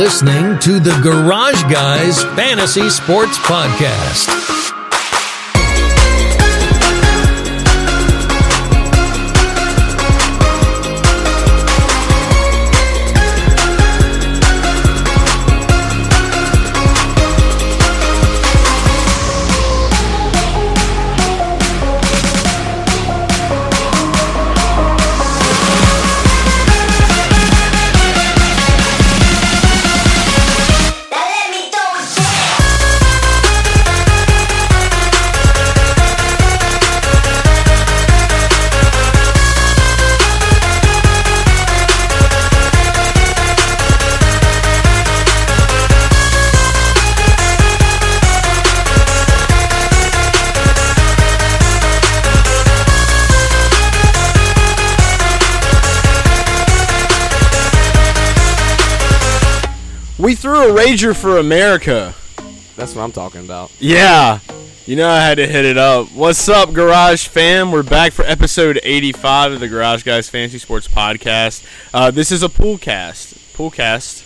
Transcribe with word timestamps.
listening 0.00 0.58
to 0.58 0.80
the 0.80 0.98
Garage 1.02 1.62
Guys 1.64 2.24
Fantasy 2.24 2.88
Sports 2.88 3.36
Podcast. 3.40 4.59
A 60.60 60.64
Rager 60.64 61.16
for 61.16 61.38
America. 61.38 62.14
That's 62.76 62.94
what 62.94 63.02
I'm 63.02 63.12
talking 63.12 63.42
about. 63.42 63.72
Yeah. 63.78 64.40
You 64.84 64.94
know 64.94 65.08
I 65.08 65.20
had 65.20 65.36
to 65.36 65.46
hit 65.46 65.64
it 65.64 65.78
up. 65.78 66.12
What's 66.12 66.50
up, 66.50 66.74
Garage 66.74 67.28
fam? 67.28 67.72
We're 67.72 67.82
back 67.82 68.12
for 68.12 68.26
episode 68.26 68.78
85 68.82 69.52
of 69.52 69.60
the 69.60 69.68
Garage 69.68 70.02
Guys 70.02 70.28
Fantasy 70.28 70.58
Sports 70.58 70.86
Podcast. 70.86 71.64
Uh, 71.94 72.10
this 72.10 72.30
is 72.30 72.42
a 72.42 72.50
pool 72.50 72.76
cast. 72.76 73.54
Pool 73.54 73.70
cast. 73.70 74.22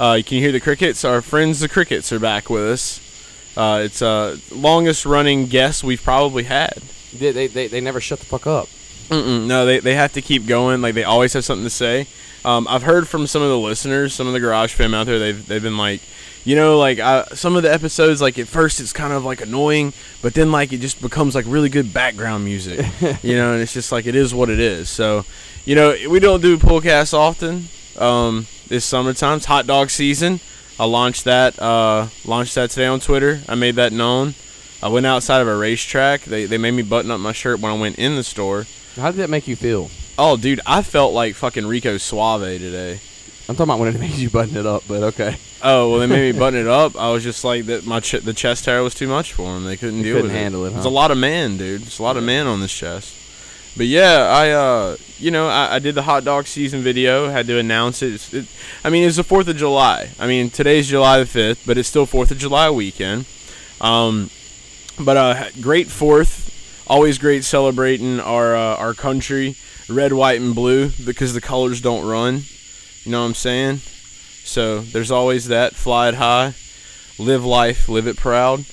Uh, 0.00 0.14
you 0.14 0.24
can 0.24 0.38
hear 0.38 0.50
the 0.50 0.58
crickets. 0.58 1.04
Our 1.04 1.22
friends, 1.22 1.60
the 1.60 1.68
crickets, 1.68 2.10
are 2.10 2.18
back 2.18 2.50
with 2.50 2.64
us. 2.64 3.54
Uh, 3.56 3.82
it's 3.84 4.02
uh, 4.02 4.38
longest 4.50 5.06
running 5.06 5.46
guest 5.46 5.84
we've 5.84 6.02
probably 6.02 6.44
had. 6.44 6.78
They, 7.14 7.30
they, 7.30 7.46
they, 7.46 7.68
they 7.68 7.80
never 7.80 8.00
shut 8.00 8.18
the 8.18 8.26
fuck 8.26 8.48
up. 8.48 8.68
Mm-mm, 9.10 9.46
no, 9.46 9.66
they, 9.66 9.80
they 9.80 9.94
have 9.94 10.12
to 10.12 10.22
keep 10.22 10.46
going. 10.46 10.80
Like 10.80 10.94
they 10.94 11.04
always 11.04 11.32
have 11.32 11.44
something 11.44 11.64
to 11.64 11.70
say. 11.70 12.06
Um, 12.44 12.66
I've 12.68 12.84
heard 12.84 13.08
from 13.08 13.26
some 13.26 13.42
of 13.42 13.48
the 13.48 13.58
listeners, 13.58 14.14
some 14.14 14.26
of 14.26 14.32
the 14.32 14.40
Garage 14.40 14.72
fam 14.72 14.94
out 14.94 15.06
there. 15.06 15.18
They've 15.18 15.46
they've 15.46 15.62
been 15.62 15.76
like, 15.76 16.00
you 16.44 16.56
know, 16.56 16.78
like 16.78 16.98
uh, 16.98 17.26
some 17.34 17.56
of 17.56 17.62
the 17.62 17.72
episodes. 17.72 18.22
Like 18.22 18.38
at 18.38 18.48
first, 18.48 18.80
it's 18.80 18.92
kind 18.92 19.12
of 19.12 19.24
like 19.24 19.40
annoying, 19.42 19.92
but 20.22 20.34
then 20.34 20.50
like 20.50 20.72
it 20.72 20.78
just 20.78 21.02
becomes 21.02 21.34
like 21.34 21.44
really 21.48 21.68
good 21.68 21.92
background 21.92 22.44
music. 22.44 22.86
you 23.22 23.36
know, 23.36 23.52
and 23.52 23.60
it's 23.60 23.74
just 23.74 23.92
like 23.92 24.06
it 24.06 24.14
is 24.14 24.32
what 24.32 24.48
it 24.48 24.60
is. 24.60 24.88
So, 24.88 25.24
you 25.64 25.74
know, 25.74 25.94
we 26.08 26.20
don't 26.20 26.40
do 26.40 26.58
casts 26.80 27.12
often. 27.12 27.68
Um, 27.98 28.46
this 28.68 28.84
summertime, 28.84 29.38
it's 29.38 29.46
hot 29.46 29.66
dog 29.66 29.90
season. 29.90 30.40
I 30.78 30.84
launched 30.84 31.24
that 31.24 31.60
uh, 31.60 32.06
launched 32.24 32.54
that 32.54 32.70
today 32.70 32.86
on 32.86 33.00
Twitter. 33.00 33.40
I 33.48 33.54
made 33.54 33.74
that 33.74 33.92
known. 33.92 34.34
I 34.82 34.88
went 34.88 35.04
outside 35.04 35.42
of 35.42 35.48
a 35.48 35.56
racetrack. 35.56 36.22
They 36.22 36.46
they 36.46 36.56
made 36.56 36.70
me 36.70 36.82
button 36.82 37.10
up 37.10 37.20
my 37.20 37.32
shirt 37.32 37.60
when 37.60 37.70
I 37.70 37.78
went 37.78 37.98
in 37.98 38.16
the 38.16 38.24
store. 38.24 38.66
How 38.96 39.10
did 39.10 39.18
that 39.18 39.30
make 39.30 39.46
you 39.48 39.56
feel? 39.56 39.90
Oh, 40.18 40.36
dude, 40.36 40.60
I 40.66 40.82
felt 40.82 41.12
like 41.14 41.34
fucking 41.34 41.66
Rico 41.66 41.96
Suave 41.96 42.58
today. 42.58 43.00
I'm 43.48 43.56
talking 43.56 43.70
about 43.70 43.78
when 43.80 43.94
it 43.94 44.00
made 44.00 44.12
you 44.16 44.30
button 44.30 44.56
it 44.56 44.66
up, 44.66 44.84
but 44.88 45.02
okay. 45.04 45.36
Oh 45.62 45.90
well, 45.90 45.98
they 46.00 46.06
made 46.06 46.34
me 46.34 46.38
button 46.38 46.60
it 46.60 46.66
up. 46.66 46.96
I 46.96 47.10
was 47.10 47.22
just 47.22 47.44
like 47.44 47.66
that. 47.66 47.84
My 47.86 48.00
ch- 48.00 48.20
the 48.20 48.32
chest 48.34 48.66
hair 48.66 48.82
was 48.82 48.94
too 48.94 49.08
much 49.08 49.32
for 49.32 49.54
them. 49.54 49.64
They 49.64 49.76
couldn't 49.76 49.98
They 49.98 50.04
deal 50.04 50.16
couldn't 50.16 50.30
with 50.30 50.36
handle 50.36 50.64
it, 50.66 50.70
There's 50.70 50.84
huh? 50.84 50.90
a 50.90 50.92
lot 50.92 51.10
of 51.10 51.18
man, 51.18 51.56
dude. 51.56 51.82
It's 51.82 51.98
a 51.98 52.02
lot 52.02 52.16
of 52.16 52.24
man 52.24 52.46
on 52.46 52.60
this 52.60 52.72
chest. 52.72 53.16
But 53.76 53.86
yeah, 53.86 54.28
I 54.32 54.50
uh, 54.50 54.96
you 55.18 55.30
know, 55.30 55.48
I, 55.48 55.76
I 55.76 55.78
did 55.78 55.94
the 55.94 56.02
hot 56.02 56.24
dog 56.24 56.46
season 56.46 56.80
video. 56.82 57.28
Had 57.30 57.46
to 57.46 57.58
announce 57.58 58.02
it. 58.02 58.32
It. 58.34 58.46
I 58.84 58.90
mean, 58.90 59.06
it's 59.06 59.16
the 59.16 59.24
Fourth 59.24 59.48
of 59.48 59.56
July. 59.56 60.10
I 60.18 60.26
mean, 60.26 60.50
today's 60.50 60.88
July 60.88 61.18
the 61.20 61.26
fifth, 61.26 61.64
but 61.66 61.78
it's 61.78 61.88
still 61.88 62.04
Fourth 62.06 62.30
of 62.30 62.38
July 62.38 62.68
weekend. 62.70 63.26
Um, 63.80 64.30
but 64.98 65.16
uh, 65.16 65.50
great 65.60 65.88
Fourth. 65.88 66.48
Always 66.90 67.18
great 67.18 67.44
celebrating 67.44 68.18
our 68.18 68.56
uh, 68.56 68.74
our 68.74 68.94
country, 68.94 69.54
red, 69.88 70.12
white, 70.12 70.40
and 70.40 70.56
blue, 70.56 70.90
because 71.04 71.34
the 71.34 71.40
colors 71.40 71.80
don't 71.80 72.04
run. 72.04 72.42
You 73.04 73.12
know 73.12 73.20
what 73.20 73.28
I'm 73.28 73.34
saying? 73.34 73.76
So 73.76 74.80
there's 74.80 75.12
always 75.12 75.46
that. 75.46 75.76
Fly 75.76 76.08
it 76.08 76.14
high, 76.14 76.54
live 77.16 77.44
life, 77.44 77.88
live 77.88 78.08
it 78.08 78.16
proud. 78.16 78.64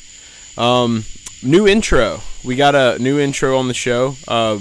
Um, 0.57 1.05
new 1.43 1.67
intro. 1.67 2.21
We 2.43 2.55
got 2.55 2.73
a 2.73 2.97
new 2.97 3.19
intro 3.19 3.55
on 3.55 3.67
the 3.67 3.75
show. 3.75 4.15
Uh, 4.27 4.57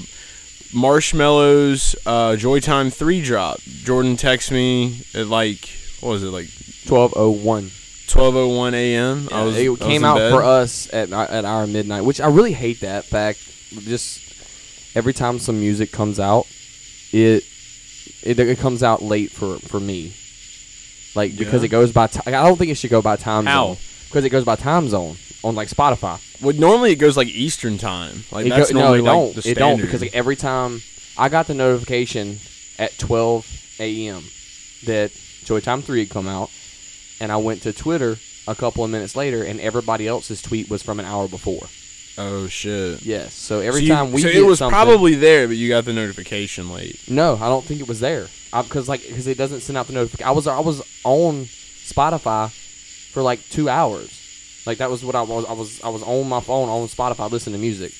Marshmello's 0.74 1.96
uh, 2.04 2.36
Joytime 2.36 2.92
3 2.92 3.22
drop. 3.22 3.60
Jordan 3.62 4.18
texted 4.18 4.52
me 4.52 5.00
at 5.14 5.28
like, 5.28 5.66
what 6.00 6.10
was 6.10 6.22
it, 6.22 6.26
like 6.26 6.50
1201. 6.84 7.70
12.01 8.16 8.72
a.m. 8.72 9.28
I 9.30 9.44
was, 9.44 9.56
it 9.58 9.78
came 9.80 9.96
in 10.02 10.04
out 10.04 10.16
bed. 10.16 10.30
for 10.32 10.42
us 10.42 10.88
at 10.92 11.12
our- 11.12 11.30
at 11.30 11.44
our 11.44 11.66
midnight, 11.66 12.02
which 12.02 12.18
I 12.20 12.28
really 12.28 12.52
hate 12.52 12.80
that 12.80 13.04
fact. 13.04 13.38
Just 13.80 14.20
every 14.96 15.12
time 15.12 15.38
some 15.38 15.60
music 15.60 15.92
comes 15.92 16.18
out, 16.18 16.46
it 17.12 17.44
it, 18.22 18.38
it 18.40 18.58
comes 18.58 18.82
out 18.82 19.02
late 19.02 19.30
for 19.30 19.58
for 19.58 19.78
me. 19.78 20.14
Like 21.14 21.36
because 21.36 21.60
Yeah. 21.60 21.66
it 21.66 21.68
goes 21.68 21.92
by. 21.92 22.06
T- 22.06 22.20
I 22.26 22.30
don't 22.30 22.56
think 22.56 22.70
it 22.70 22.76
should 22.76 22.90
go 22.90 23.02
by 23.02 23.16
time 23.16 23.44
How? 23.44 23.66
zone 23.66 23.76
because 24.08 24.24
it 24.24 24.30
goes 24.30 24.44
by 24.44 24.56
time 24.56 24.88
zone 24.88 25.16
on 25.44 25.54
like 25.54 25.68
Spotify. 25.68 26.18
Well, 26.40 26.54
normally 26.56 26.92
it 26.92 26.96
goes 26.96 27.16
like 27.18 27.28
Eastern 27.28 27.76
time. 27.76 28.24
Like 28.32 28.46
It 28.46 28.48
that's 28.50 28.72
go- 28.72 28.78
no, 28.78 28.84
normally 28.94 28.98
it 29.00 29.02
like 29.02 29.12
don't. 29.34 29.34
the 29.44 29.50
It 29.50 29.58
don't 29.58 29.80
because 29.80 30.00
like, 30.00 30.14
every 30.14 30.36
time 30.36 30.80
I 31.18 31.28
got 31.28 31.48
the 31.48 31.54
notification 31.54 32.38
at 32.78 32.96
12 32.98 33.46
a.m. 33.80 34.22
that 34.84 35.12
Joy 35.44 35.60
Time 35.60 35.82
Three 35.82 36.00
had 36.00 36.10
come 36.10 36.28
out, 36.28 36.50
and 37.20 37.30
I 37.32 37.36
went 37.36 37.62
to 37.62 37.72
Twitter 37.72 38.16
a 38.48 38.54
couple 38.54 38.84
of 38.84 38.90
minutes 38.90 39.16
later, 39.16 39.42
and 39.42 39.60
everybody 39.60 40.06
else's 40.06 40.40
tweet 40.42 40.68
was 40.70 40.82
from 40.82 41.00
an 41.00 41.06
hour 41.06 41.28
before. 41.28 41.66
oh 42.18 42.46
shit. 42.48 43.02
Yes, 43.02 43.34
so 43.34 43.60
every 43.60 43.80
So 43.80 43.86
you- 43.86 43.92
time 43.94 44.12
we 44.12 44.22
so 44.22 44.28
it 44.28 44.44
was 44.46 44.58
probably 44.60 45.14
there, 45.14 45.46
but 45.48 45.56
you 45.56 45.68
got 45.68 45.84
the 45.84 45.92
notification 45.92 46.70
late. 46.72 46.98
no, 47.08 47.34
I 47.40 47.48
don't 47.48 47.64
think 47.64 47.80
it 47.80 47.88
was 47.88 48.00
there 48.00 48.28
because 48.52 48.88
like 48.88 49.02
because 49.06 49.26
it 49.26 49.36
doesn't 49.36 49.60
send 49.60 49.76
out 49.76 49.86
the 49.86 49.92
notification. 49.92 50.26
I 50.28 50.32
was 50.32 50.46
I 50.46 50.60
was 50.60 50.80
on 51.04 51.44
Spotify 51.44 52.50
for 53.12 53.22
like 53.22 53.46
two 53.50 53.68
hours. 53.68 54.22
Like 54.66 54.78
that 54.78 54.90
was 54.90 55.04
what 55.04 55.14
I 55.14 55.22
was. 55.22 55.44
I 55.44 55.52
was 55.52 55.80
I 55.82 55.88
was 55.90 56.02
on 56.02 56.28
my 56.28 56.40
phone 56.40 56.68
on 56.68 56.88
Spotify 56.88 57.30
listening 57.30 57.54
to 57.54 57.60
music. 57.60 57.92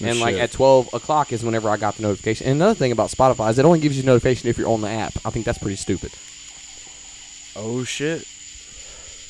No 0.00 0.08
and 0.08 0.20
like 0.20 0.36
at 0.36 0.50
twelve 0.52 0.92
o'clock 0.92 1.32
is 1.32 1.44
whenever 1.44 1.68
I 1.70 1.76
got 1.76 1.96
the 1.96 2.02
notification. 2.02 2.46
And 2.46 2.56
another 2.60 2.74
thing 2.74 2.92
about 2.92 3.10
Spotify 3.10 3.50
is 3.50 3.58
it 3.58 3.64
only 3.64 3.78
gives 3.80 3.96
you 3.96 4.02
notification 4.02 4.48
if 4.48 4.58
you're 4.58 4.68
on 4.68 4.80
the 4.80 4.88
app. 4.90 5.14
I 5.24 5.30
think 5.30 5.44
that's 5.46 5.58
pretty 5.58 5.76
stupid. 5.76 6.12
Oh 7.56 7.84
shit. 7.84 8.26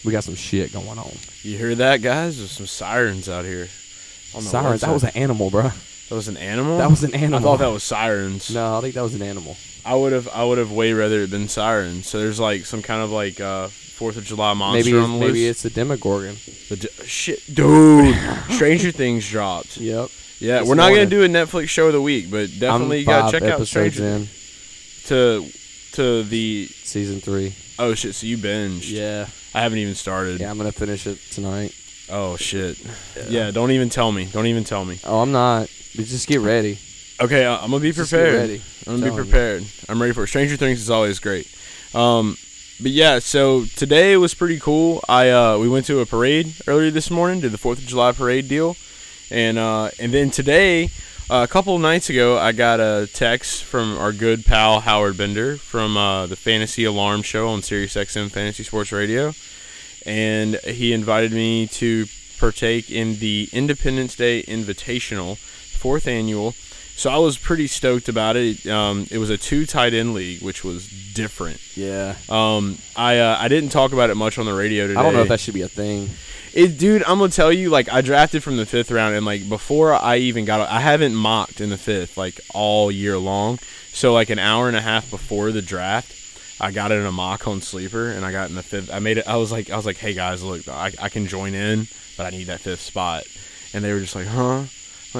We 0.05 0.13
got 0.13 0.25
some 0.25 0.35
shit 0.37 0.73
going 0.73 0.99
on. 0.99 1.11
You 1.43 1.57
hear 1.59 1.75
that, 1.77 2.03
guys? 2.03 2.39
There's 2.39 2.51
some 2.53 2.67
sirens 2.67 3.29
out 3.29 3.45
here. 3.45 3.67
Sirens. 3.67 4.83
That 4.83 4.91
was 4.93 5.05
an 5.05 5.11
animal, 5.17 5.51
bro. 5.51 5.63
that 5.63 6.15
was 6.15 6.29
an 6.29 6.37
animal. 6.37 6.79
That 6.79 6.91
was 6.91 7.03
an 7.05 7.15
animal. 7.15 7.39
I 7.39 7.43
thought 7.43 7.59
that 7.61 7.69
was 7.73 7.83
sirens. 7.83 8.53
No, 8.55 8.79
I 8.79 8.81
think 8.83 8.95
that 8.95 9.03
was 9.03 9.15
an 9.15 9.23
animal. 9.23 9.57
I 9.85 9.95
would 9.95 10.13
have. 10.13 10.29
I 10.29 10.45
would 10.45 10.59
have 10.59 10.71
way 10.73 10.93
rather 10.93 11.21
it 11.23 11.31
been 11.31 11.49
sirens. 11.49 12.07
So 12.09 12.19
there's 12.19 12.39
like 12.41 12.67
some 12.67 12.83
kind 12.83 13.03
of 13.03 13.11
like 13.11 13.41
uh 13.41 13.69
Fourth 13.69 14.17
of 14.19 14.25
July 14.25 14.53
monster 14.53 14.91
Maybe 14.91 14.99
on 15.03 15.13
the 15.13 15.19
maybe 15.19 15.33
loose. 15.47 15.51
it's 15.51 15.65
a 15.65 15.71
Demogorgon. 15.71 16.37
The 16.69 16.77
d- 16.77 16.89
shit, 17.07 17.43
dude. 17.55 18.15
Stranger 18.51 18.91
Things 18.93 19.29
dropped. 19.29 19.77
Yep. 19.81 20.11
Yeah, 20.39 20.59
This 20.61 20.69
we're 20.69 20.75
not 20.75 20.89
gonna 20.91 21.07
morning. 21.07 21.09
do 21.09 21.25
a 21.25 21.29
Netflix 21.29 21.69
show 21.71 21.87
of 21.87 21.95
the 21.95 22.03
week, 22.03 22.31
but 22.31 22.51
definitely 22.59 22.99
I'm 22.99 23.01
you 23.01 23.07
gotta 23.07 23.23
five 23.23 23.33
check 23.33 23.43
out 23.45 23.49
episodes 23.61 23.95
Stranger 23.95 24.05
in 24.05 24.29
to 25.07 25.51
to 25.93 26.23
the. 26.25 26.67
season 26.67 27.21
three. 27.23 27.55
Oh 27.79 27.95
shit! 27.95 28.15
So 28.15 28.27
you 28.27 28.39
binged? 28.39 28.91
Yeah. 28.91 29.27
I 29.55 29.61
haven't 29.61 29.79
even 29.79 29.95
started. 29.95 30.41
Yeah, 30.41 30.51
I'm 30.51 30.57
gonna 30.59 30.73
finish 30.73 31.07
it 31.07 31.19
tonight. 31.31 31.75
Oh 32.11 32.37
shit. 32.37 32.79
Yeah. 33.29 33.51
Don't 33.51 33.71
even 33.73 33.89
tell 33.89 34.13
me. 34.13 34.27
Don't 34.27 34.47
even 34.47 34.65
tell 34.65 34.85
me. 34.85 34.99
Oh, 35.05 35.21
I'm 35.21 35.33
not. 35.33 35.71
But 35.97 36.07
Just 36.07 36.29
get 36.29 36.41
ready. 36.41 36.79
Okay, 37.21 37.45
I- 37.47 37.57
I'm 37.57 37.71
gonna 37.71 37.81
be 37.81 37.93
Just 37.93 38.11
get 38.11 38.19
prepared. 38.19 38.35
ready. 38.41 38.63
I'm 38.87 38.93
gonna 38.93 38.97
be 38.99 39.03
Telling 39.09 39.17
you. 39.17 39.23
prepared. 39.25 39.65
I'm 39.89 40.01
ready 40.01 40.13
for 40.13 40.25
it. 40.25 40.29
Stranger 40.29 40.57
Things 40.57 40.81
is 40.81 40.91
always 40.91 41.19
great. 41.19 41.49
Um, 41.95 42.37
but 42.81 42.91
yeah, 42.91 43.19
so 43.21 43.65
today 43.77 44.17
was 44.19 44.35
pretty 44.35 44.59
cool. 44.61 45.03
I 45.09 45.31
uh, 45.31 45.59
we 45.59 45.69
went 45.69 45.87
to 45.87 46.01
a 46.01 46.07
parade 46.07 46.55
earlier 46.67 46.91
this 46.91 47.11
morning, 47.11 47.41
did 47.41 47.53
the 47.53 47.59
Fourth 47.59 47.79
of 47.79 47.87
July 47.87 48.13
parade 48.13 48.49
deal, 48.49 48.77
and 49.31 49.57
uh, 49.59 49.91
and 49.99 50.13
then 50.13 50.31
today, 50.31 50.91
uh, 51.29 51.43
a 51.43 51.49
couple 51.49 51.77
nights 51.79 52.09
ago, 52.09 52.39
I 52.39 52.53
got 52.53 52.79
a 52.79 53.09
text 53.13 53.65
from 53.65 53.99
our 53.99 54.13
good 54.13 54.45
pal 54.45 54.81
Howard 54.81 55.17
Bender 55.17 55.57
from 55.57 55.97
uh, 55.97 56.27
the 56.27 56.37
Fantasy 56.37 56.85
Alarm 56.85 57.23
Show 57.23 57.49
on 57.49 57.63
SiriusXM 57.63 58.31
Fantasy 58.31 58.63
Sports 58.63 58.93
Radio, 58.93 59.33
and 60.05 60.55
he 60.65 60.93
invited 60.93 61.33
me 61.33 61.67
to 61.67 62.07
partake 62.39 62.93
in 62.93 63.19
the 63.19 63.49
Independence 63.53 64.15
Day 64.15 64.45
Invitational, 64.45 65.37
fourth 65.37 66.07
annual 66.07 66.55
So 66.97 67.11
I 67.11 67.19
was 67.19 67.37
pretty 67.37 67.67
stoked 67.67 68.09
about 68.09 68.37
it. 68.37 68.67
Um, 68.67 69.07
it 69.11 69.19
was 69.19 69.29
a 69.29 69.37
two 69.37 69.67
tight 69.67 69.93
end 69.93 70.15
league, 70.15 70.41
which 70.41 70.65
was 70.65 70.89
different. 71.13 71.61
Yeah. 71.77 72.17
Um, 72.29 72.79
I 72.97 73.19
uh, 73.19 73.37
I 73.39 73.49
didn't 73.49 73.69
talk 73.69 73.93
about 73.93 74.09
it 74.09 74.15
much 74.17 74.39
on 74.39 74.47
the 74.47 74.55
radio 74.55 74.87
today. 74.87 74.99
I 74.99 75.03
don't 75.03 75.13
know 75.13 75.23
if 75.23 75.29
that 75.29 75.41
should 75.41 75.55
be 75.55 75.63
a 75.63 75.69
thing. 75.69 76.09
It, 76.55 76.79
dude, 76.79 77.03
I'm 77.03 77.19
gonna 77.19 77.31
tell 77.31 77.53
you, 77.53 77.69
like, 77.69 77.93
I 77.93 78.01
drafted 78.01 78.43
from 78.43 78.57
the 78.57 78.65
fifth 78.65 78.91
round, 78.91 79.15
and 79.15 79.27
like 79.27 79.47
before 79.47 79.93
I 79.93 80.17
even 80.17 80.47
got, 80.47 80.67
I 80.71 80.81
haven't 80.81 81.15
mocked 81.15 81.61
in 81.61 81.69
the 81.69 81.77
fifth 81.77 82.17
like 82.17 82.41
all 82.55 82.91
year 82.91 83.19
long. 83.19 83.59
So 83.93 84.15
like 84.15 84.31
an 84.31 84.39
hour 84.39 84.67
and 84.67 84.77
a 84.77 84.81
half 84.81 85.11
before 85.11 85.53
the 85.53 85.61
draft, 85.61 86.15
I 86.59 86.71
got 86.71 86.93
it 86.93 86.95
in 86.95 87.05
a 87.05 87.13
mock 87.13 87.47
on 87.47 87.61
sleeper, 87.61 88.09
and 88.09 88.25
I 88.25 88.33
got 88.33 88.49
in 88.49 88.55
the 88.57 88.63
fifth. 88.63 88.91
I 88.91 89.01
made 89.01 89.19
it. 89.19 89.29
I 89.29 89.37
was 89.37 89.53
like, 89.53 89.69
I 89.69 89.77
was 89.77 89.85
like, 89.85 89.99
hey 89.99 90.15
guys, 90.15 90.43
look, 90.43 90.67
I, 90.67 90.93
I 91.01 91.11
can 91.11 91.27
join 91.27 91.55
in, 91.55 91.89
but 92.17 92.25
I 92.25 92.31
need 92.31 92.45
that 92.45 92.61
fifth 92.61 92.81
spot. 92.81 93.25
And 93.75 93.85
they 93.85 93.93
were 93.93 94.01
just 94.01 94.15
like, 94.15 94.27
huh? 94.27 94.65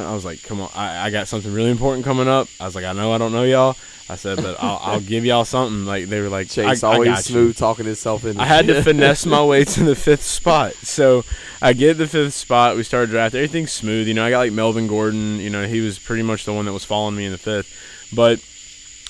I 0.05 0.15
was 0.15 0.25
like, 0.25 0.43
come 0.43 0.61
on, 0.61 0.71
I, 0.75 1.07
I 1.07 1.11
got 1.11 1.29
something 1.29 1.53
really 1.53 1.71
important 1.71 2.05
coming 2.05 2.29
up. 2.29 2.49
I 2.61 2.65
was 2.65 2.75
like, 2.75 2.85
I 2.85 2.93
know 2.93 3.13
I 3.13 3.19
don't 3.19 3.33
know 3.33 3.45
y'all. 3.45 3.77
I 4.09 4.15
said, 4.15 4.37
but 4.37 4.57
I'll, 4.63 4.79
I'll 4.83 5.01
give 5.01 5.25
y'all 5.25 5.45
something. 5.45 5.85
Like 5.85 6.07
they 6.07 6.21
were 6.21 6.29
like, 6.29 6.49
Chase 6.49 6.85
I, 6.85 6.91
I 6.91 6.95
always 6.95 7.09
you. 7.09 7.17
smooth 7.17 7.57
talking 7.57 7.87
himself 7.87 8.25
in. 8.25 8.39
I 8.39 8.45
had 8.45 8.69
to 8.69 8.83
finesse 8.83 9.27
my 9.27 9.43
way 9.45 9.65
to 9.65 9.85
the 9.85 9.97
fifth 9.97 10.23
spot. 10.23 10.75
So 10.75 11.25
I 11.61 11.73
get 11.73 11.95
the 11.99 12.07
fifth 12.07 12.35
spot. 12.35 12.77
We 12.77 12.85
started 12.85 13.11
draft. 13.11 13.35
Everything's 13.35 13.73
smooth. 13.73 14.07
You 14.07 14.15
know, 14.15 14.25
I 14.25 14.31
got 14.31 14.39
like 14.39 14.53
Melvin 14.53 14.87
Gordon. 14.87 15.41
You 15.41 15.51
know, 15.51 15.67
he 15.67 15.81
was 15.81 15.99
pretty 15.99 16.23
much 16.23 16.45
the 16.45 16.53
one 16.53 16.67
that 16.67 16.73
was 16.73 16.85
following 16.85 17.17
me 17.17 17.25
in 17.25 17.33
the 17.33 17.39
fifth. 17.39 17.73
But 18.15 18.41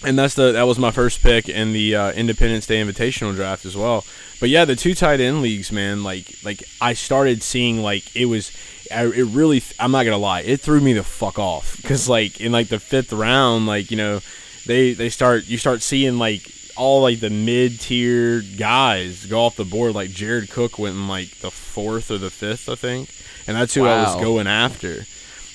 and 0.07 0.19
that's 0.19 0.35
the 0.35 0.53
that 0.53 0.63
was 0.63 0.79
my 0.79 0.91
first 0.91 1.23
pick 1.23 1.49
in 1.49 1.73
the 1.73 1.95
uh, 1.95 2.13
Independence 2.13 2.67
Day 2.67 2.83
Invitational 2.83 3.35
draft 3.35 3.67
as 3.67 3.77
well. 3.77 4.05
But 4.41 4.49
yeah, 4.49 4.65
the 4.65 4.77
two 4.77 4.95
tight 4.95 5.21
end 5.21 5.43
leagues, 5.43 5.71
man. 5.71 6.05
Like 6.05 6.37
like 6.43 6.65
I 6.81 6.95
started 6.95 7.43
seeing 7.43 7.83
like 7.83 8.17
it 8.17 8.27
was. 8.27 8.51
I, 8.93 9.05
it 9.07 9.25
really. 9.25 9.63
I'm 9.79 9.91
not 9.93 10.05
gonna 10.05 10.19
lie. 10.19 10.41
It 10.41 10.61
threw 10.61 10.81
me 10.81 10.93
the 10.93 11.03
fuck 11.05 11.39
off 11.39 11.77
because 11.77 12.09
like 12.09 12.41
in 12.41 12.53
like 12.53 12.69
the 12.69 12.81
fifth 12.81 13.13
round, 13.13 13.67
like 13.67 13.91
you 13.91 13.97
know, 13.97 14.21
they 14.67 14.93
they 14.93 15.09
start 15.09 15.47
you 15.47 15.59
start 15.59 15.83
seeing 15.83 16.19
like 16.19 16.51
all 16.77 17.03
like 17.03 17.21
the 17.21 17.31
mid 17.31 17.81
tier 17.81 18.43
guys 18.59 19.27
go 19.27 19.41
off 19.41 19.57
the 19.57 19.65
board. 19.65 19.95
Like 19.95 20.11
Jared 20.11 20.51
Cook 20.51 20.79
went 20.79 20.95
in 20.97 21.09
like 21.09 21.31
the 21.39 21.51
fourth 21.51 22.11
or 22.11 22.19
the 22.19 22.31
fifth, 22.31 22.69
I 22.69 22.75
think, 22.75 23.11
and 23.47 23.57
that's 23.57 23.75
who 23.75 23.85
I 23.85 24.03
was 24.03 24.17
going 24.23 24.47
after. 24.47 25.07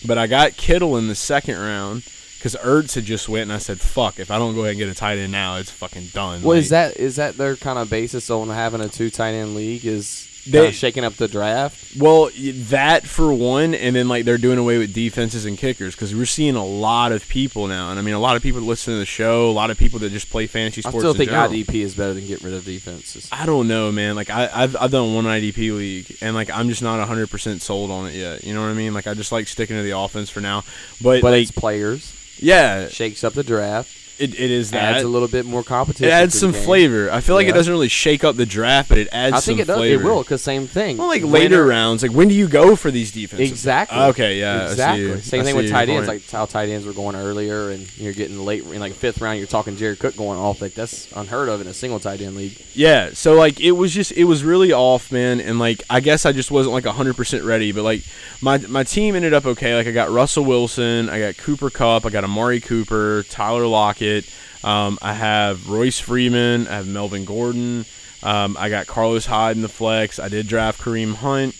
But 0.06 0.18
I 0.18 0.28
got 0.28 0.57
Kittle 0.57 0.98
in 0.98 1.07
the 1.07 1.16
second 1.16 1.57
round 1.60 2.04
because 2.38 2.56
Ertz 2.56 2.95
had 2.95 3.04
just 3.04 3.30
went, 3.30 3.44
and 3.44 3.54
I 3.54 3.60
said, 3.60 3.80
"Fuck! 3.80 4.19
If 4.19 4.31
I 4.31 4.39
don't 4.39 4.56
go 4.56 4.62
ahead 4.62 4.72
and 4.72 4.80
get 4.80 4.89
a 4.89 4.95
tight 4.95 5.19
end 5.19 5.31
now, 5.31 5.57
it's 5.57 5.69
fucking 5.69 6.07
done." 6.07 6.42
What 6.42 6.54
Like, 6.56 6.60
is 6.63 6.69
that? 6.69 6.98
Is 6.98 7.16
that 7.18 7.38
their 7.38 7.56
kind 7.56 7.78
of 7.78 7.88
basis 7.89 8.31
on 8.31 8.50
having 8.50 8.81
a 8.81 8.89
two 8.89 9.12
tight 9.12 9.33
end 9.33 9.54
league? 9.54 9.86
Is 9.86 10.28
They- 10.46 10.60
kinda 10.60 10.72
shaking 10.72 11.04
up 11.04 11.16
the 11.18 11.28
draft? 11.28 11.96
Well, 11.98 12.30
that 12.36 13.06
for 13.06 13.34
one, 13.34 13.76
and 13.76 13.96
then 13.96 14.08
like 14.08 14.26
they're 14.26 14.38
doing 14.38 14.58
away 14.58 14.78
with 14.78 14.94
defenses 14.94 15.46
and 15.46 15.58
kickers 15.58 15.94
because 15.94 16.16
we're 16.16 16.26
seeing 16.26 16.56
a 16.56 16.66
lot 16.66 17.12
of 17.12 17.28
people 17.28 17.68
now, 17.68 17.90
and 17.92 18.00
I 18.00 18.02
mean 18.02 18.14
a 18.14 18.20
lot 18.20 18.36
of 18.36 18.42
people 18.42 18.62
that 18.62 18.68
listen 18.68 18.94
to 18.94 19.00
the 19.00 19.06
show, 19.06 19.50
a 19.50 19.52
lot 19.52 19.70
of 19.72 19.78
people 19.78 20.00
that 20.00 20.12
just 20.12 20.30
play 20.30 20.48
fantasy 20.48 20.82
sports. 20.82 20.96
I 20.96 21.00
still 21.00 21.14
think 21.14 21.30
general. 21.30 21.52
IDP 21.52 21.82
is 21.84 21.94
better 21.96 22.14
than 22.14 22.26
get 22.26 22.42
rid 22.42 22.54
of 22.54 22.66
defenses. 22.66 23.28
I 23.32 23.46
don't 23.46 23.68
know, 23.68 23.92
man. 23.92 24.16
Like 24.16 24.30
I, 24.30 24.50
I've 24.54 24.76
I've 24.80 24.92
done 24.92 25.14
one 25.14 25.26
IDP 25.26 25.76
league, 25.78 26.16
and 26.22 26.34
like 26.36 26.50
I'm 26.50 26.70
just 26.70 26.82
not 26.82 26.98
100 27.00 27.30
percent 27.30 27.62
sold 27.62 27.92
on 27.92 28.08
it 28.08 28.14
yet. 28.16 28.44
You 28.44 28.54
know 28.54 28.62
what 28.62 28.70
I 28.70 28.74
mean? 28.74 28.94
Like 28.94 29.08
I 29.08 29.14
just 29.14 29.32
like 29.32 29.48
sticking 29.48 29.76
to 29.76 29.84
the 29.84 29.98
offense 29.98 30.30
for 30.30 30.42
now. 30.42 30.64
But, 31.02 31.22
But 31.22 31.32
like, 31.34 31.42
it's 31.44 31.52
players, 31.52 32.14
yeah, 32.40 32.88
shakes 32.88 33.24
up 33.24 33.34
the 33.34 33.44
draft, 33.44 33.90
it, 34.21 34.39
it 34.39 34.51
is 34.51 34.71
that. 34.71 34.95
adds 34.95 35.03
a 35.03 35.07
little 35.07 35.27
bit 35.27 35.45
more 35.45 35.63
competition. 35.63 36.07
it 36.07 36.12
adds 36.12 36.38
some 36.38 36.53
flavor. 36.53 37.12
I 37.12 37.21
feel 37.21 37.35
like 37.35 37.47
it 37.47 37.53
doesn't 37.53 37.71
really 37.71 37.88
shake 37.88 38.23
up 38.23 38.35
the 38.35 38.45
draft, 38.45 38.89
but 38.89 38.97
it 38.97 39.07
adds 39.12 39.35
I 39.35 39.39
think 39.39 39.59
it 39.59 39.68
does. 39.68 39.77
flavor. 39.77 40.01
It 40.01 40.06
will 40.06 40.23
because 40.23 40.41
same 40.41 40.68
thing. 40.68 40.97
Well, 40.97 41.07
like 41.07 41.23
Winner- 41.23 41.33
later 41.33 41.65
rounds, 41.65 42.03
like 42.03 42.12
when 42.12 42.27
do 42.27 42.35
you 42.35 42.47
go 42.47 42.75
for 42.75 42.91
these 42.91 43.12
defenses? 43.12 43.50
Exactly. 43.50 43.97
Okay, 43.97 44.39
yeah. 44.39 44.69
Exactly. 44.69 45.21
Same 45.21 45.41
I 45.41 45.44
thing 45.44 45.56
with 45.56 45.69
tight 45.69 45.89
ends, 45.89 46.07
like 46.07 46.29
how 46.29 46.45
tight 46.45 46.69
ends 46.69 46.85
were 46.85 46.94
going 46.94 47.15
earlier, 47.15 47.71
and 47.71 47.97
you're 47.97 48.13
getting 48.13 48.39
late 48.39 48.63
in 48.63 48.79
like 48.79 48.94
fifth 48.94 49.19
round. 49.21 49.39
You're 49.39 49.47
talking 49.47 49.75
Jared 49.75 50.00
Cook 50.00 50.15
going 50.15 50.38
off. 50.39 50.62
Like 50.62 50.73
that's 50.73 51.12
unheard 51.13 51.50
of 51.50 51.62
in 51.62 51.68
a 51.68 51.73
single 51.73 52.00
tight 52.00 52.21
end 52.21 52.35
league. 52.35 52.57
Yeah, 52.73 53.12
so 53.13 53.33
like 53.33 53.59
it 53.59 53.71
was 53.71 53.94
just 53.94 54.12
it 54.13 54.25
was 54.25 54.44
really 54.44 54.71
off, 54.71 55.12
man, 55.12 55.41
and 55.41 55.59
like 55.59 55.83
I 55.89 56.00
guess 56.00 56.25
I 56.25 56.31
just 56.31 56.51
wasn't 56.51 56.73
like 56.73 56.85
hundred 56.85 57.15
percent 57.15 57.44
ready, 57.44 57.71
but 57.71 57.83
like 57.83 58.03
my 58.41 58.57
my 58.59 58.83
team 58.83 59.15
ended 59.15 59.33
up 59.33 59.45
okay. 59.45 59.75
Like 59.75 59.88
I 59.88 59.91
got 59.91 60.09
Russell 60.12 60.45
Wilson, 60.45 61.09
I 61.09 61.19
got 61.19 61.38
Cooper 61.38 61.69
Kupp, 61.69 62.06
I 62.06 62.09
got 62.09 62.23
Amari 62.23 62.59
Cooper, 62.59 63.23
Tyler 63.29 63.65
Lockett, 63.65 64.11
um, 64.63 64.98
I 65.02 65.13
have 65.13 65.69
Royce 65.69 66.00
Freeman, 66.00 66.68
I 66.68 66.75
have 66.78 66.88
Melvin 66.88 67.25
Gordon, 67.25 67.86
um, 68.24 68.56
I 68.60 68.69
got 68.69 68.88
Carlos 68.88 69.25
Hyde 69.25 69.56
in 69.56 69.62
the 69.62 69.69
flex. 69.69 70.19
I 70.19 70.30
did 70.30 70.48
draft 70.48 70.80
Kareem 70.80 71.16
Hunt, 71.16 71.56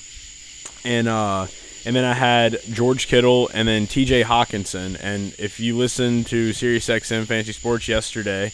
and 0.86 1.08
uh, 1.08 1.48
and 1.86 1.96
then 1.96 2.06
I 2.06 2.14
had 2.14 2.60
George 2.72 3.08
Kittle 3.08 3.50
and 3.54 3.68
then 3.68 3.88
T.J. 3.88 4.24
Hockenson. 4.24 4.98
And 5.02 5.34
if 5.40 5.60
you 5.60 5.78
listened 5.78 6.28
to 6.28 6.52
SiriusXM 6.52 7.26
Fantasy 7.26 7.54
Sports 7.54 7.88
yesterday 7.88 8.52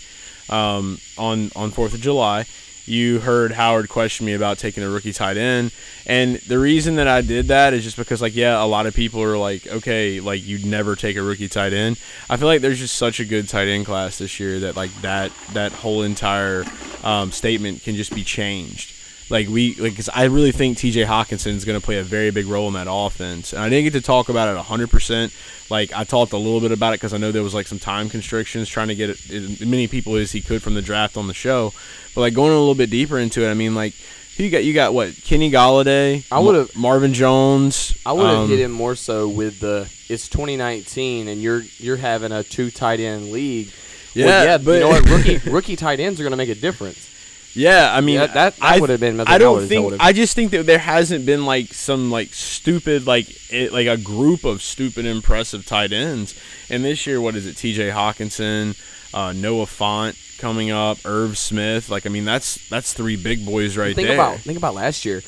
um, 0.50 1.00
on 1.18 1.52
on 1.56 1.72
Fourth 1.72 1.94
of 1.94 2.02
July, 2.02 2.46
you 2.88 3.20
heard 3.20 3.52
Howard 3.52 3.90
question 3.90 4.26
me 4.26 4.34
about 4.34 4.58
taking 4.58 4.84
a 4.84 4.90
rookie 4.90 5.14
tight 5.14 5.38
end. 5.38 5.72
And 6.06 6.38
the 6.38 6.58
reason 6.58 6.96
that 6.96 7.08
I 7.08 7.22
did 7.22 7.48
that 7.50 7.74
is 7.74 7.84
just 7.84 7.98
because, 7.98 8.22
like, 8.22 8.36
yeah, 8.36 8.64
a 8.64 8.66
lot 8.66 8.86
of 8.86 8.96
people 8.96 9.22
are 9.22 9.38
like, 9.38 9.68
okay, 9.68 10.20
like 10.20 10.46
you'd 10.46 10.66
never 10.66 10.96
take 10.96 11.18
a 11.18 11.22
rookie 11.22 11.50
tight 11.50 11.74
end. 11.74 12.00
I 12.30 12.38
feel 12.38 12.48
like 12.48 12.62
there's 12.62 12.80
just 12.80 12.96
such 12.96 13.20
a 13.20 13.26
good 13.26 13.50
tight 13.50 13.68
end 13.68 13.86
class 13.86 14.18
this 14.18 14.40
year 14.40 14.60
that 14.62 14.76
like 14.76 14.94
that 15.02 15.32
that 15.54 15.72
whole 15.72 16.04
entire 16.04 16.66
um, 17.04 17.32
statement 17.32 17.84
can 17.84 17.96
just 17.96 18.14
be 18.14 18.24
changed. 18.24 18.97
Like 19.30 19.50
we, 19.50 19.76
like, 19.76 19.96
cause 19.96 20.10
I 20.14 20.26
really 20.26 20.54
think 20.54 20.78
T.J. 20.78 21.04
Hockenson 21.04 21.48
is 21.56 21.66
going 21.66 21.78
to 21.80 21.84
play 21.84 21.98
a 21.98 22.04
very 22.04 22.32
big 22.32 22.46
role 22.48 22.68
in 22.70 22.76
that 22.76 22.88
offense, 22.90 23.52
and 23.52 23.62
I 23.62 23.68
didn't 23.70 23.84
get 23.92 23.94
to 24.00 24.02
talk 24.06 24.30
about 24.30 24.56
it 24.56 24.58
hundred 24.62 24.90
percent. 24.90 25.34
Like 25.70 25.92
I 25.94 26.06
talked 26.06 26.32
a 26.32 26.38
little 26.38 26.62
bit 26.62 26.72
about 26.72 26.94
it 26.94 27.00
because 27.02 27.14
I 27.14 27.18
know 27.18 27.32
there 27.34 27.44
was 27.44 27.54
like 27.54 27.68
some 27.68 27.80
time 27.80 28.10
constrictions 28.10 28.70
trying 28.70 28.88
to 28.88 28.96
get 28.96 29.10
it, 29.10 29.30
as 29.32 29.60
many 29.66 29.88
people 29.88 30.16
as 30.16 30.32
he 30.32 30.40
could 30.40 30.64
from 30.64 30.76
the 30.76 30.82
draft 30.82 31.18
on 31.18 31.28
the 31.28 31.34
show. 31.34 31.74
But 32.16 32.22
like 32.22 32.34
going 32.34 32.54
a 32.54 32.58
little 32.60 32.74
bit 32.76 32.90
deeper 32.90 33.20
into 33.20 33.46
it, 33.46 33.52
I 33.52 33.54
mean, 33.54 33.76
like 33.76 33.94
you 34.38 34.50
got? 34.50 34.64
You 34.64 34.74
got 34.74 34.94
what? 34.94 35.14
Kenny 35.26 35.52
Golladay. 35.52 36.26
I 36.32 36.40
would've- 36.40 36.76
Marvin 36.78 37.14
Jones. 37.14 37.98
I 38.06 38.14
would 38.14 38.26
have 38.28 38.38
um, 38.44 38.50
hit 38.50 38.60
him 38.60 38.72
more 38.72 38.96
so 38.96 39.28
with 39.28 39.60
the 39.60 39.90
it's 40.10 40.30
2019 40.30 41.28
and 41.28 41.42
you're 41.42 41.64
you're 41.80 41.98
having 41.98 42.32
a 42.32 42.44
two 42.44 42.72
tight 42.72 43.00
end 43.00 43.32
league. 43.32 43.72
Yeah, 44.14 44.26
well, 44.26 44.46
yeah, 44.46 44.58
but 44.58 44.72
you 44.74 44.80
know 44.80 44.90
what? 44.90 45.10
Rookie 45.10 45.38
rookie 45.50 45.76
tight 45.76 46.00
ends 46.00 46.20
are 46.20 46.24
going 46.24 46.32
to 46.32 46.38
make 46.38 46.50
a 46.50 46.56
difference. 46.56 47.10
Yeah, 47.58 47.92
I 47.94 48.02
mean 48.02 48.16
Yeah, 48.16 48.28
that- 48.28 48.34
that 48.34 48.54
I- 48.62 48.80
would've 48.80 49.00
been- 49.00 49.20
I 49.22 49.38
don't 49.38 49.68
think. 49.68 49.96
I 50.00 50.14
just 50.14 50.36
think 50.36 50.52
that 50.52 50.66
there 50.66 50.78
hasn't 50.80 51.26
been 51.26 51.46
like 51.46 51.74
some 51.74 52.12
like 52.12 52.34
stupid 52.34 53.08
like 53.08 53.28
it, 53.52 53.74
like 53.74 53.88
a 53.88 53.98
group 53.98 54.44
of 54.46 54.62
stupid 54.62 55.06
impressive 55.06 55.66
tight 55.66 55.92
ends. 55.92 56.36
And 56.70 56.86
this 56.86 57.08
year, 57.08 57.20
what 57.20 57.36
is 57.36 57.46
it? 57.48 57.58
T.J. 57.58 57.90
Hockenson, 57.90 58.76
uh, 59.14 59.34
Noah 59.34 59.66
Fant 59.66 60.16
coming 60.38 60.70
up, 60.70 61.00
Irv 61.06 61.38
Smith. 61.38 61.90
Like 61.90 62.06
I 62.06 62.10
mean, 62.10 62.26
that's 62.26 62.60
that's 62.70 62.94
three 62.94 63.16
big 63.16 63.46
boys 63.46 63.76
right 63.76 63.96
think 63.96 64.08
there. 64.08 64.16
about 64.18 64.40
think 64.42 64.58
about 64.58 64.76
last 64.76 65.04
year. 65.06 65.24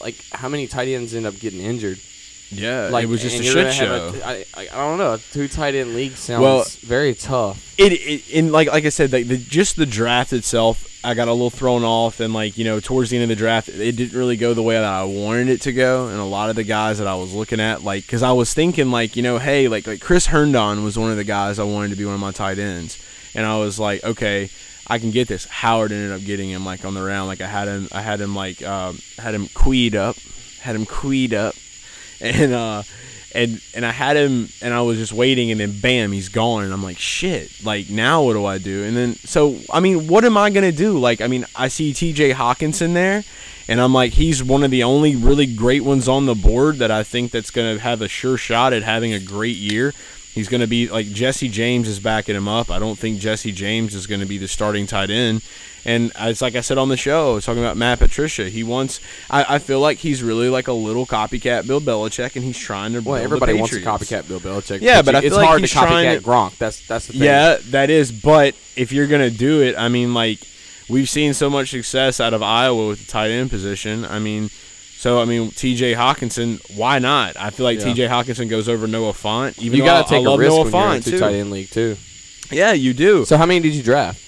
Like 0.00 0.16
how 0.32 0.48
many 0.48 0.66
tight 0.66 0.88
ends 0.88 1.14
end 1.14 1.26
up 1.26 1.38
getting 1.40 1.60
injured? 1.60 1.98
yeah, 2.50 2.88
Like 2.92 3.04
it 3.04 3.08
was 3.08 3.20
just 3.22 3.40
a 3.40 3.42
shit 3.42 3.72
show. 3.74 4.12
a- 4.22 4.28
I 4.28 4.44
I 4.56 4.76
don't 4.76 4.98
know. 4.98 5.18
Two 5.32 5.48
tight 5.48 5.74
end 5.74 5.94
league 5.96 6.16
sounds 6.16 6.42
Well- 6.42 6.66
very 6.82 7.14
tough. 7.14 7.58
it, 7.78 7.92
it 7.92 8.28
in 8.30 8.52
like 8.52 8.68
like 8.68 8.84
I 8.84 8.90
said, 8.90 9.12
like 9.12 9.26
the 9.26 9.38
just 9.38 9.74
the 9.76 9.86
draft 9.86 10.32
itself, 10.32 10.86
I 11.04 11.14
got 11.14 11.28
a 11.28 11.32
little 11.32 11.50
thrown 11.50 11.84
off, 11.84 12.20
and 12.20 12.32
like 12.32 12.56
you 12.56 12.64
know, 12.64 12.80
towards 12.80 13.10
the 13.10 13.16
end 13.16 13.24
of 13.24 13.28
the 13.28 13.36
draft, 13.36 13.68
it 13.68 13.92
didn't 13.96 14.18
really 14.18 14.36
go 14.36 14.54
the 14.54 14.62
way 14.62 14.74
that 14.74 14.84
I 14.84 15.04
wanted 15.04 15.48
it 15.48 15.60
to 15.62 15.72
go, 15.72 16.08
and 16.08 16.18
a 16.18 16.24
lot 16.24 16.50
of 16.50 16.56
the 16.56 16.64
guys 16.64 16.98
that 16.98 17.06
I 17.06 17.14
was 17.14 17.32
looking 17.32 17.60
at, 17.60 17.82
like, 17.82 18.04
because 18.04 18.22
I 18.22 18.32
was 18.32 18.54
thinking 18.54 18.90
like 18.90 19.16
you 19.16 19.22
know, 19.22 19.38
hey, 19.38 19.68
like 19.68 19.86
like 19.86 20.00
Chris 20.00 20.26
Herndon 20.26 20.82
was 20.82 20.98
one 20.98 21.10
of 21.10 21.16
the 21.16 21.24
guys 21.24 21.58
I 21.58 21.64
wanted 21.64 21.90
to 21.90 21.96
be 21.96 22.04
one 22.04 22.14
of 22.14 22.20
my 22.20 22.32
tight 22.32 22.58
ends, 22.58 22.98
and 23.34 23.46
I 23.46 23.58
was 23.58 23.78
like, 23.78 24.02
okay. 24.04 24.50
I 24.86 24.98
can 24.98 25.12
get 25.12 25.28
this. 25.28 25.46
Howard 25.46 25.92
ended 25.92 26.12
up 26.12 26.22
getting 26.26 26.50
him 26.50 26.66
like 26.66 26.84
on 26.84 26.92
the 26.92 27.02
round. 27.02 27.26
Like 27.26 27.40
I 27.40 27.46
had 27.46 27.68
him, 27.68 27.88
I 27.90 28.02
had 28.02 28.20
him 28.20 28.34
like 28.34 28.62
um, 28.62 28.98
had 29.16 29.34
him 29.34 29.46
queed 29.46 29.94
up, 29.94 30.14
had 30.60 30.76
him 30.76 30.84
queed 30.84 31.32
up, 31.32 31.54
and 32.20 32.52
uh 32.52 32.82
and 33.34 33.60
and 33.74 33.84
I 33.84 33.90
had 33.90 34.16
him 34.16 34.48
and 34.62 34.72
I 34.72 34.80
was 34.82 34.98
just 34.98 35.12
waiting 35.12 35.50
and 35.50 35.60
then 35.60 35.78
bam 35.80 36.12
he's 36.12 36.28
gone. 36.28 36.64
And 36.64 36.72
I'm 36.72 36.82
like 36.82 36.98
shit 36.98 37.64
like 37.64 37.90
now 37.90 38.22
what 38.22 38.34
do 38.34 38.44
I 38.44 38.58
do? 38.58 38.84
And 38.84 38.96
then 38.96 39.14
so 39.16 39.58
I 39.70 39.80
mean 39.80 40.06
what 40.06 40.24
am 40.24 40.36
I 40.36 40.50
gonna 40.50 40.72
do? 40.72 40.98
Like 40.98 41.20
I 41.20 41.26
mean 41.26 41.44
I 41.54 41.68
see 41.68 41.92
TJ 41.92 42.34
Hockenson 42.34 42.94
there 42.94 43.24
and 43.68 43.80
I'm 43.80 43.92
like 43.92 44.12
he's 44.12 44.42
one 44.42 44.62
of 44.62 44.70
the 44.70 44.84
only 44.84 45.16
really 45.16 45.46
great 45.46 45.84
ones 45.84 46.08
on 46.08 46.26
the 46.26 46.34
board 46.34 46.76
that 46.76 46.90
I 46.90 47.02
think 47.02 47.32
that's 47.32 47.50
gonna 47.50 47.78
have 47.78 48.00
a 48.00 48.08
sure 48.08 48.36
shot 48.36 48.72
at 48.72 48.82
having 48.82 49.12
a 49.12 49.20
great 49.20 49.56
year 49.56 49.92
he's 50.34 50.48
gonna 50.48 50.66
be 50.66 50.88
like 50.88 51.06
Jesse 51.06 51.48
James 51.48 51.88
is 51.88 52.00
backing 52.00 52.36
him 52.36 52.48
up 52.48 52.70
I 52.70 52.78
don't 52.78 52.98
think 52.98 53.18
Jesse 53.18 53.52
James 53.52 53.94
is 53.94 54.06
gonna 54.06 54.26
be 54.26 54.38
the 54.38 54.48
starting 54.48 54.86
tight 54.86 55.10
end 55.10 55.42
and 55.84 56.12
it's 56.18 56.40
like 56.40 56.54
I 56.54 56.62
said 56.62 56.78
on 56.78 56.88
the 56.88 56.96
show, 56.96 57.32
I 57.32 57.34
was 57.34 57.44
talking 57.44 57.62
about 57.62 57.76
Matt 57.76 57.98
Patricia. 57.98 58.48
He 58.48 58.62
wants. 58.64 59.00
I, 59.28 59.56
I 59.56 59.58
feel 59.58 59.80
like 59.80 59.98
he's 59.98 60.22
really 60.22 60.48
like 60.48 60.68
a 60.68 60.72
little 60.72 61.04
copycat 61.04 61.66
Bill 61.66 61.80
Belichick, 61.80 62.36
and 62.36 62.44
he's 62.44 62.58
trying 62.58 62.94
to. 62.94 63.00
Well, 63.00 63.22
everybody 63.22 63.52
wants 63.52 63.74
to 63.74 63.82
copycat 63.82 64.26
Bill 64.26 64.40
Belichick. 64.40 64.80
Yeah, 64.80 65.02
but 65.02 65.14
I 65.14 65.20
it's 65.22 65.36
like 65.36 65.46
hard 65.46 65.60
he's 65.60 65.72
to 65.72 65.78
copycat 65.78 66.18
to- 66.18 66.24
Gronk. 66.24 66.56
That's 66.56 66.86
that's 66.86 67.06
the 67.06 67.12
thing. 67.12 67.22
Yeah, 67.22 67.58
that 67.70 67.90
is. 67.90 68.12
But 68.12 68.54
if 68.76 68.92
you're 68.92 69.06
gonna 69.06 69.30
do 69.30 69.62
it, 69.62 69.76
I 69.76 69.88
mean, 69.88 70.14
like 70.14 70.38
we've 70.88 71.08
seen 71.08 71.34
so 71.34 71.50
much 71.50 71.70
success 71.70 72.18
out 72.18 72.32
of 72.32 72.42
Iowa 72.42 72.88
with 72.88 73.04
the 73.04 73.12
tight 73.12 73.30
end 73.30 73.50
position. 73.50 74.06
I 74.06 74.18
mean, 74.18 74.48
So 75.04 75.20
I 75.20 75.26
mean, 75.26 75.50
T.J. 75.50 75.92
Hockenson, 75.92 76.78
why 76.78 76.98
not? 76.98 77.36
I 77.36 77.50
feel 77.50 77.64
like 77.64 77.78
Yeah. 77.78 77.84
T.J. 77.92 78.06
Hockenson 78.06 78.48
goes 78.48 78.70
over 78.70 78.86
Noah 78.86 79.12
Fant. 79.12 79.58
Even 79.58 79.78
you 79.80 79.84
gotta 79.84 79.98
I, 79.98 80.16
I 80.16 80.18
take 80.18 80.26
a 80.26 80.38
risk 80.38 80.50
Noah 80.50 80.64
when 80.64 80.72
you're 80.72 80.94
in 80.94 81.02
Fant 81.02 81.04
two 81.04 81.10
too. 81.10 81.18
tight 81.18 81.34
end 81.34 81.50
league 81.50 81.68
too. 81.68 81.96
Yeah, 82.50 82.72
you 82.72 82.94
do. 82.94 83.26
So 83.26 83.36
how 83.36 83.44
many 83.44 83.60
did 83.60 83.74
you 83.74 83.82
draft? 83.82 84.18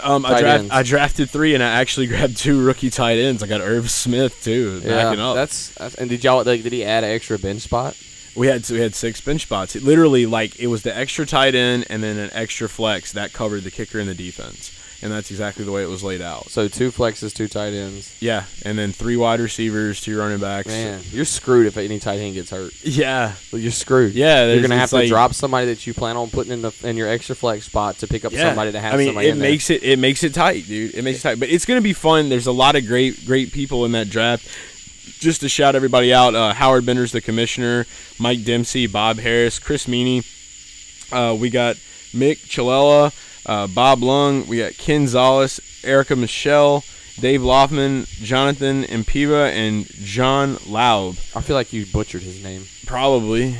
Um, 0.00 0.24
I 0.24 0.40
draft. 0.40 0.68
I 0.70 0.84
drafted 0.84 1.28
three, 1.28 1.54
and 1.54 1.62
I 1.62 1.80
actually 1.80 2.06
grabbed 2.12 2.36
two 2.36 2.64
rookie 2.64 2.88
tight 2.88 3.18
ends. 3.18 3.42
I 3.42 3.48
got 3.48 3.62
Irv 3.62 3.90
Smith 3.90 4.40
too, 4.44 4.80
backing 4.82 5.18
up. 5.18 5.34
that's, 5.34 5.70
that's 5.74 5.96
and 5.96 6.08
did 6.08 6.22
y'all 6.22 6.44
like, 6.44 6.62
did 6.62 6.72
he 6.72 6.84
add 6.84 7.02
an 7.02 7.10
extra 7.10 7.36
bench 7.36 7.62
spot? 7.62 7.96
We 8.36 8.46
had 8.46 8.70
we 8.70 8.78
had 8.78 8.94
six 8.94 9.20
bench 9.20 9.42
spots. 9.42 9.74
It 9.74 9.82
literally 9.82 10.26
like 10.26 10.56
it 10.60 10.68
was 10.68 10.84
the 10.84 10.96
extra 10.96 11.26
tight 11.26 11.56
end 11.56 11.86
and 11.90 12.00
then 12.00 12.16
an 12.18 12.30
extra 12.32 12.68
flex 12.68 13.10
that 13.10 13.32
covered 13.32 13.64
the 13.64 13.72
kicker 13.72 13.98
and 13.98 14.08
the 14.08 14.14
defense, 14.14 14.70
and 15.02 15.10
that's 15.10 15.30
exactly 15.30 15.64
the 15.64 15.72
way 15.72 15.82
it 15.82 15.88
was 15.88 16.04
laid 16.04 16.22
out. 16.22 16.48
So 16.48 16.68
two 16.68 16.90
flexes, 16.92 17.34
two 17.34 17.48
tight 17.48 17.72
ends. 17.72 18.16
Yeah, 18.20 18.44
and 18.64 18.78
then 18.78 18.92
three 18.92 19.16
wide 19.16 19.40
receivers, 19.40 20.00
two 20.00 20.16
running 20.18 20.38
backs. 20.38 20.68
Man, 20.68 21.00
you're 21.10 21.24
screwed 21.24 21.66
if 21.66 21.76
any 21.76 21.98
tight 21.98 22.20
end 22.20 22.34
gets 22.34 22.50
hurt. 22.50 22.72
Yeah, 22.84 23.34
You're 23.50 23.72
screwed. 23.72 24.14
Yeah, 24.14 24.46
you're 24.52 24.62
gonna 24.62 24.78
have 24.78 24.90
to 24.90 24.96
like- 24.96 25.08
drop 25.08 25.34
somebody 25.34 25.66
that 25.66 25.86
you 25.86 25.92
plan 25.94 26.16
on 26.16 26.30
putting 26.30 26.52
in 26.52 26.62
the 26.62 26.72
in 26.84 26.96
your 26.96 27.08
extra 27.08 27.34
flex 27.34 27.66
spot 27.66 27.98
to 27.98 28.06
pick 28.06 28.24
up 28.24 28.32
yeah. 28.32 28.48
somebody 28.48 28.72
to 28.72 28.80
have 28.80 28.94
I 28.94 28.96
mean, 28.96 29.06
somebody 29.08 29.28
it 29.28 29.32
in 29.32 29.38
there. 29.38 29.50
makes 29.50 29.70
it 29.70 29.82
it 29.82 29.98
makes 29.98 30.22
it 30.22 30.34
tight, 30.34 30.66
dude. 30.66 30.94
It 30.94 31.02
makes 31.02 31.18
it 31.18 31.22
tight, 31.22 31.40
but 31.40 31.48
it's 31.50 31.64
gonna 31.66 31.80
be 31.80 31.92
fun. 31.92 32.28
There's 32.28 32.46
a 32.46 32.52
lot 32.52 32.76
of 32.76 32.86
great 32.86 33.26
great 33.26 33.52
people 33.52 33.84
in 33.84 33.92
that 33.92 34.08
draft. 34.08 34.48
Just 35.18 35.40
to 35.40 35.48
shout 35.48 35.74
everybody 35.74 36.12
out, 36.12 36.34
uh, 36.34 36.52
Howard 36.52 36.84
Bender's 36.86 37.12
the 37.12 37.20
commissioner, 37.20 37.86
Mike 38.18 38.44
Dempsey, 38.44 38.86
Bob 38.86 39.18
Harris, 39.18 39.58
Chris 39.58 39.86
Meany. 39.88 40.22
Uh, 41.10 41.36
we 41.38 41.50
got 41.50 41.76
Mick 42.12 42.38
Chilella, 42.46 43.12
uh, 43.46 43.66
Bob 43.66 44.02
Lung. 44.02 44.46
We 44.46 44.58
got 44.58 44.72
Ken 44.76 45.04
Zales, 45.06 45.60
Erica 45.84 46.16
Michelle, 46.16 46.84
Dave 47.20 47.40
Loffman, 47.40 48.06
Jonathan 48.22 48.84
Impiva, 48.84 49.50
and 49.50 49.86
John 50.02 50.56
Laub. 50.66 51.18
I 51.36 51.40
feel 51.40 51.56
like 51.56 51.72
you 51.72 51.86
butchered 51.86 52.22
his 52.22 52.42
name. 52.42 52.64
Probably. 52.86 53.56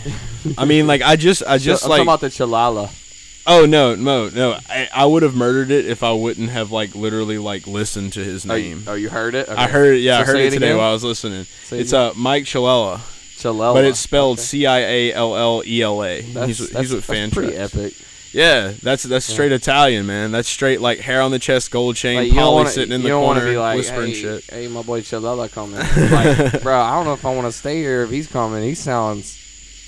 I 0.59 0.65
mean, 0.65 0.87
like 0.87 1.03
I 1.03 1.17
just, 1.17 1.43
I 1.47 1.59
just 1.59 1.85
I'm 1.85 1.91
like. 1.91 1.99
talking 1.99 2.09
about 2.09 2.21
the 2.21 2.29
Chalala. 2.29 2.99
Oh 3.45 3.67
no, 3.67 3.97
no, 3.97 4.29
no! 4.29 4.57
I, 4.69 4.89
I 4.95 5.05
would 5.05 5.25
have 5.25 5.35
murdered 5.35 5.73
it 5.73 5.85
if 5.87 6.05
I 6.05 6.13
wouldn't 6.13 6.51
have 6.51 6.71
like 6.71 6.95
literally 6.95 7.39
like 7.39 7.67
listened 7.67 8.13
to 8.13 8.21
his 8.23 8.49
Oh, 8.49 8.55
you, 8.55 8.77
name. 8.77 8.85
oh, 8.87 8.95
you 8.95 9.09
heard 9.11 9.35
it? 9.35 9.49
I 9.49 9.67
heard 9.67 9.97
it. 9.97 9.99
Yeah, 10.03 10.19
So 10.19 10.23
I 10.23 10.27
heard 10.27 10.33
say 10.37 10.47
it 10.47 10.51
today 10.53 10.67
again? 10.67 10.79
while 10.79 10.91
I 10.91 10.93
was 10.93 11.03
listening. 11.03 11.45
Say 11.65 11.79
it 11.79 11.81
it's 11.81 11.93
uh 11.93 12.13
Mike 12.17 12.45
Chilella, 12.45 12.99
Chalella. 13.37 13.75
but 13.75 13.85
it's 13.85 13.99
spelled 13.99 14.39
Okay. 14.39 14.43
C 14.45 14.67
I 14.67 14.79
A 14.79 15.13
L 15.15 15.35
L 15.37 15.63
E 15.67 15.83
L 15.83 16.05
A. 16.05 16.23
He's 16.23 16.59
he's 16.59 16.61
with 16.61 17.05
that's 17.05 17.05
fan 17.05 17.33
pretty 17.33 17.57
epic. 17.57 17.95
Yeah, 18.33 18.73
that's 18.83 19.03
that's 19.03 19.27
straight 19.27 19.53
Italian, 19.53 20.07
man. 20.07 20.33
That's 20.33 20.49
straight 20.49 20.81
like 20.81 21.01
hair 21.01 21.21
on 21.21 21.31
the 21.31 21.39
chest, 21.39 21.71
gold 21.71 21.97
chain, 21.97 22.17
Like, 22.17 22.33
Polly 22.33 22.55
wanna, 22.55 22.69
sitting 22.71 22.93
in 22.95 23.03
the 23.03 23.11
corner, 23.11 23.45
be 23.45 23.59
like, 23.59 23.77
whispering 23.77 24.09
hey, 24.09 24.15
shit. 24.15 24.45
hey, 24.51 24.69
my 24.69 24.83
boy 24.83 25.01
Chalella 25.03 25.51
coming. 25.53 25.79
like, 26.11 26.63
bro, 26.63 26.79
I 26.81 26.95
don't 26.95 27.05
know 27.05 27.13
if 27.15 27.25
I 27.27 27.35
want 27.35 27.47
to 27.47 27.53
stay 27.53 27.77
here 27.79 28.03
if 28.05 28.11
he's 28.11 28.27
coming. 28.27 28.63
He 28.63 28.75
sounds. 28.75 29.39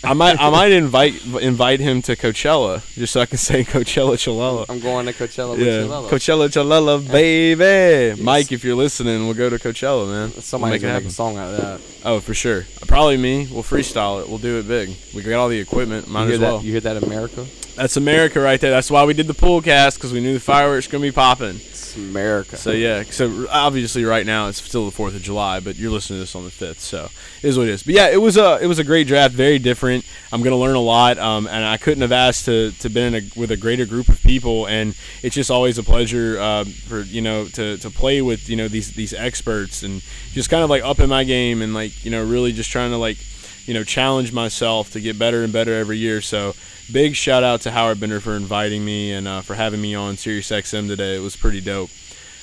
I 0.04 0.12
might 0.12 0.38
I 0.38 0.50
might 0.50 0.70
invite 0.72 1.14
invite 1.40 1.80
him 1.80 2.02
to 2.02 2.14
Coachella 2.14 2.82
just 2.94 3.14
so 3.14 3.22
I 3.22 3.26
can 3.26 3.38
say 3.38 3.64
Coachella 3.64 4.16
Chilella. 4.16 4.66
I'm 4.68 4.80
going 4.80 5.06
to 5.06 5.14
Coachella 5.14 5.52
with 5.52 5.60
Yeah, 5.60 5.84
Chalella. 5.84 6.08
Coachella 6.10 6.48
Chilella, 6.50 7.10
baby. 7.10 8.22
Mike, 8.22 8.52
if 8.52 8.62
you're 8.64 8.74
listening, 8.76 9.24
we'll 9.24 9.32
go 9.32 9.48
to 9.48 9.56
Coachella, 9.56 10.06
man. 10.06 10.30
We'll 10.34 10.42
Somebody's 10.42 10.82
make 10.82 10.92
make 10.92 11.04
a 11.06 11.10
song 11.10 11.38
out 11.38 11.54
of 11.54 11.60
that. 11.60 11.80
Oh, 12.04 12.20
for 12.20 12.34
sure. 12.34 12.66
Probably 12.86 13.16
me. 13.16 13.46
We'll 13.50 13.62
freestyle 13.62 14.20
it. 14.22 14.28
We'll 14.28 14.36
do 14.36 14.58
it 14.58 14.68
big. 14.68 14.90
We 15.14 15.22
got 15.22 15.38
all 15.40 15.48
the 15.48 15.58
equipment. 15.58 16.06
Might 16.06 16.24
you 16.24 16.26
hear 16.26 16.34
as 16.34 16.40
well. 16.40 16.58
that? 16.58 16.64
You 16.66 16.72
hear 16.72 16.80
that, 16.82 17.02
America? 17.02 17.46
That's 17.76 17.96
America 17.96 18.40
right 18.40 18.60
there. 18.60 18.70
That's 18.70 18.90
why 18.90 19.04
we 19.04 19.14
did 19.14 19.26
the 19.26 19.34
pool 19.34 19.60
cast 19.60 19.98
because 19.98 20.12
we 20.12 20.20
knew 20.20 20.34
the 20.34 20.40
fireworks 20.40 20.86
gonna 20.86 21.02
be 21.02 21.10
popping. 21.10 21.56
It's 21.56 21.96
America. 21.96 22.56
So 22.56 22.70
yeah. 22.70 23.02
So 23.04 23.46
obviously 23.50 24.04
right 24.04 24.24
now 24.24 24.48
it's 24.48 24.62
still 24.62 24.84
the 24.84 24.92
Fourth 24.92 25.14
of 25.14 25.22
July, 25.22 25.60
but 25.60 25.76
you're 25.76 25.90
listening 25.90 26.18
to 26.18 26.20
this 26.20 26.34
on 26.34 26.44
the 26.44 26.50
fifth, 26.50 26.80
so 26.80 27.08
it 27.42 27.48
is 27.48 27.58
what 27.58 27.66
it 27.66 27.72
is. 27.72 27.82
But 27.82 27.94
yeah, 27.94 28.08
it 28.08 28.20
was 28.20 28.36
a 28.36 28.58
it 28.62 28.66
was 28.66 28.78
a 28.78 28.84
great 28.84 29.08
draft. 29.08 29.34
Very 29.34 29.58
different. 29.58 30.04
I'm 30.32 30.42
gonna 30.42 30.56
learn 30.56 30.76
a 30.76 30.80
lot, 30.80 31.18
um, 31.18 31.46
and 31.46 31.64
I 31.64 31.76
couldn't 31.76 32.02
have 32.02 32.12
asked 32.12 32.44
to 32.44 32.70
to 32.72 32.88
been 32.88 33.14
in 33.14 33.24
a, 33.24 33.40
with 33.40 33.50
a 33.50 33.56
greater 33.56 33.86
group 33.86 34.08
of 34.08 34.22
people. 34.22 34.66
And 34.66 34.96
it's 35.22 35.34
just 35.34 35.50
always 35.50 35.76
a 35.76 35.82
pleasure 35.82 36.38
uh, 36.38 36.64
for 36.64 37.00
you 37.00 37.22
know 37.22 37.46
to 37.46 37.76
to 37.78 37.90
play 37.90 38.22
with 38.22 38.48
you 38.48 38.56
know 38.56 38.68
these 38.68 38.92
these 38.92 39.12
experts 39.12 39.82
and 39.82 40.02
just 40.32 40.48
kind 40.48 40.62
of 40.62 40.70
like 40.70 40.84
up 40.84 41.00
in 41.00 41.08
my 41.08 41.24
game 41.24 41.60
and 41.60 41.74
like 41.74 42.04
you 42.04 42.10
know 42.10 42.24
really 42.24 42.52
just 42.52 42.70
trying 42.70 42.90
to 42.90 42.98
like 42.98 43.18
you 43.66 43.74
know 43.74 43.84
challenge 43.84 44.32
myself 44.32 44.90
to 44.92 45.00
get 45.00 45.18
better 45.18 45.42
and 45.42 45.52
better 45.52 45.74
every 45.74 45.98
year. 45.98 46.20
So 46.20 46.54
big 46.92 47.16
shout 47.16 47.42
out 47.42 47.62
to 47.62 47.70
Howard 47.70 48.00
Bender 48.00 48.20
for 48.20 48.36
inviting 48.36 48.84
me 48.84 49.12
and 49.12 49.26
uh, 49.26 49.40
for 49.40 49.54
having 49.54 49.80
me 49.80 49.94
on 49.94 50.16
Sirius 50.16 50.50
XM 50.50 50.88
today. 50.88 51.16
It 51.16 51.20
was 51.20 51.36
pretty 51.36 51.60
dope. 51.60 51.90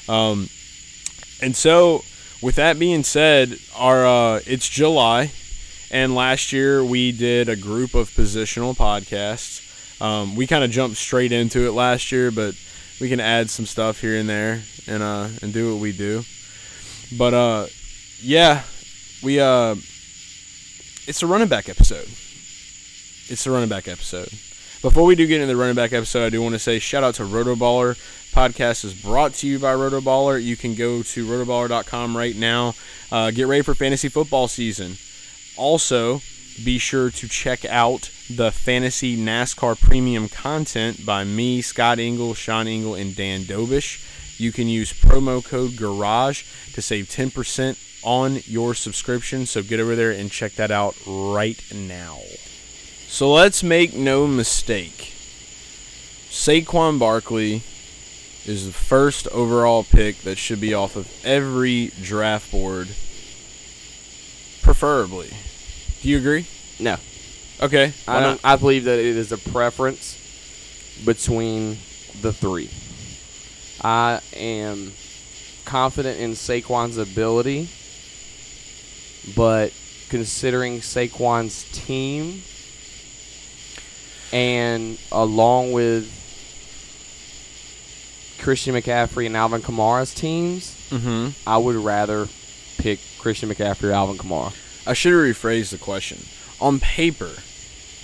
Um, 0.10 0.50
and 1.42 1.56
so, 1.56 2.04
with 2.42 2.56
that 2.56 2.80
being 2.80 3.04
said, 3.04 3.58
our 3.76 4.06
uh, 4.06 4.40
it's 4.46 4.68
July, 4.68 5.32
and 5.90 6.16
last 6.16 6.52
year 6.52 6.84
we 6.84 7.12
did 7.12 7.50
a 7.50 7.56
group 7.56 7.94
of 7.94 8.10
positional 8.10 8.76
podcasts. 8.76 9.68
Um, 10.02 10.36
we 10.36 10.48
kind 10.48 10.64
of 10.64 10.72
jumped 10.72 10.98
straight 10.98 11.32
into 11.32 11.68
it 11.68 11.72
last 11.72 12.12
year, 12.12 12.32
but 12.32 12.56
we 13.00 13.10
can 13.10 13.20
add 13.20 13.50
some 13.50 13.66
stuff 13.66 14.02
here 14.02 14.18
and 14.18 14.28
there 14.28 14.62
and 14.88 15.04
uh, 15.04 15.30
and 15.42 15.54
do 15.54 15.74
what 15.74 15.82
we 15.82 15.92
do. 15.92 16.24
But 17.18 17.34
uh, 17.34 17.68
yeah, 18.20 18.64
we 19.22 19.40
uh, 19.40 19.76
it's 21.08 21.24
a 21.24 21.28
running 21.28 21.48
back 21.48 21.70
episode. 21.70 22.08
It's 23.32 23.46
a 23.46 23.52
running 23.52 23.70
back 23.70 23.88
episode. 23.88 24.30
Before 24.82 25.06
we 25.06 25.16
do 25.16 25.28
get 25.28 25.42
into 25.42 25.54
the 25.54 25.60
running 25.60 25.76
back 25.76 25.94
episode, 25.94 26.26
I 26.26 26.30
do 26.30 26.42
want 26.42 26.54
to 26.54 26.60
say 26.60 26.80
shout 26.80 27.04
out 27.04 27.16
to 27.16 27.24
Rotoballer. 27.24 27.96
Podcast 28.32 28.84
is 28.86 28.94
brought 28.94 29.34
to 29.36 29.48
you 29.48 29.60
by 29.60 29.74
Rotoballer. 29.74 30.42
You 30.42 30.56
can 30.56 30.76
go 30.76 31.04
to 31.04 31.26
rotoballer.com 31.26 32.18
right 32.18 32.36
now. 32.36 32.74
Uh, 33.12 33.32
get 33.32 33.48
ready 33.48 33.62
for 33.62 33.76
fantasy 33.76 34.10
football 34.10 34.48
season. 34.48 34.98
Also, 35.58 36.22
be 36.64 36.78
sure 36.78 37.10
to 37.12 37.28
check 37.28 37.66
out 37.66 38.10
the 38.30 38.52
fantasy 38.52 39.18
NASCAR 39.18 39.80
premium 39.80 40.30
content 40.30 41.06
by 41.06 41.24
me, 41.24 41.62
Scott 41.62 42.00
Engel, 42.00 42.34
Sean 42.34 42.68
Engel, 42.68 42.96
and 42.96 43.16
Dan 43.16 43.42
Dobish. 43.42 44.40
You 44.40 44.52
can 44.52 44.68
use 44.68 44.94
promo 44.94 45.44
code 45.44 45.78
GARAGE 45.78 46.46
to 46.74 46.82
save 46.82 47.06
10% 47.08 47.78
on 48.04 48.40
your 48.46 48.74
subscription. 48.74 49.46
So 49.46 49.62
get 49.62 49.80
over 49.80 49.96
there 49.96 50.12
and 50.12 50.32
check 50.32 50.54
that 50.54 50.72
out 50.72 50.96
right 51.06 51.62
now. 51.74 52.20
So 53.08 53.32
let's 53.32 53.62
make 53.64 53.94
no 53.94 54.26
mistake. 54.28 55.14
Saquon 56.30 56.98
Barkley 56.98 57.62
is 58.46 58.66
the 58.66 58.72
first 58.74 59.28
overall 59.28 59.84
pick 59.84 60.20
that 60.22 60.38
should 60.38 60.62
be 60.62 60.74
off 60.74 60.96
of 60.96 61.08
every 61.26 61.92
draft 62.02 62.52
board, 62.52 62.88
preferably. 64.62 65.30
Do 66.02 66.10
you 66.10 66.18
agree? 66.18 66.46
no, 66.80 66.96
Okay. 67.62 67.94
I 68.08 68.20
don't. 68.22 68.40
I 68.44 68.56
believe 68.56 68.86
that 68.86 68.98
it 68.98 69.18
is 69.18 69.32
a 69.32 69.38
preference 69.38 70.18
between 71.06 71.78
the 72.22 72.34
three. 72.34 72.70
I 73.84 74.22
am 74.36 74.94
confident 75.66 76.20
in 76.20 76.32
Saquon's 76.32 76.98
ability, 76.98 77.70
but 79.36 79.74
considering 80.10 80.80
Saquon's 80.80 81.64
team 81.72 82.42
and 84.34 84.98
along 85.12 85.72
with 85.72 86.18
Christian 88.42 88.74
McCaffrey 88.76 89.26
and 89.26 89.38
Alvin 89.38 89.62
Kamara's 89.62 90.14
teams, 90.14 90.78
Mm-hmm. 90.92 91.30
I 91.48 91.58
would 91.58 91.78
rather 91.78 92.28
pick 92.78 93.00
Christian 93.18 93.48
McCaffrey 93.50 93.90
or 93.90 93.94
Alvin 93.94 94.18
Kamara. 94.18 94.54
I 94.86 94.92
should 94.92 95.14
have 95.14 95.22
rephrased 95.22 95.72
the 95.72 95.78
question. 95.78 96.18
On 96.60 96.82
paper, 96.82 97.32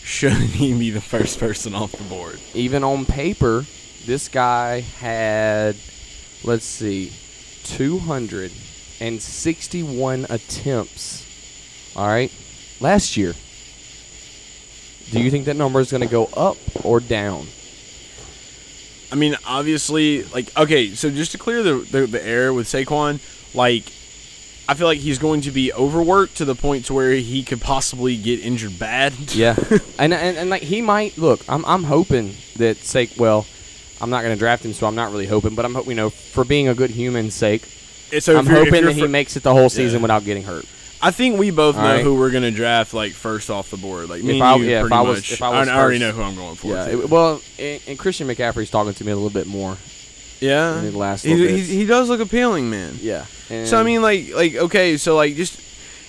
shouldn't 0.04 0.52
he 0.52 0.72
be 0.78 0.90
the 0.92 1.02
first 1.02 1.38
person 1.38 1.76
off 1.76 1.92
the 1.92 2.06
board? 2.06 2.40
even 2.54 2.86
on 2.86 3.04
paper, 3.06 3.66
this 4.06 4.30
guy 4.30 4.80
had, 4.80 5.76
let's 6.46 6.64
see, 6.64 7.12
261 9.00 10.25
attempts. 10.30 11.94
All 11.96 12.08
right, 12.08 12.32
last 12.80 13.18
year. 13.18 13.34
Do 15.12 15.22
you 15.22 15.32
think 15.32 15.46
that 15.46 15.56
number 15.56 15.80
is 15.80 15.89
going 15.89 16.01
to 16.01 16.08
go 16.08 16.25
up 16.36 16.58
or 16.84 17.00
down? 17.00 17.48
I 19.12 19.16
mean, 19.16 19.38
obviously, 19.48 20.24
like, 20.24 20.56
okay, 20.58 20.94
so 20.96 21.10
just 21.10 21.32
to 21.32 21.38
clear 21.38 21.63
the, 21.63 21.75
the, 21.75 22.08
the 22.08 22.25
air 22.25 22.54
with 22.54 22.68
Saquon, 22.68 23.22
like, 23.56 23.86
I 24.68 24.74
feel 24.74 24.88
like 24.88 25.00
he's 25.00 25.18
going 25.18 25.42
to 25.42 25.51
be 25.51 25.72
overworked 25.72 26.38
to 26.38 26.46
the 26.46 26.56
point 26.56 26.86
to 26.86 26.94
where 26.94 27.13
he 27.13 27.44
could 27.44 27.62
possibly 27.62 28.18
get 28.18 28.42
injured 28.42 28.77
bad. 28.77 29.13
Yeah, 29.34 29.56
and, 29.98 30.13
and 30.13 30.38
and 30.38 30.50
like 30.50 30.62
he 30.62 30.82
might 30.82 31.18
look. 31.18 31.39
I'm 31.48 31.63
I'm 31.63 31.86
hoping 31.86 32.34
that 32.58 32.75
sake. 32.77 33.12
Well, 33.18 33.46
I'm 34.01 34.10
not 34.10 34.24
going 34.24 34.36
to 34.36 34.39
draft 34.39 34.66
him, 34.66 34.74
so 34.74 34.86
I'm 34.86 34.96
not 34.96 35.12
really 35.12 35.25
hoping. 35.25 35.56
But 35.56 35.63
I'm 35.63 35.74
hoping, 35.74 35.92
you 35.92 35.96
know, 35.96 36.10
for 36.10 36.44
being 36.44 36.68
a 36.68 36.75
good 36.75 36.89
human's 36.89 37.34
sake, 37.34 37.62
So 38.20 38.38
I'm 38.38 38.46
if 38.46 38.52
you're- 38.52 38.62
if 38.62 38.68
hoping 38.70 38.86
that 38.86 38.96
he 38.96 39.08
makes 39.08 39.36
it 39.36 39.44
the 39.44 39.54
whole 39.54 39.70
season 39.70 40.00
Yeah. 40.00 40.02
without 40.04 40.26
getting 40.26 40.44
hurt. 40.44 40.66
I 41.02 41.12
think 41.12 41.38
we 41.38 41.52
both 41.52 41.76
All 41.76 41.84
know 41.84 41.88
right. 41.96 42.04
who 42.04 42.16
we're 42.16 42.32
gonna 42.32 42.50
draft 42.52 42.94
like 42.94 43.12
first 43.14 43.50
off 43.52 43.70
the 43.70 43.78
board. 43.78 44.10
Like 44.10 44.24
me 44.24 44.30
If 44.38 44.42
and 44.42 44.44
I- 44.44 44.56
you, 44.56 44.64
yeah, 44.66 44.78
if 44.78 44.82
pretty 44.82 44.96
I 44.96 45.02
was- 45.02 45.18
much. 45.20 45.32
if 45.34 45.42
I 45.44 45.50
was 45.60 45.68
I 45.70 45.76
already 45.78 46.00
know 46.00 46.12
who 46.12 46.22
I'm 46.24 46.36
going 46.36 46.56
for. 46.56 46.68
Yeah. 46.74 46.88
it- 46.88 47.10
well, 47.10 47.42
and, 47.60 47.80
and 47.88 48.00
Christian 48.00 48.28
McCaffrey's 48.28 48.70
talking 48.72 48.94
to 48.94 49.04
me 49.06 49.12
a 49.12 49.16
little 49.16 49.30
bit 49.30 49.46
more. 49.48 49.78
yeah. 50.40 50.82
last 50.94 51.24
he, 51.24 51.36
he, 51.48 51.62
he 51.62 51.86
does 51.86 52.10
look 52.10 52.20
appealing, 52.20 52.70
man. 52.70 52.98
Yeah. 53.02 53.26
So 53.66 53.80
I 53.80 53.84
mean, 53.84 54.02
like, 54.02 54.34
like 54.34 54.56
okay, 54.56 54.98
so 54.98 55.16
like 55.16 55.36
just 55.36 55.60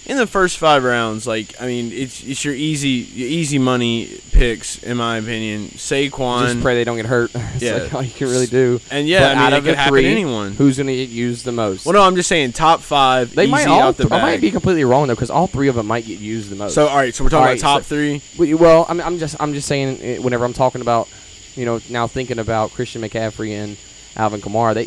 in 0.08 0.16
the 0.16 0.26
first 0.26 0.56
five 0.58 0.82
rounds, 0.84 1.26
like 1.26 1.54
I 1.60 1.66
mean, 1.66 1.92
it's 1.92 2.22
it's 2.24 2.44
your 2.44 2.54
easy 2.54 2.88
easy 3.14 3.58
money 3.58 4.20
picks 4.32 4.82
in 4.82 4.96
my 4.96 5.18
opinion. 5.18 5.68
Saquon, 5.68 6.46
Just 6.48 6.60
pray 6.62 6.74
they 6.76 6.84
don't 6.84 6.96
get 6.96 7.06
hurt. 7.06 7.30
It's 7.34 7.62
Yeah. 7.62 7.74
like 7.76 7.94
all 7.94 8.02
you 8.02 8.10
can 8.12 8.28
really 8.28 8.46
do. 8.46 8.80
and 8.90 9.06
yeah, 9.06 9.20
But 9.20 9.24
I 9.26 9.34
mean, 9.34 9.38
out 9.44 9.52
it 9.52 9.58
of 9.58 9.64
could 9.76 9.88
three, 9.88 10.06
anyone. 10.06 10.52
Who's 10.52 10.76
going 10.78 10.86
to 10.86 10.96
get 10.96 11.10
used 11.10 11.44
the 11.44 11.52
most? 11.52 11.84
well, 11.84 11.92
no, 11.92 12.02
I'm 12.02 12.16
just 12.16 12.28
saying 12.28 12.52
top 12.52 12.80
five. 12.80 13.34
they 13.34 13.42
easy 13.44 13.50
might 13.52 13.66
all. 13.68 13.80
out 13.80 13.96
the 13.96 14.04
th- 14.04 14.12
I 14.12 14.22
might 14.22 14.40
be 14.40 14.50
completely 14.50 14.84
wrong 14.84 15.08
though, 15.08 15.14
because 15.14 15.30
all 15.30 15.46
three 15.46 15.68
of 15.68 15.74
them 15.74 15.86
might 15.86 16.06
get 16.06 16.18
used 16.20 16.48
the 16.50 16.56
most. 16.56 16.74
So 16.74 16.86
all 16.88 16.96
right, 16.96 17.14
so 17.14 17.22
we're 17.24 17.30
talking 17.30 17.38
All 17.38 17.44
about 17.44 17.50
right, 17.52 17.60
top 17.60 17.82
so- 17.82 17.94
three. 17.94 18.54
Well, 18.54 18.86
I'm, 18.88 19.00
I'm 19.00 19.18
just 19.18 19.36
I'm 19.40 19.52
just 19.52 19.68
saying 19.68 19.98
eh, 20.00 20.18
whenever 20.18 20.44
I'm 20.44 20.52
talking 20.54 20.80
about, 20.80 21.08
you 21.54 21.64
know, 21.66 21.80
now 21.90 22.06
thinking 22.06 22.38
about 22.38 22.70
Christian 22.72 23.02
McCaffrey 23.02 23.50
and 23.50 23.76
Alvin 24.16 24.40
Kamara, 24.40 24.74
they 24.74 24.86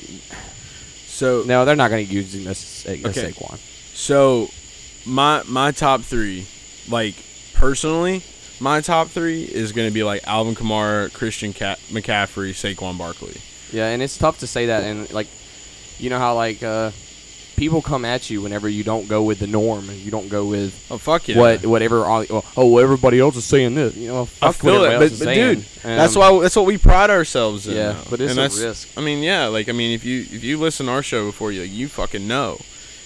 So 1.07 1.43
no, 1.45 1.65
they're 1.65 1.75
not 1.75 1.89
going 1.91 2.05
to 2.07 2.11
use 2.13 2.31
this 2.33 2.85
uh, 2.87 2.91
Okay. 2.91 3.31
Saquon. 3.31 3.57
So, 3.93 4.49
my 5.05 5.43
my 5.47 5.71
top 5.71 6.01
three, 6.01 6.45
like 6.89 7.15
personally, 7.53 8.23
my 8.59 8.81
top 8.81 9.07
three 9.09 9.43
is 9.43 9.71
gonna 9.71 9.91
be 9.91 10.03
like 10.03 10.25
Alvin 10.27 10.55
Kamara, 10.55 11.11
Christian 11.13 11.53
Ca- 11.53 11.77
McCaffrey, 11.89 12.51
Saquon 12.51 12.97
Barkley. 12.97 13.37
Yeah, 13.71 13.87
and 13.87 14.01
it's 14.01 14.17
tough 14.17 14.39
to 14.39 14.47
say 14.47 14.67
that, 14.67 14.83
and 14.83 15.11
like, 15.13 15.27
you 15.97 16.09
know 16.09 16.19
how 16.19 16.35
like 16.35 16.61
uh, 16.61 16.91
people 17.55 17.81
come 17.81 18.03
at 18.05 18.29
you 18.29 18.41
whenever 18.41 18.67
you 18.67 18.83
don't 18.83 19.07
go 19.07 19.23
with 19.23 19.39
the 19.39 19.47
norm, 19.47 19.89
and 19.89 19.97
you 19.99 20.11
don't 20.11 20.27
go 20.29 20.45
with 20.45 20.87
Oh 20.91 20.97
fuck 20.97 21.27
yeah! 21.27 21.37
what 21.37 21.65
whatever. 21.65 22.03
all- 22.05 22.25
Oh, 22.57 22.67
well, 22.67 22.83
everybody 22.83 23.19
else 23.19 23.35
is 23.37 23.45
saying 23.45 23.75
this. 23.75 23.95
You 23.95 24.07
know, 24.09 24.21
I 24.41 24.51
feel 24.51 24.83
it, 24.83 24.99
but, 24.99 25.17
but 25.25 25.33
dude, 25.33 25.59
that's 25.83 26.15
Um, 26.15 26.19
why 26.35 26.41
that's 26.41 26.55
what 26.55 26.65
we 26.65 26.77
pride 26.77 27.09
ourselves 27.09 27.67
in. 27.67 27.75
Yeah, 27.75 27.93
though. 27.93 28.03
but 28.09 28.19
it's 28.21 28.31
and 28.31 28.39
a 28.39 28.41
that's, 28.43 28.59
risk. 28.59 28.89
I 28.97 29.01
mean, 29.01 29.23
yeah, 29.23 29.45
like 29.47 29.69
I 29.69 29.71
mean, 29.71 29.93
if 29.95 30.03
you 30.03 30.21
if 30.21 30.43
you 30.43 30.57
listen 30.59 30.87
to 30.87 30.91
our 30.91 31.03
show 31.03 31.25
before, 31.25 31.51
you 31.53 31.61
like, 31.61 31.71
you 31.71 31.87
fucking 31.87 32.27
know, 32.27 32.59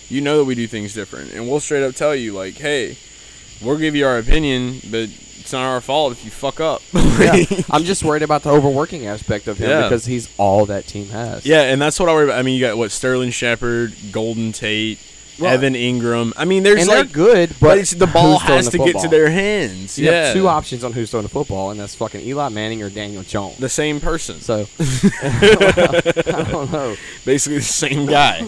you 0.10 0.22
know 0.22 0.38
that 0.40 0.46
we 0.46 0.56
do 0.56 0.68
things 0.68 0.94
different, 0.94 1.34
and 1.34 1.48
we'll 1.50 1.60
straight 1.60 1.84
up 1.84 1.96
tell 1.96 2.16
you 2.16 2.34
like, 2.34 2.56
hey, 2.56 2.98
we'll 3.62 3.78
give 3.78 3.96
you 3.96 4.06
our 4.06 4.18
opinion, 4.18 4.80
but 4.92 5.10
it's 5.40 5.54
not 5.54 5.64
our 5.64 5.80
fault 5.82 6.12
if 6.14 6.26
you 6.26 6.32
fuck 6.32 6.60
up. 6.60 6.82
yeah, 6.94 7.44
I'm 7.70 7.84
just 7.84 8.04
worried 8.04 8.24
about 8.24 8.42
the 8.44 8.50
overworking 8.52 9.06
aspect 9.06 9.48
of 9.48 9.58
him 9.60 9.70
Yeah. 9.70 9.84
because 9.84 10.06
he's 10.06 10.28
all 10.38 10.66
that 10.68 10.88
team 10.88 11.08
has. 11.10 11.46
Yeah, 11.46 11.62
and 11.62 11.80
that's 11.82 12.00
what 12.00 12.10
I 12.10 12.14
worry 12.14 12.24
about. 12.26 12.40
I 12.40 12.42
mean, 12.42 12.56
you 12.56 12.62
got 12.62 12.78
what 12.78 12.92
Sterling 12.92 13.30
Shepard, 13.32 13.94
Golden 14.12 14.52
Tate, 14.52 14.98
Well, 15.40 15.54
Evan 15.54 15.74
Engram. 15.76 16.34
I 16.36 16.46
mean, 16.46 16.64
there's 16.64 16.80
and 16.80 16.88
like, 16.88 16.98
they're 17.10 17.14
good, 17.14 17.50
but, 17.60 17.60
but 17.60 17.78
it's, 17.78 17.92
the 17.92 18.08
ball 18.08 18.40
has 18.40 18.72
the 18.72 18.78
to 18.80 18.86
get 18.92 19.00
to 19.02 19.08
their 19.08 19.30
hands. 19.30 20.00
You 20.00 20.08
yeah, 20.08 20.26
have 20.28 20.34
two 20.34 20.48
options 20.48 20.84
on 20.84 20.94
who's 20.94 21.12
throwing 21.12 21.24
the 21.26 21.30
football, 21.30 21.70
and 21.70 21.80
that's 21.80 21.94
fucking 21.94 22.22
Eli 22.22 22.50
Manning 22.50 22.82
or 22.82 22.90
Daniel 22.90 23.22
Jones. 23.22 23.58
the 23.58 23.70
same 23.70 24.00
person, 24.00 24.40
So 24.40 24.66
I 24.80 26.48
don't 26.50 26.72
know. 26.72 26.96
basically 27.26 27.58
the 27.58 27.64
same 27.64 28.06
guy. 28.08 28.48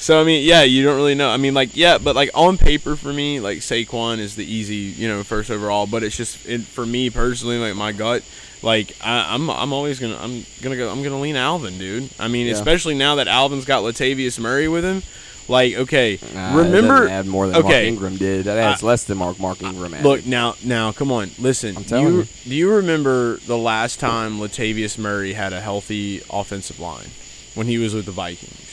So 0.00 0.18
I 0.18 0.24
mean, 0.24 0.46
yeah, 0.46 0.62
you 0.62 0.82
don't 0.82 0.96
really 0.96 1.14
know. 1.14 1.28
I 1.28 1.36
mean, 1.36 1.52
like, 1.52 1.76
yeah, 1.76 1.98
but 1.98 2.16
like 2.16 2.30
on 2.34 2.56
paper 2.56 2.96
for 2.96 3.12
me, 3.12 3.38
like 3.38 3.58
Saquon 3.58 4.18
is 4.18 4.34
the 4.34 4.50
easy, 4.50 4.74
you 4.76 5.06
know, 5.06 5.22
first 5.22 5.50
overall. 5.50 5.86
But 5.86 6.02
it's 6.02 6.16
just 6.16 6.46
it, 6.48 6.62
for 6.62 6.86
me 6.86 7.10
personally, 7.10 7.58
like 7.58 7.76
my 7.76 7.92
gut, 7.92 8.24
like 8.62 8.96
I, 9.04 9.34
I'm 9.34 9.50
I'm 9.50 9.74
always 9.74 10.00
gonna 10.00 10.16
I'm 10.16 10.44
gonna 10.62 10.76
go 10.78 10.90
I'm 10.90 11.02
gonna 11.02 11.20
lean 11.20 11.36
Alvin, 11.36 11.76
dude. 11.78 12.08
I 12.18 12.28
mean, 12.28 12.46
Yeah. 12.46 12.54
especially 12.54 12.94
now 12.94 13.16
that 13.16 13.28
Alvin's 13.28 13.66
got 13.66 13.82
Latavius 13.82 14.38
Murray 14.40 14.68
with 14.68 14.84
him. 14.84 15.02
Like, 15.48 15.74
okay, 15.74 16.18
Nah, 16.32 16.56
remember 16.56 17.08
add 17.08 17.26
more 17.26 17.46
than 17.46 17.54
Mark 17.54 17.64
okay. 17.66 17.88
Ingram 17.88 18.16
did. 18.16 18.44
That 18.46 18.56
adds 18.56 18.84
less 18.84 19.02
than 19.04 19.18
Mark 19.18 19.38
Mark 19.40 19.60
Ingram 19.62 19.92
added. 19.92 20.06
Look 20.06 20.24
now, 20.24 20.54
now, 20.64 20.92
come 20.92 21.10
on, 21.10 21.30
listen. 21.40 21.76
I'm 21.76 21.82
telling 21.84 22.06
you, 22.06 22.18
you. 22.20 22.26
Do 22.44 22.54
you 22.54 22.74
remember 22.76 23.36
the 23.38 23.58
last 23.58 23.98
time 23.98 24.38
Latavius 24.38 24.96
Murray 24.96 25.32
had 25.32 25.52
a 25.52 25.60
healthy 25.60 26.22
offensive 26.30 26.78
line 26.78 27.08
when 27.56 27.66
he 27.66 27.78
was 27.78 27.94
with 27.94 28.06
the 28.06 28.12
Vikings, 28.12 28.69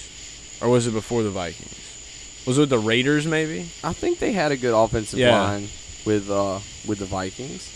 or 0.61 0.69
was 0.69 0.87
it 0.87 0.91
before 0.91 1.23
the 1.23 1.29
Vikings? 1.29 1.73
Was 2.45 2.57
it 2.57 2.61
with 2.61 2.69
the 2.69 2.79
Raiders? 2.79 3.25
Maybe. 3.27 3.69
I 3.83 3.93
think 3.93 4.19
they 4.19 4.31
had 4.31 4.51
a 4.51 4.57
good 4.57 4.73
offensive 4.73 5.19
Yeah. 5.19 5.39
line 5.41 5.69
with 6.05 6.29
uh 6.29 6.59
with 6.87 6.99
the 6.99 7.05
Vikings. 7.05 7.69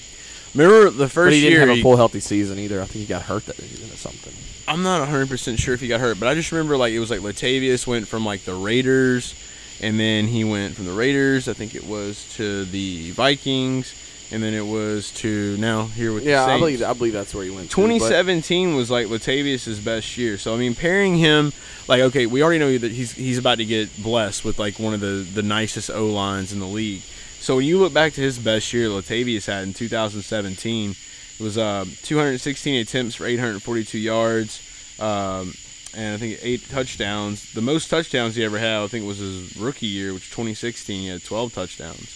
Remember 0.54 0.90
the 0.90 1.06
But 1.06 1.12
first 1.12 1.34
he 1.36 1.42
didn't 1.42 1.52
year? 1.52 1.60
have 1.62 1.70
a 1.70 1.76
he- 1.76 1.82
full 1.82 1.96
healthy 1.98 2.20
season 2.20 2.60
either. 2.60 2.82
I 2.82 2.86
think 2.86 3.02
he 3.02 3.06
got 3.06 3.22
hurt 3.24 3.46
that 3.46 3.56
season 3.58 3.90
or 3.92 3.96
something. 3.98 4.34
I'm 4.68 4.84
not 4.84 5.00
100 5.02 5.30
percent 5.30 5.60
sure 5.60 5.74
if 5.74 5.82
he 5.82 5.88
got 5.88 6.00
hurt, 6.00 6.20
but 6.20 6.28
I 6.28 6.36
just 6.36 6.52
remember 6.52 6.78
like 6.78 6.94
it 6.94 7.00
was 7.00 7.10
like 7.10 7.20
Latavius 7.22 7.86
went 7.88 8.08
from 8.08 8.26
like 8.26 8.44
the 8.46 8.54
Raiders, 8.54 9.34
and 9.82 10.00
then 10.00 10.28
he 10.28 10.44
went 10.44 10.76
from 10.76 10.86
the 10.86 10.92
Raiders. 10.94 11.48
I 11.48 11.54
think 11.54 11.74
it 11.76 11.86
was 11.86 12.26
to 12.36 12.66
the 12.66 13.12
Vikings, 13.12 13.94
and 14.32 14.42
then 14.42 14.54
it 14.54 14.66
was 14.66 15.12
to 15.12 15.58
now 15.58 15.86
here 15.88 16.14
with 16.14 16.26
Yeah, 16.26 16.46
I 16.46 16.58
believe 16.58 16.82
I 16.84 16.94
believe 16.94 17.14
that's 17.14 17.34
where 17.34 17.44
he 17.44 17.50
went. 17.50 17.70
to, 17.72 17.76
but- 17.78 17.88
2017 17.88 18.76
was 18.76 18.90
like 18.90 19.08
Latavius's 19.08 19.80
best 19.80 20.18
year. 20.18 20.38
So 20.38 20.54
I 20.54 20.58
mean, 20.58 20.76
pairing 20.76 21.18
him 21.18 21.52
like 21.88 22.02
okay, 22.02 22.26
we 22.26 22.42
already 22.44 22.60
know 22.60 22.78
that 22.78 22.92
he's 22.92 23.12
he's 23.14 23.38
about 23.38 23.58
to 23.58 23.66
get 23.66 24.02
blessed 24.02 24.44
with 24.46 24.58
like 24.60 24.80
one 24.80 24.94
of 24.94 25.00
the 25.00 25.28
the 25.34 25.44
nicest 25.44 25.90
O 25.92 26.08
lines 26.08 26.52
in 26.54 26.60
the 26.60 26.68
league. 26.68 27.02
So 27.40 27.56
when 27.56 27.66
you 27.66 27.80
look 27.80 27.94
back 27.94 28.14
to 28.14 28.22
his 28.22 28.38
best 28.38 28.72
year, 28.72 28.88
Latavius 28.88 29.48
had 29.48 29.64
in 29.64 29.74
2017, 29.74 30.92
it 30.92 31.44
was 31.44 31.58
uh, 31.58 31.86
216 32.04 32.76
attempts 32.82 33.16
for 33.16 33.26
842 33.26 33.98
yards, 33.98 34.62
um, 35.00 35.52
and 35.96 36.14
I 36.14 36.18
think 36.18 36.38
eight 36.44 36.70
touchdowns. 36.70 37.52
The 37.54 37.64
most 37.64 37.90
touchdowns 37.90 38.36
he 38.36 38.44
ever 38.44 38.60
had, 38.60 38.84
I 38.84 38.88
think, 38.88 39.08
was 39.08 39.18
his 39.18 39.58
rookie 39.58 39.88
year, 39.88 40.14
which 40.14 40.30
2016 40.30 41.02
he 41.02 41.08
had 41.08 41.24
12 41.24 41.52
touchdowns. 41.52 42.10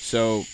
So 0.00 0.46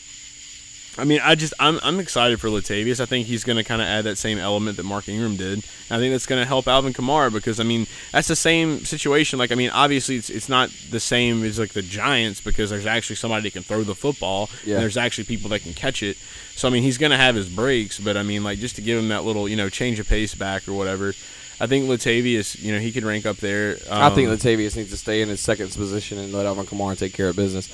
I 0.98 1.04
mean, 1.04 1.20
I 1.22 1.34
just 1.34 1.54
I'm 1.58 1.80
I'm 1.82 1.98
excited 2.00 2.38
for 2.38 2.48
Latavius. 2.48 3.00
I 3.00 3.06
think 3.06 3.26
he's 3.26 3.44
going 3.44 3.56
to 3.56 3.64
kind 3.64 3.80
of 3.80 3.88
add 3.88 4.04
that 4.04 4.16
same 4.16 4.36
element 4.38 4.76
that 4.76 4.82
Mark 4.82 5.08
Ingram 5.08 5.36
did. 5.36 5.54
And 5.54 5.64
I 5.90 5.98
think 5.98 6.12
that's 6.12 6.26
going 6.26 6.40
to 6.42 6.46
help 6.46 6.68
Alvin 6.68 6.92
Kamara 6.92 7.32
because 7.32 7.58
I 7.58 7.62
mean 7.62 7.86
that's 8.12 8.28
the 8.28 8.36
same 8.36 8.84
situation. 8.84 9.38
Like 9.38 9.50
I 9.52 9.54
mean, 9.54 9.70
obviously 9.70 10.16
it's 10.16 10.28
it's 10.28 10.50
not 10.50 10.68
the 10.90 11.00
same 11.00 11.44
as 11.44 11.58
like 11.58 11.72
the 11.72 11.80
Giants 11.80 12.42
because 12.42 12.68
there's 12.68 12.84
actually 12.84 13.16
somebody 13.16 13.44
that 13.44 13.54
can 13.54 13.62
throw 13.62 13.82
the 13.84 13.94
football 13.94 14.50
Yeah. 14.66 14.74
and 14.74 14.82
there's 14.82 14.98
actually 14.98 15.24
people 15.24 15.48
that 15.50 15.60
can 15.62 15.72
catch 15.72 16.02
it. 16.02 16.18
So 16.56 16.68
I 16.68 16.70
mean, 16.70 16.82
he's 16.82 16.98
going 16.98 17.12
to 17.12 17.16
have 17.16 17.36
his 17.36 17.48
breaks, 17.48 17.98
but 17.98 18.18
I 18.18 18.22
mean, 18.22 18.44
like 18.44 18.58
just 18.58 18.76
to 18.76 18.82
give 18.82 18.98
him 18.98 19.08
that 19.08 19.24
little 19.24 19.48
you 19.48 19.56
know 19.56 19.70
change 19.70 19.98
of 19.98 20.06
pace 20.08 20.34
back 20.34 20.68
or 20.68 20.74
whatever. 20.74 21.14
I 21.60 21.66
think 21.68 21.86
Latavius, 21.86 22.60
you 22.60 22.72
know, 22.72 22.80
he 22.80 22.90
could 22.92 23.04
rank 23.04 23.24
up 23.24 23.36
there. 23.36 23.78
I 23.90 24.10
think 24.10 24.28
Um, 24.28 24.36
Latavius 24.36 24.76
needs 24.76 24.90
to 24.90 24.96
stay 24.96 25.22
in 25.22 25.28
his 25.28 25.40
second 25.40 25.70
position 25.72 26.18
and 26.18 26.32
let 26.34 26.44
Alvin 26.44 26.66
Kamara 26.66 26.98
take 26.98 27.14
care 27.14 27.28
of 27.28 27.36
business 27.36 27.68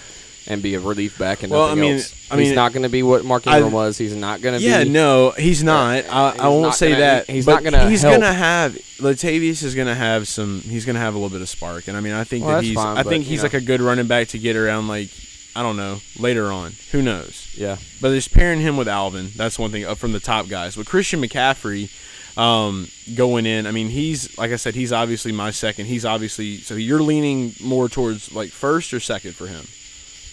and 0.49 0.61
be 0.63 0.75
a 0.75 0.81
relief 0.81 1.17
back 1.19 1.43
and 1.45 1.53
Well, 1.53 1.69
nothing 1.69 1.79
I 1.79 1.83
mean- 1.83 1.95
else. 1.97 2.15
I 2.31 2.37
he's 2.39 2.53
not 2.53 2.73
going 2.73 2.83
to 2.83 2.89
be 2.89 3.03
what 3.03 3.25
Mark 3.25 3.47
I- 3.47 3.57
Ingram 3.57 3.73
was. 3.73 3.97
He's 3.97 4.15
not 4.15 4.41
going 4.43 4.59
to 4.59 4.65
Yeah, 4.65 4.81
be. 4.83 4.87
Yeah, 4.87 4.93
no, 4.93 5.31
he's 5.31 5.63
not. 5.63 6.05
I, 6.11 6.31
he's 6.33 6.41
I 6.41 6.49
won't 6.49 6.63
not 6.63 6.75
say 6.75 6.89
gonna- 6.91 7.01
that. 7.01 7.31
he's 7.31 7.47
not 7.47 7.63
gonna 7.63 7.89
He's 7.89 8.03
gonna 8.03 8.33
have 8.33 8.73
Latavius 8.99 9.63
is 9.63 9.75
gonna 9.75 9.95
have 9.95 10.27
some. 10.27 10.61
He's 10.63 10.85
gonna 10.85 10.99
have 10.99 11.15
a 11.15 11.19
little 11.19 11.31
bit 11.31 11.41
of 11.43 11.49
spark, 11.49 11.87
and 11.89 11.97
I 11.97 12.01
mean, 12.01 12.13
I 12.15 12.25
think 12.25 12.45
Well, 12.45 12.57
that 12.57 12.65
he's. 12.65 12.75
fine, 12.75 12.97
I 12.99 13.03
but, 13.05 13.11
think 13.11 13.25
he's 13.25 13.39
know. 13.39 13.45
like 13.45 13.55
a 13.55 13.61
good 13.61 13.81
running 13.81 14.07
back 14.09 14.29
to 14.29 14.39
get 14.39 14.57
around. 14.57 14.89
Like 14.89 15.09
I 15.55 15.63
don't 15.63 15.77
know 15.77 16.01
later 16.19 16.51
on. 16.53 16.73
Who 16.93 17.01
knows? 17.03 17.49
Yeah. 17.57 17.77
But 18.01 18.11
just 18.11 18.33
pairing 18.33 18.61
him 18.61 18.77
with 18.77 18.89
Alvin, 18.89 19.31
that's 19.37 19.59
one 19.59 19.71
thing 19.71 19.85
up 19.85 19.99
from 19.99 20.13
the 20.13 20.21
top 20.21 20.49
guys. 20.49 20.77
With 20.77 20.87
Christian 20.89 21.21
McCaffrey 21.23 21.91
um, 22.39 22.89
going 23.15 23.47
in, 23.47 23.67
I 23.67 23.71
mean, 23.73 23.89
he's 23.89 24.37
like 24.39 24.53
I 24.53 24.57
said, 24.57 24.75
he's 24.75 24.93
obviously 24.93 25.33
my 25.33 25.51
second. 25.51 25.87
He's 25.87 26.05
obviously 26.05 26.59
so 26.59 26.75
you're 26.75 27.03
leaning 27.03 27.55
more 27.63 27.89
towards 27.89 28.33
like 28.33 28.51
first 28.51 28.93
or 28.95 29.01
second 29.01 29.35
for 29.35 29.47
him. 29.47 29.67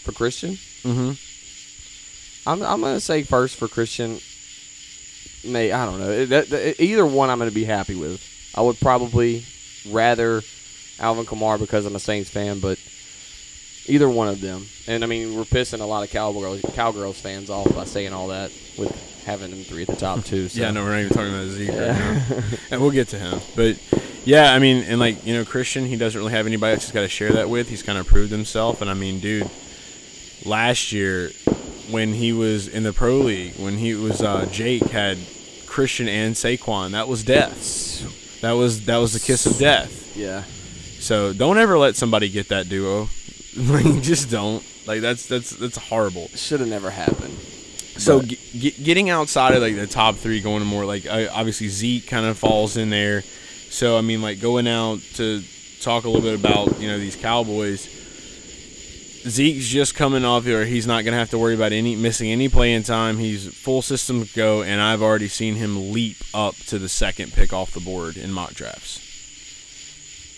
For 0.06 0.12
Christian? 0.14 0.52
Mm-hmm. 0.84 2.50
I'm, 2.50 2.62
I'm 2.64 2.80
going 2.82 2.94
to 2.96 3.02
say 3.02 3.24
first 3.24 3.56
for 3.58 3.68
Christian. 3.68 4.20
May 5.44 5.72
I 5.72 5.86
don't 5.86 6.00
know. 6.00 6.10
It- 6.12 6.30
that- 6.30 6.50
that- 6.50 6.82
either 6.82 7.06
one 7.06 7.30
I'm 7.30 7.38
going 7.40 7.50
to 7.50 7.56
be 7.56 7.66
happy 7.66 7.96
with. 7.96 8.22
I 8.56 8.62
would 8.62 8.80
probably 8.80 9.44
rather 9.90 10.42
Alvin 11.00 11.26
Kamara 11.26 11.60
because 11.60 11.86
I'm 11.86 11.96
a 11.96 12.00
Saints 12.00 12.30
fan, 12.30 12.60
but 12.60 12.80
either 13.88 14.10
one 14.10 14.28
of 14.30 14.40
them. 14.42 14.66
And 14.88 15.04
I 15.04 15.08
mean, 15.08 15.36
we're 15.36 15.44
pissing 15.44 15.82
a 15.82 15.86
lot 15.86 16.04
of 16.04 16.10
Cowgirls, 16.12 16.62
Cowgirls 16.74 17.20
fans 17.20 17.50
off 17.50 17.74
by 17.76 17.84
saying 17.84 18.14
all 18.14 18.28
that 18.30 18.52
with 18.78 19.24
having 19.26 19.50
them 19.52 19.64
three 19.64 19.82
at 19.82 19.88
the 19.90 19.96
top 19.96 20.24
too. 20.24 20.48
So. 20.48 20.62
Yeah, 20.62 20.72
no, 20.72 20.84
we're 20.84 20.92
not 20.92 21.00
even 21.00 21.12
talking 21.12 21.34
about 21.34 21.48
Zeke 21.48 21.70
right 21.70 21.78
now. 21.78 22.42
and 22.72 22.82
we'll 22.82 22.92
get 22.92 23.10
to 23.10 23.20
him. 23.20 23.40
But 23.56 23.78
yeah, 24.24 24.54
I 24.54 24.60
mean, 24.60 24.84
and 24.84 25.00
like, 25.00 25.26
you 25.26 25.34
know, 25.34 25.44
Christian, 25.46 25.86
he 25.86 25.98
doesn't 25.98 26.18
really 26.20 26.32
have 26.32 26.46
anybody 26.48 26.74
else 26.76 26.84
he's 26.86 26.92
got 26.94 27.02
to 27.02 27.08
share 27.10 27.32
that 27.34 27.50
with. 27.50 27.68
He's 27.70 27.84
kind 27.84 27.98
of 27.98 28.08
proved 28.08 28.32
himself. 28.32 28.82
And 28.82 28.90
I 28.90 28.94
mean, 28.94 29.20
dude, 29.20 29.50
last 30.46 30.92
year 30.92 31.32
when 31.90 32.14
he 32.14 32.34
was 32.34 32.68
in 32.68 32.84
the 32.84 32.94
pro 32.94 33.18
league, 33.18 33.56
when 33.58 33.78
he 33.78 33.94
was, 33.94 34.22
uh, 34.22 34.48
Jake 34.52 34.84
had 34.84 35.18
Christian 35.66 36.08
and 36.08 36.36
Saquon, 36.36 36.92
that 36.92 37.08
was 37.08 37.24
death. 37.24 38.42
That 38.42 38.54
was, 38.54 38.86
that 38.86 38.98
was 38.98 39.14
the 39.14 39.20
kiss 39.20 39.46
of 39.46 39.58
death. 39.58 40.16
Yeah. 40.16 40.44
So 41.00 41.34
don't 41.34 41.58
ever 41.58 41.78
let 41.78 41.96
somebody 41.96 42.30
get 42.30 42.50
that 42.50 42.70
duo. 42.70 43.10
like, 43.58 44.02
just 44.02 44.30
don't. 44.30 44.64
Like, 44.88 45.02
that's, 45.02 45.28
that's, 45.28 45.52
that's 45.52 45.78
horrible. 45.78 46.28
Should 46.30 46.60
have 46.60 46.70
never 46.70 46.90
happened. 46.90 47.38
So 47.98 48.22
g- 48.22 48.38
g- 48.54 48.84
getting 48.84 49.10
outside 49.10 49.54
of 49.54 49.62
like 49.62 49.76
the 49.76 49.88
top 49.88 50.16
three, 50.16 50.42
going 50.42 50.60
to 50.60 50.66
more 50.66 50.86
like 50.86 51.06
uh, 51.06 51.28
obviously 51.32 51.70
Zeke 51.70 52.08
kind 52.08 52.26
of 52.26 52.38
falls 52.38 52.76
in 52.78 52.90
there. 52.90 53.22
So 53.22 53.98
I 53.98 54.02
mean, 54.02 54.22
like 54.22 54.42
going 54.42 54.68
out 54.68 55.00
to 55.16 55.42
talk 55.80 56.04
a 56.04 56.10
little 56.10 56.22
bit 56.22 56.38
about 56.38 56.80
you 56.80 56.90
know 56.90 57.00
these 57.00 57.16
Cowboys. 57.16 57.88
Zeke's 59.28 59.68
just 59.68 59.96
coming 59.96 60.24
off 60.24 60.44
here. 60.44 60.66
He's 60.66 60.86
not 60.88 61.04
gonna 61.04 61.18
have 61.18 61.32
to 61.32 61.38
worry 61.38 61.56
about 61.56 61.72
any 61.72 61.96
missing 61.96 62.32
any 62.32 62.48
playing 62.50 62.84
time. 62.84 63.18
He's 63.18 63.48
full 63.54 63.82
system 63.82 64.28
go, 64.36 64.62
and 64.62 64.80
I've 64.82 65.02
already 65.02 65.28
seen 65.28 65.56
him 65.56 65.92
leap 65.92 66.18
up 66.34 66.56
to 66.68 66.78
the 66.80 66.90
second 66.90 67.34
pick 67.34 67.52
off 67.54 67.72
the 67.72 67.80
board 67.80 68.18
in 68.18 68.32
mock 68.32 68.54
drafts. 68.54 69.00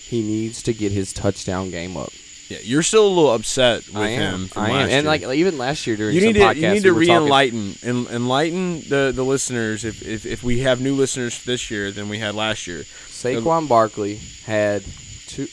He 0.07 0.21
needs 0.21 0.63
to 0.63 0.73
get 0.73 0.91
his 0.93 1.11
touchdown 1.11 1.69
game 1.69 1.97
up. 1.97 2.11
Yeah, 2.47 2.59
you're 2.63 2.81
still 2.83 3.05
a 3.05 3.09
little 3.09 3.33
upset 3.33 3.87
with 3.87 3.97
I 3.97 4.07
am. 4.07 4.45
him 4.45 4.49
I 4.55 4.69
am. 4.69 4.75
And 4.83 4.91
year. 4.91 5.01
like 5.03 5.21
even 5.37 5.57
last 5.57 5.85
year 5.85 5.97
during 5.97 6.15
you 6.15 6.21
some 6.21 6.27
need 6.31 6.39
to 6.39 6.55
you 6.55 6.69
need 6.69 6.83
to 6.83 6.89
talking- 6.91 6.99
re-enlighten 7.09 7.75
en- 7.83 8.07
enlighten 8.09 8.81
the 8.87 9.11
the 9.13 9.23
listeners. 9.25 9.83
If, 9.83 10.01
if 10.01 10.25
if 10.25 10.43
we 10.43 10.59
have 10.59 10.79
new 10.79 10.95
listeners 10.95 11.43
this 11.43 11.69
year 11.69 11.91
than 11.91 12.07
we 12.07 12.19
had 12.19 12.35
last 12.35 12.65
year, 12.65 12.83
Saquon 13.09 13.67
Barkley 13.67 14.21
had 14.45 14.83
two. 15.27 15.47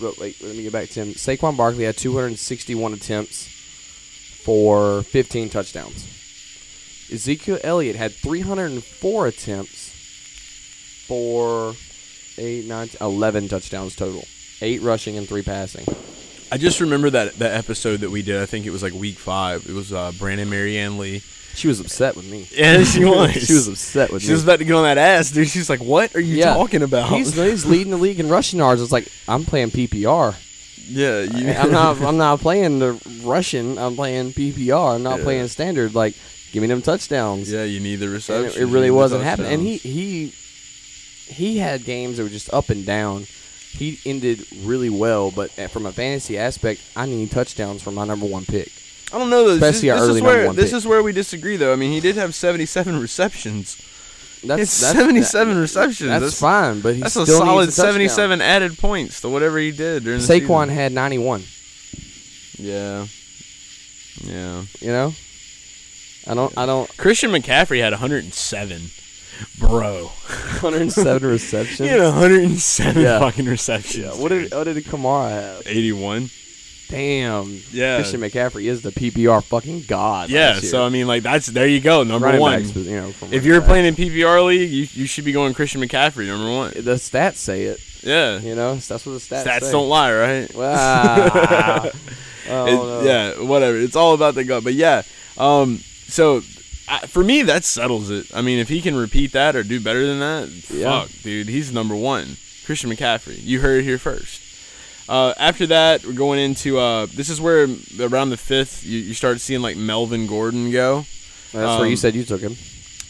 Let 0.00 0.18
me 0.18 0.62
get 0.62 0.72
back 0.72 0.88
to 0.90 1.00
him. 1.00 1.14
Saquon 1.14 1.56
Barkley 1.56 1.84
had 1.84 1.96
261 1.96 2.92
attempts 2.94 3.48
for 4.42 5.02
15 5.02 5.50
touchdowns. 5.50 6.10
Ezekiel 7.12 7.58
Elliott 7.62 7.96
had 7.96 8.12
304 8.12 9.26
attempts 9.26 9.90
for 11.06 11.74
eight, 12.38 12.66
nine, 12.66 12.88
11 13.00 13.48
touchdowns 13.48 13.94
total. 13.94 14.24
Eight 14.60 14.82
rushing 14.82 15.16
and 15.16 15.28
three 15.28 15.42
passing. 15.42 15.86
I 16.52 16.58
just 16.58 16.80
remember 16.80 17.10
that 17.10 17.34
that 17.34 17.54
episode 17.56 18.00
that 18.00 18.10
we 18.10 18.22
did. 18.22 18.40
I 18.40 18.46
think 18.46 18.64
it 18.64 18.70
was 18.70 18.82
like 18.82 18.92
week 18.92 19.18
five. 19.18 19.66
It 19.68 19.72
was 19.72 19.92
uh, 19.92 20.12
Brandon 20.18 20.48
Marianne 20.48 20.98
Lee. 20.98 21.22
She 21.54 21.68
was 21.68 21.80
upset 21.80 22.16
with 22.16 22.28
me. 22.30 22.48
Yeah, 22.52 22.82
she 22.84 23.04
was. 23.04 23.32
she 23.32 23.52
was 23.54 23.68
upset 23.68 24.10
with 24.12 24.22
She 24.22 24.26
me. 24.26 24.30
She 24.30 24.32
was 24.34 24.42
about 24.44 24.58
to 24.58 24.64
get 24.64 24.74
on 24.74 24.82
that 24.84 24.98
ass, 24.98 25.30
dude. 25.30 25.48
She's 25.48 25.70
like, 25.70 25.80
"What 25.80 26.14
are 26.16 26.20
you 26.20 26.36
Yeah. 26.36 26.54
talking 26.54 26.82
about?" 26.82 27.10
He's, 27.10 27.34
he's 27.34 27.64
leading 27.64 27.90
the 27.90 27.96
league 27.96 28.18
in 28.20 28.28
rushing 28.28 28.58
yards. 28.58 28.82
It's 28.82 28.92
like 28.92 29.08
I'm 29.28 29.44
playing 29.44 29.70
PPR. 29.70 30.34
yeah, 30.88 31.20
you, 31.22 31.50
I'm 31.52 31.70
not. 31.70 32.00
I'm 32.02 32.16
not 32.16 32.40
playing 32.40 32.78
the 32.80 33.00
Russian. 33.22 33.78
I'm 33.78 33.94
playing 33.94 34.32
PPR. 34.32 34.96
I'm 34.96 35.02
not 35.02 35.18
Yeah. 35.18 35.24
playing 35.24 35.48
standard. 35.48 35.94
Like, 35.94 36.14
give 36.52 36.60
me 36.62 36.66
them 36.66 36.82
touchdowns. 36.82 37.50
yeah, 37.50 37.64
you 37.64 37.80
need 37.80 37.96
the 37.96 38.08
reception. 38.08 38.60
it, 38.60 38.68
it 38.68 38.72
really 38.72 38.90
wasn't 38.90 39.22
happening. 39.22 39.52
And 39.52 39.62
he 39.62 39.76
he 39.78 40.32
he 41.28 41.58
had 41.58 41.84
games 41.84 42.16
that 42.16 42.24
were 42.24 42.28
just 42.28 42.52
up 42.52 42.68
and 42.68 42.84
down. 42.84 43.26
He 43.70 43.98
ended 44.06 44.46
really 44.62 44.90
well, 44.90 45.30
but 45.32 45.50
from 45.70 45.86
a 45.86 45.90
fantasy 45.92 46.38
aspect, 46.38 46.80
I 46.94 47.06
need 47.06 47.30
touchdowns 47.32 47.82
for 47.82 47.90
my 47.90 48.04
number 48.04 48.26
one 48.26 48.44
pick. 48.44 48.70
I 49.14 49.18
don't 49.18 49.30
know. 49.30 49.44
This, 49.44 49.62
Especially 49.62 49.88
is, 49.88 49.92
our 49.94 50.00
this 50.00 50.08
early 50.08 50.16
is 50.18 50.22
number 50.22 50.36
where 50.38 50.46
one 50.48 50.56
this 50.56 50.70
pick. 50.70 50.76
is 50.78 50.86
where 50.86 51.02
we 51.02 51.12
disagree, 51.12 51.56
though. 51.56 51.72
I 51.72 51.76
mean, 51.76 51.92
he 51.92 52.00
did 52.00 52.16
have 52.16 52.34
77 52.34 52.98
receptions. 53.00 53.76
That's, 54.44 54.62
It's 54.62 54.80
that's 54.80 54.98
77 54.98 55.54
that- 55.54 55.60
receptions. 55.60 56.08
That's, 56.10 56.38
That's- 56.38 56.40
fine, 56.40 56.80
but 56.80 56.94
he 56.96 57.00
That's 57.00 57.12
still 57.12 57.24
a 57.24 57.26
needs 57.26 57.38
solid 57.38 57.66
touchdown. 57.66 57.86
77 57.86 58.40
added 58.42 58.78
points 58.78 59.20
to 59.22 59.28
whatever 59.28 59.58
he 59.58 59.70
did 59.70 60.04
during 60.04 60.20
the 60.20 60.26
Saquon 60.26 60.64
season. 60.64 60.68
had 60.70 60.92
91. 60.92 61.44
Yeah, 62.58 63.06
yeah. 64.24 64.62
You 64.80 64.88
know, 64.88 65.14
I 66.26 66.34
don't. 66.34 66.58
I 66.58 66.66
don't. 66.66 66.94
Christian 66.96 67.30
McCaffrey 67.30 67.80
had 67.80 67.92
107, 67.92 68.82
bro. 69.58 70.04
107 70.60 71.28
receptions. 71.28 71.78
He 71.78 71.86
had 71.86 72.00
107 72.00 73.02
Yeah. 73.02 73.18
fucking 73.18 73.46
receptions. 73.46 73.96
Yeah, 74.04 74.10
what 74.22 74.28
did 74.28 74.52
what 74.52 74.64
did 74.64 74.76
Kamara 74.84 75.30
have? 75.30 75.62
81? 75.66 76.30
Damn. 76.88 77.60
Yeah. 77.72 77.96
Christian 77.96 78.20
McCaffrey 78.20 78.64
is 78.64 78.82
the 78.82 78.90
PPR 78.90 79.42
fucking 79.42 79.82
god. 79.88 80.28
Yeah, 80.30 80.54
so 80.60 80.84
I 80.84 80.88
mean, 80.90 81.06
like 81.06 81.22
that's 81.22 81.46
there 81.46 81.66
you 81.66 81.80
go, 81.80 82.02
number 82.04 82.26
Running 82.26 82.40
one. 82.40 82.62
backs, 82.62 82.76
you 82.76 82.96
know, 82.96 83.12
If 83.30 83.44
you're 83.44 83.60
back. 83.60 83.68
playing 83.68 83.86
in 83.86 83.94
PPR 83.96 84.44
league, 84.46 84.70
you, 84.70 84.86
you 84.92 85.06
should 85.06 85.24
be 85.24 85.32
going 85.32 85.54
Christian 85.54 85.80
McCaffrey 85.80 86.26
number 86.26 86.50
one. 86.50 86.70
the 86.72 86.94
stats 86.96 87.36
say 87.36 87.64
it. 87.64 87.80
Yeah, 88.02 88.38
You 88.38 88.54
know, 88.54 88.74
that's 88.76 89.06
what 89.06 89.12
the 89.12 89.18
stats. 89.18 89.44
stats 89.44 89.62
say. 89.62 89.72
don't 89.72 89.88
lie, 89.88 90.12
right? 90.14 90.54
Wow. 90.54 91.90
oh, 92.50 93.00
It- 93.02 93.06
Yeah, 93.06 93.42
whatever. 93.42 93.78
It's 93.78 93.96
all 93.96 94.14
about 94.14 94.34
the 94.34 94.44
gut. 94.44 94.62
But 94.62 94.74
yeah, 94.74 95.02
um, 95.38 95.78
so 96.06 96.42
I, 96.86 97.06
for 97.06 97.24
me, 97.24 97.42
that 97.42 97.64
settles 97.64 98.10
it. 98.10 98.26
I 98.34 98.42
mean, 98.42 98.58
if 98.58 98.68
he 98.68 98.82
can 98.82 98.94
repeat 98.94 99.32
that 99.32 99.56
or 99.56 99.62
do 99.62 99.80
better 99.80 100.06
than 100.06 100.20
that, 100.20 100.50
Yeah. 100.70 101.00
fuck, 101.00 101.10
dude, 101.22 101.48
he's 101.48 101.72
number 101.72 101.96
one. 101.96 102.36
Christian 102.66 102.90
McCaffrey. 102.90 103.38
You 103.42 103.60
heard 103.60 103.80
it 103.80 103.84
here 103.84 103.98
first. 103.98 104.42
Uh, 105.08 105.34
after 105.38 105.66
that, 105.66 106.04
we're 106.04 106.12
going 106.12 106.38
into 106.40 106.78
uh, 106.78 107.06
this 107.14 107.28
is 107.28 107.40
where 107.40 107.68
around 108.00 108.30
the 108.30 108.36
fifth 108.36 108.84
you, 108.86 108.98
you 109.00 109.14
start 109.14 109.40
seeing 109.40 109.60
like 109.62 109.76
Melvin 109.76 110.26
Gordon 110.26 110.70
go. 110.70 111.04
That's 111.52 111.78
where 111.78 111.86
you 111.86 111.92
Um, 111.92 111.96
said 111.96 112.14
you 112.14 112.24
took 112.24 112.40
him. 112.40 112.56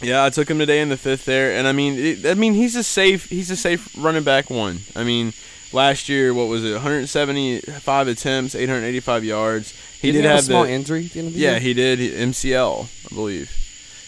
Yeah, 0.02 0.24
I 0.24 0.30
took 0.30 0.50
him 0.50 0.58
today 0.58 0.80
in 0.80 0.88
the 0.88 0.96
fifth 0.96 1.24
there, 1.24 1.56
and 1.56 1.66
I 1.68 1.72
mean, 1.72 1.94
it, 1.98 2.26
I 2.26 2.34
mean, 2.34 2.52
he's 2.54 2.76
a 2.76 2.82
safe, 2.82 3.30
he's 3.30 3.50
a 3.50 3.56
safe 3.56 3.88
running 3.96 4.24
back 4.24 4.50
one. 4.50 4.80
I 4.94 5.04
mean, 5.04 5.32
last 5.72 6.08
year, 6.08 6.34
what 6.34 6.48
was 6.48 6.64
it, 6.64 6.72
175 6.72 8.08
attempts, 8.08 8.54
885 8.54 9.24
yards. 9.24 9.72
He 10.02 10.08
Didn't 10.12 10.22
did 10.24 10.28
have 10.28 10.36
have 10.36 10.44
a 10.44 10.46
small 10.46 10.64
the, 10.64 10.70
injury. 10.70 11.06
At 11.06 11.12
the 11.12 11.18
end 11.20 11.28
of 11.28 11.34
the 11.34 11.40
yeah, 11.40 11.50
year? 11.52 11.60
he 11.60 11.74
did 11.74 11.98
he- 12.00 12.10
MCL, 12.10 12.88
I 13.10 13.14
believe. 13.14 13.50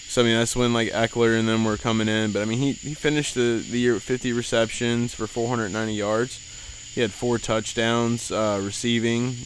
So 0.09 0.23
I 0.23 0.25
mean, 0.25 0.37
that's 0.37 0.57
when 0.57 0.73
like 0.73 0.91
Ekeler 0.91 1.39
and 1.39 1.49
them 1.49 1.65
were 1.65 1.77
coming 1.77 2.09
in, 2.09 2.33
but 2.33 2.43
I 2.43 2.45
mean, 2.47 2.59
he 2.59 2.73
he 2.73 2.95
finished 2.95 3.35
the 3.35 3.65
the 3.71 3.79
year 3.79 3.95
with 3.95 4.03
50 4.03 4.33
receptions 4.33 5.15
for 5.15 5.27
490 5.27 5.93
yards. 5.95 6.39
He 6.97 7.03
had 7.03 7.13
four 7.13 7.37
touchdowns 7.37 8.33
uh, 8.33 8.59
receiving, 8.65 9.37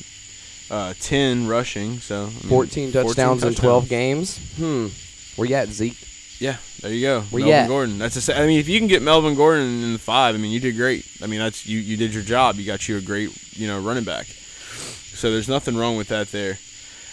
uh, 0.71 0.95
10 1.01 1.49
rushing. 1.49 1.99
So 1.99 2.23
I 2.23 2.27
mean, 2.27 2.35
14 2.35 2.93
touchdowns 2.93 3.43
in 3.43 3.57
12 3.57 3.89
games. 3.89 4.39
Hmm. 4.57 4.87
Where 5.35 5.49
you 5.49 5.57
at, 5.57 5.69
Zeke? 5.71 5.99
Yeah, 6.39 6.59
there 6.81 6.93
you 6.93 7.05
go. 7.05 7.21
Where 7.23 7.41
you 7.41 7.47
Melvin 7.47 7.65
at? 7.65 7.69
Gordon. 7.69 7.99
That's 7.99 8.29
a, 8.29 8.39
I 8.41 8.47
mean, 8.47 8.61
if 8.61 8.69
you 8.69 8.79
can 8.79 8.87
get 8.87 9.03
Melvin 9.03 9.35
Gordon 9.35 9.83
in 9.83 9.93
the 9.93 9.99
five, 9.99 10.37
I 10.37 10.39
mean, 10.39 10.53
you 10.53 10.61
did 10.61 10.77
great. 10.77 11.05
I 11.21 11.27
mean, 11.27 11.41
that's 11.41 11.67
you. 11.67 11.81
You 11.81 11.97
did 11.97 12.15
your 12.15 12.23
job. 12.23 12.55
You 12.55 12.65
got 12.65 12.89
you 12.89 12.97
a 12.99 13.01
great, 13.01 13.31
you 13.59 13.67
know, 13.67 13.81
running 13.81 14.05
back. 14.05 14.27
So 14.27 15.33
there's 15.33 15.49
nothing 15.49 15.77
wrong 15.77 15.97
with 15.97 16.07
that 16.09 16.29
there. 16.31 16.57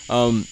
Um, 0.07 0.45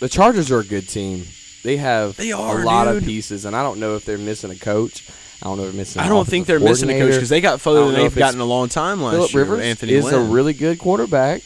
The 0.00 0.10
Chargers 0.10 0.52
are 0.52 0.60
a 0.60 0.64
good 0.64 0.86
team. 0.86 1.24
They 1.62 1.78
have 1.78 2.18
They 2.18 2.30
are, 2.30 2.60
a 2.60 2.64
lot 2.66 2.88
of 2.88 3.02
pieces, 3.04 3.46
and 3.46 3.56
I 3.56 3.62
don't 3.62 3.80
know 3.80 3.96
if 3.96 4.04
they're 4.04 4.18
missing 4.18 4.50
a 4.50 4.54
coach. 4.56 5.08
I 5.42 5.46
don't 5.46 5.56
know 5.56 5.64
if 5.64 5.70
they're 5.70 5.78
missing. 5.78 6.02
I 6.02 6.08
don't 6.08 6.26
think 6.26 6.46
they're 6.46 6.60
missing 6.60 6.90
a 6.90 6.98
coach 6.98 7.14
because 7.14 7.28
they 7.28 7.40
got 7.40 7.60
further 7.60 7.84
than 7.86 7.94
they've 7.94 8.14
gotten 8.14 8.36
in 8.36 8.40
a 8.40 8.46
long 8.46 8.68
time 8.68 9.02
last 9.02 9.14
Philip 9.14 9.32
year. 9.32 9.42
Rivers 9.42 9.60
Anthony 9.60 9.92
is 9.92 10.04
Lynn. 10.04 10.14
a 10.14 10.18
really 10.20 10.52
good 10.52 10.78
quarterback, 10.78 11.42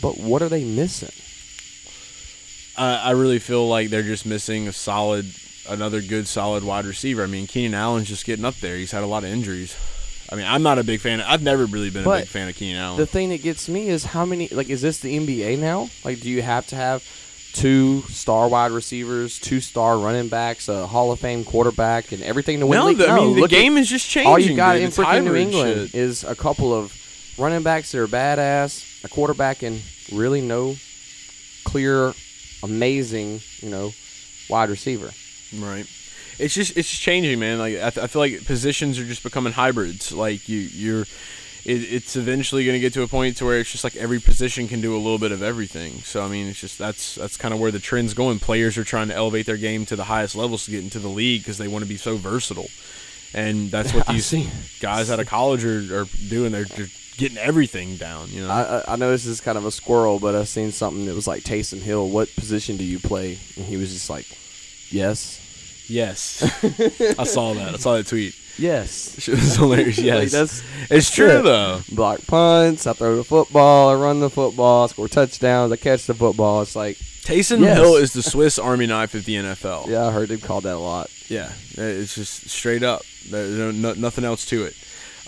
but 0.00 0.18
what 0.18 0.42
are 0.42 0.48
they 0.48 0.64
missing? 0.64 1.10
I, 2.76 3.08
I 3.08 3.10
really 3.12 3.38
feel 3.38 3.68
like 3.68 3.90
they're 3.90 4.02
just 4.02 4.24
missing 4.24 4.68
a 4.68 4.72
solid, 4.72 5.26
another 5.68 6.00
good 6.00 6.26
solid 6.26 6.64
wide 6.64 6.86
receiver. 6.86 7.22
I 7.22 7.26
mean, 7.26 7.46
Keenan 7.46 7.74
Allen's 7.74 8.08
just 8.08 8.24
getting 8.24 8.44
up 8.44 8.56
there. 8.56 8.76
He's 8.76 8.92
had 8.92 9.02
a 9.02 9.06
lot 9.06 9.24
of 9.24 9.30
injuries. 9.30 9.76
I 10.32 10.36
mean, 10.36 10.46
I'm 10.46 10.62
not 10.62 10.78
a 10.78 10.84
big 10.84 11.00
fan. 11.00 11.20
I've 11.20 11.42
never 11.42 11.66
really 11.66 11.90
been 11.90 12.06
a 12.06 12.10
big 12.10 12.28
fan 12.28 12.48
of 12.48 12.54
Keenan 12.54 12.80
Allen. 12.80 12.98
The 12.98 13.06
thing 13.06 13.30
that 13.30 13.42
gets 13.42 13.68
me 13.68 13.88
is 13.88 14.04
how 14.04 14.24
many. 14.24 14.48
Like, 14.48 14.70
is 14.70 14.80
this 14.80 15.00
the 15.00 15.18
NBA 15.18 15.58
now? 15.58 15.90
Like, 16.04 16.20
do 16.20 16.30
you 16.30 16.40
have 16.42 16.68
to 16.68 16.76
have 16.76 17.04
two 17.52 18.02
star 18.02 18.48
wide 18.48 18.70
receivers, 18.70 19.38
two 19.38 19.60
star 19.60 19.98
running 19.98 20.28
backs, 20.28 20.68
a 20.68 20.86
Hall 20.86 21.12
of 21.12 21.20
Fame 21.20 21.44
quarterback, 21.44 22.12
and 22.12 22.22
everything 22.22 22.60
to 22.60 22.66
win? 22.66 22.78
no, 22.78 22.84
the 22.84 22.88
league? 22.90 22.98
the, 22.98 23.08
I 23.08 23.16
mean, 23.16 23.34
the 23.34 23.40
look 23.42 23.52
at- 23.52 23.56
game 23.56 23.76
is 23.76 23.88
just 23.88 24.08
changing. 24.08 24.30
all 24.30 24.38
you 24.38 24.56
got 24.56 24.74
dude. 24.74 24.82
in 24.84 24.90
freaking 24.90 25.24
New 25.24 25.34
England 25.36 25.90
shit. 25.90 25.94
is 25.94 26.24
a 26.24 26.34
couple 26.36 26.72
of 26.74 26.94
running 27.38 27.62
backs 27.62 27.92
that 27.92 27.98
are 28.00 28.06
badass, 28.06 29.04
a 29.04 29.08
quarterback, 29.08 29.62
and 29.62 29.80
really 30.12 30.40
no 30.40 30.74
clear, 31.64 32.12
amazing, 32.62 33.40
you 33.60 33.70
know, 33.70 33.92
wide 34.48 34.70
receiver. 34.70 35.10
Right. 35.58 35.86
It's 36.38 36.54
just 36.54 36.76
it's 36.76 36.88
just 36.88 37.02
changing, 37.02 37.38
man. 37.38 37.58
Like 37.58 37.74
I, 37.76 37.90
th- 37.90 37.98
I 37.98 38.06
feel 38.06 38.20
like 38.20 38.44
positions 38.46 38.98
are 38.98 39.04
just 39.04 39.22
becoming 39.22 39.52
hybrids. 39.52 40.10
Like 40.12 40.48
you 40.48 40.58
you're, 40.58 41.04
it, 41.64 41.92
it's 41.92 42.16
eventually 42.16 42.64
going 42.64 42.74
to 42.74 42.80
get 42.80 42.92
to 42.94 43.02
a 43.02 43.08
point 43.08 43.36
to 43.38 43.44
where 43.44 43.58
it's 43.58 43.70
just 43.70 43.84
like 43.84 43.96
every 43.96 44.20
position 44.20 44.68
can 44.68 44.80
do 44.80 44.94
a 44.94 44.98
little 44.98 45.18
bit 45.18 45.32
of 45.32 45.42
everything. 45.42 46.00
So 46.00 46.22
I 46.24 46.28
mean, 46.28 46.46
it's 46.46 46.60
just 46.60 46.78
that's 46.78 47.16
that's 47.16 47.36
kind 47.36 47.52
of 47.52 47.60
where 47.60 47.70
the 47.70 47.78
trend's 47.78 48.14
going. 48.14 48.38
Players 48.38 48.78
are 48.78 48.84
trying 48.84 49.08
to 49.08 49.14
elevate 49.14 49.46
their 49.46 49.56
game 49.56 49.86
to 49.86 49.96
the 49.96 50.04
highest 50.04 50.36
levels 50.36 50.64
to 50.64 50.70
get 50.70 50.82
into 50.82 50.98
the 50.98 51.08
league 51.08 51.42
because 51.42 51.58
they 51.58 51.68
want 51.68 51.84
to 51.84 51.88
be 51.88 51.96
so 51.96 52.16
versatile, 52.16 52.68
and 53.34 53.70
that's 53.70 53.92
what 53.92 54.06
these 54.08 54.32
guys 54.80 55.10
out 55.10 55.20
of 55.20 55.26
college 55.26 55.64
are, 55.64 56.02
are 56.02 56.06
doing. 56.28 56.52
They're 56.52 56.64
just 56.64 57.16
getting 57.18 57.38
everything 57.38 57.96
down. 57.96 58.28
You 58.30 58.46
know. 58.46 58.50
I, 58.50 58.62
I 58.62 58.92
I 58.92 58.96
know 58.96 59.10
this 59.10 59.26
is 59.26 59.40
kind 59.40 59.58
of 59.58 59.66
a 59.66 59.70
squirrel, 59.70 60.18
but 60.18 60.34
I 60.34 60.44
seen 60.44 60.72
something 60.72 61.04
that 61.06 61.14
was 61.14 61.26
like 61.26 61.42
Taysom 61.42 61.80
Hill. 61.80 62.08
What 62.08 62.34
position 62.34 62.78
do 62.78 62.84
you 62.84 62.98
play? 62.98 63.38
And 63.56 63.66
he 63.66 63.76
was 63.76 63.92
just 63.92 64.08
like, 64.08 64.26
yes, 64.90 65.38
yes, 65.88 66.42
I 67.18 67.24
saw 67.24 67.52
that. 67.54 67.74
I 67.74 67.76
saw 67.76 67.96
that 67.96 68.06
tweet. 68.06 68.34
Yes. 68.60 69.16
It 69.28 69.34
was 69.34 69.56
hilarious. 69.56 69.98
Like, 69.98 70.06
Yes, 70.06 70.32
that's 70.32 70.62
it's 70.90 71.10
true 71.10 71.38
it. 71.38 71.42
though. 71.42 71.80
block 71.92 72.20
punts. 72.26 72.86
I 72.86 72.92
throw 72.92 73.16
the 73.16 73.24
football. 73.24 73.88
I 73.90 73.94
run 73.94 74.20
the 74.20 74.30
football. 74.30 74.84
I 74.84 74.86
score 74.88 75.08
touchdowns. 75.08 75.72
I 75.72 75.76
catch 75.76 76.06
the 76.06 76.14
football. 76.14 76.62
It's 76.62 76.76
like, 76.76 76.96
Taysom 76.96 77.60
Yes. 77.60 77.76
Hill 77.76 77.96
is 77.96 78.12
the 78.12 78.22
Swiss 78.22 78.58
Army 78.58 78.86
knife 78.86 79.14
of 79.14 79.24
the 79.24 79.34
NFL. 79.36 79.88
yeah, 79.88 80.06
I 80.06 80.10
heard 80.12 80.28
them 80.28 80.40
call 80.40 80.60
that 80.62 80.74
a 80.74 80.78
lot. 80.78 81.10
Yeah, 81.28 81.52
it's 81.76 82.14
just 82.14 82.48
straight 82.48 82.82
up. 82.82 83.02
There's 83.28 83.56
no, 83.56 83.70
no, 83.70 83.92
nothing 83.94 84.24
else 84.24 84.46
to 84.46 84.64
it. 84.64 84.74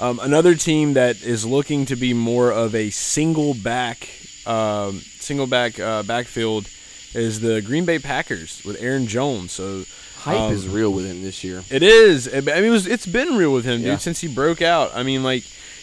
Um, 0.01 0.19
another 0.21 0.55
team 0.55 0.95
that 0.95 1.23
is 1.23 1.45
looking 1.47 1.85
to 1.87 1.97
be 1.97 2.13
more 2.15 2.51
of 2.51 2.75
a 2.75 2.91
single 2.91 3.55
back, 3.55 4.09
um, 4.47 4.99
single 5.01 5.47
back 5.47 5.79
uh, 5.79 6.03
backfield 6.03 6.69
is 7.15 7.41
the 7.41 7.61
Green 7.61 7.85
Bay 7.85 7.99
Packers 8.01 8.63
with 8.65 8.83
Aaron 8.83 9.07
Jones. 9.07 9.53
So 9.53 9.85
Hype 10.23 10.39
Um, 10.39 10.53
is 10.55 10.67
real 10.69 10.93
with 10.93 11.05
him 11.07 11.23
this 11.23 11.43
year. 11.45 11.63
it 11.71 11.83
is. 11.83 12.29
I 12.33 12.41
mean, 12.41 12.65
it 12.65 12.71
was. 12.71 12.87
It's 12.87 13.07
been 13.07 13.37
real 13.37 13.53
with 13.53 13.65
him, 13.65 13.79
dude, 13.79 13.87
Yeah. 13.87 13.97
since 13.99 14.21
he 14.21 14.29
broke 14.29 14.63
out. 14.63 14.93
I 14.95 15.03
mean, 15.03 15.23
like, 15.25 15.43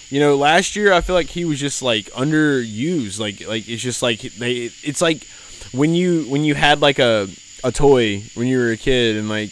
you 0.10 0.19
know, 0.19 0.36
last 0.38 0.75
year 0.75 0.93
I 0.93 1.02
feel 1.02 1.15
like 1.15 1.28
he 1.28 1.43
was 1.45 1.60
just 1.60 1.82
like 1.82 2.06
underused. 2.12 3.19
Like, 3.19 3.45
like 3.47 3.67
it's 3.67 3.82
just 3.82 4.02
like 4.02 4.21
they. 4.21 4.71
It's 4.84 5.02
like 5.02 5.25
when 5.71 5.93
you 5.93 6.23
when 6.30 6.43
you 6.43 6.56
had 6.56 6.82
like 6.82 6.99
a 6.99 7.28
a 7.63 7.71
toy 7.71 8.23
when 8.36 8.47
you 8.47 8.58
were 8.58 8.71
a 8.71 8.78
kid 8.78 9.17
and 9.17 9.28
like 9.30 9.52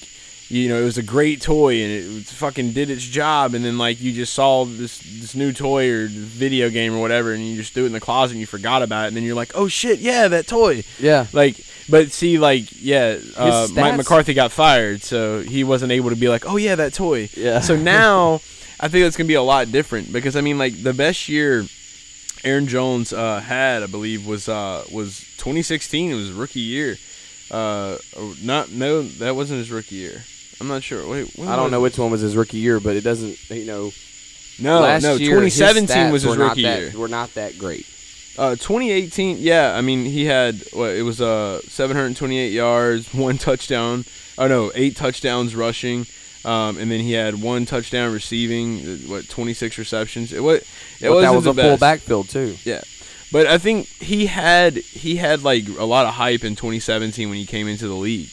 you 0.49 0.69
know 0.69 0.81
it 0.81 0.85
was 0.85 0.97
a 0.97 1.03
great 1.03 1.41
toy 1.41 1.83
and 1.83 1.91
it 1.91 2.25
fucking 2.25 2.71
did 2.71 2.89
its 2.89 3.03
job, 3.03 3.53
and 3.53 3.63
then 3.65 3.77
like 3.77 4.01
you 4.01 4.13
just 4.13 4.33
saw 4.33 4.65
this 4.65 4.99
this 4.99 5.35
new 5.35 5.51
toy 5.51 5.91
or 5.91 6.07
video 6.07 6.69
game 6.69 6.95
or 6.95 7.01
whatever, 7.01 7.33
and 7.33 7.45
you 7.45 7.55
just 7.55 7.73
threw 7.73 7.83
it 7.83 7.87
in 7.87 7.93
the 7.93 7.99
closet 7.99 8.33
and 8.33 8.39
you 8.39 8.47
forgot 8.47 8.83
about 8.83 9.05
it, 9.05 9.07
and 9.09 9.17
then 9.17 9.23
you're 9.23 9.35
like, 9.35 9.51
oh 9.55 9.67
shit, 9.67 9.99
yeah, 9.99 10.27
that 10.27 10.47
toy. 10.47 10.83
Yeah. 10.99 11.27
Like, 11.33 11.57
but 11.89 12.11
see, 12.11 12.37
like, 12.37 12.65
yeah, 12.81 13.17
uh, 13.35 13.67
Mike 13.73 13.97
McCarthy 13.97 14.33
got 14.33 14.51
fired, 14.51 15.01
so 15.03 15.41
he 15.41 15.63
wasn't 15.63 15.91
able 15.91 16.09
to 16.09 16.15
be 16.15 16.29
like, 16.29 16.45
oh 16.45 16.57
yeah, 16.57 16.75
that 16.75 16.93
toy. 16.93 17.29
Yeah. 17.35 17.61
So 17.61 17.75
now, 17.75 18.35
I 18.79 18.87
think 18.87 19.05
it's 19.05 19.17
gonna 19.17 19.27
be 19.27 19.33
a 19.33 19.41
lot 19.41 19.71
different 19.71 20.11
because 20.13 20.35
I 20.35 20.41
mean, 20.41 20.57
like, 20.57 20.81
the 20.81 20.93
best 20.93 21.27
year 21.29 21.65
Aaron 22.43 22.67
Jones 22.67 23.11
uh, 23.11 23.39
had, 23.39 23.83
I 23.83 23.87
believe, 23.87 24.25
was 24.25 24.47
uh, 24.47 24.83
was 24.91 25.19
2016. 25.37 26.11
It 26.11 26.15
was 26.15 26.31
rookie 26.31 26.59
year. 26.59 26.97
Uh, 27.49 27.97
not 28.41 28.71
no, 28.71 29.03
that 29.03 29.35
wasn't 29.35 29.59
his 29.59 29.71
rookie 29.71 29.95
year. 29.95 30.23
I'm 30.59 30.67
not 30.67 30.83
sure. 30.83 31.07
Wait, 31.07 31.31
when 31.37 31.47
I 31.47 31.55
don't 31.55 31.65
was 31.65 31.71
know 31.71 31.79
it? 31.79 31.83
which 31.83 31.99
one 31.99 32.11
was 32.11 32.21
his 32.21 32.35
rookie 32.35 32.57
year, 32.57 32.79
but 32.79 32.95
it 32.95 33.01
doesn't. 33.03 33.37
You 33.49 33.65
know, 33.65 33.91
No, 34.59 34.79
last 34.81 35.03
no, 35.03 35.15
year, 35.15 35.41
his 35.41 35.55
2017 35.55 36.11
was 36.11 36.23
his 36.23 36.35
not 36.37 36.49
rookie 36.49 36.63
that, 36.63 36.79
year. 36.81 36.91
Were 36.99 37.07
not 37.07 37.33
that 37.35 37.57
great. 37.59 37.85
Uh, 38.37 38.51
2018, 38.55 39.37
yeah. 39.39 39.73
I 39.75 39.81
mean, 39.81 40.05
he 40.05 40.25
had 40.25 40.61
what? 40.73 40.91
It 40.91 41.03
was 41.03 41.21
uh 41.21 41.59
728 41.67 42.51
yards, 42.51 43.13
one 43.13 43.37
touchdown. 43.37 44.05
Oh 44.37 44.47
no, 44.47 44.71
eight 44.75 44.95
touchdowns 44.95 45.55
rushing, 45.55 46.05
um, 46.45 46.77
and 46.77 46.89
then 46.91 46.99
he 46.99 47.13
had 47.13 47.41
one 47.41 47.65
touchdown 47.65 48.13
receiving. 48.13 48.79
uh, 48.79 48.97
What? 49.09 49.29
26 49.29 49.77
receptions. 49.79 50.33
It 50.33 50.41
was. 50.43 50.61
It 51.01 51.09
wasn't 51.09 51.21
that 51.31 51.35
was 51.35 51.43
the 51.45 51.49
a 51.51 51.53
full 51.53 51.63
best. 51.73 51.79
backfield 51.81 52.29
too. 52.29 52.55
Yeah. 52.63 52.81
But 53.31 53.45
I 53.47 53.57
think 53.57 53.87
he 53.87 54.27
had 54.27 54.75
he 54.77 55.17
had 55.17 55.43
like 55.43 55.67
a 55.77 55.83
lot 55.85 56.05
of 56.05 56.13
hype 56.13 56.43
in 56.43 56.55
2017 56.55 57.27
when 57.29 57.37
he 57.37 57.45
came 57.45 57.67
into 57.67 57.87
the 57.87 57.93
league 57.95 58.29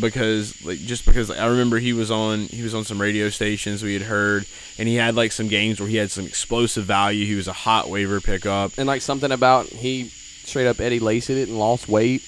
because 0.00 0.64
like 0.64 0.78
just 0.78 1.04
because 1.06 1.30
I 1.30 1.46
remember 1.46 1.78
he 1.78 1.92
was 1.92 2.10
on 2.10 2.40
he 2.40 2.62
was 2.62 2.74
on 2.74 2.84
some 2.84 3.00
radio 3.00 3.28
stations 3.30 3.82
we 3.82 3.92
had 3.94 4.02
heard 4.02 4.44
and 4.78 4.88
he 4.88 4.96
had 4.96 5.14
like 5.14 5.30
some 5.32 5.48
games 5.48 5.78
where 5.80 5.88
he 5.88 5.96
had 5.96 6.10
some 6.10 6.26
explosive 6.26 6.84
value. 6.84 7.24
He 7.26 7.34
was 7.34 7.48
a 7.48 7.52
hot 7.52 7.88
waiver 7.88 8.20
pickup. 8.20 8.72
And 8.76 8.86
like 8.86 9.02
something 9.02 9.30
about 9.30 9.66
he 9.66 10.04
straight 10.08 10.66
up 10.66 10.80
Eddie 10.80 10.98
Lacy 11.00 11.40
it 11.40 11.48
and 11.48 11.58
lost 11.58 11.88
weight. 11.88 12.22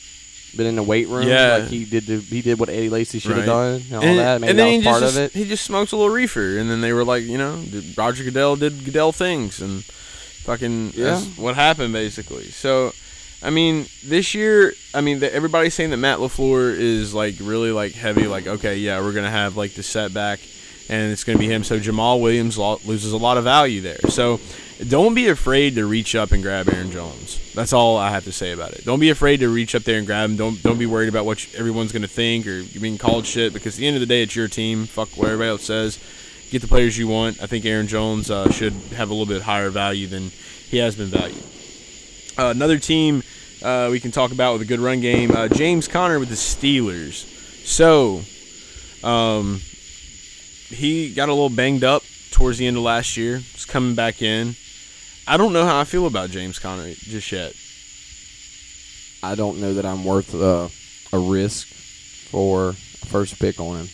Been 0.56 0.66
in 0.66 0.76
the 0.76 0.82
weight 0.82 1.08
room, 1.08 1.28
Yeah. 1.28 1.56
like 1.58 1.68
he 1.68 1.84
did. 1.84 2.04
The, 2.06 2.16
he 2.18 2.40
did 2.40 2.58
what 2.58 2.70
Eddie 2.70 2.88
Lacy 2.88 3.18
should 3.18 3.32
have 3.32 3.40
Right. 3.40 3.46
done, 3.46 3.74
and 3.88 3.94
all 3.94 4.02
and, 4.04 4.18
that. 4.18 4.40
Maybe 4.40 4.50
and 4.50 4.58
that 4.58 4.64
then 4.64 4.76
was 4.76 4.84
he 4.84 4.88
part 4.90 5.00
just, 5.02 5.16
of 5.18 5.22
it. 5.24 5.32
he 5.32 5.44
just 5.44 5.64
smoked 5.64 5.92
a 5.92 5.96
little 5.96 6.14
reefer 6.14 6.56
and 6.56 6.70
then 6.70 6.80
they 6.80 6.94
were 6.94 7.04
like, 7.04 7.24
you 7.24 7.36
know, 7.36 7.62
Roger 7.94 8.24
Goodell 8.24 8.56
did 8.56 8.84
Goodell 8.86 9.12
things 9.12 9.60
and 9.60 9.84
fucking 9.84 10.92
Yeah. 10.94 11.04
that's 11.20 11.26
what 11.36 11.56
happened 11.56 11.92
basically. 11.92 12.44
So 12.44 12.92
I 13.42 13.50
mean, 13.50 13.86
this 14.04 14.34
year, 14.34 14.72
I 14.94 15.00
mean, 15.02 15.20
the, 15.20 15.32
everybody's 15.32 15.74
saying 15.74 15.90
that 15.90 15.98
Matt 15.98 16.18
Lafleur 16.18 16.74
is 16.76 17.14
like 17.14 17.34
really 17.40 17.70
like 17.70 17.92
heavy. 17.92 18.26
Like, 18.26 18.46
okay, 18.46 18.76
yeah, 18.78 19.00
we're 19.00 19.12
gonna 19.12 19.30
have 19.30 19.56
like 19.56 19.74
the 19.74 19.82
setback, 19.82 20.40
and 20.88 21.12
it's 21.12 21.22
gonna 21.24 21.38
be 21.38 21.46
him. 21.46 21.62
So 21.62 21.78
Jamaal 21.78 22.20
Williams 22.20 22.56
lo- 22.58 22.80
loses 22.84 23.12
a 23.12 23.16
lot 23.18 23.36
of 23.36 23.44
value 23.44 23.80
there. 23.82 23.98
So 24.08 24.40
don't 24.88 25.14
be 25.14 25.28
afraid 25.28 25.74
to 25.76 25.86
reach 25.86 26.14
up 26.14 26.32
and 26.32 26.42
grab 26.42 26.68
Aaron 26.68 26.90
Jones. 26.90 27.52
That's 27.54 27.72
all 27.72 27.96
I 27.98 28.10
have 28.10 28.24
to 28.24 28.32
say 28.32 28.52
about 28.52 28.72
it. 28.72 28.84
Don't 28.84 29.00
be 29.00 29.10
afraid 29.10 29.40
to 29.40 29.48
reach 29.48 29.74
up 29.74 29.82
there 29.84 29.98
and 29.98 30.06
grab 30.06 30.30
him. 30.30 30.36
Don't 30.36 30.62
don't 30.62 30.78
be 30.78 30.86
worried 30.86 31.08
about 31.10 31.26
what 31.26 31.44
you- 31.44 31.58
everyone's 31.58 31.92
gonna 31.92 32.08
think 32.08 32.46
or 32.46 32.58
you 32.60 32.80
being 32.80 32.98
called 32.98 33.26
shit 33.26 33.52
because 33.52 33.74
at 33.74 33.80
the 33.80 33.86
end 33.86 33.96
of 33.96 34.00
the 34.00 34.06
day, 34.06 34.22
it's 34.22 34.34
your 34.34 34.48
team. 34.48 34.86
Fuck 34.86 35.10
what 35.16 35.26
everybody 35.26 35.50
else 35.50 35.64
says. 35.64 35.98
Get 36.50 36.62
the 36.62 36.68
players 36.68 36.96
you 36.96 37.06
want. 37.08 37.42
I 37.42 37.46
think 37.46 37.64
Aaron 37.66 37.86
Jones 37.88 38.30
uh, 38.30 38.50
should 38.50 38.72
have 38.96 39.10
a 39.10 39.12
little 39.14 39.26
bit 39.26 39.42
higher 39.42 39.68
value 39.68 40.06
than 40.06 40.30
he 40.70 40.78
has 40.78 40.94
been 40.96 41.08
valued. 41.08 41.42
Uh, 42.38 42.52
another 42.54 42.78
team 42.78 43.22
uh, 43.62 43.88
we 43.90 44.00
can 44.00 44.10
talk 44.10 44.32
about 44.32 44.52
with 44.54 44.62
a 44.62 44.66
good 44.66 44.80
run 44.80 45.00
game. 45.00 45.30
Uh, 45.30 45.48
James 45.48 45.88
Conner 45.88 46.18
with 46.18 46.28
the 46.28 46.34
Steelers. 46.34 47.24
So, 47.64 48.22
um, 49.06 49.60
he 50.68 51.12
got 51.12 51.28
a 51.28 51.32
little 51.32 51.48
banged 51.48 51.84
up 51.84 52.02
towards 52.30 52.58
the 52.58 52.66
end 52.66 52.76
of 52.76 52.82
last 52.82 53.16
year. 53.16 53.38
He's 53.38 53.64
coming 53.64 53.94
back 53.94 54.22
in. 54.22 54.54
I 55.26 55.36
don't 55.36 55.52
know 55.52 55.64
how 55.64 55.80
I 55.80 55.84
feel 55.84 56.06
about 56.06 56.30
James 56.30 56.58
Conner 56.58 56.92
just 56.94 57.32
yet. 57.32 57.54
I 59.22 59.34
don't 59.34 59.60
know 59.60 59.74
that 59.74 59.84
I'm 59.84 60.04
worth 60.04 60.34
uh, 60.34 60.68
a 61.12 61.18
risk 61.18 61.66
for 61.66 62.70
a 62.70 62.74
first 62.74 63.38
pick 63.40 63.58
on 63.58 63.78
him. 63.78 63.88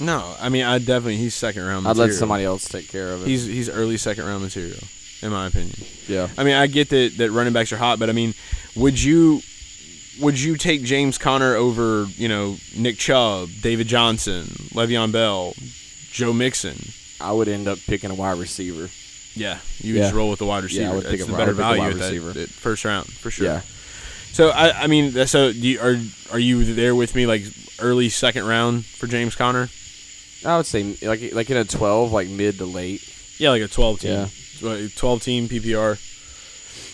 No, 0.00 0.34
I 0.40 0.48
mean 0.48 0.64
I 0.64 0.78
definitely 0.78 1.18
he's 1.18 1.34
second 1.34 1.64
round. 1.64 1.86
I'd 1.86 1.96
let 1.96 2.12
somebody 2.12 2.44
else 2.44 2.66
take 2.68 2.88
care 2.88 3.12
of 3.12 3.22
it. 3.22 3.28
He's 3.28 3.46
he's 3.46 3.68
early 3.68 3.96
second 3.96 4.24
round 4.26 4.42
material, 4.42 4.80
in 5.22 5.30
my 5.30 5.46
opinion. 5.46 5.74
yeah. 6.08 6.28
I 6.36 6.44
mean, 6.44 6.54
I 6.54 6.66
get 6.66 6.88
that, 6.90 7.14
that 7.18 7.30
running 7.30 7.52
backs 7.52 7.72
are 7.72 7.76
hot, 7.76 7.98
but 7.98 8.08
I 8.08 8.12
mean, 8.12 8.34
would 8.76 9.00
you 9.02 9.40
would 10.20 10.38
you 10.40 10.56
take 10.56 10.82
James 10.84 11.16
Conner 11.18 11.54
over, 11.54 12.04
you 12.16 12.28
know, 12.28 12.56
Nick 12.76 12.98
Chubb, 12.98 13.48
David 13.62 13.86
Johnson, 13.88 14.44
Le'Veon 14.74 15.10
Bell, 15.12 15.54
Joe 16.10 16.32
Mixon? 16.32 16.76
I 17.20 17.32
would 17.32 17.48
end 17.48 17.66
up 17.68 17.78
picking 17.86 18.10
a 18.10 18.14
wide 18.14 18.38
receiver. 18.38 18.90
Yeah, 19.34 19.58
you 19.78 19.94
would 19.94 19.98
Yeah. 20.00 20.04
just 20.06 20.14
roll 20.14 20.28
with 20.28 20.38
the 20.40 20.44
wide 20.44 20.64
receiver. 20.64 20.82
Yeah, 20.82 20.90
I 20.90 20.94
would 20.94 21.04
That's 21.04 21.12
pick 21.12 21.20
a- 21.22 21.24
the 21.30 21.32
better 21.36 21.52
would 21.52 21.56
pick 21.56 21.64
a 21.64 21.68
value 21.76 21.80
wide 22.22 22.28
at 22.28 22.34
that, 22.34 22.50
first 22.50 22.84
round 22.84 23.06
for 23.06 23.30
sure. 23.30 23.46
Yeah. 23.46 23.60
So 24.32 24.50
I, 24.50 24.82
I 24.82 24.86
mean, 24.86 25.12
so 25.26 25.52
do 25.52 25.58
you, 25.58 25.80
are 25.80 25.96
are 26.32 26.38
you 26.38 26.74
there 26.74 26.94
with 26.94 27.14
me, 27.14 27.26
like 27.26 27.44
early 27.78 28.08
second 28.10 28.44
round 28.46 28.84
for 28.84 29.06
James 29.06 29.34
Conner? 29.34 29.68
I 30.44 30.56
would 30.58 30.66
say 30.66 30.96
like 31.02 31.32
like 31.32 31.48
in 31.48 31.56
a 31.56 31.64
12, 31.64 32.12
like 32.12 32.28
mid 32.28 32.58
to 32.58 32.64
late. 32.66 33.08
Yeah, 33.38 33.50
like 33.50 33.62
a 33.62 33.68
twelve 33.68 34.00
team, 34.00 34.10
Yeah. 34.12 34.28
Twelve 34.96 35.22
team 35.22 35.48
PPR. 35.48 35.98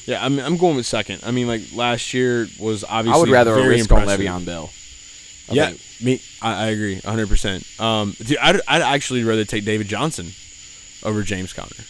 Yeah, 0.06 0.24
I'm 0.24 0.38
I'm 0.38 0.56
going 0.56 0.76
with 0.76 0.86
second. 0.86 1.22
I 1.24 1.30
mean, 1.30 1.46
like 1.46 1.62
last 1.74 2.14
year 2.14 2.48
was 2.58 2.82
obviously 2.84 3.18
I 3.18 3.20
would 3.20 3.28
rather 3.30 3.52
a 3.52 3.56
very 3.56 3.68
risk 3.68 3.90
impressive. 3.90 4.26
on 4.26 4.42
Le'Veon 4.42 4.46
Bell. 4.46 4.70
I 5.50 5.54
yeah, 5.54 5.66
think. 5.70 6.02
me. 6.02 6.22
I, 6.42 6.64
I 6.64 6.66
agree, 6.68 6.94
100. 6.94 7.28
percent 7.28 7.80
Um, 7.80 8.14
dude, 8.18 8.38
I'd, 8.38 8.60
I'd 8.68 8.82
actually 8.82 9.24
rather 9.24 9.44
take 9.44 9.64
David 9.64 9.88
Johnson 9.88 10.28
over 11.02 11.22
James 11.22 11.52
Conner. 11.52 11.84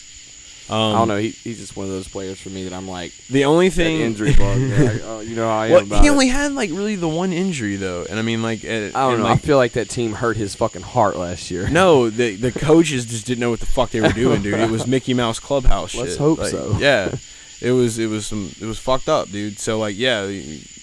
Um, 0.71 0.95
I 0.95 0.99
don't 0.99 1.09
know. 1.09 1.17
He, 1.19 1.31
he's 1.31 1.59
just 1.59 1.77
one 1.77 1.87
of 1.87 1.93
those 1.93 2.09
players 2.09 2.41
for 2.41 2.51
me 2.51 2.65
that 2.65 2.73
I'm 2.75 2.87
like 2.89 3.13
The 3.29 3.45
only 3.47 3.71
thing 3.71 4.01
injury 4.01 4.35
bug. 4.35 4.59
I- 4.61 5.01
oh, 5.05 5.21
you 5.21 5.35
know 5.37 5.49
how 5.49 5.59
I 5.61 5.67
am 5.67 5.73
Well, 5.73 5.83
about 5.85 6.01
he 6.03 6.09
it. 6.09 6.11
only 6.11 6.29
had 6.29 6.53
like 6.53 6.71
really 6.71 6.95
the 6.97 7.09
one 7.09 7.33
injury 7.33 7.77
though, 7.77 8.05
and 8.09 8.19
I 8.19 8.23
mean 8.23 8.43
like 8.43 8.65
at, 8.65 8.95
I 8.95 9.09
don't 9.11 9.19
know. 9.21 9.25
Like, 9.25 9.39
I 9.39 9.39
feel 9.39 9.57
like 9.57 9.73
that 9.73 9.89
team 9.89 10.13
hurt 10.13 10.37
his 10.37 10.55
fucking 10.55 10.83
heart 10.83 11.17
last 11.17 11.51
year. 11.51 11.69
no, 11.71 12.11
the 12.11 12.37
the 12.37 12.53
coaches 12.53 13.07
just 13.07 13.27
didn't 13.27 13.41
know 13.41 13.51
what 13.51 13.61
the 13.61 13.67
fuck 13.67 13.91
they 13.91 14.01
were 14.01 14.09
doing, 14.13 14.43
dude. 14.43 14.55
It 14.61 14.71
was 14.71 14.87
Mickey 14.95 15.15
Mouse 15.15 15.39
Clubhouse 15.39 15.93
shit. 15.93 16.01
Let's 16.03 16.17
hope 16.17 16.39
Like, 16.39 16.51
so. 16.51 16.77
Yeah, 16.79 17.15
it 17.61 17.73
was 17.73 17.99
it 17.99 18.09
was 18.09 18.27
some 18.27 18.51
it 18.61 18.67
was 18.67 18.79
fucked 18.79 19.09
up, 19.09 19.31
dude. 19.31 19.59
So 19.59 19.79
like 19.79 19.97
yeah, 19.97 20.27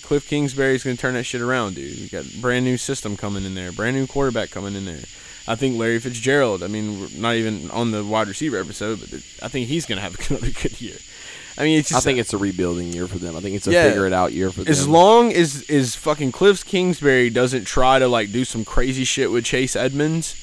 Cliff 0.02 0.28
Kingsbury's 0.28 0.84
gonna 0.84 0.96
turn 0.98 1.14
that 1.16 1.24
shit 1.26 1.42
around, 1.42 1.76
dude. 1.76 2.00
We 2.00 2.08
got 2.10 2.26
brand 2.42 2.66
new 2.66 2.78
system 2.78 3.18
coming 3.18 3.46
in 3.46 3.56
there, 3.56 3.72
brand 3.72 3.96
new 3.96 4.08
quarterback 4.08 4.50
coming 4.52 4.76
in 4.76 4.86
there. 4.86 5.04
I 5.48 5.56
think 5.56 5.78
Larry 5.78 6.00
Fitzgerald. 6.00 6.64
I 6.64 6.68
mean, 6.68 7.00
we're 7.00 7.10
not 7.18 7.36
even 7.36 7.70
on 7.72 7.92
the 7.92 8.04
wide 8.04 8.28
receiver 8.28 8.58
episode, 8.60 9.00
but 9.02 9.14
I 9.44 9.48
think 9.48 9.68
he's 9.68 9.86
gonna 9.86 10.02
have 10.02 10.18
another 10.30 10.50
good 10.52 10.80
year. 10.82 10.98
I 11.58 11.64
mean, 11.64 11.80
it's 11.80 11.94
I 11.94 12.00
think 12.02 12.20
it's 12.20 12.34
a 12.34 12.38
rebuilding 12.38 12.88
year 12.92 13.08
for 13.08 13.18
them. 13.18 13.36
I 13.36 13.40
think 13.40 13.56
it's 13.56 13.68
a 13.68 13.72
Yeah. 13.72 13.88
figure 13.88 14.06
it 14.08 14.12
out 14.14 14.34
year 14.34 14.52
for 14.52 14.64
them. 14.64 14.72
as 14.72 14.88
long 14.88 15.32
as 15.32 15.62
is 15.64 15.96
fucking 15.96 16.32
Cliff 16.34 16.66
Kingsbury 16.66 17.30
doesn't 17.30 17.66
try 17.66 17.98
to 18.00 18.08
like 18.08 18.32
do 18.32 18.44
some 18.44 18.66
crazy 18.66 19.06
shit 19.06 19.32
with 19.32 19.46
Chase 19.46 19.74
Edmonds, 19.76 20.36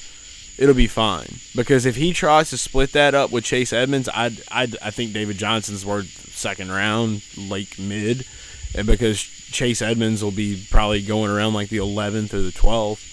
it'll 0.57 0.73
be 0.73 0.87
fine. 0.87 1.35
Because 1.55 1.85
if 1.85 1.97
he 1.97 2.13
tries 2.13 2.49
to 2.49 2.57
split 2.57 2.93
that 2.93 3.13
up 3.13 3.29
with 3.31 3.43
Chase 3.43 3.71
Edmonds, 3.73 4.09
I 4.13 4.31
I 4.51 4.63
I 4.81 4.89
think 4.89 5.13
David 5.13 5.37
Johnson's 5.37 5.85
worth 5.85 6.31
second 6.35 6.71
round, 6.71 7.21
late 7.37 7.77
mid, 7.77 8.25
and 8.73 8.87
because 8.87 9.21
Chase 9.21 9.83
Edmonds 9.83 10.23
will 10.23 10.31
be 10.31 10.65
probably 10.71 11.03
going 11.03 11.29
around 11.29 11.53
like 11.53 11.69
the 11.69 11.77
11th 11.77 12.33
or 12.33 12.41
the 12.41 12.51
12th. 12.51 13.09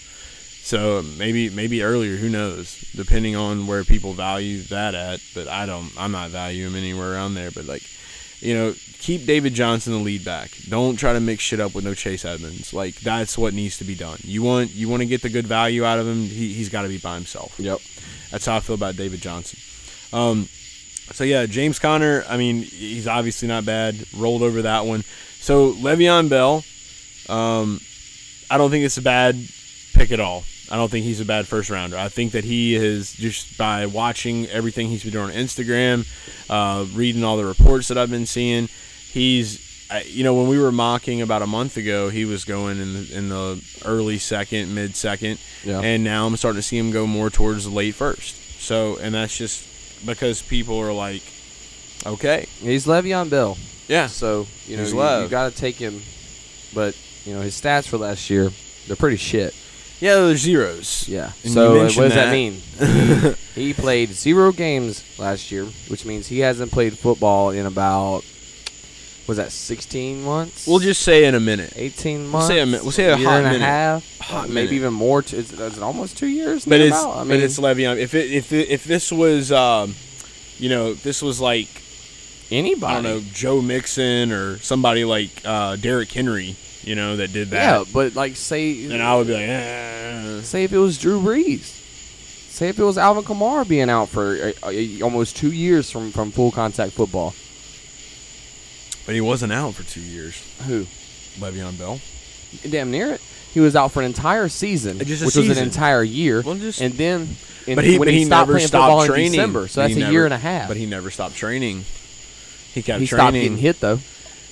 So 0.70 1.02
maybe 1.18 1.50
maybe 1.50 1.82
earlier, 1.82 2.14
who 2.14 2.28
knows? 2.28 2.78
Depending 2.94 3.34
on 3.34 3.66
where 3.66 3.82
people 3.82 4.12
value 4.12 4.62
that 4.64 4.94
at, 4.94 5.20
but 5.34 5.48
I 5.48 5.66
don't. 5.66 5.90
I'm 5.98 6.12
not 6.12 6.30
valuing 6.30 6.70
him 6.70 6.76
anywhere 6.76 7.12
around 7.12 7.34
there. 7.34 7.50
But 7.50 7.64
like, 7.64 7.82
you 8.38 8.54
know, 8.54 8.74
keep 9.00 9.26
David 9.26 9.52
Johnson 9.52 9.94
the 9.94 9.98
lead 9.98 10.24
back. 10.24 10.52
Don't 10.68 10.94
try 10.94 11.12
to 11.12 11.18
mix 11.18 11.42
shit 11.42 11.58
up 11.58 11.74
with 11.74 11.84
no 11.84 11.92
Chase 11.92 12.24
Edmonds. 12.24 12.72
Like 12.72 12.94
that's 13.00 13.36
what 13.36 13.52
needs 13.52 13.78
to 13.78 13.84
be 13.84 13.96
done. 13.96 14.18
You 14.22 14.44
want 14.44 14.72
you 14.72 14.88
want 14.88 15.02
to 15.02 15.06
get 15.06 15.22
the 15.22 15.28
good 15.28 15.44
value 15.44 15.84
out 15.84 15.98
of 15.98 16.06
him. 16.06 16.22
He 16.22 16.52
he's 16.52 16.68
got 16.68 16.82
to 16.82 16.88
be 16.88 16.98
by 16.98 17.16
himself. 17.16 17.58
Yep. 17.58 17.80
That's 18.30 18.46
how 18.46 18.54
I 18.54 18.60
feel 18.60 18.76
about 18.76 18.94
David 18.94 19.20
Johnson. 19.20 19.58
Um, 20.16 20.46
so 21.10 21.24
yeah, 21.24 21.46
James 21.46 21.80
Conner. 21.80 22.22
I 22.28 22.36
mean, 22.36 22.62
he's 22.62 23.08
obviously 23.08 23.48
not 23.48 23.64
bad. 23.64 23.96
Rolled 24.16 24.42
over 24.42 24.62
that 24.62 24.86
one. 24.86 25.02
So 25.40 25.72
Le'Veon 25.72 26.28
Bell. 26.28 26.62
Um, 27.28 27.80
I 28.48 28.56
don't 28.56 28.70
think 28.70 28.84
it's 28.84 28.98
a 28.98 29.02
bad 29.02 29.34
pick 29.94 30.12
at 30.12 30.20
all. 30.20 30.44
I 30.70 30.76
don't 30.76 30.90
think 30.90 31.04
he's 31.04 31.20
a 31.20 31.24
bad 31.24 31.48
first 31.48 31.68
rounder. 31.70 31.96
I 31.96 32.08
think 32.08 32.32
that 32.32 32.44
he 32.44 32.74
is 32.76 33.12
just 33.12 33.58
by 33.58 33.86
watching 33.86 34.46
everything 34.48 34.88
he's 34.88 35.02
been 35.02 35.12
doing 35.12 35.24
on 35.26 35.32
Instagram, 35.32 36.06
uh, 36.48 36.84
reading 36.94 37.24
all 37.24 37.36
the 37.36 37.44
reports 37.44 37.88
that 37.88 37.98
I've 37.98 38.10
been 38.10 38.26
seeing. 38.26 38.68
He's, 39.12 39.68
you 40.06 40.22
know, 40.22 40.34
when 40.34 40.46
we 40.46 40.58
were 40.58 40.70
mocking 40.70 41.22
about 41.22 41.42
a 41.42 41.46
month 41.48 41.76
ago, 41.76 42.08
he 42.08 42.24
was 42.24 42.44
going 42.44 42.78
in 42.80 42.92
the 42.94 43.12
in 43.16 43.28
the 43.28 43.60
early 43.84 44.18
second, 44.18 44.72
mid 44.74 44.94
second, 44.94 45.40
Yeah. 45.64 45.80
and 45.80 46.04
now 46.04 46.26
I'm 46.26 46.36
starting 46.36 46.58
to 46.60 46.62
see 46.62 46.78
him 46.78 46.92
go 46.92 47.06
more 47.06 47.30
towards 47.30 47.64
the 47.64 47.70
late 47.70 47.96
first. 47.96 48.36
So, 48.62 48.96
and 48.98 49.14
that's 49.14 49.36
just 49.36 50.06
because 50.06 50.40
people 50.42 50.78
are 50.78 50.92
like, 50.92 51.22
okay, 52.06 52.46
He's 52.60 52.86
Le'Veon 52.86 53.28
Bell. 53.30 53.58
yeah, 53.88 54.06
So 54.06 54.46
you 54.66 54.76
know 54.76 54.82
He's 54.84 54.92
you, 54.92 54.98
Lev. 55.00 55.30
got 55.30 55.50
to 55.50 55.56
take 55.58 55.76
him, 55.76 56.00
but 56.72 56.96
you 57.24 57.34
know 57.34 57.40
his 57.40 57.60
stats 57.60 57.88
for 57.88 57.98
last 57.98 58.30
year 58.30 58.50
they're 58.86 58.96
pretty 58.96 59.16
shit. 59.16 59.54
Yeah, 60.00 60.14
there's 60.14 60.40
zeros. 60.40 61.06
Yeah. 61.08 61.32
And 61.44 61.52
so 61.52 61.62
you 61.62 61.68
uh, 61.68 61.72
what 61.72 61.82
mentioned 61.82 62.04
does 62.04 62.14
that, 62.14 62.32
mean? 62.32 63.34
he 63.54 63.74
played 63.74 64.08
zero 64.10 64.50
games 64.52 65.04
last 65.18 65.50
year, 65.52 65.64
which 65.88 66.04
means 66.06 66.26
he 66.26 66.38
hasn't 66.40 66.72
played 66.72 66.96
football 66.98 67.50
in 67.50 67.66
about 67.66 68.24
was 69.28 69.36
that 69.36 69.52
16 69.52 70.24
months? 70.24 70.66
We'll 70.66 70.80
just 70.80 71.02
say 71.02 71.24
in 71.24 71.36
a 71.36 71.40
minute. 71.40 71.72
18 71.76 72.22
We'll 72.22 72.30
months. 72.32 72.48
say 72.48 72.58
a 72.60 72.66
mi- 72.66 72.80
we'll 72.82 72.90
say 72.90 73.04
a 73.04 73.16
year 73.16 73.28
hot 73.28 73.36
and 73.42 73.44
minute. 73.46 73.60
a 73.62 73.64
half, 73.64 74.18
Hot 74.22 74.48
maybe 74.48 74.54
minute. 74.54 74.72
even 74.72 74.92
more. 74.94 75.22
T- 75.22 75.36
is, 75.36 75.52
is 75.52 75.76
it 75.76 75.82
almost 75.82 76.16
two 76.18 76.26
years? 76.26 76.64
But 76.64 76.80
it's 76.80 76.98
about? 77.00 77.14
I 77.14 77.18
but 77.18 77.26
mean, 77.28 77.40
it's 77.42 77.58
Le'Veon. 77.60 77.96
If 77.98 78.14
it 78.14 78.32
if 78.32 78.52
it, 78.52 78.68
if 78.70 78.82
this 78.84 79.12
was 79.12 79.52
um, 79.52 79.94
you 80.58 80.68
know, 80.68 80.88
if 80.92 81.02
this 81.04 81.22
was 81.22 81.40
like 81.40 81.68
anybody. 82.50 82.86
I 82.92 82.94
don't 82.94 83.04
know 83.04 83.20
Joe 83.32 83.60
Mixon 83.62 84.32
or 84.32 84.58
somebody 84.58 85.04
like 85.04 85.30
uh, 85.44 85.76
Derrick 85.76 86.10
Henry, 86.10 86.56
you 86.82 86.94
know, 86.94 87.16
that 87.16 87.32
did 87.32 87.50
that. 87.50 87.78
Yeah, 87.78 87.84
but 87.92 88.14
like 88.14 88.36
say 88.36 88.84
and 88.84 89.02
I 89.02 89.16
would 89.16 89.26
be 89.26 89.34
like, 89.34 89.42
eh. 89.42 90.40
say 90.42 90.64
if 90.64 90.72
it 90.72 90.78
was 90.78 90.98
Drew 90.98 91.20
Brees. 91.20 91.76
Say 92.50 92.68
if 92.68 92.78
it 92.78 92.84
was 92.84 92.98
Alvin 92.98 93.24
Kamara 93.24 93.66
being 93.66 93.88
out 93.88 94.08
for 94.10 94.52
uh, 94.62 94.72
almost 95.02 95.36
two 95.36 95.50
years 95.52 95.90
from, 95.90 96.10
from 96.12 96.30
full 96.30 96.50
contact 96.50 96.92
football. 96.92 97.34
but 99.06 99.14
he 99.14 99.20
wasn't 99.20 99.52
out 99.52 99.74
for 99.74 99.82
two 99.82 100.00
years. 100.02 100.42
Who? 100.66 100.84
Le'Veon 101.38 101.78
Bell. 101.78 102.00
Damn 102.68 102.90
near 102.90 103.14
it. 103.14 103.20
He 103.54 103.60
was 103.60 103.74
out 103.76 103.92
for 103.92 104.00
an 104.00 104.06
entire 104.06 104.48
season, 104.48 104.98
which 104.98 105.08
was 105.08 105.36
an 105.36 105.58
entire 105.58 106.02
year. 106.02 106.42
Well, 106.42 106.54
just- 106.56 106.80
and 106.80 106.94
then 106.94 107.28
in, 107.66 107.76
but 107.76 107.84
he 107.84 107.98
when 107.98 108.06
but 108.06 108.14
he, 108.14 108.24
stopped 108.24 108.48
never 108.48 108.52
playing 108.58 108.68
football 108.68 109.02
stopped 109.04 109.18
in. 109.18 109.30
December, 109.32 109.68
so 109.68 109.80
that's 109.82 109.94
a 109.94 109.98
never- 109.98 110.12
year 110.12 110.24
and 110.24 110.34
a 110.34 110.38
half. 110.38 110.68
But 110.68 110.76
he 110.76 110.86
never 110.86 111.10
stopped 111.10 111.36
training. 111.36 111.84
He 112.74 112.82
kept 112.82 113.00
he 113.00 113.06
training. 113.06 113.06
stopped 113.06 113.32
getting 113.34 113.56
hit 113.58 113.80
though. 113.80 113.98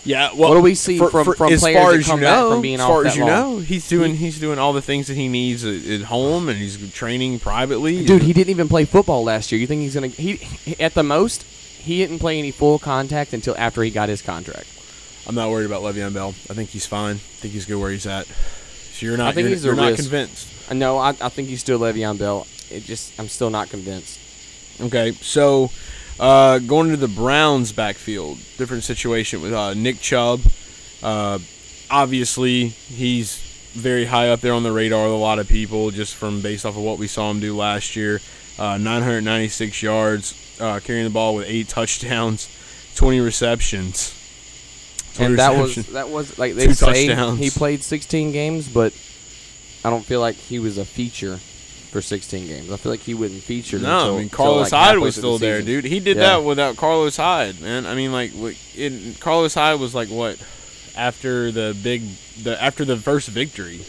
Yeah. 0.04 0.30
Well, 0.34 0.50
What 0.50 0.54
do 0.56 0.60
we 0.62 0.74
see 0.74 0.96
for- 0.98 1.10
from- 1.10 1.24
for- 1.24 1.34
from 1.34 1.52
as 1.52 1.60
players 1.60 1.76
far 1.82 1.92
that 1.96 2.04
come 2.04 2.20
you 2.20 2.26
back 2.26 2.38
from 2.48 2.60
being 2.62 2.74
as 2.76 2.80
off 2.80 2.88
far 2.88 3.02
that 3.02 3.08
as 3.10 3.16
you 3.16 3.24
long? 3.24 3.30
know, 3.30 3.58
he's 3.58 3.88
doing 3.88 4.14
he's 4.16 4.38
doing 4.38 4.58
all 4.58 4.72
the 4.72 4.80
things 4.82 5.06
that 5.08 5.16
he 5.16 5.28
needs 5.28 5.64
at, 5.64 5.84
at 5.86 6.02
home, 6.02 6.48
and 6.48 6.58
he's 6.58 6.76
training 6.92 7.38
privately. 7.40 8.04
Dude, 8.04 8.22
he 8.22 8.32
didn't 8.32 8.50
even 8.50 8.68
play 8.68 8.84
football 8.84 9.24
last 9.24 9.50
year. 9.52 9.60
You 9.60 9.66
think 9.66 9.82
he's 9.82 9.94
gonna? 9.94 10.06
He 10.08 10.36
he- 10.36 10.80
at 10.80 10.94
the 10.94 11.02
most 11.02 11.42
he 11.80 11.98
didn't 11.98 12.18
play 12.20 12.38
any 12.38 12.50
full 12.50 12.78
contact 12.78 13.32
until 13.32 13.54
after 13.58 13.82
he 13.82 13.90
got 13.90 14.08
his 14.08 14.22
contract. 14.22 14.66
I'm 15.26 15.34
not 15.34 15.50
worried 15.50 15.66
about 15.66 15.82
Le'Veon 15.82 16.14
Bell. 16.14 16.28
I 16.48 16.54
think 16.54 16.70
he's 16.70 16.86
fine. 16.86 17.16
I 17.16 17.18
think 17.18 17.52
he's 17.54 17.66
good 17.66 17.76
where 17.76 17.90
he's 17.90 18.06
at. 18.06 18.26
So 18.26 19.04
you're 19.06 19.16
not. 19.18 19.28
I 19.28 19.32
think 19.32 19.44
you're, 19.44 19.54
he's 19.56 19.64
you're 19.64 19.74
not 19.76 19.90
risk. 19.90 20.02
convinced. 20.02 20.48
Uh, 20.70 20.74
No, 20.74 20.96
I, 20.98 21.10
I 21.20 21.28
think 21.28 21.48
he's 21.48 21.60
still 21.60 21.78
Le'Veon 21.78 22.18
Bell. 22.18 22.46
It 22.70 22.84
just 22.84 23.12
I'm 23.18 23.28
still 23.28 23.50
not 23.50 23.68
convinced. 23.68 24.18
Okay, 24.80 25.12
so 25.20 25.70
uh, 26.20 26.58
going 26.58 26.90
to 26.90 26.96
the 26.96 27.08
Browns 27.08 27.72
backfield, 27.72 28.38
different 28.56 28.84
situation 28.84 29.40
with 29.40 29.52
uh, 29.52 29.74
Nick 29.74 30.00
Chubb. 30.00 30.40
Uh, 31.02 31.38
obviously, 31.90 32.68
he's 32.68 33.38
very 33.72 34.06
high 34.06 34.30
up 34.30 34.40
there 34.40 34.52
on 34.52 34.62
the 34.62 34.72
radar 34.72 35.04
with 35.04 35.12
a 35.12 35.16
lot 35.16 35.38
of 35.38 35.48
people, 35.48 35.90
just 35.90 36.14
from 36.14 36.40
based 36.40 36.66
off 36.66 36.76
of 36.76 36.82
what 36.82 36.98
we 36.98 37.06
saw 37.06 37.30
him 37.30 37.40
do 37.40 37.56
last 37.56 37.96
year. 37.96 38.20
Uh, 38.58 38.76
996 38.78 39.82
yards, 39.82 40.56
uh, 40.60 40.80
carrying 40.80 41.04
the 41.04 41.10
ball 41.10 41.36
with 41.36 41.46
eight 41.48 41.68
touchdowns, 41.68 42.48
20 42.96 43.20
receptions. 43.20 44.14
20 45.14 45.30
And 45.30 45.38
that 45.38 45.56
was 45.56 45.74
that 45.88 46.08
was 46.08 46.38
like 46.38 46.54
they 46.54 46.66
Two 46.66 46.74
say 46.74 47.06
touchdowns. 47.06 47.38
he 47.38 47.50
played 47.50 47.82
16 47.82 48.32
games, 48.32 48.68
but 48.68 48.92
I 49.84 49.90
don't 49.90 50.04
feel 50.04 50.20
like 50.20 50.34
he 50.34 50.58
was 50.58 50.78
a 50.78 50.84
feature 50.84 51.38
for 51.98 52.02
16 52.02 52.46
games. 52.46 52.70
I 52.70 52.76
feel 52.76 52.92
like 52.92 53.00
he 53.00 53.14
wouldn't 53.14 53.42
feature. 53.42 53.78
No, 53.78 53.98
until, 53.98 54.14
I 54.14 54.18
mean 54.18 54.28
Carlos 54.28 54.72
like, 54.72 54.84
Hyde 54.84 54.98
was 54.98 55.16
through 55.16 55.22
the 55.22 55.26
still 55.26 55.38
there, 55.38 55.62
dude. 55.62 55.84
He 55.84 55.98
did 55.98 56.16
Yeah. 56.16 56.22
that 56.38 56.44
without 56.44 56.76
Carlos 56.76 57.16
Hyde, 57.16 57.60
man. 57.60 57.86
I 57.86 57.94
mean, 57.96 58.12
like, 58.12 58.30
it, 58.76 59.18
Carlos 59.18 59.54
Hyde 59.54 59.80
was 59.80 59.94
like 59.94 60.08
what 60.08 60.38
after 60.96 61.50
the 61.50 61.76
big, 61.82 62.02
the 62.42 62.60
after 62.62 62.84
the 62.84 62.96
first 62.96 63.28
victory, 63.28 63.80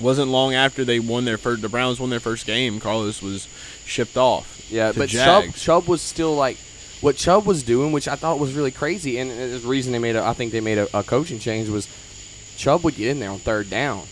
wasn't 0.00 0.30
long 0.30 0.54
after 0.54 0.84
they 0.84 1.00
won 1.00 1.24
their 1.24 1.38
first. 1.38 1.62
The 1.62 1.68
Browns 1.68 1.98
won 1.98 2.10
their 2.10 2.20
first 2.20 2.46
game. 2.46 2.78
Carlos 2.78 3.20
was 3.20 3.48
shipped 3.84 4.16
off. 4.16 4.70
Yeah, 4.70 4.92
but 4.92 5.08
Chubb. 5.08 5.52
Chubb 5.54 5.88
was 5.88 6.00
still 6.00 6.36
like 6.36 6.58
what 7.00 7.16
Chubb 7.16 7.44
was 7.44 7.64
doing, 7.64 7.90
which 7.90 8.06
I 8.06 8.14
thought 8.14 8.38
was 8.38 8.54
really 8.54 8.70
crazy, 8.70 9.18
and 9.18 9.30
the 9.30 9.66
reason 9.68 9.92
they 9.92 9.98
made 9.98 10.14
a, 10.14 10.24
I 10.24 10.32
think 10.32 10.52
they 10.52 10.60
made 10.60 10.78
a, 10.78 10.98
a 10.98 11.02
coaching 11.02 11.40
change 11.40 11.68
was 11.68 11.88
Chubb 12.56 12.84
would 12.84 12.94
get 12.94 13.08
in 13.08 13.18
there 13.18 13.30
on 13.30 13.38
third 13.38 13.68
down 13.68 14.04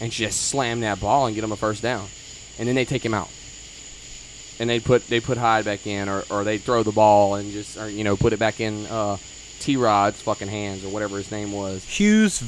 and 0.00 0.10
just 0.12 0.42
slam 0.48 0.80
that 0.80 1.00
ball 1.00 1.26
and 1.26 1.34
get 1.34 1.44
him 1.44 1.52
a 1.52 1.56
first 1.56 1.80
down, 1.82 2.06
and 2.58 2.68
then 2.68 2.74
they 2.74 2.84
take 2.84 3.04
him 3.04 3.14
out, 3.14 3.30
and 4.58 4.68
they 4.68 4.80
put 4.80 5.06
they 5.08 5.20
put 5.20 5.38
Hyde 5.38 5.64
back 5.64 5.86
in, 5.86 6.08
or 6.08 6.24
or 6.30 6.44
they 6.44 6.58
throw 6.58 6.82
the 6.82 6.92
ball 6.92 7.34
and 7.36 7.52
just 7.52 7.76
or 7.76 7.88
you 7.88 8.04
know 8.04 8.16
put 8.16 8.32
it 8.32 8.38
back 8.38 8.60
in 8.60 8.86
uh, 8.86 9.16
T 9.60 9.76
Rod's 9.76 10.20
fucking 10.20 10.48
hands 10.48 10.84
or 10.84 10.88
whatever 10.88 11.16
his 11.16 11.30
name 11.30 11.52
was. 11.52 11.84
Hughes, 11.84 12.42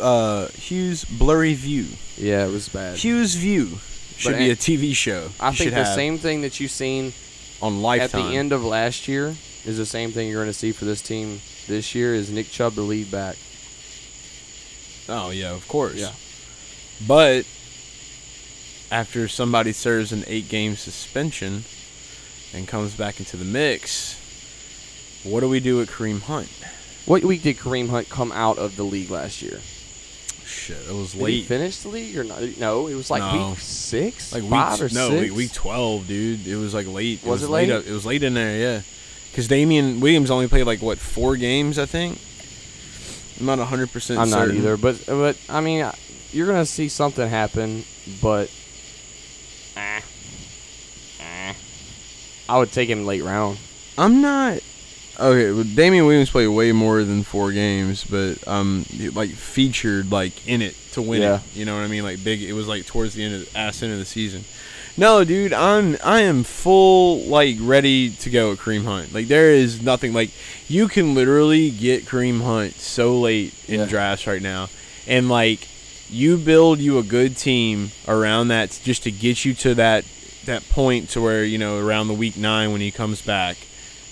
uh, 0.00 0.48
Hughes 0.48 1.04
blurry 1.04 1.54
view. 1.54 1.86
Yeah, 2.16 2.46
it 2.46 2.50
was 2.50 2.68
bad. 2.68 2.96
Hughes 2.96 3.34
view 3.34 3.78
should 4.16 4.32
But 4.32 4.38
be 4.38 4.50
a 4.50 4.56
TV 4.56 4.94
show. 4.94 5.28
I 5.38 5.50
You 5.50 5.56
think 5.56 5.74
the 5.74 5.84
same 5.84 6.18
thing 6.18 6.40
that 6.40 6.58
you've 6.58 6.70
seen 6.70 7.12
on 7.60 7.82
Lifetime 7.82 8.20
at 8.20 8.28
the 8.30 8.36
end 8.36 8.52
of 8.52 8.64
last 8.64 9.08
year 9.08 9.34
is 9.64 9.76
the 9.76 9.86
same 9.86 10.12
thing 10.12 10.28
you're 10.28 10.42
going 10.42 10.52
to 10.52 10.58
see 10.58 10.72
for 10.72 10.84
this 10.84 11.02
team 11.02 11.40
this 11.66 11.94
year. 11.94 12.14
Is 12.14 12.30
Nick 12.30 12.50
Chubb 12.50 12.74
the 12.74 12.82
lead 12.82 13.10
back? 13.10 13.36
Oh 15.08 15.30
yeah, 15.30 15.52
of 15.52 15.66
course. 15.68 15.96
Yeah. 15.96 16.12
But 17.06 17.46
after 18.90 19.28
somebody 19.28 19.72
serves 19.72 20.12
an 20.12 20.24
eight-game 20.26 20.76
suspension 20.76 21.64
and 22.54 22.68
comes 22.68 22.94
back 22.94 23.18
into 23.18 23.36
the 23.36 23.44
mix, 23.44 24.16
what 25.24 25.40
do 25.40 25.48
we 25.48 25.60
do 25.60 25.76
with 25.76 25.90
Kareem 25.90 26.22
Hunt? 26.22 26.48
What 27.04 27.22
week 27.24 27.42
did 27.42 27.56
Kareem 27.58 27.88
Hunt 27.88 28.08
come 28.08 28.32
out 28.32 28.58
of 28.58 28.76
the 28.76 28.82
league 28.84 29.10
last 29.10 29.42
year? 29.42 29.60
Shit, 30.44 30.76
it 30.88 30.94
was 30.94 31.12
Did 31.12 31.18
he 31.18 31.24
late. 31.24 31.46
finish 31.46 31.78
the 31.78 31.88
league 31.88 32.16
or 32.16 32.22
not? 32.24 32.40
No, 32.58 32.86
it 32.86 32.94
was 32.94 33.10
like 33.10 33.20
No. 33.22 33.50
week 33.50 33.58
six, 33.58 34.32
like 34.32 34.44
five 34.48 34.80
week 34.80 34.92
or 34.92 34.94
no, 34.94 35.10
six. 35.10 35.20
week, 35.22 35.36
week 35.36 35.52
twelve, 35.52 36.06
dude. 36.06 36.46
It 36.46 36.54
was 36.56 36.72
like 36.72 36.86
late. 36.86 37.24
Was 37.24 37.42
it 37.42 37.50
late? 37.50 37.70
up- 37.70 37.84
it 37.86 37.90
was 37.92 38.06
late 38.06 38.22
in 38.22 38.34
there, 38.34 38.56
yeah. 38.56 38.82
Because 39.32 39.48
Damien 39.48 39.98
Williams 40.00 40.30
only 40.30 40.46
played 40.46 40.64
like 40.64 40.80
what 40.80 40.98
four 40.98 41.36
games, 41.36 41.78
I 41.80 41.86
think. 41.86 42.20
I'm 43.40 43.46
not 43.46 43.58
hundred 43.58 43.92
percent. 43.92 44.20
I'm 44.20 44.30
not 44.30 44.50
either, 44.52 44.76
but 44.76 45.04
but 45.06 45.36
I 45.48 45.60
mean, 45.60 45.84
you're 46.32 46.46
gonna 46.46 46.64
see 46.64 46.88
something 46.88 47.28
happen, 47.28 47.84
but 48.22 48.48
eh, 49.76 50.00
eh. 51.20 51.52
I 52.48 52.58
would 52.58 52.72
take 52.72 52.88
him 52.88 53.04
late 53.06 53.22
round. 53.22 53.58
I'm 53.98 54.20
not. 54.20 54.60
Okay, 55.18 55.50
well, 55.50 55.64
Damien 55.64 56.04
Williams 56.04 56.28
played 56.30 56.48
way 56.48 56.72
more 56.72 57.02
than 57.02 57.22
four 57.22 57.50
games, 57.50 58.04
but 58.04 58.46
um, 58.46 58.84
he, 58.90 59.08
like 59.08 59.30
featured 59.30 60.12
like 60.12 60.46
in 60.46 60.60
it 60.60 60.76
to 60.92 61.00
win 61.02 61.22
Yeah. 61.22 61.36
it. 61.36 61.42
You 61.56 61.64
know 61.64 61.74
what 61.74 61.84
I 61.84 61.88
mean? 61.88 62.02
Like 62.04 62.22
big. 62.22 62.42
It 62.42 62.52
was 62.52 62.68
like 62.68 62.84
towards 62.86 63.14
the 63.14 63.24
end 63.24 63.34
of 63.34 63.50
the 63.52 63.58
ass 63.58 63.82
end 63.82 63.92
of 63.92 63.98
the 63.98 64.04
season. 64.04 64.44
No, 64.98 65.24
dude, 65.24 65.52
I'm 65.54 65.96
I 66.04 66.20
am 66.22 66.42
full 66.42 67.20
like 67.24 67.56
ready 67.60 68.10
to 68.10 68.30
go 68.30 68.52
at 68.52 68.58
Kareem 68.58 68.84
Hunt. 68.84 69.12
Like 69.14 69.26
there 69.28 69.50
is 69.50 69.80
nothing 69.82 70.12
like 70.12 70.30
you 70.68 70.86
can 70.88 71.14
literally 71.14 71.70
get 71.70 72.04
Kareem 72.04 72.42
Hunt 72.42 72.74
so 72.74 73.18
late 73.18 73.54
in 73.68 73.80
Yeah. 73.80 73.86
drafts 73.86 74.26
right 74.26 74.42
now, 74.42 74.68
and 75.06 75.28
like 75.30 75.66
you 76.08 76.36
build 76.36 76.78
you 76.78 76.98
a 76.98 77.02
good 77.02 77.36
team 77.36 77.90
around 78.06 78.48
that 78.48 78.78
just 78.84 79.02
to 79.04 79.10
get 79.10 79.44
you 79.44 79.54
to 79.54 79.74
that 79.74 80.04
that 80.44 80.68
point 80.68 81.10
to 81.10 81.20
where 81.20 81.44
you 81.44 81.58
know 81.58 81.78
around 81.78 82.08
the 82.08 82.14
week 82.14 82.36
nine 82.36 82.72
when 82.72 82.80
he 82.80 82.90
comes 82.90 83.22
back. 83.22 83.56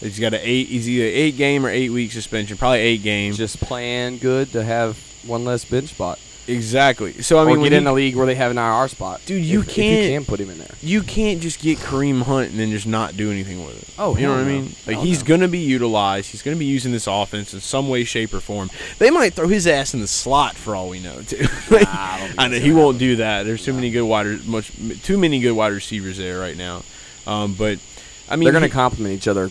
He's 0.00 0.18
got 0.18 0.34
an 0.34 0.40
eight. 0.42 0.66
He's 0.66 0.88
either 0.88 1.04
eight 1.04 1.36
game 1.36 1.64
or 1.64 1.70
eight 1.70 1.90
week 1.90 2.12
suspension. 2.12 2.56
Probably 2.56 2.80
eight 2.80 3.02
games. 3.02 3.38
Just 3.38 3.60
playing 3.60 4.18
good 4.18 4.52
to 4.52 4.62
have 4.62 4.98
one 5.26 5.44
less 5.44 5.64
bench 5.64 5.90
spot. 5.90 6.18
Exactly. 6.46 7.22
So 7.22 7.38
I 7.38 7.44
mean, 7.44 7.56
or 7.56 7.60
when 7.60 7.70
get 7.70 7.76
in 7.78 7.84
he- 7.84 7.88
a 7.88 7.92
league 7.92 8.16
where 8.16 8.26
they 8.26 8.34
have 8.34 8.50
an 8.50 8.58
IR 8.58 8.88
spot. 8.88 9.20
Dude, 9.26 9.44
you 9.44 9.60
If- 9.60 9.68
if 9.68 9.74
can't- 9.74 10.04
you 10.10 10.18
can 10.18 10.24
put 10.24 10.40
him 10.40 10.50
in 10.50 10.58
there. 10.58 10.74
you 10.82 11.02
can't 11.02 11.40
just 11.40 11.60
get 11.60 11.78
Kareem 11.78 12.22
Hunt 12.22 12.50
and 12.50 12.58
then 12.60 12.70
just 12.70 12.86
not 12.86 13.16
do 13.16 13.30
anything 13.30 13.64
with 13.64 13.80
it. 13.82 13.88
Oh, 13.98 14.16
you 14.16 14.22
know 14.22 14.34
hell 14.34 14.44
what 14.44 14.50
I 14.50 14.52
mean? 14.52 14.74
Like 14.86 14.98
he's 14.98 15.20
no. 15.20 15.26
gonna 15.28 15.48
be 15.48 15.58
utilized. 15.58 16.30
He's 16.30 16.42
gonna 16.42 16.56
be 16.56 16.64
using 16.66 16.92
this 16.92 17.06
offense 17.06 17.54
in 17.54 17.60
some 17.60 17.88
way, 17.88 18.04
shape, 18.04 18.34
or 18.34 18.40
form. 18.40 18.70
They 18.98 19.10
might 19.10 19.34
throw 19.34 19.48
his 19.48 19.66
ass 19.66 19.94
in 19.94 20.00
the 20.00 20.06
slot 20.06 20.56
for 20.56 20.74
all 20.76 20.88
we 20.88 21.00
know, 21.00 21.20
too. 21.22 21.46
Like, 21.70 21.86
I 21.88 22.18
don't 22.18 22.28
think 22.28 22.40
I 22.40 22.48
know 22.48 22.58
he 22.60 22.68
gonna 22.70 22.82
won't 22.82 22.98
do 22.98 23.16
that. 23.16 23.44
There's 23.44 23.64
too 23.64 23.72
many 23.72 23.90
good 23.90 24.02
wide, 24.04 24.44
much 24.46 24.70
too 25.02 25.18
many 25.18 25.40
good 25.40 25.52
wide 25.52 25.72
receivers 25.72 26.18
there 26.18 26.38
right 26.38 26.56
now. 26.56 26.82
Um, 27.26 27.54
but 27.54 27.78
I 28.28 28.36
mean, 28.36 28.44
They're 28.44 28.52
gonna 28.52 28.66
he- 28.66 28.72
complement 28.72 29.14
each 29.14 29.28
other 29.28 29.50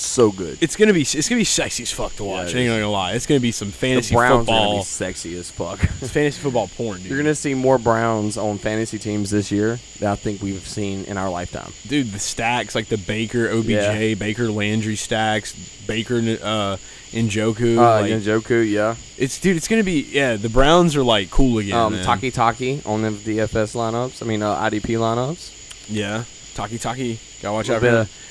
so 0.00 0.30
good. 0.32 0.58
it's 0.60 0.76
gonna 0.76 0.92
be 0.92 1.02
it's 1.02 1.28
gonna 1.28 1.40
be 1.40 1.44
sexy 1.44 1.82
as 1.82 1.92
fuck 1.92 2.14
to 2.16 2.24
watch. 2.24 2.54
it 2.54 2.58
I 2.58 2.60
ain't 2.60 2.68
gonna 2.70 2.90
lie. 2.90 3.12
It's 3.12 3.26
gonna 3.26 3.40
be 3.40 3.52
some 3.52 3.70
fantasy 3.70 4.14
The 4.14 4.18
Browns 4.18 4.48
are 4.48 4.52
gonna 4.52 4.76
be 4.78 4.82
sexy 4.84 5.36
as 5.38 5.50
fuck. 5.50 5.80
It's 6.02 6.10
fantasy 6.10 6.40
football 6.40 6.68
porn, 6.68 6.98
dude. 6.98 7.06
You're 7.06 7.18
gonna 7.18 7.34
see 7.34 7.54
more 7.54 7.78
Browns 7.78 8.36
on 8.36 8.58
fantasy 8.58 8.98
teams 8.98 9.30
this 9.30 9.50
year 9.50 9.78
than 9.98 10.10
I 10.10 10.16
think 10.16 10.42
we've 10.42 10.66
seen 10.66 11.04
in 11.04 11.16
our 11.18 11.30
lifetime. 11.30 11.72
dude, 11.86 12.12
the 12.12 12.18
stacks 12.18 12.74
like 12.74 12.86
the 12.88 12.98
Baker 12.98 13.48
OBJ, 13.50 13.68
Yeah. 13.68 14.14
Baker 14.14 14.50
Landry 14.50 14.96
stacks, 14.96 15.54
Baker 15.86 16.16
uh 16.42 16.76
Njoku. 17.12 17.78
Uh, 17.78 18.00
like, 18.02 18.12
Njoku, 18.12 18.68
yeah. 18.70 18.96
it's 19.16 19.38
dude, 19.38 19.56
it's 19.56 19.68
gonna 19.68 19.84
be 19.84 20.02
yeah. 20.10 20.36
The 20.36 20.48
Browns 20.50 20.96
are 20.96 21.04
like 21.04 21.30
cool 21.30 21.58
again. 21.58 21.74
um, 21.76 21.92
man. 21.94 22.04
Taki 22.04 22.30
Taki 22.30 22.82
on 22.84 23.02
the 23.02 23.10
DFS 23.10 23.74
lineups. 23.74 24.22
I 24.22 24.26
mean, 24.26 24.42
uh, 24.42 24.54
IDP 24.56 24.98
lineups. 24.98 25.86
yeah, 25.88 26.24
Taki 26.56 26.78
Taki. 26.78 27.18
Gotta 27.42 27.52
watch 27.52 27.70
out 27.70 27.80
for 27.80 27.88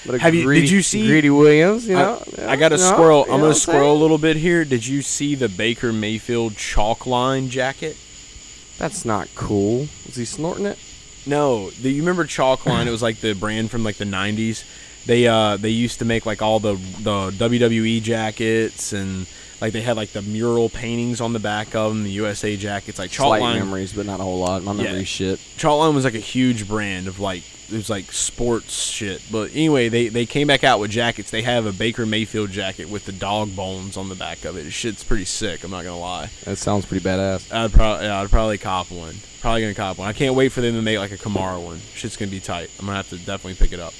him. 0.10 0.20
Have 0.20 0.34
you- 0.36 0.52
did 0.52 0.70
you 0.70 0.82
see- 0.82 1.08
Greedy 1.08 1.30
Williams? 1.30 1.88
You 1.88 1.96
I- 1.96 2.02
know, 2.02 2.24
I, 2.48 2.56
got 2.56 2.74
a 2.74 2.76
you 2.76 2.82
know, 2.82 2.92
squirrel. 2.92 3.24
I'm 3.30 3.40
gonna 3.40 3.54
squirrel 3.56 3.94
a 3.94 4.00
little 4.02 4.18
bit 4.18 4.36
here. 4.38 4.66
Did 4.66 4.86
you 4.86 5.02
see 5.02 5.36
the 5.36 5.48
Baker 5.48 5.94
Mayfield 5.94 6.58
chalk 6.58 7.06
line 7.06 7.50
jacket? 7.50 7.96
That's 8.78 9.06
not 9.06 9.30
cool. 9.36 9.88
Was 10.06 10.16
he 10.16 10.26
snorting 10.26 10.66
it? 10.66 10.78
No, 11.26 11.70
the, 11.70 11.90
you 11.92 12.02
remember 12.02 12.26
chalk 12.26 12.66
line? 12.72 12.88
it 12.88 12.92
was 12.92 13.02
like 13.02 13.18
the 13.22 13.34
brand 13.34 13.72
from 13.72 13.84
like 13.84 13.98
the 13.98 14.06
'90s. 14.06 14.64
They 15.06 15.28
uh 15.28 15.58
they 15.58 15.70
used 15.70 16.00
to 16.00 16.06
make 16.06 16.26
like 16.26 16.42
all 16.42 16.60
the 16.60 16.74
the 17.02 17.32
WWE 17.38 18.02
jackets 18.02 18.92
and 18.92 19.28
like 19.66 19.74
they 19.74 19.82
had 19.82 19.98
like 19.98 20.10
the 20.12 20.22
mural 20.22 20.70
paintings 20.70 21.22
on 21.22 21.34
the 21.34 21.40
back 21.40 21.76
of 21.76 21.92
them, 21.94 22.04
the 22.04 22.12
USA 22.12 22.56
jackets. 22.56 23.00
Like 23.00 23.12
Slight 23.12 23.42
Chalkline, 23.42 23.56
memories, 23.60 23.94
but 23.94 24.06
not 24.06 24.20
a 24.20 24.24
whole 24.24 24.40
lot. 24.40 24.64
My 24.64 24.74
Yeah. 24.76 25.04
shit. 25.04 25.40
Chalkline 25.58 25.94
was 25.96 26.04
like 26.06 26.16
a 26.16 26.20
huge 26.20 26.68
brand 26.68 27.08
of 27.08 27.20
like 27.20 27.44
it 27.72 27.76
was 27.76 27.90
like 27.90 28.12
sports 28.12 28.84
shit. 28.92 29.24
But 29.32 29.50
anyway, 29.54 29.90
they 29.90 30.08
they 30.08 30.26
came 30.28 30.46
back 30.48 30.64
out 30.64 30.80
with 30.80 30.92
jackets. 30.92 31.32
They 31.32 31.42
have 31.42 31.66
a 31.66 31.72
Baker 31.74 32.06
Mayfield 32.06 32.52
jacket 32.52 32.90
with 32.90 33.06
the 33.06 33.12
dog 33.12 33.56
bones 33.56 33.98
on 33.98 34.08
the 34.10 34.16
back 34.16 34.46
of 34.46 34.56
it. 34.56 34.70
Shit's 34.72 35.04
pretty 35.04 35.26
sick. 35.26 35.64
I'm 35.64 35.72
not 35.72 35.84
gonna 35.84 35.98
lie. 36.00 36.30
That 36.44 36.58
sounds 36.58 36.86
pretty 36.86 37.04
badass. 37.04 37.52
I'd 37.52 37.74
probably 37.74 38.06
yeah, 38.06 38.22
I'd 38.22 38.30
probably 38.30 38.60
cop 38.60 38.92
one. 38.92 39.16
Probably 39.42 39.62
gonna 39.62 39.74
cop 39.74 39.98
one. 39.98 40.08
I 40.08 40.14
can't 40.14 40.36
wait 40.36 40.52
for 40.52 40.62
them 40.62 40.76
to 40.76 40.82
make 40.82 41.00
like 41.00 41.12
a 41.12 41.18
Kamara 41.18 41.60
one. 41.60 41.80
Shit's 41.96 42.18
gonna 42.18 42.30
be 42.32 42.40
tight. 42.40 42.70
I'm 42.80 42.86
gonna 42.86 42.98
have 42.98 43.10
to 43.10 43.18
definitely 43.18 43.56
pick 43.56 43.74
it 43.74 43.80
up. 43.80 43.94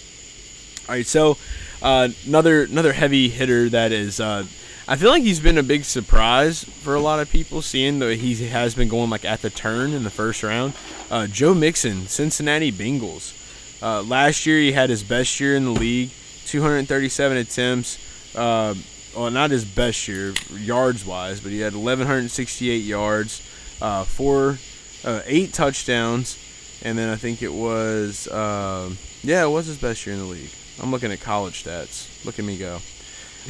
All 0.88 0.94
right, 0.94 1.06
so 1.06 1.38
uh, 1.82 2.10
another 2.28 2.64
another 2.64 2.94
heavy 2.94 3.30
hitter 3.30 3.68
that 3.70 3.92
is. 3.92 4.20
Uh, 4.20 4.46
I 4.88 4.96
feel 4.98 5.10
like 5.10 5.24
he's 5.24 5.40
been 5.40 5.58
a 5.58 5.64
big 5.64 5.84
surprise 5.84 6.64
for 6.64 6.94
a 6.94 7.00
lot 7.00 7.20
of 7.20 7.32
people, 7.32 7.64
seeing 7.64 7.98
that 8.00 8.18
he 8.18 8.36
has 8.50 8.76
been 8.76 8.88
going 8.88 9.10
like 9.10 9.26
at 9.26 9.42
the 9.42 9.50
turn 9.50 9.94
in 9.94 10.04
the 10.04 10.12
first 10.12 10.44
round. 10.44 10.74
Uh, 11.10 11.26
Joe 11.26 11.56
Mixon, 11.56 12.08
Cincinnati 12.08 12.72
Bengals. 12.72 13.34
Uh, 13.82 14.04
last 14.04 14.46
year 14.46 14.60
he 14.60 14.74
had 14.74 14.92
his 14.92 15.04
best 15.04 15.40
year 15.40 15.56
in 15.56 15.66
the 15.66 15.72
league, 15.72 16.12
237 16.46 17.38
attempts. 17.38 18.36
Uh, 18.36 18.76
well, 19.16 19.32
not 19.32 19.50
his 19.50 19.66
best 19.66 20.08
year 20.08 20.36
yards 20.52 21.04
wise, 21.04 21.40
but 21.40 21.52
he 21.52 21.62
had 21.62 21.74
1168 21.74 22.78
yards, 22.78 23.42
uh, 23.82 24.04
four, 24.04 24.60
uh, 25.04 25.22
eight 25.26 25.52
touchdowns, 25.52 26.38
and 26.84 26.96
then 26.96 27.10
I 27.10 27.16
think 27.16 27.42
it 27.42 27.54
was, 27.54 28.28
um 28.28 28.98
yeah, 29.24 29.44
it 29.44 29.50
was 29.50 29.66
his 29.66 29.80
best 29.80 30.06
year 30.06 30.14
in 30.14 30.22
the 30.22 30.28
league. 30.28 30.52
I'm 30.80 30.92
looking 30.92 31.12
at 31.12 31.22
college 31.22 31.64
stats. 31.64 32.24
Look 32.24 32.38
at 32.38 32.46
me 32.46 32.58
go. 32.60 32.80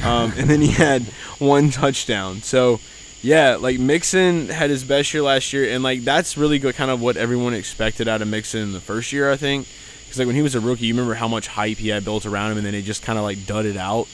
Um, 0.04 0.32
and 0.36 0.48
then 0.50 0.60
he 0.60 0.68
had 0.72 1.02
one 1.38 1.70
touchdown. 1.70 2.42
So, 2.42 2.80
yeah, 3.22 3.56
like 3.56 3.78
Mixon 3.78 4.48
had 4.48 4.70
his 4.70 4.84
best 4.84 5.12
year 5.14 5.22
last 5.22 5.52
year, 5.52 5.72
and 5.74 5.82
like 5.82 6.02
that's 6.04 6.36
really 6.36 6.58
good, 6.58 6.74
kind 6.74 6.90
of 6.90 7.00
what 7.00 7.16
everyone 7.16 7.54
expected 7.54 8.06
out 8.08 8.22
of 8.22 8.28
Mixon 8.28 8.60
in 8.62 8.72
the 8.72 8.80
first 8.80 9.12
year, 9.12 9.30
I 9.32 9.36
think. 9.36 9.66
Because 10.04 10.18
like 10.18 10.26
when 10.26 10.36
he 10.36 10.42
was 10.42 10.54
a 10.54 10.60
rookie, 10.60 10.86
you 10.86 10.94
remember 10.94 11.14
how 11.14 11.28
much 11.28 11.46
hype 11.48 11.78
he 11.78 11.88
had 11.88 12.04
built 12.04 12.26
around 12.26 12.52
him, 12.52 12.58
and 12.58 12.66
then 12.66 12.74
it 12.74 12.82
just 12.82 13.02
kind 13.02 13.18
of 13.18 13.24
like 13.24 13.38
dudded 13.46 13.76
out. 13.76 14.06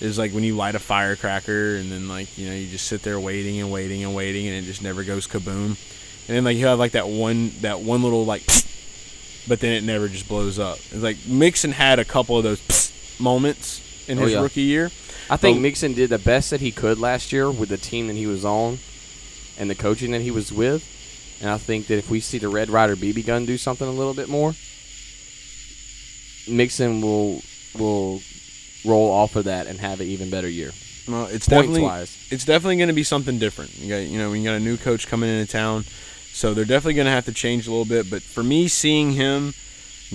It 0.00 0.06
was 0.06 0.18
like 0.18 0.32
when 0.32 0.42
you 0.42 0.56
light 0.56 0.74
a 0.74 0.80
firecracker, 0.80 1.76
and 1.76 1.90
then 1.92 2.08
like 2.08 2.36
you 2.36 2.48
know 2.48 2.54
you 2.54 2.66
just 2.66 2.86
sit 2.88 3.02
there 3.02 3.18
waiting 3.20 3.60
and 3.60 3.70
waiting 3.70 4.02
and 4.04 4.14
waiting, 4.14 4.48
and 4.48 4.56
it 4.56 4.62
just 4.62 4.82
never 4.82 5.04
goes 5.04 5.26
kaboom. 5.28 5.76
And 6.28 6.36
then 6.36 6.44
like 6.44 6.56
you 6.56 6.66
have 6.66 6.78
like 6.80 6.92
that 6.92 7.06
one 7.08 7.52
that 7.60 7.80
one 7.80 8.02
little 8.02 8.24
like, 8.26 8.42
but 9.48 9.60
then 9.60 9.72
it 9.72 9.84
never 9.84 10.08
just 10.08 10.28
blows 10.28 10.58
up. 10.58 10.78
It's 10.90 10.94
like 11.02 11.16
Mixon 11.28 11.70
had 11.72 11.98
a 12.00 12.04
couple 12.04 12.36
of 12.36 12.42
those 12.42 12.92
moments 13.20 13.80
in 14.08 14.18
Oh, 14.18 14.22
his 14.22 14.32
yeah. 14.32 14.40
rookie 14.42 14.62
year. 14.62 14.90
I 15.32 15.36
think 15.38 15.56
But- 15.56 15.62
Mixon 15.62 15.94
did 15.94 16.10
the 16.10 16.18
best 16.18 16.50
that 16.50 16.60
he 16.60 16.70
could 16.70 16.98
last 16.98 17.32
year 17.32 17.50
with 17.50 17.70
the 17.70 17.78
team 17.78 18.06
that 18.08 18.16
he 18.16 18.26
was 18.26 18.44
on 18.44 18.78
and 19.58 19.70
the 19.70 19.74
coaching 19.74 20.10
that 20.10 20.20
he 20.20 20.30
was 20.30 20.52
with. 20.52 20.84
And 21.40 21.48
I 21.48 21.56
think 21.56 21.86
that 21.86 21.96
if 21.96 22.10
we 22.10 22.20
see 22.20 22.36
the 22.36 22.48
Red 22.50 22.68
Rider 22.68 22.96
BB 22.96 23.22
gun 23.24 23.46
do 23.46 23.56
something 23.56 23.88
a 23.88 23.90
little 23.92 24.12
bit 24.12 24.28
more, 24.28 24.54
Mixon 26.46 27.00
will 27.00 27.42
will 27.78 28.20
roll 28.84 29.10
off 29.10 29.34
of 29.36 29.44
that 29.44 29.66
and 29.66 29.80
have 29.80 30.00
an 30.02 30.08
even 30.08 30.28
better 30.28 30.48
year. 30.50 30.72
Well, 31.08 31.24
it's 31.24 31.48
Points 31.48 31.48
definitely 31.48 31.82
wise. 31.82 32.16
it's 32.30 32.44
definitely 32.44 32.76
going 32.76 32.88
to 32.88 32.92
be 32.94 33.02
something 33.02 33.38
different. 33.38 33.76
You 33.78 33.88
got 33.88 34.06
you 34.06 34.18
know 34.18 34.34
you 34.34 34.44
got 34.44 34.54
a 34.56 34.60
new 34.60 34.76
coach 34.76 35.08
coming 35.08 35.30
into 35.30 35.50
town, 35.50 35.84
so 36.32 36.52
they're 36.52 36.66
definitely 36.66 36.94
going 36.94 37.06
to 37.06 37.12
have 37.12 37.24
to 37.24 37.32
change 37.32 37.66
a 37.66 37.70
little 37.70 37.86
bit. 37.86 38.10
But 38.10 38.22
for 38.22 38.42
me, 38.42 38.68
seeing 38.68 39.12
him 39.12 39.54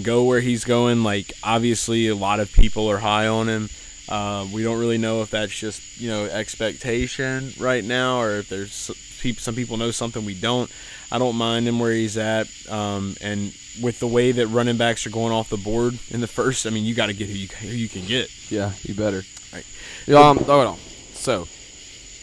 go 0.03 0.24
where 0.24 0.41
he's 0.41 0.63
going, 0.63 1.03
like 1.03 1.34
obviously 1.43 2.07
a 2.07 2.15
lot 2.15 2.39
of 2.39 2.51
people 2.53 2.88
are 2.88 2.99
high 2.99 3.28
on 3.28 3.49
him. 3.49 3.70
Uh, 4.10 4.45
we 4.53 4.64
don't 4.64 4.80
really 4.80 4.97
know 4.97 5.22
if 5.22 5.30
that's 5.32 5.53
just 5.58 5.99
you 5.99 6.10
know 6.10 6.26
expectation 6.26 7.51
right 7.60 7.84
now, 7.84 8.22
or 8.22 8.38
if 8.38 8.49
there's 8.49 8.91
some 9.38 9.55
people 9.55 9.78
know 9.78 9.91
something 9.91 10.24
we 10.26 10.34
don't. 10.34 10.72
I 11.12 11.18
don't 11.20 11.36
mind 11.36 11.68
him 11.68 11.80
where 11.80 11.91
he's 11.91 12.18
at, 12.18 12.47
um, 12.70 13.16
and 13.22 13.53
with 13.82 13.99
the 13.99 14.08
way 14.08 14.32
that 14.32 14.47
running 14.47 14.78
backs 14.78 15.05
are 15.05 15.10
going 15.10 15.34
off 15.34 15.49
the 15.49 15.58
board 15.58 15.97
in 16.10 16.22
the 16.22 16.28
first, 16.28 16.66
I 16.66 16.70
mean 16.70 16.86
you 16.86 16.95
got 16.95 17.08
to 17.08 17.14
get 17.14 17.28
who 17.28 17.34
you 17.36 17.47
who 17.47 17.68
you 17.68 17.89
can 17.89 18.05
get. 18.05 18.30
Yeah, 18.51 18.72
you 18.84 18.93
better. 18.93 19.24
Right. 19.53 20.16
Um, 20.16 20.38
hold 20.38 20.68
on. 20.68 20.78
So, 21.14 21.47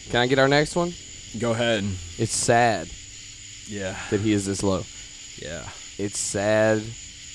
can 0.09 0.21
I 0.21 0.27
get 0.27 0.39
our 0.39 0.47
next 0.47 0.75
one? 0.75 0.93
Go 1.39 1.51
ahead. 1.51 1.83
It's 2.17 2.33
sad 2.33 2.89
Yeah. 3.67 3.95
that 4.09 4.21
he 4.21 4.31
is 4.31 4.45
this 4.45 4.63
low. 4.63 4.83
Yeah. 5.37 5.63
It's 5.97 6.17
sad. 6.19 6.79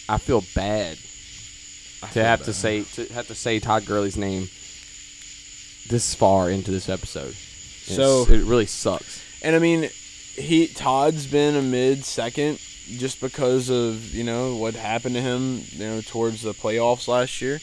I 0.09 0.19
feel 0.19 0.43
bad 0.55 0.97
to 2.13 2.25
have 2.25 2.45
to 2.45 2.53
say 2.53 2.83
to 2.95 3.07
have 3.13 3.27
to 3.29 3.35
say 3.35 3.61
Todd 3.61 3.85
Gurley's 3.87 4.17
name 4.17 4.49
this 5.89 6.15
far 6.15 6.51
into 6.51 6.71
this 6.71 6.89
episode. 6.89 7.31
It's- 7.31 7.97
So- 7.97 8.27
it 8.29 8.43
really 8.45 8.67
sucks. 8.67 9.21
And 9.43 9.57
I 9.57 9.59
mean, 9.59 9.91
he 10.37 10.67
Todd's 10.69 11.27
been 11.27 11.57
a 11.57 11.63
mid 11.63 12.05
second 12.05 12.59
just 12.99 13.21
because 13.21 13.69
of 13.71 14.15
you 14.15 14.25
know 14.25 14.55
what 14.57 14.75
happened 14.75 15.15
to 15.17 15.21
him. 15.21 15.65
You 15.73 15.79
know, 15.87 16.01
towards 16.01 16.43
the 16.43 16.55
playoffs 16.55 17.09
last 17.09 17.41
year. 17.41 17.61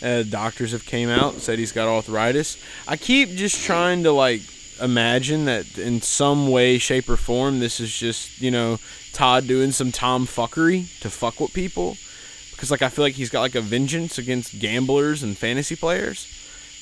Uh, 0.00 0.22
doctors 0.22 0.70
have 0.70 0.86
came 0.86 1.08
out 1.08 1.32
and 1.32 1.42
said 1.42 1.58
he's 1.58 1.72
got 1.72 1.88
arthritis. 1.88 2.56
I 2.86 2.96
keep 2.96 3.30
just 3.34 3.64
trying 3.64 4.04
to 4.04 4.12
like 4.12 4.42
imagine 4.80 5.46
that 5.46 5.76
in 5.76 6.00
some 6.02 6.48
way, 6.52 6.78
shape, 6.78 7.08
or 7.08 7.16
form, 7.16 7.58
this 7.58 7.80
is 7.80 7.92
just 7.92 8.40
you 8.40 8.52
know 8.52 8.78
Todd 9.12 9.48
doing 9.48 9.72
some 9.72 9.90
Tom 9.90 10.24
fuckery 10.26 10.86
to 11.00 11.10
fuck 11.10 11.40
with 11.40 11.52
people. 11.52 11.96
Because 12.58 12.72
like 12.72 12.82
I 12.82 12.88
feel 12.88 13.04
like 13.04 13.14
he's 13.14 13.30
got 13.30 13.40
like 13.42 13.54
a 13.54 13.60
vengeance 13.60 14.18
against 14.18 14.58
gamblers 14.58 15.22
and 15.22 15.38
fantasy 15.38 15.76
players. 15.76 16.26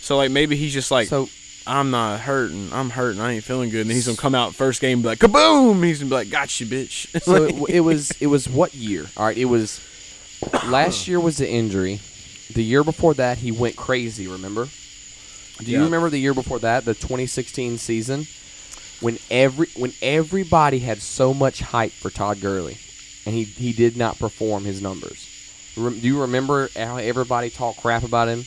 So 0.00 0.16
like 0.16 0.30
maybe 0.30 0.56
he's 0.56 0.72
just 0.72 0.90
like 0.90 1.08
So 1.08 1.28
I'm 1.66 1.90
not 1.90 2.20
hurting. 2.20 2.70
I'm 2.72 2.88
hurting. 2.90 3.20
I 3.20 3.32
ain't 3.32 3.44
feeling 3.44 3.68
good. 3.68 3.82
And 3.82 3.90
he's 3.90 4.06
gonna 4.06 4.16
come 4.16 4.34
out 4.34 4.54
first 4.54 4.80
game 4.80 4.98
and 4.98 5.02
be 5.02 5.08
like, 5.10 5.18
kaboom! 5.18 5.84
He's 5.84 5.98
gonna 5.98 6.08
be 6.08 6.14
like, 6.14 6.30
got 6.30 6.58
you, 6.60 6.66
bitch. 6.66 7.20
so 7.22 7.44
it, 7.44 7.76
it 7.76 7.80
was 7.80 8.10
it 8.22 8.28
was 8.28 8.48
what 8.48 8.74
year? 8.74 9.04
All 9.18 9.26
right, 9.26 9.36
it 9.36 9.44
was 9.44 9.80
last 10.66 11.06
year 11.06 11.20
was 11.20 11.36
the 11.36 11.48
injury. 11.48 12.00
The 12.54 12.62
year 12.64 12.82
before 12.84 13.12
that, 13.14 13.38
he 13.38 13.52
went 13.52 13.76
crazy. 13.76 14.26
Remember? 14.28 14.68
Do 15.58 15.70
you 15.70 15.78
Yeah. 15.78 15.84
remember 15.84 16.08
the 16.08 16.18
year 16.20 16.34
before 16.34 16.58
that, 16.60 16.84
the 16.84 16.94
2016 16.94 17.78
season, 17.78 18.26
when 19.00 19.18
every 19.30 19.66
when 19.76 19.92
everybody 20.00 20.78
had 20.78 21.02
so 21.02 21.34
much 21.34 21.60
hype 21.60 21.92
for 21.92 22.08
Todd 22.10 22.40
Gurley, 22.40 22.78
and 23.26 23.34
he 23.34 23.42
he 23.44 23.72
did 23.72 23.96
not 23.96 24.18
perform 24.18 24.64
his 24.64 24.80
numbers. 24.80 25.25
Do 25.76 25.90
you 26.00 26.22
remember 26.22 26.68
how 26.76 26.96
everybody 26.96 27.50
talked 27.50 27.80
crap 27.80 28.02
about 28.02 28.28
him? 28.28 28.44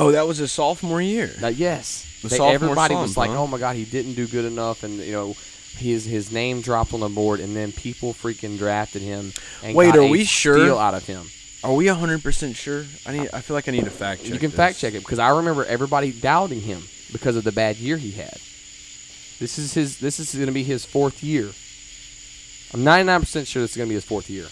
oh, 0.00 0.12
that 0.12 0.26
was 0.28 0.38
his 0.38 0.52
sophomore 0.52 1.00
year. 1.02 1.34
Now, 1.40 1.48
yes, 1.48 2.06
The 2.22 2.28
They- 2.28 2.36
sophomore 2.36 2.54
everybody 2.54 2.94
was 2.94 3.16
like, 3.16 3.30
huh? 3.30 3.42
"Oh 3.42 3.46
my 3.48 3.58
god, 3.58 3.74
he 3.76 3.84
didn't 3.84 4.14
do 4.14 4.26
good 4.26 4.44
enough," 4.44 4.82
and 4.84 4.98
you 5.00 5.12
know, 5.12 5.36
his 5.76 6.04
his 6.04 6.30
name 6.32 6.60
dropped 6.60 6.92
on 6.94 7.00
the 7.00 7.08
board, 7.08 7.40
and 7.40 7.54
then 7.56 7.72
people 7.72 8.14
freaking 8.14 8.58
drafted 8.58 9.02
him. 9.02 9.32
And 9.62 9.74
Wait, 9.76 9.86
got 9.88 9.98
are 9.98 10.02
a 10.02 10.06
we 10.06 10.24
sure? 10.24 10.78
Out 10.78 10.94
of 10.94 11.04
him. 11.06 11.28
Are 11.64 11.74
we 11.74 11.86
100 11.88 12.22
percent 12.22 12.54
sure? 12.56 12.84
I 13.06 13.12
need. 13.12 13.28
I 13.32 13.40
feel 13.40 13.54
like 13.54 13.68
I 13.68 13.72
need 13.72 13.84
to 13.84 13.90
fact 13.90 14.22
check. 14.22 14.32
you 14.32 14.38
can 14.38 14.50
this. 14.50 14.56
fact 14.56 14.78
check 14.78 14.94
it 14.94 15.00
because 15.00 15.18
I 15.18 15.28
remember 15.30 15.64
everybody 15.64 16.12
doubting 16.12 16.60
him 16.60 16.82
because 17.12 17.34
of 17.36 17.42
the 17.44 17.52
bad 17.52 17.76
year 17.76 17.96
he 17.96 18.12
had. 18.12 18.38
This 19.40 19.58
is 19.58 19.74
his. 19.74 19.98
This 19.98 20.18
is 20.20 20.32
going 20.34 20.46
to 20.46 20.52
be 20.52 20.62
his 20.64 20.84
fourth 20.84 21.22
year. 21.22 21.50
I'm 22.74 22.84
99 22.84 23.20
percent 23.20 23.46
sure 23.48 23.62
this 23.62 23.72
is 23.72 23.76
going 23.76 23.88
to 23.88 23.90
be 23.90 23.94
his 23.96 24.04
fourth 24.04 24.28
year. 24.30 24.46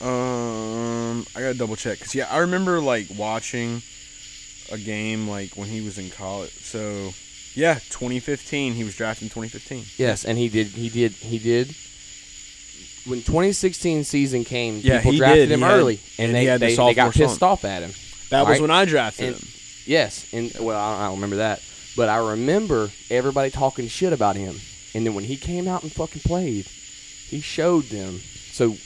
Um, 0.00 1.26
I 1.36 1.40
gotta 1.40 1.54
double 1.54 1.76
check 1.76 1.98
because 1.98 2.14
yeah, 2.14 2.26
I 2.30 2.38
remember 2.38 2.80
like 2.80 3.06
watching 3.16 3.82
a 4.72 4.78
game 4.78 5.28
like 5.28 5.56
when 5.56 5.68
he 5.68 5.80
was 5.80 5.98
in 5.98 6.10
college. 6.10 6.50
So 6.52 7.10
yeah, 7.54 7.74
2015. 7.90 8.74
He 8.74 8.84
was 8.84 8.96
drafted 8.96 9.24
in 9.24 9.28
2015. 9.30 9.84
Yes, 9.96 10.24
and 10.24 10.36
he 10.38 10.48
did. 10.48 10.68
He 10.68 10.88
did. 10.88 11.12
He 11.12 11.38
did. 11.38 11.68
When 13.06 13.18
2016 13.20 14.04
season 14.04 14.44
came, 14.44 14.80
Yeah, 14.82 14.98
people 14.98 15.12
he 15.12 15.18
drafted 15.18 15.48
did. 15.48 15.54
him 15.54 15.60
He 15.60 15.64
had- 15.66 15.72
early, 15.74 16.00
and, 16.18 16.26
and 16.28 16.34
they 16.34 16.40
he 16.50 16.56
they, 16.58 16.74
they 16.76 16.94
got 16.94 17.12
pissed 17.12 17.42
off 17.42 17.64
at 17.64 17.82
him. 17.82 17.92
That 18.30 18.42
was 18.42 18.52
Right. 18.52 18.60
when 18.62 18.70
I 18.70 18.84
drafted 18.86 19.26
And- 19.28 19.36
him. 19.36 19.48
Yes, 19.86 20.24
and 20.32 20.50
well, 20.60 20.78
I 20.78 21.02
I 21.02 21.06
don't 21.06 21.16
remember 21.16 21.36
that, 21.36 21.60
but 21.96 22.08
I 22.08 22.16
remember 22.30 22.90
everybody 23.10 23.50
talking 23.50 23.86
shit 23.88 24.14
about 24.14 24.36
him. 24.36 24.58
And 24.94 25.04
then 25.04 25.12
when 25.14 25.24
he 25.24 25.36
came 25.36 25.68
out 25.68 25.82
and 25.82 25.92
fucking 25.92 26.22
played, 26.22 26.66
he 27.28 27.40
showed 27.42 27.84
them. 27.84 28.20
So 28.52 28.76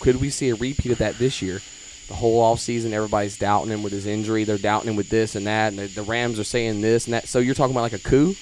could 0.00 0.16
we 0.16 0.30
see 0.30 0.50
a 0.50 0.54
repeat 0.54 0.92
of 0.92 0.98
that 0.98 1.18
this 1.18 1.42
year? 1.42 1.60
The 2.08 2.14
whole 2.14 2.40
off 2.40 2.60
season, 2.60 2.94
everybody's 2.94 3.36
doubting 3.36 3.70
him 3.70 3.82
with 3.82 3.92
his 3.92 4.06
injury. 4.06 4.44
They're 4.44 4.56
doubting 4.58 4.90
him 4.90 4.96
with 4.96 5.10
this 5.10 5.34
and 5.36 5.46
that, 5.46 5.72
and 5.72 5.78
the, 5.78 5.86
the 5.86 6.02
Rams 6.02 6.38
are 6.38 6.44
saying 6.44 6.80
this 6.80 7.06
and 7.06 7.14
that. 7.14 7.28
So 7.28 7.38
you're 7.38 7.54
talking 7.54 7.74
about 7.74 7.82
like 7.82 7.92
a 7.92 7.98
coup. 7.98 8.34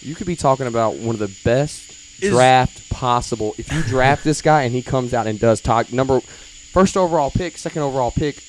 You 0.00 0.14
could 0.14 0.26
be 0.26 0.36
talking 0.36 0.66
about 0.66 0.96
one 0.96 1.14
of 1.14 1.18
the 1.18 1.34
best 1.44 2.22
Is- 2.22 2.30
draft 2.30 2.90
possible. 2.90 3.54
If 3.58 3.72
you 3.72 3.82
draft 3.82 4.24
this 4.24 4.42
guy 4.42 4.62
and 4.64 4.74
he 4.74 4.82
comes 4.82 5.14
out 5.14 5.26
and 5.26 5.40
does 5.40 5.60
talk 5.60 5.92
number 5.92 6.20
first 6.20 6.96
overall 6.96 7.30
pick, 7.30 7.56
second 7.56 7.82
overall 7.82 8.10
pick 8.10 8.42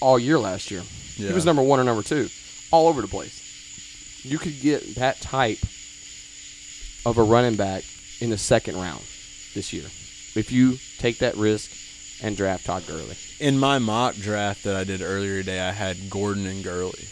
all 0.00 0.18
year 0.18 0.38
last 0.38 0.70
year. 0.70 0.82
He 1.16 1.30
was 1.32 1.44
number 1.44 1.62
one 1.62 1.78
or 1.78 1.84
number 1.84 2.02
two, 2.02 2.28
all 2.70 2.88
over 2.88 3.02
the 3.02 3.08
place. 3.08 4.24
You 4.24 4.38
could 4.38 4.58
get 4.60 4.94
that 4.94 5.20
type 5.20 5.58
of 7.04 7.18
a 7.18 7.22
running 7.22 7.56
back 7.56 7.84
in 8.20 8.30
the 8.30 8.38
second 8.38 8.76
round. 8.76 9.02
this 9.54 9.72
year. 9.72 9.84
If 10.36 10.52
you 10.52 10.78
take 10.98 11.18
that 11.18 11.36
risk 11.36 11.70
and 12.22 12.36
draft 12.36 12.66
Todd 12.66 12.86
Gurley, 12.86 13.16
In 13.40 13.58
my 13.58 13.78
mock 13.78 14.14
draft 14.16 14.64
that 14.64 14.76
I 14.76 14.84
did 14.84 15.02
earlier 15.02 15.38
today, 15.40 15.60
I 15.60 15.72
had 15.72 16.10
Gordon 16.10 16.46
and 16.46 16.62
Gurley. 16.62 17.04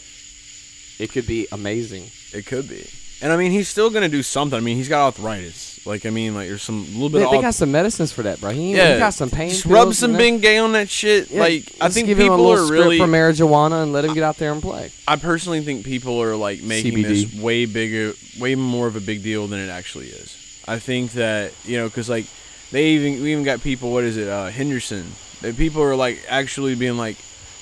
it 0.99 1.11
could 1.11 1.25
be 1.27 1.47
amazing. 1.51 2.05
It 2.33 2.45
could 2.45 2.67
be. 2.69 2.85
And 3.21 3.33
I 3.33 3.37
mean, 3.37 3.51
he's 3.51 3.67
still 3.67 3.89
gonna 3.89 4.07
do 4.07 4.23
something. 4.23 4.55
I 4.57 4.61
mean, 4.61 4.77
he's 4.77 4.87
got 4.87 5.05
arthritis. 5.07 5.85
Like, 5.85 6.05
I 6.05 6.09
mean, 6.09 6.35
like 6.35 6.47
there's 6.47 6.61
some 6.61 6.85
little 6.93 7.09
bit 7.09 7.19
They, 7.19 7.23
of 7.25 7.31
they 7.31 7.37
arth- 7.37 7.43
got 7.47 7.53
some 7.55 7.71
medicines 7.71 8.13
for 8.13 8.23
that, 8.23 8.39
bro. 8.39 8.51
He, 8.51 8.75
yeah, 8.75 8.93
he 8.93 8.99
got 8.99 9.13
some 9.13 9.29
pain. 9.29 9.49
Just 9.49 9.65
rub 9.65 9.93
some. 9.93 10.13
Bengay 10.13 10.63
on 10.63 10.71
that 10.73 10.89
shit. 10.89 11.29
Yeah, 11.29 11.41
like, 11.41 11.69
I 11.81 11.89
think 11.89 12.07
give 12.07 12.17
him 12.17 12.27
a 12.27 12.29
people 12.29 12.45
little 12.45 12.69
are 12.69 12.71
really. 12.71 12.97
for 12.97 13.07
marijuana 13.07 13.83
and 13.83 13.91
let 13.91 14.05
him 14.05 14.13
get 14.13 14.23
out 14.23 14.37
there 14.37 14.53
and 14.53 14.61
play. 14.61 14.91
I 15.07 15.17
personally 15.17 15.61
think 15.61 15.85
people 15.85 16.21
are 16.21 16.35
like 16.37 16.61
making 16.61 16.93
CBD. 16.93 17.03
this 17.07 17.33
way 17.41 17.65
bigger, 17.65 18.13
way 18.39 18.55
more 18.55 18.87
of 18.87 18.95
a 18.95 19.01
big 19.01 19.21
deal 19.21 19.47
than 19.47 19.59
it 19.59 19.69
actually 19.69 20.07
is. 20.07 20.63
I 20.65 20.79
think 20.79 21.11
that 21.13 21.51
you 21.65 21.77
know, 21.77 21.87
because 21.89 22.07
like 22.09 22.25
they 22.71 22.87
even 22.89 23.21
we 23.23 23.31
even 23.31 23.43
got 23.43 23.61
people. 23.61 23.91
What 23.91 24.03
is 24.03 24.17
it? 24.17 24.27
Uh, 24.27 24.47
Henderson. 24.49 25.11
That 25.41 25.55
people 25.57 25.81
are 25.81 25.95
like 25.95 26.19
actually 26.27 26.75
being 26.75 26.97
like, 26.97 27.17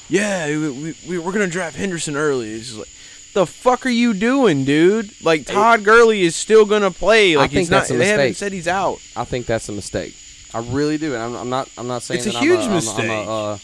yeah, 0.10 0.48
we, 0.48 0.96
we 1.08 1.18
we're 1.20 1.32
gonna 1.32 1.48
draft 1.48 1.76
Henderson 1.76 2.16
early. 2.16 2.52
It's 2.54 2.68
just 2.68 2.80
like. 2.80 2.90
The 3.34 3.46
fuck 3.46 3.86
are 3.86 3.90
you 3.90 4.16
doing, 4.16 4.64
dude? 4.66 5.12
Like 5.24 5.46
Todd 5.46 5.84
Gurley 5.84 6.22
is 6.24 6.36
still 6.36 6.66
gonna 6.66 6.90
play. 6.90 7.36
I 7.36 7.40
Like 7.42 7.52
think 7.52 7.60
he's 7.60 7.70
not. 7.70 7.80
that's 7.82 7.92
a 7.92 7.94
They 7.94 8.08
haven't 8.08 8.26
mistake. 8.30 8.38
said 8.38 8.52
he's 8.52 8.68
out. 8.68 9.00
I 9.16 9.26
think 9.26 9.46
that's 9.46 9.70
a 9.70 9.74
mistake. 9.74 10.16
I 10.56 10.60
really 10.60 10.98
do, 10.98 11.14
and 11.14 11.22
I'm, 11.22 11.36
I'm 11.36 11.50
not. 11.50 11.70
I'm 11.78 11.88
not 11.88 12.02
saying 12.02 12.20
It's 12.20 12.28
a 12.28 12.32
that 12.32 12.42
huge 12.42 12.62
I'm 12.62 12.66
a, 12.66 12.70
I'm 12.70 12.74
mistake. 12.76 13.28
Uh, 13.28 13.58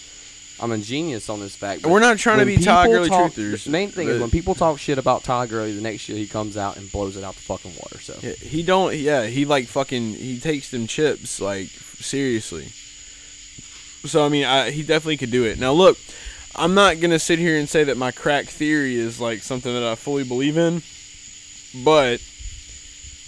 I'm 0.64 0.72
a 0.72 0.78
genius 0.78 1.30
on 1.30 1.42
this 1.42 1.56
fact. 1.58 1.86
We're 1.86 2.00
not 2.00 2.18
trying 2.18 2.40
to 2.40 2.46
be 2.46 2.56
Todd 2.58 2.88
Gurley 2.88 3.10
talk- 3.10 3.34
truthers, 3.34 3.66
The 3.66 3.70
main 3.70 3.90
thing 3.90 4.08
is 4.08 4.22
when 4.22 4.30
people 4.30 4.56
talk 4.56 4.80
shit 4.80 4.98
about 4.98 5.26
Todd 5.26 5.50
Gurley, 5.50 5.74
the 5.76 5.82
next 5.82 6.08
year 6.08 6.18
he 6.18 6.26
comes 6.26 6.56
out 6.56 6.78
and 6.78 6.90
blows 6.90 7.18
it 7.18 7.24
out 7.24 7.36
the 7.36 7.42
fucking 7.42 7.74
water. 7.76 8.00
So 8.00 8.18
Yeah, 8.22 8.32
He 8.34 8.64
don't. 8.64 8.96
Yeah, 8.96 9.26
he 9.26 9.44
like 9.44 9.68
fucking. 9.68 10.14
He 10.14 10.40
takes 10.40 10.72
them 10.72 10.88
chips 10.88 11.42
like 11.42 11.68
seriously. 11.68 12.70
So 14.08 14.26
I 14.26 14.30
mean, 14.30 14.46
I, 14.46 14.72
he 14.72 14.84
definitely 14.84 15.18
could 15.18 15.32
do 15.32 15.44
it. 15.44 15.60
Now 15.60 15.74
look, 15.74 15.98
I'm 16.56 16.74
not 16.74 17.02
gonna 17.02 17.20
sit 17.20 17.40
here 17.40 17.58
and 17.58 17.68
say 17.68 17.84
that 17.84 17.98
my 17.98 18.12
crack 18.12 18.46
theory 18.46 18.96
is 18.96 19.20
like 19.20 19.40
something 19.44 19.74
that 19.74 19.84
I 19.84 19.96
fully 19.96 20.24
believe 20.24 20.58
in, 20.58 20.82
but 21.84 22.22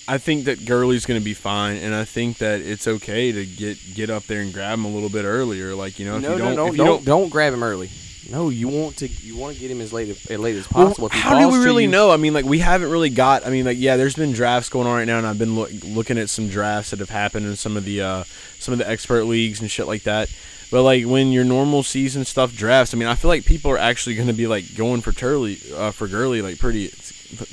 I 0.08 0.18
think 0.18 0.46
that 0.46 0.66
Gurley's 0.66 1.06
gonna 1.06 1.22
be 1.22 1.34
fine, 1.34 1.78
and 1.78 1.94
I 1.96 2.06
think 2.06 2.38
that 2.38 2.62
it's 2.62 2.88
okay 2.88 3.32
to 3.32 3.46
get 3.46 3.78
get 3.96 4.10
up 4.10 4.24
there 4.24 4.42
and 4.42 4.54
grab 4.54 4.78
him 4.78 4.86
a 4.86 4.90
little 4.90 5.10
bit 5.10 5.26
earlier. 5.26 5.74
Like 5.74 6.00
you 6.00 6.06
know, 6.06 6.18
if 6.18 6.22
no, 6.22 6.34
you 6.34 6.40
no, 6.40 6.46
don't, 6.46 6.56
no, 6.56 6.68
if 6.68 6.78
you 6.78 6.84
don't, 6.84 7.06
don't 7.06 7.30
grab 7.30 7.54
him 7.54 7.64
early. 7.64 7.90
No, 8.30 8.50
you 8.50 8.68
want 8.68 8.98
to 8.98 9.08
you 9.08 9.36
want 9.38 9.56
to 9.56 9.62
get 9.62 9.70
him 9.70 9.82
as 9.82 9.94
late 9.94 10.10
as, 10.10 10.30
late 10.40 10.56
as 10.56 10.68
possible. 10.68 11.10
He 11.10 11.20
how 11.20 11.40
do 11.40 11.50
we 11.50 11.64
really 11.64 11.84
you- 11.84 11.90
know? 11.90 12.12
I 12.12 12.18
mean, 12.18 12.34
like 12.34 12.46
we 12.46 12.60
haven't 12.60 12.90
really 12.90 13.10
got. 13.10 13.46
I 13.46 13.50
mean, 13.50 13.66
like 13.66 13.78
yeah, 13.80 13.98
there's 13.98 14.16
been 14.16 14.34
drafts 14.34 14.70
going 14.70 14.88
on 14.88 14.96
right 14.96 15.06
now, 15.06 15.18
and 15.18 15.28
I've 15.28 15.38
been 15.38 15.56
look, 15.56 15.72
looking 15.84 16.18
at 16.18 16.30
some 16.30 16.50
drafts 16.50 16.92
that 16.92 17.00
have 17.00 17.10
happened 17.10 17.46
in 17.46 17.56
some 17.56 17.78
of 17.78 17.86
the 17.86 18.02
uh, 18.02 18.24
some 18.60 18.74
of 18.74 18.80
the 18.80 18.90
expert 18.90 19.26
leagues 19.26 19.62
and 19.62 19.70
shit 19.70 19.88
like 19.88 20.04
that. 20.04 20.32
But 20.72 20.82
like 20.82 21.06
when 21.06 21.32
your 21.32 21.44
normal 21.44 21.84
season 21.84 22.26
stuff 22.26 22.56
drafts, 22.56 22.94
I 22.94 22.98
mean, 22.98 23.08
I 23.08 23.16
feel 23.16 23.30
like 23.30 23.46
people 23.46 23.70
are 23.72 23.78
actually 23.78 24.16
going 24.16 24.28
to 24.28 24.34
be 24.34 24.48
like 24.48 24.76
going 24.76 25.02
for 25.02 25.12
Turley 25.12 25.60
uh, 25.76 25.92
for 25.92 26.08
Gurley, 26.08 26.42
like 26.42 26.58
pretty. 26.58 26.92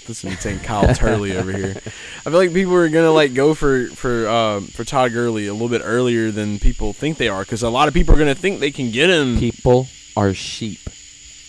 Listen, 0.08 0.30
I'm 0.30 0.36
saying 0.38 0.60
Kyle 0.60 0.94
Turley 0.94 1.36
over 1.36 1.52
here. 1.52 1.74
I 1.76 2.30
feel 2.30 2.32
like 2.34 2.52
people 2.52 2.74
are 2.74 2.88
gonna 2.88 3.12
like 3.12 3.34
go 3.34 3.54
for 3.54 3.86
for 3.88 4.28
um, 4.28 4.66
for 4.66 4.84
Todd 4.84 5.12
Gurley 5.12 5.46
a 5.46 5.52
little 5.52 5.68
bit 5.68 5.82
earlier 5.84 6.30
than 6.30 6.58
people 6.58 6.92
think 6.92 7.18
they 7.18 7.28
are, 7.28 7.42
because 7.42 7.62
a 7.62 7.70
lot 7.70 7.88
of 7.88 7.94
people 7.94 8.14
are 8.14 8.18
gonna 8.18 8.34
think 8.34 8.60
they 8.60 8.70
can 8.70 8.90
get 8.90 9.10
him. 9.10 9.38
People 9.38 9.88
are 10.16 10.34
sheep. 10.34 10.78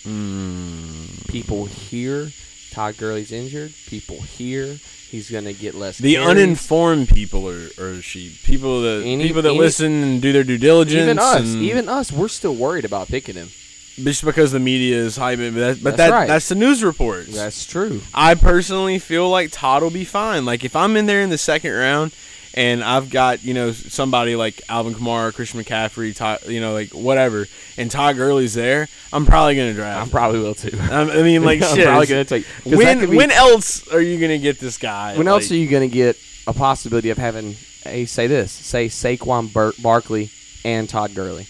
Mm. 0.04 1.28
People 1.30 1.66
hear 1.66 2.30
Todd 2.72 2.98
Gurley's 2.98 3.32
injured. 3.32 3.74
People 3.88 4.22
hear 4.22 4.66
he's 5.10 5.30
gonna 5.30 5.54
get 5.54 5.76
less. 5.76 5.98
The 5.98 6.16
carries. 6.16 6.28
uninformed 6.30 7.10
people 7.10 7.48
are, 7.50 7.70
are 7.80 8.02
sheep. 8.02 8.34
People 8.44 8.82
that 8.82 9.04
Any- 9.06 9.28
people 9.28 9.42
that 9.44 9.50
any- 9.50 9.60
listen 9.60 10.04
and 10.04 10.22
do 10.22 10.32
their 10.34 10.44
due 10.44 10.58
diligence. 10.58 11.02
even 11.04 11.20
us, 11.20 11.46
even 11.56 11.88
us, 11.90 12.12
we're 12.12 12.28
still 12.28 12.56
worried 12.56 12.86
about 12.86 13.08
picking 13.08 13.36
him. 13.36 13.50
Just 13.96 14.24
because 14.26 14.52
the 14.52 14.60
media 14.60 14.98
is 14.98 15.18
hyping. 15.18 15.54
But, 15.54 15.60
that, 15.60 15.84
but 15.84 15.98
That's 15.98 16.10
that 16.10 16.12
right. 16.12 16.28
that's 16.28 16.50
the 16.50 16.56
news 16.56 16.84
reports. 16.84 17.34
That's 17.34 17.66
true. 17.66 18.02
I 18.14 18.36
personally 18.36 19.00
feel 19.00 19.30
like 19.30 19.52
Todd 19.52 19.84
will 19.84 19.90
be 19.92 20.06
fine. 20.06 20.46
Like 20.46 20.64
if 20.66 20.76
I'm 20.76 20.96
in 20.98 21.06
there 21.06 21.22
in 21.22 21.30
the 21.30 21.38
second 21.38 21.72
round. 21.74 22.14
And 22.56 22.84
I've 22.84 23.10
got 23.10 23.44
you 23.44 23.56
know 23.56 23.72
somebody 23.72 24.36
like 24.36 24.62
Alvin 24.70 24.94
Kamara, 24.94 25.34
Christian 25.34 25.60
McCaffrey, 25.60 26.16
Todd, 26.16 26.46
you 26.46 26.62
know 26.62 26.72
like 26.72 26.92
whatever, 26.92 27.48
and 27.80 27.90
Todd 27.90 28.16
Gurley's 28.16 28.54
there. 28.54 28.88
I'm 29.12 29.26
probably 29.26 29.56
gonna 29.56 29.74
draft. 29.74 30.10
I 30.10 30.12
probably 30.12 30.40
will 30.40 30.54
too. 30.54 30.78
him. 30.78 30.92
I 31.10 31.24
mean, 31.24 31.44
like 31.44 31.62
I'm 31.64 31.76
shit. 31.76 31.86
probably 31.88 32.06
gonna 32.06 32.26
take. 32.26 32.46
when 32.64 33.10
be- 33.10 33.18
when 33.18 33.32
else 33.32 33.88
are 33.92 34.00
you 34.00 34.20
gonna 34.20 34.38
get 34.38 34.60
this 34.60 34.78
guy? 34.78 35.18
when 35.18 35.28
else 35.28 35.50
are 35.50 35.56
you 35.56 35.68
gonna 35.68 35.88
get 35.88 36.16
a 36.46 36.54
possibility 36.54 37.10
of 37.10 37.18
having? 37.18 37.56
Hey, 37.82 38.06
say 38.06 38.28
this. 38.28 38.52
Say 38.52 38.86
Saquon 38.86 39.52
Bar- 39.52 39.74
Barkley 39.82 40.30
and 40.64 40.88
Todd 40.88 41.16
Gurley. 41.16 41.48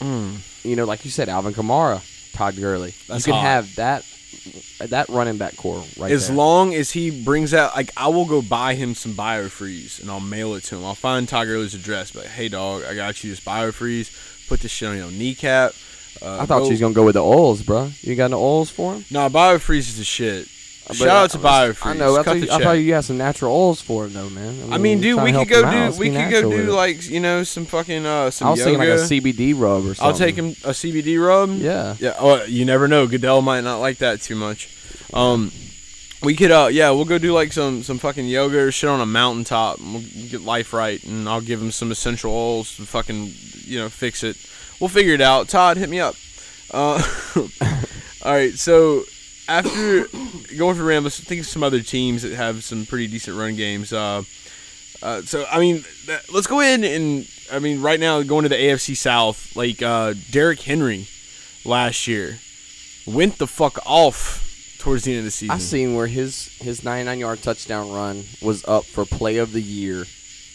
Hmm. 0.00 0.36
You 0.68 0.76
know, 0.76 0.84
like 0.84 1.04
you 1.04 1.10
said, 1.10 1.28
Alvin 1.28 1.54
Kamara, 1.54 2.02
Todd 2.32 2.56
Gurley. 2.56 2.94
That's 3.08 3.26
you 3.26 3.32
can 3.32 3.40
hot. 3.40 3.48
have 3.48 3.74
that 3.76 4.04
that 4.90 5.08
running 5.08 5.38
back 5.38 5.56
core 5.56 5.82
right 5.98 6.12
as 6.12 6.28
there. 6.28 6.36
long 6.36 6.74
as 6.74 6.90
he 6.90 7.24
brings 7.24 7.54
out 7.54 7.74
like 7.74 7.90
I 7.96 8.08
will 8.08 8.26
go 8.26 8.42
buy 8.42 8.74
him 8.74 8.94
some 8.94 9.12
biofreeze 9.14 10.00
and 10.00 10.10
I'll 10.10 10.20
mail 10.20 10.54
it 10.54 10.64
to 10.64 10.76
him. 10.76 10.84
I'll 10.84 10.94
find 10.94 11.26
Todd 11.28 11.46
Gurley's 11.46 11.74
address, 11.74 12.10
but 12.12 12.26
hey 12.26 12.48
dog, 12.48 12.84
I 12.84 12.94
got 12.94 13.24
you 13.24 13.30
this 13.30 13.40
biofreeze. 13.40 14.46
Put 14.48 14.60
this 14.60 14.70
shit 14.70 14.88
on 14.88 14.96
your 14.96 15.10
kneecap. 15.10 15.72
Uh, 16.20 16.38
I 16.40 16.46
thought 16.46 16.60
go- 16.60 16.64
she 16.66 16.72
was 16.72 16.80
gonna 16.80 16.94
go 16.94 17.04
with 17.04 17.14
the 17.14 17.22
oils, 17.24 17.62
bro. 17.62 17.90
You 18.02 18.14
got 18.16 18.30
no 18.30 18.40
oils 18.40 18.70
for 18.70 18.94
him? 18.94 19.04
Nah, 19.10 19.28
biofreeze 19.28 19.78
is 19.88 19.98
the 19.98 20.04
shit. 20.04 20.48
But 20.88 20.96
Shout 20.96 21.08
out 21.08 21.30
to 21.32 21.38
I- 21.46 21.68
biofreeze. 21.68 21.86
I 21.86 21.92
know. 21.94 22.16
I 22.16 22.22
thought, 22.22 22.36
you, 22.38 22.50
I 22.50 22.58
thought 22.62 22.72
you 22.72 22.94
had 22.94 23.04
some 23.04 23.18
natural 23.18 23.54
oils 23.54 23.80
for 23.82 24.06
him, 24.06 24.14
though, 24.14 24.30
man. 24.30 24.72
I 24.72 24.78
mean, 24.78 25.00
dude, 25.02 25.22
we 25.22 25.32
could 25.32 25.46
go 25.48 25.62
out. 25.64 25.92
do 25.92 25.98
we 25.98 26.10
could 26.10 26.30
go 26.30 26.50
do 26.50 26.70
like 26.72 27.08
you 27.08 27.20
know 27.20 27.42
some 27.44 27.66
fucking 27.66 28.06
uh 28.06 28.30
some 28.30 28.48
I 28.48 28.50
was 28.52 28.60
yoga. 28.60 28.70
thinking 28.70 28.88
like 28.90 28.98
a 28.98 29.02
CBD 29.02 29.54
rub 29.54 29.84
or 29.84 29.94
something. 29.94 30.04
I'll 30.06 30.14
take 30.14 30.34
him 30.36 30.46
a 30.64 30.72
CBD 30.72 31.24
rub. 31.24 31.50
Yeah. 31.58 31.94
Yeah. 32.00 32.14
Oh, 32.18 32.42
you 32.44 32.64
never 32.64 32.88
know. 32.88 33.06
Goodell 33.06 33.42
might 33.42 33.60
not 33.62 33.78
like 33.78 33.98
that 33.98 34.22
too 34.22 34.34
much. 34.34 34.70
Um, 35.12 35.52
we 36.22 36.34
could 36.34 36.50
uh 36.50 36.68
yeah 36.72 36.90
we'll 36.90 37.04
go 37.04 37.16
do 37.18 37.32
like 37.32 37.52
some 37.52 37.82
some 37.84 37.98
fucking 37.98 38.26
yoga 38.26 38.58
or 38.58 38.72
shit 38.72 38.88
on 38.90 39.00
a 39.00 39.06
mountaintop. 39.06 39.78
and 39.78 39.92
We'll 39.92 40.02
get 40.30 40.40
life 40.40 40.72
right, 40.72 41.02
and 41.04 41.28
I'll 41.28 41.40
give 41.42 41.60
him 41.62 41.70
some 41.70 41.90
essential 41.92 42.32
oils 42.32 42.74
to 42.76 42.82
fucking 42.86 43.30
you 43.64 43.78
know 43.78 43.88
fix 43.90 44.24
it. 44.24 44.36
We'll 44.80 44.88
figure 44.88 45.12
it 45.14 45.20
out. 45.20 45.48
Todd, 45.48 45.76
hit 45.76 45.88
me 45.90 46.00
up. 46.00 46.14
Uh, 46.70 47.02
all 48.22 48.32
right. 48.32 48.54
So 48.54 49.02
after 49.48 50.06
going 50.56 50.76
for 50.76 50.84
Rams, 50.84 51.04
let's 51.04 51.20
think 51.20 51.40
of 51.40 51.46
some 51.46 51.62
other 51.62 51.80
teams 51.80 52.22
that 52.22 52.32
have 52.32 52.62
some 52.62 52.86
pretty 52.86 53.06
decent 53.06 53.36
run 53.36 53.56
games. 53.56 53.92
Uh, 53.92 54.22
uh, 55.02 55.22
so 55.22 55.46
I 55.50 55.58
mean, 55.58 55.84
that, 56.06 56.32
let's 56.32 56.46
go 56.46 56.60
in 56.60 56.84
and 56.84 57.28
I 57.52 57.58
mean, 57.58 57.80
right 57.80 57.98
now 57.98 58.22
going 58.22 58.42
to 58.42 58.48
the 58.48 58.56
AFC 58.56 58.96
South, 58.96 59.56
like 59.56 59.82
uh, 59.82 60.14
Derrick 60.30 60.60
Henry 60.60 61.06
last 61.64 62.06
year 62.06 62.38
went 63.06 63.38
the 63.38 63.46
fuck 63.46 63.78
off 63.86 64.76
towards 64.78 65.04
the 65.04 65.12
end 65.12 65.20
of 65.20 65.24
the 65.24 65.30
season. 65.30 65.54
I 65.54 65.58
seen 65.58 65.94
where 65.94 66.06
his 66.06 66.56
his 66.60 66.84
99 66.84 67.18
yard 67.18 67.42
touchdown 67.42 67.90
run 67.90 68.24
was 68.42 68.64
up 68.66 68.84
for 68.84 69.04
play 69.04 69.38
of 69.38 69.52
the 69.52 69.62
year 69.62 70.04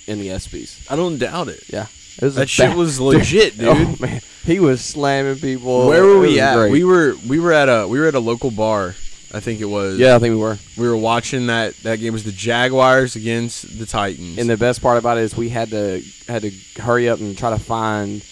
in 0.07 0.19
the 0.19 0.27
ESPYS. 0.27 0.91
I 0.91 0.95
don't 0.95 1.17
doubt 1.17 1.47
it. 1.47 1.63
Yeah, 1.69 1.83
it 1.83 1.87
was 1.87 2.02
a 2.02 2.02
That 2.19 2.49
shit 2.49 2.69
bad- 2.69 2.77
was 2.77 2.99
legit, 3.11 3.57
dude. 3.57 3.67
Oh 3.69 3.95
man, 3.99 4.21
he 4.45 4.59
was 4.59 4.83
slamming 4.83 5.37
people. 5.37 5.87
Where 5.87 6.03
were 6.05 6.19
we 6.19 6.39
at? 6.39 6.55
great. 6.55 6.71
We 6.71 6.83
were 6.83 7.15
we 7.27 7.39
were 7.39 7.53
at 7.53 7.69
a 7.69 7.87
we 7.87 7.99
were 7.99 8.07
at 8.07 8.15
a 8.15 8.19
local 8.19 8.51
bar. 8.51 8.95
I 9.35 9.39
think 9.39 9.61
it 9.61 9.65
was. 9.65 9.97
yeah, 9.97 10.15
I 10.15 10.19
think 10.19 10.33
we 10.35 10.39
were. 10.41 10.59
We 10.77 10.87
were 10.87 10.95
watching 10.97 11.47
that 11.47 11.75
that 11.77 11.97
game 11.97 12.09
it 12.09 12.11
was 12.11 12.23
the 12.23 12.31
Jaguars 12.31 13.15
against 13.15 13.79
the 13.79 13.87
Titans. 13.87 14.37
And 14.37 14.47
the 14.47 14.57
best 14.57 14.79
part 14.79 14.99
about 14.99 15.17
it 15.17 15.21
is 15.21 15.35
we 15.35 15.49
had 15.49 15.71
to 15.71 16.03
had 16.27 16.43
to 16.43 16.51
hurry 16.79 17.09
up 17.09 17.19
and 17.19 17.35
try 17.35 17.49
to 17.49 17.57
find 17.57 18.23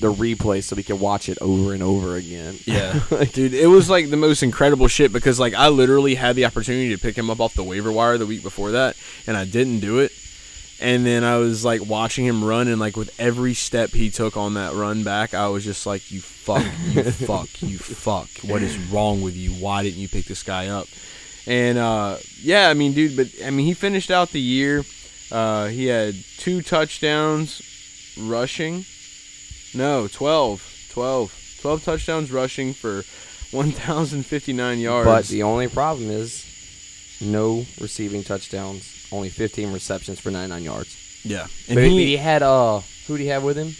the 0.00 0.12
replay 0.12 0.62
so 0.62 0.74
we 0.74 0.82
could 0.82 0.98
watch 0.98 1.28
it 1.28 1.38
over 1.40 1.72
and 1.72 1.82
over 1.84 2.16
again. 2.16 2.56
Yeah, 2.64 2.98
dude, 3.32 3.54
it 3.54 3.68
was 3.68 3.88
like 3.88 4.10
the 4.10 4.16
most 4.16 4.42
incredible 4.42 4.88
shit 4.88 5.12
because 5.12 5.38
like 5.38 5.54
I 5.54 5.68
literally 5.68 6.16
had 6.16 6.34
the 6.34 6.46
opportunity 6.46 6.88
to 6.96 6.98
pick 7.00 7.16
him 7.16 7.30
up 7.30 7.38
off 7.38 7.54
the 7.54 7.62
waiver 7.62 7.92
wire 7.92 8.18
the 8.18 8.26
week 8.26 8.42
before 8.42 8.72
that, 8.72 8.96
and 9.28 9.36
I 9.36 9.44
didn't 9.44 9.78
do 9.80 10.00
it. 10.00 10.10
And 10.80 11.04
then 11.04 11.24
I 11.24 11.36
was 11.36 11.64
like 11.64 11.84
watching 11.84 12.24
him 12.24 12.42
run, 12.42 12.66
and 12.66 12.80
like 12.80 12.96
with 12.96 13.14
every 13.20 13.52
step 13.54 13.90
he 13.90 14.10
took 14.10 14.36
on 14.36 14.54
that 14.54 14.72
run 14.72 15.04
back, 15.04 15.34
I 15.34 15.48
was 15.48 15.62
just 15.62 15.84
like, 15.84 16.10
"You 16.10 16.20
fuck, 16.20 16.64
you 16.84 17.02
fuck, 17.10 17.48
you 17.62 17.78
fuck. 17.78 18.28
What 18.42 18.62
is 18.62 18.78
wrong 18.90 19.20
with 19.20 19.36
you? 19.36 19.50
Why 19.50 19.82
didn't 19.82 20.00
you 20.00 20.08
pick 20.08 20.24
this 20.24 20.42
guy 20.42 20.68
up?" 20.68 20.86
And 21.46 21.78
uh, 21.78 22.16
yeah, 22.40 22.68
I 22.68 22.74
mean, 22.74 22.94
dude, 22.94 23.16
but 23.16 23.28
I 23.44 23.50
mean, 23.50 23.66
he 23.66 23.74
finished 23.74 24.10
out 24.10 24.30
the 24.30 24.40
year. 24.40 24.84
Uh, 25.30 25.66
he 25.66 25.86
had 25.86 26.14
two 26.38 26.62
touchdowns 26.62 27.62
rushing. 28.18 28.84
No, 29.74 30.08
12. 30.08 30.88
12. 30.90 31.58
12 31.60 31.84
touchdowns 31.84 32.32
rushing 32.32 32.72
for 32.72 33.04
1,059 33.50 34.78
yards. 34.78 35.06
But 35.06 35.26
the 35.26 35.42
only 35.42 35.68
problem 35.68 36.10
is 36.10 36.44
no 37.20 37.64
receiving 37.80 38.22
touchdowns. 38.24 39.08
Only 39.12 39.28
15 39.28 39.72
receptions 39.72 40.20
for 40.20 40.30
99 40.30 40.62
yards. 40.62 41.20
yeah. 41.24 41.46
But 41.68 41.76
And 41.78 41.86
he, 41.86 42.06
he, 42.06 42.16
had 42.16 42.42
uh, 42.42 42.80
who 43.06 43.16
did 43.16 43.24
he 43.24 43.28
have 43.30 43.42
with 43.42 43.56
him? 43.56 43.74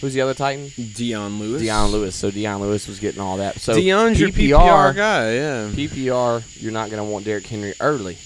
Who's 0.00 0.14
the 0.14 0.20
other 0.22 0.34
Titan? 0.34 0.70
Dion 0.94 1.38
Lewis. 1.38 1.62
Dion 1.62 1.90
Lewis. 1.90 2.14
So 2.16 2.30
Dion 2.30 2.60
Lewis 2.60 2.88
was 2.88 2.98
getting 2.98 3.20
all 3.20 3.38
that. 3.38 3.60
So 3.60 3.74
Dion's 3.74 4.20
your 4.20 4.30
PPR 4.30 4.94
guy, 4.94 5.34
yeah. 5.34 5.68
PPR, 5.68 6.62
you're 6.62 6.72
not 6.72 6.90
going 6.90 7.04
to 7.04 7.10
want 7.10 7.24
Derrick 7.24 7.46
Henry 7.46 7.74
early. 7.80 8.18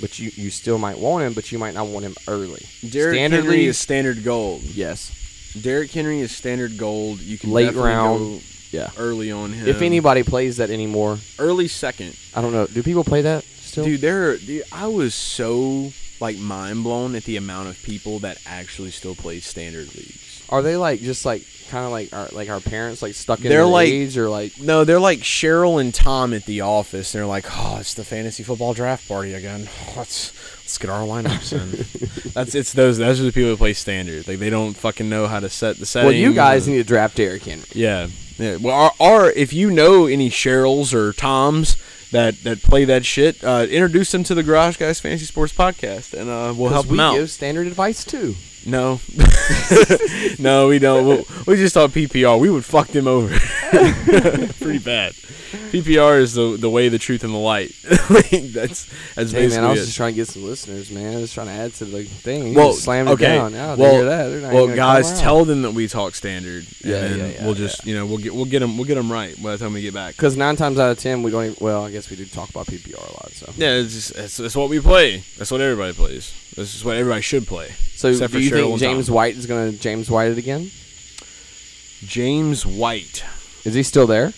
but 0.00 0.18
you, 0.18 0.30
you 0.34 0.50
still 0.50 0.76
might 0.76 0.98
want 0.98 1.24
him, 1.24 1.32
but 1.32 1.50
you 1.50 1.58
might 1.58 1.72
not 1.72 1.86
want 1.86 2.04
him 2.04 2.14
early. 2.28 2.62
Derrick 2.90 3.18
Henry 3.18 3.64
is 3.64 3.78
standard 3.78 4.22
gold. 4.22 4.62
yes, 4.62 5.54
Derrick 5.62 5.90
Henry 5.90 6.20
is 6.20 6.34
standard 6.34 6.76
gold. 6.76 7.20
You 7.20 7.38
can 7.38 7.52
Late 7.52 7.74
round. 7.74 8.42
Yeah. 8.76 8.90
early 8.98 9.30
on 9.32 9.52
him. 9.52 9.66
If 9.66 9.82
anybody 9.82 10.22
plays 10.22 10.58
that 10.58 10.70
anymore, 10.70 11.18
early 11.38 11.68
second, 11.68 12.16
I 12.34 12.40
don't 12.42 12.52
know. 12.52 12.66
Do 12.66 12.82
people 12.82 13.04
play 13.04 13.22
that 13.22 13.44
still? 13.44 13.84
dude. 13.84 14.00
There, 14.00 14.30
are- 14.30 14.36
dude, 14.36 14.62
I 14.72 14.86
was 14.86 15.14
so 15.14 15.92
like 16.20 16.38
mind 16.38 16.82
blown 16.82 17.14
at 17.14 17.24
the 17.24 17.36
amount 17.36 17.68
of 17.68 17.82
people 17.82 18.20
that 18.20 18.38
actually 18.46 18.90
still 18.90 19.14
play 19.14 19.40
standard 19.40 19.94
leagues. 19.94 20.44
Are 20.48 20.62
they 20.62 20.76
like 20.76 21.00
just 21.00 21.26
like 21.26 21.42
kind 21.70 21.84
of 21.84 21.90
like 21.90 22.12
our 22.14 22.28
like 22.30 22.48
our 22.48 22.60
parents 22.60 23.02
like 23.02 23.14
stuck 23.16 23.40
in 23.40 23.48
They're 23.48 23.58
their 23.58 23.66
like- 23.66 23.88
age 23.88 24.16
or 24.16 24.28
like 24.28 24.60
No, 24.60 24.84
they're 24.84 25.00
like 25.00 25.18
Cheryl 25.18 25.80
and 25.80 25.92
Tom 25.92 26.32
at 26.32 26.44
the 26.46 26.60
office. 26.60 27.10
They're 27.12 27.26
like, 27.26 27.46
oh, 27.50 27.78
it's 27.80 27.94
the 27.94 28.04
fantasy 28.04 28.44
football 28.44 28.72
draft 28.72 29.08
party 29.08 29.34
again. 29.34 29.68
Let's 29.96 30.32
let's 30.62 30.78
get 30.78 30.88
our 30.90 31.04
lineups 31.06 31.52
in. 31.52 32.30
That's 32.32 32.54
it's 32.54 32.72
those. 32.72 32.96
Those 32.98 33.20
are 33.20 33.24
the 33.24 33.32
people 33.32 33.50
who 33.50 33.56
play 33.56 33.72
standard. 33.72 34.26
Like 34.28 34.38
they 34.38 34.50
don't 34.50 34.74
fucking 34.76 35.08
know 35.08 35.26
how 35.26 35.40
to 35.40 35.48
set 35.50 35.76
the 35.78 35.86
settings. 35.86 36.12
well, 36.12 36.20
you 36.20 36.32
guys 36.32 36.66
need 36.68 36.76
to 36.78 36.84
draft 36.84 37.16
Derrick 37.16 37.42
Henry. 37.42 37.64
Yeah. 37.72 38.06
Yeah. 38.38 38.56
Well, 38.56 38.94
or, 38.98 39.24
or 39.26 39.30
if 39.30 39.52
you 39.52 39.70
know 39.70 40.06
any 40.06 40.28
Cheryls 40.30 40.92
or 40.92 41.12
Toms 41.12 41.76
that 42.10 42.42
that 42.44 42.62
play 42.62 42.84
that 42.84 43.04
shit, 43.04 43.42
uh, 43.42 43.66
introduce 43.68 44.12
them 44.12 44.24
to 44.24 44.34
the 44.34 44.42
Garage 44.42 44.76
Guys 44.76 45.00
Fantasy 45.00 45.24
Sports 45.24 45.52
Podcast, 45.52 46.12
and 46.18 46.28
uh, 46.28 46.52
we'll 46.56 46.70
help 46.70 46.86
we 46.86 46.92
them 46.92 47.00
out. 47.00 47.14
give 47.14 47.30
standard 47.30 47.66
advice 47.66 48.04
too. 48.04 48.34
No, 48.66 49.00
no, 50.38 50.68
we 50.68 50.78
don't. 50.78 51.06
We'll, 51.06 51.24
we 51.46 51.56
just 51.56 51.74
thought 51.74 51.90
PPR. 51.90 52.38
We 52.38 52.50
would 52.50 52.64
fuck 52.64 52.88
them 52.88 53.06
over 53.06 53.28
pretty 54.60 54.78
bad. 54.78 55.14
PPR 55.70 56.20
is 56.20 56.34
the 56.34 56.56
the 56.56 56.68
way, 56.68 56.88
the 56.88 56.98
truth, 56.98 57.24
and 57.24 57.32
the 57.32 57.38
light. 57.38 57.72
Like, 58.08 58.30
that's 58.30 58.88
that's 59.16 59.32
Hey 59.32 59.40
basically 59.40 59.42
Hey 59.42 59.48
man, 59.48 59.64
I 59.64 59.70
was 59.70 59.82
it. 59.82 59.84
just 59.86 59.96
trying 59.96 60.12
to 60.12 60.16
get 60.16 60.28
some 60.28 60.44
listeners, 60.44 60.92
man. 60.92 61.16
I 61.16 61.20
was 61.20 61.32
trying 61.32 61.48
to 61.48 61.52
add 61.52 61.74
to 61.74 61.84
the 61.84 62.04
thing. 62.04 62.48
You 62.48 62.54
well, 62.54 62.70
just 62.70 62.84
slam 62.84 63.08
it 63.08 63.12
okay. 63.12 63.36
down. 63.36 63.52
Now 63.52 63.74
they 63.74 63.82
well, 63.82 63.92
hear 63.94 64.04
that. 64.04 64.28
They're 64.28 64.40
not 64.42 64.52
well, 64.52 64.64
even 64.64 64.76
gonna 64.76 65.02
come 65.02 65.10
guys, 65.10 65.20
tell 65.20 65.44
them 65.44 65.62
that 65.62 65.72
we 65.72 65.88
talk 65.88 66.14
standard, 66.14 66.66
and 66.82 66.92
Yeah, 66.92 67.00
then 67.00 67.18
yeah, 67.18 67.26
yeah, 67.26 67.44
we'll 67.44 67.54
just 67.54 67.84
you 67.84 67.96
know 67.96 68.06
we'll 68.06 68.18
get 68.18 68.34
we'll 68.34 68.44
get 68.44 68.60
them 68.60 68.76
we'll 68.76 68.86
get 68.86 68.94
them 68.94 69.10
right 69.10 69.34
by 69.42 69.52
the 69.52 69.58
time 69.58 69.72
we 69.72 69.82
get 69.82 69.92
back. 69.92 70.14
Because 70.14 70.36
nine 70.36 70.54
times 70.54 70.78
out 70.78 70.92
of 70.92 70.98
ten, 70.98 71.22
we 71.22 71.32
don't. 71.32 71.46
Even, 71.46 71.56
well, 71.60 71.84
I 71.84 71.90
guess 71.90 72.08
we 72.10 72.16
do 72.16 72.26
talk 72.26 72.48
about 72.50 72.66
PPR 72.66 72.94
a 72.96 73.12
lot. 73.14 73.30
So, 73.32 73.52
Yeah, 73.56 73.74
it's 73.74 73.94
just 73.94 74.16
it's, 74.16 74.38
it's 74.38 74.56
what 74.56 74.68
we 74.68 74.78
play. 74.78 75.24
That's 75.36 75.50
what 75.50 75.60
everybody 75.60 75.92
plays. 75.94 76.32
This 76.54 76.74
is 76.76 76.84
what 76.84 76.96
everybody 76.96 77.22
should 77.22 77.46
play. 77.46 77.72
So 77.96 78.08
Except 78.08 78.32
do 78.32 78.40
you 78.40 78.50
Cheryl 78.50 78.54
think 78.54 78.70
and 78.72 78.80
James 78.80 79.06
Tom. 79.06 79.14
White 79.16 79.36
is 79.36 79.46
going 79.46 79.72
to 79.72 79.78
James 79.78 80.10
White 80.10 80.30
it 80.32 80.38
again? 80.38 80.70
James 82.04 82.64
White. 82.66 83.24
Is 83.64 83.74
he 83.74 83.82
still 83.82 84.06
there? 84.06 84.32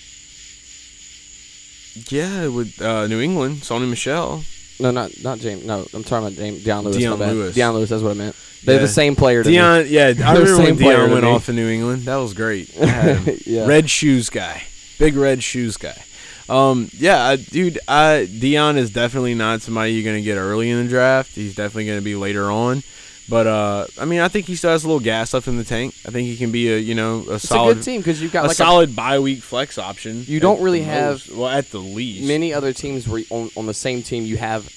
Yeah, 2.09 2.47
with 2.49 2.81
uh, 2.81 3.07
New 3.09 3.21
England, 3.21 3.57
Sony 3.59 3.89
Michel. 3.89 4.45
No, 4.81 4.93
not 4.93 5.11
not 5.25 5.39
James. 5.39 5.65
No, 5.65 5.85
I'm 5.93 6.05
talking 6.05 6.29
about 6.29 6.33
James, 6.35 6.63
Dion 6.63 6.85
Lewis. 6.85 6.97
Dion. 6.99 7.19
Lewis. 7.19 7.55
Dion 7.57 7.75
Lewis. 7.75 7.91
That's 7.91 8.03
what 8.03 8.13
I 8.13 8.15
meant. 8.15 8.37
They're 8.65 8.77
Yeah. 8.77 8.83
the 8.83 8.89
same 8.89 9.17
player. 9.17 9.43
To 9.43 9.49
me. 9.49 9.55
Dion, 9.57 9.87
yeah, 9.89 10.07
I 10.09 10.13
They're 10.13 10.15
the 10.15 10.41
remember 10.41 10.57
when 10.59 10.67
same 10.67 10.77
player 10.77 10.97
Dion 10.99 11.09
to 11.09 11.15
went 11.15 11.25
me. 11.25 11.31
off 11.31 11.49
in 11.49 11.57
New 11.57 11.69
England. 11.69 12.03
That 12.03 12.17
was 12.17 12.35
great. 12.35 12.71
I 12.81 12.87
had 12.87 13.17
him. 13.19 13.39
Yeah. 13.45 13.67
Red 13.67 13.91
shoes 13.91 14.31
guy, 14.31 14.63
big 15.01 15.17
red 15.17 15.43
shoes 15.43 15.77
guy. 15.77 16.01
Um, 16.49 16.89
yeah, 16.97 17.25
I, 17.25 17.37
dude, 17.37 17.79
I 17.89 18.27
Dion 18.27 18.79
is 18.79 18.91
definitely 18.91 19.35
not 19.35 19.61
somebody 19.63 19.93
you're 19.95 20.05
gonna 20.11 20.23
get 20.23 20.37
early 20.37 20.71
in 20.71 20.85
the 20.85 20.89
draft. 20.89 21.35
He's 21.35 21.57
definitely 21.57 21.87
gonna 21.87 22.01
be 22.01 22.15
later 22.15 22.49
on. 22.51 22.85
But 23.29 23.47
uh, 23.47 23.87
I 24.01 24.05
mean, 24.07 24.21
I 24.21 24.29
think 24.29 24.47
he 24.47 24.57
still 24.57 24.71
has 24.71 24.85
a 24.85 24.87
little 24.87 25.01
gas 25.01 25.35
left 25.35 25.49
in 25.49 25.59
the 25.59 25.65
tank. 25.65 25.95
I 26.07 26.11
think 26.11 26.29
he 26.29 26.37
can 26.37 26.51
be 26.51 26.73
a 26.73 26.79
you 26.79 26.95
know 26.95 27.25
a 27.29 27.35
It's 27.35 27.49
solid 27.49 27.73
a 27.73 27.75
good 27.75 27.85
team 27.85 28.01
because 28.01 28.23
you've 28.23 28.33
got 28.33 28.45
a 28.45 28.49
like 28.49 28.57
solid 28.57 28.97
bye 28.97 29.19
week 29.19 29.43
flex 29.43 29.77
option. 29.77 30.25
You 30.27 30.41
don't 30.41 30.63
really 30.63 30.83
have 30.83 31.29
most. 31.29 31.31
well 31.37 31.49
at 31.49 31.71
the 31.71 31.79
least. 31.79 32.27
many 32.27 32.55
other 32.55 32.73
teams 32.73 33.07
where 33.07 33.19
you- 33.21 33.27
on, 33.31 33.51
on 33.57 33.67
the 33.67 33.75
same 33.75 34.03
team 34.03 34.25
you 34.25 34.39
have 34.39 34.69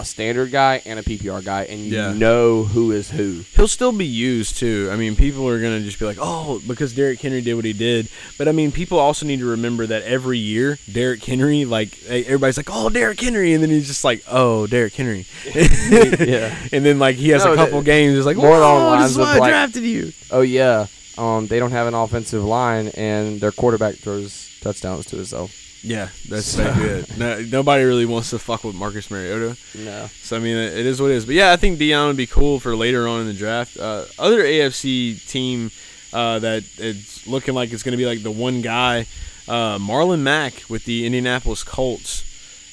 a 0.00 0.04
standard 0.04 0.52
guy 0.52 0.80
and 0.86 0.98
a 0.98 1.02
PPR 1.02 1.44
guy, 1.44 1.64
and 1.64 1.80
you 1.80 1.96
Yeah. 1.96 2.12
know 2.12 2.62
who 2.64 2.92
is 2.92 3.10
who. 3.10 3.42
He'll 3.56 3.66
still 3.66 3.90
be 3.90 4.06
used 4.06 4.56
too. 4.56 4.88
I 4.92 4.96
mean, 4.96 5.16
people 5.16 5.48
are 5.48 5.60
gonna 5.60 5.80
just 5.80 5.98
be 5.98 6.04
like, 6.04 6.18
"Oh, 6.20 6.60
because 6.68 6.92
Derrick 6.92 7.20
Henry 7.20 7.40
did 7.40 7.54
what 7.54 7.64
he 7.64 7.72
did." 7.72 8.08
But 8.38 8.46
I 8.48 8.52
mean, 8.52 8.70
people 8.70 8.98
also 9.00 9.26
need 9.26 9.40
to 9.40 9.46
remember 9.46 9.86
that 9.86 10.04
every 10.04 10.38
year, 10.38 10.78
Derrick 10.92 11.24
Henry, 11.24 11.64
like 11.64 11.90
everybody's 12.08 12.56
like, 12.56 12.68
"Oh, 12.70 12.88
Derrick 12.90 13.20
Henry," 13.20 13.52
and 13.54 13.62
then 13.62 13.70
he's 13.70 13.88
just 13.88 14.04
like, 14.04 14.22
"Oh, 14.30 14.66
Derrick 14.68 14.94
Henry." 14.94 15.26
Yeah. 15.54 16.54
And 16.72 16.84
then 16.84 16.98
like 16.98 17.16
he 17.16 17.30
has 17.30 17.44
No, 17.44 17.52
a 17.54 17.56
couple 17.56 17.80
the- 17.80 17.84
games, 17.86 18.16
it's 18.16 18.26
like, 18.26 18.36
more 18.36 18.48
"More 18.50 18.56
along 18.58 18.82
oh, 18.82 18.86
lines 18.90 19.02
this 19.04 19.10
is 19.12 19.18
why 19.18 19.34
I 19.34 19.38
like- 19.38 19.50
drafted 19.50 19.82
you." 19.82 20.12
Oh 20.30 20.42
yeah, 20.42 20.86
um, 21.16 21.46
they 21.48 21.58
don't 21.58 21.72
have 21.72 21.86
an 21.88 21.94
offensive 21.94 22.44
line, 22.44 22.88
and 22.88 23.40
their 23.40 23.50
quarterback 23.52 23.96
throws 23.96 24.48
touchdowns 24.60 25.06
to 25.06 25.16
himself. 25.16 25.52
Yeah, 25.82 26.08
that's 26.28 26.46
so 26.46 26.74
good. 26.74 27.18
No, 27.18 27.40
nobody 27.40 27.84
really 27.84 28.06
wants 28.06 28.30
to 28.30 28.38
fuck 28.38 28.64
with 28.64 28.74
Marcus 28.74 29.10
Mariota. 29.10 29.56
No, 29.76 30.08
So 30.22 30.36
I 30.36 30.40
mean, 30.40 30.56
it 30.56 30.76
it 30.78 30.86
is 30.86 31.00
what 31.00 31.10
it 31.10 31.14
is. 31.14 31.24
But 31.26 31.34
yeah, 31.36 31.52
I 31.52 31.56
think 31.56 31.78
Dion 31.78 32.08
would 32.08 32.16
be 32.16 32.26
cool 32.26 32.58
for 32.60 32.74
later 32.74 33.06
on 33.06 33.20
in 33.20 33.26
the 33.26 33.32
draft. 33.34 33.78
Uh, 33.78 34.04
other 34.18 34.42
AFC 34.42 35.24
team 35.28 35.70
uh, 36.12 36.38
that 36.40 36.64
it's 36.78 37.26
looking 37.26 37.54
like 37.54 37.72
it's 37.72 37.82
going 37.82 37.92
to 37.92 37.96
be 37.96 38.06
like 38.06 38.22
the 38.22 38.30
one 38.30 38.60
guy, 38.60 39.06
uh, 39.46 39.78
Marlon 39.78 40.20
Mack 40.20 40.62
with 40.68 40.84
the 40.84 41.06
Indianapolis 41.06 41.62
Colts. 41.62 42.24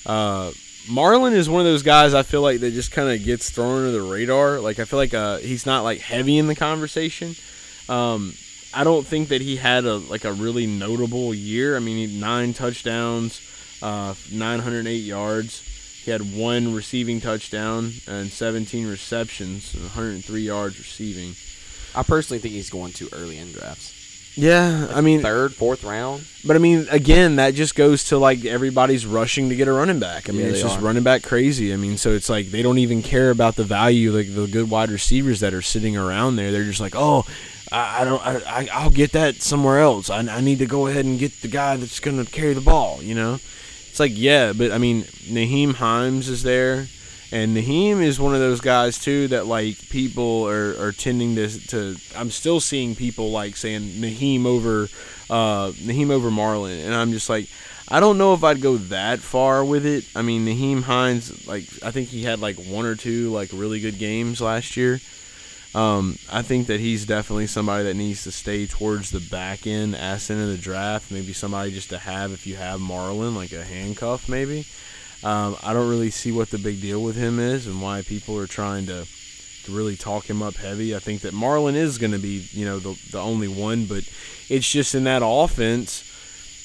Uh, 0.05 0.51
Marlon 0.87 1.33
is 1.33 1.49
one 1.49 1.61
of 1.61 1.65
those 1.65 1.83
guys 1.83 2.13
I 2.13 2.23
feel 2.23 2.41
like 2.41 2.59
that 2.59 2.71
just 2.71 2.91
kind 2.91 3.09
of 3.09 3.23
gets 3.25 3.49
thrown 3.49 3.77
under 3.85 3.91
the 3.91 4.01
radar. 4.01 4.59
Like 4.59 4.79
I 4.79 4.85
feel 4.85 4.97
like 4.99 5.13
uh, 5.13 5.37
he's 5.37 5.65
not 5.65 5.83
like 5.83 5.99
heavy 5.99 6.37
in 6.37 6.47
the 6.47 6.55
conversation. 6.55 7.35
Um, 7.89 8.33
I 8.75 8.83
don't 8.83 9.05
think 9.07 9.29
that 9.29 9.41
he 9.41 9.55
had 9.55 9.85
a 9.85 9.95
like 9.95 10.25
a 10.25 10.33
really 10.33 10.65
notable 10.67 11.33
year. 11.33 11.75
I 11.75 11.79
mean, 11.79 12.07
he, 12.09 12.19
nine 12.19 12.53
touchdowns, 12.53 13.41
uh, 13.81 14.13
908 14.31 14.93
yards. 14.97 15.61
He 16.03 16.11
had 16.11 16.35
one 16.35 16.73
receiving 16.75 17.19
touchdown 17.21 17.91
and 18.07 18.29
17 18.31 18.87
receptions, 18.87 19.73
and 19.73 19.83
103 19.83 20.41
yards 20.41 20.77
receiving. 20.77 21.33
I 21.99 22.03
personally 22.03 22.39
think 22.39 22.53
he's 22.53 22.69
going 22.69 22.91
too 22.91 23.09
early 23.13 23.37
in 23.39 23.51
drafts. 23.53 23.93
Yeah, 24.37 24.87
I 24.93 24.99
mean, 24.99 25.21
Third, 25.21 25.53
fourth 25.53 25.85
round. 25.85 26.25
but 26.45 26.57
I 26.57 26.59
mean, 26.59 26.87
again, 26.91 27.37
that 27.37 27.53
just 27.55 27.73
goes 27.73 28.03
to 28.09 28.17
like 28.17 28.43
everybody's 28.43 29.05
rushing 29.05 29.47
to 29.47 29.55
get 29.55 29.69
a 29.69 29.73
running 29.73 29.99
back. 29.99 30.27
I 30.27 30.33
mean, 30.33 30.41
Yeah, 30.41 30.47
it's 30.51 30.61
just 30.61 30.77
are. 30.79 30.81
running 30.81 31.03
back 31.03 31.23
crazy. 31.23 31.71
I 31.73 31.77
mean, 31.77 31.95
so 31.95 32.09
it's 32.11 32.27
like 32.29 32.47
they 32.47 32.61
don't 32.61 32.77
even 32.79 33.01
care 33.01 33.31
about 33.31 33.55
the 33.55 33.63
value, 33.63 34.11
like 34.11 34.35
the 34.35 34.45
good 34.45 34.69
wide 34.69 34.89
receivers 34.91 35.39
that 35.39 35.53
are 35.53 35.61
sitting 35.61 35.95
around 35.95 36.35
there. 36.35 36.51
They're 36.51 36.65
just 36.65 36.81
like, 36.81 36.95
oh, 36.97 37.25
I, 37.71 38.01
I 38.01 38.05
don't, 38.05 38.21
I, 38.25 38.67
I'll 38.73 38.89
get 38.89 39.11
that 39.13 39.41
somewhere 39.41 39.79
else. 39.79 40.09
I, 40.09 40.19
I 40.19 40.41
need 40.41 40.59
to 40.59 40.65
go 40.65 40.87
ahead 40.87 41.05
and 41.05 41.19
get 41.19 41.41
the 41.41 41.47
guy 41.47 41.77
that's 41.77 41.99
going 41.99 42.23
to 42.23 42.31
carry 42.31 42.53
the 42.53 42.61
ball. 42.61 43.01
You 43.01 43.15
know, 43.15 43.35
it's 43.35 43.99
like 43.99 44.11
yeah, 44.13 44.53
but 44.53 44.71
I 44.71 44.77
mean, 44.77 45.03
Nyheim 45.03 45.75
Hines 45.75 46.29
is 46.29 46.43
there. 46.43 46.87
And 47.31 47.57
Nyheim 47.57 48.01
is 48.01 48.19
one 48.19 48.33
of 48.33 48.39
those 48.39 48.61
guys 48.61 48.99
too 48.99 49.27
that 49.29 49.47
like 49.47 49.89
people 49.89 50.47
are, 50.47 50.79
are 50.79 50.91
tending 50.91 51.35
to 51.35 51.67
to. 51.67 51.97
I'm 52.15 52.29
still 52.29 52.59
seeing 52.59 52.95
people 52.95 53.31
like 53.31 53.57
saying 53.57 53.81
Nyheim 53.81 54.45
over 54.45 54.87
uh, 55.29 55.71
Nyheim 55.71 56.11
over 56.11 56.29
Marlon, 56.29 56.85
and 56.85 56.93
I'm 56.93 57.11
just 57.11 57.29
like, 57.29 57.49
I 57.87 57.99
don't 57.99 58.17
know 58.17 58.33
if 58.33 58.43
I'd 58.43 58.61
go 58.61 58.77
that 58.77 59.19
far 59.19 59.65
with 59.65 59.85
it. 59.85 60.05
I 60.15 60.21
mean, 60.21 60.45
Nyheim 60.45 60.83
Hines, 60.83 61.47
like 61.47 61.65
I 61.83 61.91
think 61.91 62.09
he 62.09 62.23
had 62.23 62.39
like 62.39 62.57
one 62.57 62.85
or 62.85 62.95
two 62.95 63.31
like 63.31 63.49
really 63.51 63.79
good 63.79 63.97
games 63.97 64.39
last 64.39 64.77
year. 64.77 64.99
Um, 65.75 66.17
I 66.31 66.41
think 66.41 66.67
that 66.67 66.79
he's 66.79 67.05
definitely 67.05 67.47
somebody 67.47 67.83
that 67.83 67.95
needs 67.95 68.23
to 68.23 68.31
stay 68.31 68.65
towards 68.65 69.11
the 69.11 69.19
back 69.19 69.67
end, 69.67 69.93
ass 69.93 70.29
end 70.29 70.41
of 70.41 70.47
the 70.47 70.57
draft. 70.57 71.11
Maybe 71.11 71.33
somebody 71.33 71.71
just 71.71 71.89
to 71.89 71.97
have 71.97 72.31
if 72.31 72.47
you 72.47 72.55
have 72.55 72.79
Marlon, 72.79 73.35
like 73.35 73.51
a 73.51 73.61
handcuff, 73.61 74.29
maybe. 74.29 74.65
Um, 75.21 75.57
I 75.61 75.73
don't 75.73 75.89
really 75.89 76.11
see 76.11 76.31
what 76.31 76.49
the 76.49 76.57
big 76.57 76.79
deal 76.79 77.03
with 77.03 77.17
him 77.17 77.39
is 77.39 77.67
and 77.67 77.81
why 77.81 78.03
people 78.03 78.37
are 78.39 78.47
trying 78.47 78.85
to, 78.85 79.05
to 79.65 79.75
really 79.75 79.97
talk 79.97 80.29
him 80.29 80.41
up 80.41 80.55
heavy. 80.55 80.95
I 80.95 80.99
think 80.99 81.21
that 81.21 81.33
Marlon 81.33 81.75
is 81.75 81.97
going 81.97 82.13
to 82.13 82.19
be, 82.19 82.47
you 82.51 82.63
know, 82.63 82.79
the, 82.79 82.97
the 83.11 83.19
only 83.19 83.49
one, 83.49 83.85
but 83.85 84.09
it's 84.47 84.71
just 84.71 84.95
in 84.95 85.03
that 85.03 85.23
offense, 85.25 86.09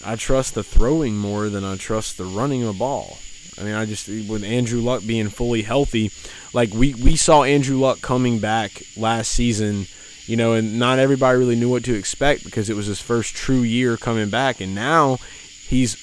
I 0.07 0.15
trust 0.15 0.55
the 0.55 0.63
throwing 0.63 1.17
more 1.17 1.49
than 1.49 1.65
I 1.65 1.77
trust 1.77 2.17
the 2.17 2.25
running 2.25 2.65
a 2.65 2.73
ball. 2.73 3.19
I 3.59 3.65
mean, 3.65 3.75
I 3.75 3.87
just 3.87 4.07
with 4.07 4.45
Andrew 4.45 4.81
Luck 4.81 5.05
being 5.05 5.29
fully 5.29 5.63
healthy, 5.63 6.13
like 6.53 6.73
we 6.73 6.95
we 6.95 7.17
saw 7.17 7.43
Andrew 7.43 7.79
Luck 7.79 8.01
coming 8.01 8.39
back 8.39 8.83
last 8.97 9.31
season, 9.33 9.87
you 10.27 10.37
know, 10.37 10.55
and 10.55 10.79
not 10.79 10.99
everybody 10.99 11.39
really 11.39 11.57
knew 11.57 11.71
what 11.71 11.85
to 11.85 11.95
expect 11.95 12.45
because 12.45 12.69
it 12.71 12.77
was 12.77 12.87
his 12.87 13.01
first 13.01 13.35
true 13.35 13.61
year 13.61 13.97
coming 13.97 14.31
back, 14.31 14.61
and 14.61 14.75
now 14.75 15.19
he's 15.67 15.97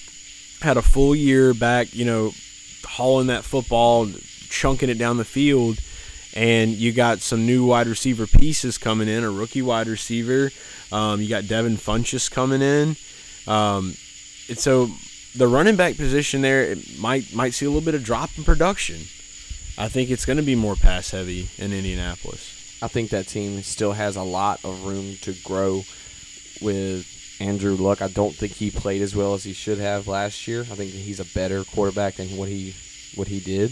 had 0.62 0.78
a 0.78 0.82
full 0.82 1.16
year 1.16 1.54
back, 1.54 1.94
you 1.94 2.06
know, 2.06 2.32
hauling 2.86 3.28
that 3.28 3.44
football, 3.44 4.08
chunking 4.50 4.90
it 4.90 4.98
down 4.98 5.18
the 5.18 5.26
field, 5.26 5.80
and 6.34 6.72
you 6.72 6.92
got 6.92 7.20
some 7.20 7.46
new 7.46 7.66
wide 7.66 7.88
receiver 7.88 8.26
pieces 8.26 8.78
coming 8.78 9.08
in, 9.08 9.24
a 9.24 9.30
rookie 9.30 9.62
wide 9.62 9.88
receiver. 9.88 10.50
Um, 10.92 11.22
you 11.22 11.30
got 11.30 11.48
Devin 11.48 11.78
Funchess 11.78 12.32
coming 12.32 12.62
in. 12.62 12.96
Um, 13.48 13.96
and 14.50 14.58
so 14.58 14.90
the 15.36 15.48
running 15.48 15.76
back 15.76 15.98
position 15.98 16.42
there 16.42 16.76
might 17.00 17.34
might 17.34 17.54
see 17.54 17.66
a 17.66 17.70
little 17.70 17.86
bit 17.86 17.96
of 17.96 18.04
drop 18.04 18.30
in 18.38 18.44
production. 18.44 19.02
I 19.78 19.90
think 19.90 20.10
it's 20.10 20.26
going 20.26 20.38
to 20.38 20.44
be 20.44 20.56
more 20.56 20.76
pass 20.76 21.12
heavy 21.12 21.50
in 21.58 21.72
Indianapolis. 21.72 22.80
I 22.82 22.88
think 22.88 23.10
that 23.12 23.28
team 23.28 23.62
still 23.64 23.94
has 23.94 24.16
a 24.16 24.24
lot 24.24 24.64
of 24.64 24.86
room 24.86 25.16
to 25.22 25.34
grow 25.44 25.84
with 26.62 27.06
Andrew 27.40 27.76
Luck. 27.76 28.02
I 28.02 28.08
don't 28.08 28.34
think 28.36 28.54
he 28.54 28.72
played 28.72 29.02
as 29.02 29.16
well 29.16 29.34
as 29.34 29.44
he 29.44 29.54
should 29.54 29.78
have 29.78 30.08
last 30.08 30.48
year. 30.48 30.62
I 30.62 30.76
think 30.76 30.92
he's 30.92 31.20
a 31.20 31.26
better 31.26 31.64
quarterback 31.64 32.16
than 32.16 32.36
what 32.38 32.50
he 32.50 32.76
what 33.16 33.28
he 33.28 33.40
did. 33.40 33.72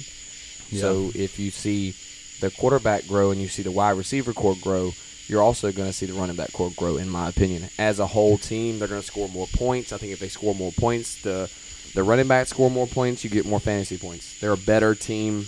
So 0.72 1.12
if 1.16 1.40
you 1.40 1.52
see 1.52 1.96
the 2.42 2.52
quarterback 2.52 3.08
grow 3.08 3.32
and 3.32 3.40
you 3.40 3.48
see 3.48 3.64
the 3.64 3.72
wide 3.72 3.98
receiver 3.98 4.34
core 4.34 4.56
grow, 4.62 4.94
you're 5.28 5.42
also 5.42 5.72
going 5.72 5.88
to 5.90 5.94
see 5.94 6.06
the 6.06 6.14
running 6.14 6.36
back 6.36 6.52
core 6.54 6.72
grow. 6.76 6.98
In 6.98 7.10
my 7.10 7.30
opinion, 7.30 7.70
as 7.78 8.00
a 8.00 8.08
whole 8.08 8.38
team, 8.38 8.80
they're 8.80 8.88
going 8.88 9.02
to 9.02 9.08
score 9.08 9.30
more 9.30 9.48
points. 9.56 9.94
I 9.94 9.98
think 9.98 10.12
if 10.12 10.20
they 10.20 10.28
score 10.28 10.54
more 10.56 10.72
points, 10.72 11.22
the 11.22 11.50
the 11.94 12.04
running 12.04 12.28
back 12.28 12.48
score 12.48 12.70
more 12.70 12.88
points, 12.88 13.24
you 13.24 13.30
get 13.30 13.46
more 13.46 13.60
fantasy 13.60 13.98
points. 13.98 14.40
They're 14.40 14.54
a 14.54 14.58
better 14.58 14.94
team. 14.96 15.46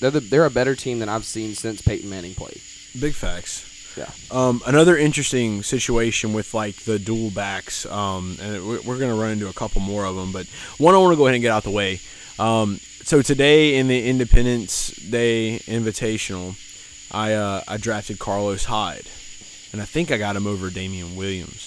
They're 0.00 0.10
the, 0.10 0.20
they're 0.20 0.44
a 0.46 0.50
better 0.50 0.74
team 0.74 0.98
than 0.98 1.08
I've 1.08 1.24
seen 1.24 1.54
since 1.54 1.82
Peyton 1.82 2.08
Manning 2.08 2.34
played. 2.34 2.60
Big 2.98 3.14
facts. 3.14 3.66
Yeah. 3.96 4.10
Um, 4.30 4.62
another 4.66 4.96
interesting 4.96 5.62
situation 5.62 6.32
with 6.32 6.54
like 6.54 6.76
the 6.84 6.98
dual 6.98 7.30
backs, 7.30 7.84
um, 7.86 8.36
and 8.40 8.66
we- 8.66 8.78
we're 8.78 8.98
going 8.98 9.14
to 9.14 9.20
run 9.20 9.32
into 9.32 9.48
a 9.48 9.52
couple 9.52 9.80
more 9.80 10.04
of 10.04 10.16
them, 10.16 10.32
but 10.32 10.46
one 10.78 10.94
I 10.94 10.98
want 10.98 11.12
to 11.12 11.16
go 11.16 11.26
ahead 11.26 11.34
and 11.34 11.42
get 11.42 11.50
out 11.52 11.64
the 11.64 11.70
way. 11.70 12.00
Um, 12.38 12.78
so 13.02 13.20
today 13.22 13.76
in 13.76 13.88
the 13.88 14.08
Independence 14.08 14.88
Day 14.96 15.58
Invitational, 15.66 16.56
I 17.12 17.34
uh, 17.34 17.62
I 17.66 17.76
drafted 17.76 18.18
Carlos 18.18 18.64
Hyde, 18.66 19.06
and 19.72 19.82
I 19.82 19.84
think 19.84 20.10
I 20.12 20.16
got 20.18 20.36
him 20.36 20.46
over 20.46 20.70
Damien 20.70 21.16
Williams. 21.16 21.66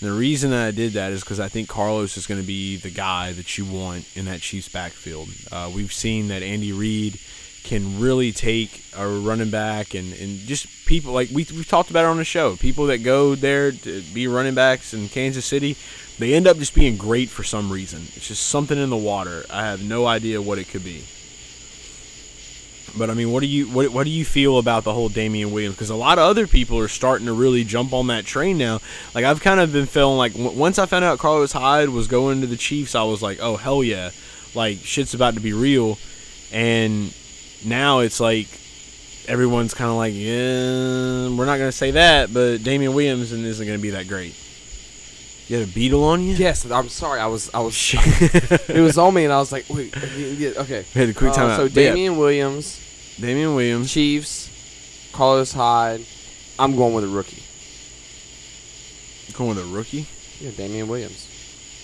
And 0.00 0.08
the 0.10 0.14
reason 0.14 0.50
that 0.52 0.66
I 0.68 0.70
did 0.70 0.92
that 0.92 1.12
is 1.12 1.20
because 1.20 1.40
I 1.40 1.48
think 1.48 1.68
Carlos 1.68 2.16
is 2.16 2.26
going 2.26 2.40
to 2.40 2.46
be 2.46 2.76
the 2.76 2.90
guy 2.90 3.32
that 3.32 3.58
you 3.58 3.64
want 3.66 4.06
in 4.16 4.24
that 4.26 4.40
Chiefs 4.40 4.68
backfield. 4.68 5.28
Uh, 5.52 5.70
we've 5.74 5.92
seen 5.92 6.28
that 6.28 6.42
Andy 6.42 6.72
Reid 6.72 7.18
can 7.64 8.00
really 8.00 8.32
take 8.32 8.82
a 8.96 9.06
running 9.06 9.50
back 9.50 9.94
and, 9.94 10.12
and 10.14 10.38
just 10.40 10.66
people 10.86 11.12
like 11.12 11.28
we, 11.30 11.46
we've 11.54 11.68
talked 11.68 11.90
about 11.90 12.04
it 12.04 12.08
on 12.08 12.16
the 12.16 12.24
show. 12.24 12.56
People 12.56 12.86
that 12.86 12.98
go 12.98 13.34
there 13.34 13.72
to 13.72 14.02
be 14.14 14.26
running 14.26 14.54
backs 14.54 14.92
in 14.94 15.08
Kansas 15.08 15.44
City, 15.44 15.76
they 16.18 16.34
end 16.34 16.46
up 16.46 16.56
just 16.56 16.74
being 16.74 16.96
great 16.96 17.28
for 17.28 17.42
some 17.44 17.70
reason. 17.70 18.00
It's 18.16 18.28
just 18.28 18.46
something 18.46 18.78
in 18.78 18.90
the 18.90 18.96
water. 18.96 19.44
I 19.50 19.66
have 19.66 19.82
no 19.82 20.06
idea 20.06 20.42
what 20.42 20.58
it 20.58 20.68
could 20.68 20.84
be. 20.84 21.04
But 22.96 23.10
I 23.10 23.14
mean, 23.14 23.30
what 23.30 23.40
do 23.40 23.46
you 23.46 23.66
what, 23.66 23.90
what 23.90 24.04
do 24.04 24.10
you 24.10 24.24
feel 24.24 24.58
about 24.58 24.84
the 24.84 24.92
whole 24.92 25.08
Damien 25.08 25.52
Williams? 25.52 25.76
Because 25.76 25.90
a 25.90 25.96
lot 25.96 26.18
of 26.18 26.24
other 26.24 26.46
people 26.46 26.78
are 26.78 26.88
starting 26.88 27.26
to 27.26 27.32
really 27.32 27.64
jump 27.64 27.92
on 27.92 28.08
that 28.08 28.24
train 28.24 28.58
now. 28.58 28.80
Like 29.14 29.24
I've 29.24 29.40
kind 29.40 29.60
of 29.60 29.72
been 29.72 29.86
feeling 29.86 30.18
like 30.18 30.32
w- 30.32 30.58
once 30.58 30.78
I 30.78 30.86
found 30.86 31.04
out 31.04 31.18
Carlos 31.18 31.52
Hyde 31.52 31.90
was 31.90 32.08
going 32.08 32.40
to 32.40 32.46
the 32.46 32.56
Chiefs, 32.56 32.94
I 32.94 33.04
was 33.04 33.22
like, 33.22 33.38
oh 33.40 33.56
hell 33.56 33.84
yeah, 33.84 34.10
like 34.54 34.78
shit's 34.78 35.14
about 35.14 35.34
to 35.34 35.40
be 35.40 35.52
real. 35.52 35.98
And 36.52 37.14
now 37.64 38.00
it's 38.00 38.20
like 38.20 38.48
everyone's 39.28 39.74
kind 39.74 39.90
of 39.90 39.96
like, 39.96 40.14
yeah, 40.14 41.28
we're 41.28 41.46
not 41.46 41.58
gonna 41.58 41.72
say 41.72 41.92
that, 41.92 42.32
but 42.32 42.62
Damien 42.62 42.94
Williams 42.94 43.32
isn't 43.32 43.66
gonna 43.66 43.78
be 43.78 43.90
that 43.90 44.08
great. 44.08 44.34
You 45.48 45.58
had 45.58 45.68
a 45.68 45.72
beetle 45.72 46.04
on 46.04 46.22
you? 46.22 46.34
Yes, 46.34 46.70
I'm 46.70 46.88
sorry. 46.88 47.18
I 47.18 47.26
was 47.26 47.50
I 47.52 47.60
was 47.60 47.74
it 48.68 48.80
was 48.80 48.96
on 48.98 49.14
me, 49.14 49.24
and 49.24 49.32
I 49.32 49.38
was 49.38 49.50
like, 49.50 49.66
wait, 49.68 49.94
yeah, 50.16 50.50
okay. 50.58 50.84
We 50.94 51.00
had 51.00 51.10
a 51.10 51.14
quick 51.14 51.30
Uh, 51.30 51.56
so 51.56 51.64
But 51.64 51.76
yeah, 51.76 51.88
Damien 51.90 52.18
Williams, 52.18 53.16
Damien 53.20 53.54
Williams. 53.54 53.92
Chiefs, 53.92 55.10
Carlos 55.12 55.52
Hyde. 55.52 56.04
I'm 56.58 56.76
going 56.76 56.94
with 56.94 57.04
a 57.04 57.08
rookie. 57.08 57.42
Going 59.32 59.56
with 59.56 59.64
a 59.64 59.68
rookie. 59.74 60.06
Yeah, 60.38 60.50
Damien 60.52 60.86
Williams. 60.88 61.26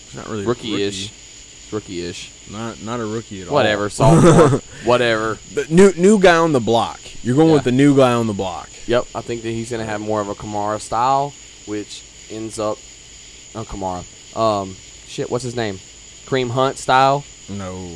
It's 0.07 0.14
not 0.14 0.29
really 0.29 0.47
Rookie-ish. 0.47 1.11
rookie. 1.11 1.26
Rookie-ish. 1.72 2.32
Not 2.50 2.82
not 2.82 3.00
a 3.00 3.04
rookie 3.06 3.42
at 3.42 3.48
all. 3.48 3.54
Whatever. 3.54 3.88
Sophomore. 3.90 4.60
whatever. 4.84 5.38
The 5.54 5.66
new 5.68 5.92
new 5.96 6.18
guy 6.20 6.36
on 6.36 6.52
the 6.52 6.60
block. 6.60 7.00
You're 7.24 7.36
going 7.36 7.52
with 7.52 7.64
the 7.64 7.72
new 7.72 7.96
guy 7.96 8.12
on 8.12 8.26
the 8.26 8.32
block. 8.32 8.68
Yep. 8.86 9.06
I 9.14 9.20
think 9.20 9.42
that 9.42 9.50
he's 9.50 9.70
gonna 9.70 9.84
have 9.84 10.00
more 10.00 10.20
of 10.20 10.28
a 10.28 10.34
Kamara 10.34 10.80
style, 10.80 11.32
which 11.66 12.04
ends 12.30 12.58
up, 12.58 12.78
oh 13.54 13.64
Kamara. 13.64 14.04
Um, 14.36 14.74
shit. 15.06 15.28
What's 15.30 15.42
his 15.44 15.56
name? 15.56 15.78
Kareem 16.26 16.50
Hunt 16.50 16.78
style. 16.78 17.24
No, 17.48 17.88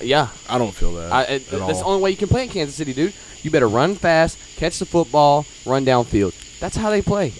Yeah. 0.00 0.28
I 0.50 0.58
don't 0.58 0.74
feel 0.74 0.92
that 0.96 1.10
I, 1.10 1.22
it, 1.22 1.52
at 1.52 1.60
that's 1.60 1.78
the 1.78 1.84
all. 1.84 1.92
only 1.92 2.02
way 2.02 2.10
you 2.10 2.16
can 2.16 2.28
play 2.28 2.42
in 2.44 2.50
Kansas 2.50 2.74
City, 2.76 2.92
dude. 2.92 3.14
You 3.42 3.50
better 3.50 3.68
run 3.68 3.94
fast, 3.94 4.36
catch 4.56 4.78
the 4.78 4.84
football, 4.84 5.46
run 5.64 5.86
downfield. 5.86 6.34
That's 6.60 6.76
how 6.76 6.90
they 6.90 7.00
play. 7.00 7.32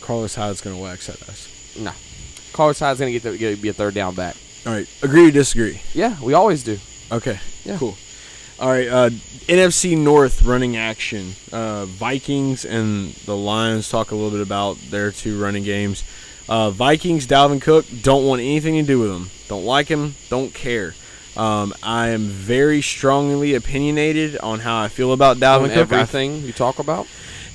Carlos 0.00 0.34
Hyde's 0.34 0.60
gonna 0.62 0.78
wax 0.78 1.08
at 1.10 1.20
us. 1.28 1.76
Nah. 1.78 1.92
Carlos 2.54 2.78
Hyde's 2.80 2.98
gonna 2.98 3.12
get, 3.12 3.22
the, 3.22 3.36
get 3.36 3.60
be 3.60 3.68
a 3.68 3.72
third 3.74 3.94
down 3.94 4.14
back. 4.14 4.36
All 4.68 4.74
right, 4.74 4.86
agree 5.02 5.28
or 5.28 5.30
disagree? 5.30 5.80
Yeah, 5.94 6.16
we 6.20 6.34
always 6.34 6.62
do. 6.62 6.78
Okay, 7.10 7.38
Yeah. 7.64 7.78
cool. 7.78 7.96
All 8.60 8.68
right, 8.68 8.86
uh, 8.86 9.08
NFC 9.48 9.96
North 9.96 10.42
running 10.42 10.76
action. 10.76 11.36
Uh, 11.50 11.86
Vikings 11.86 12.66
and 12.66 13.14
the 13.24 13.34
Lions 13.34 13.88
talk 13.88 14.10
a 14.10 14.14
little 14.14 14.30
bit 14.30 14.42
about 14.42 14.76
their 14.90 15.10
two 15.10 15.40
running 15.40 15.62
games. 15.64 16.04
Uh, 16.50 16.68
Vikings, 16.68 17.26
Dalvin 17.26 17.62
Cook, 17.62 17.86
don't 18.02 18.26
want 18.26 18.42
anything 18.42 18.74
to 18.74 18.82
do 18.82 18.98
with 18.98 19.10
him. 19.10 19.30
Don't 19.48 19.64
like 19.64 19.88
him, 19.88 20.16
don't 20.28 20.52
care. 20.52 20.94
Um, 21.34 21.72
I 21.82 22.08
am 22.08 22.26
very 22.26 22.82
strongly 22.82 23.54
opinionated 23.54 24.36
on 24.36 24.60
how 24.60 24.78
I 24.82 24.88
feel 24.88 25.14
about 25.14 25.38
Dalvin 25.38 25.62
On 25.62 25.68
Cook. 25.70 25.92
Everything 25.92 26.42
you 26.42 26.52
talk 26.52 26.78
about, 26.78 27.06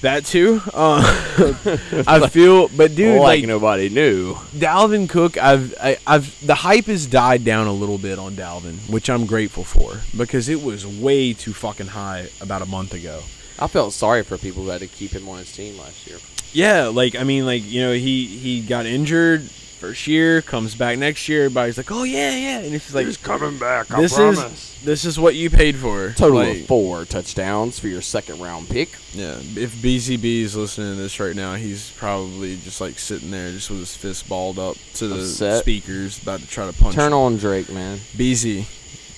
that 0.03 0.25
too. 0.25 0.61
Uh, 0.73 1.01
I 2.07 2.29
feel, 2.29 2.69
but 2.69 2.95
dude, 2.95 3.19
like 3.19 3.43
nobody 3.45 3.89
knew. 3.89 4.35
Dalvin 4.55 5.09
Cook, 5.09 5.37
I've, 5.37 5.73
I, 5.81 5.97
I've, 6.05 6.45
the 6.45 6.55
hype 6.55 6.85
has 6.85 7.07
died 7.07 7.43
down 7.43 7.67
a 7.67 7.73
little 7.73 7.97
bit 7.97 8.19
on 8.19 8.33
Dalvin, 8.33 8.89
which 8.89 9.09
I'm 9.09 9.25
grateful 9.25 9.63
for 9.63 10.01
because 10.15 10.47
it 10.47 10.61
was 10.61 10.85
way 10.85 11.33
too 11.33 11.53
fucking 11.53 11.87
high 11.87 12.29
about 12.39 12.61
a 12.61 12.67
month 12.67 12.93
ago. 12.93 13.21
I 13.59 13.67
felt 13.67 13.93
sorry 13.93 14.23
for 14.23 14.37
people 14.37 14.63
who 14.63 14.69
had 14.69 14.81
to 14.81 14.87
keep 14.87 15.11
him 15.11 15.27
on 15.27 15.39
his 15.39 15.51
team 15.51 15.77
last 15.77 16.07
year. 16.07 16.17
Yeah, 16.51 16.87
like 16.87 17.15
I 17.15 17.23
mean, 17.23 17.45
like 17.45 17.63
you 17.65 17.81
know, 17.81 17.93
he 17.93 18.25
he 18.25 18.61
got 18.61 18.85
injured 18.85 19.49
first 19.83 20.07
year, 20.07 20.41
comes 20.41 20.75
back 20.75 20.97
next 20.97 21.27
year. 21.27 21.43
Everybody's 21.45 21.75
like, 21.75 21.91
oh 21.91 22.03
yeah, 22.03 22.33
yeah, 22.35 22.59
and 22.59 22.73
it's 22.73 22.93
like 22.93 23.05
"He's 23.05 23.17
coming 23.17 23.57
back. 23.57 23.91
I 23.91 23.99
this 24.01 24.17
is 24.17 24.79
this 24.85 25.03
is 25.03 25.19
what 25.19 25.35
you 25.35 25.49
paid 25.49 25.75
for. 25.75 26.13
total 26.13 26.37
Like, 26.39 26.61
of 26.61 26.65
four 26.67 27.03
touchdowns 27.03 27.79
for 27.79 27.89
your 27.89 28.01
second 28.01 28.39
round 28.39 28.69
pick. 28.69 28.89
Yeah, 29.11 29.35
if 29.39 29.75
BCB 29.75 30.41
is 30.43 30.55
listening 30.55 30.95
to 30.95 31.01
this 31.01 31.19
right 31.19 31.35
now, 31.35 31.55
he's 31.55 31.91
probably 31.91 32.55
just 32.55 32.79
like 32.79 32.97
sitting 32.97 33.29
there, 33.29 33.51
just 33.51 33.69
with 33.69 33.79
his 33.79 33.93
fist 33.95 34.29
balled 34.29 34.57
up 34.57 34.77
to 34.95 35.07
the 35.09 35.15
Upset. 35.19 35.59
speakers, 35.59 36.21
about 36.21 36.39
to 36.39 36.47
try 36.47 36.65
to 36.65 36.73
punch. 36.77 36.95
Turn 36.95 37.11
on 37.11 37.35
Drake, 37.35 37.69
man. 37.69 37.97
BZ, 38.15 38.65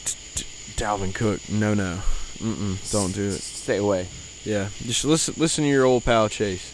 t- 0.05 0.15
t- 0.33 0.45
Dalvin 0.75 1.13
Cook, 1.13 1.47
no, 1.47 1.75
no, 1.75 1.99
mm-mm, 2.39 2.91
don't 2.91 3.13
do 3.13 3.27
it. 3.27 3.33
Stay 3.41 3.77
away. 3.77 4.07
Yeah, 4.43 4.69
just 4.83 5.05
listen, 5.05 5.35
listen 5.37 5.63
to 5.63 5.69
your 5.69 5.85
old 5.85 6.03
pal 6.05 6.27
Chase. 6.27 6.71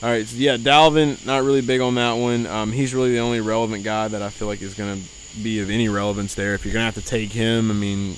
All 0.00 0.08
right, 0.08 0.24
so 0.24 0.36
yeah, 0.36 0.56
Dalvin, 0.56 1.24
not 1.26 1.42
really 1.42 1.60
big 1.60 1.80
on 1.80 1.96
that 1.96 2.12
one. 2.12 2.46
Um, 2.46 2.70
he's 2.70 2.94
really 2.94 3.10
the 3.10 3.18
only 3.18 3.40
relevant 3.40 3.82
guy 3.82 4.06
that 4.06 4.22
I 4.22 4.30
feel 4.30 4.46
like 4.46 4.62
is 4.62 4.74
gonna 4.74 5.00
be 5.42 5.60
of 5.60 5.70
any 5.70 5.88
relevance 5.88 6.36
there. 6.36 6.54
If 6.54 6.64
you're 6.64 6.72
gonna 6.72 6.84
have 6.84 6.94
to 6.94 7.04
take 7.04 7.32
him, 7.32 7.68
I 7.68 7.74
mean, 7.74 8.14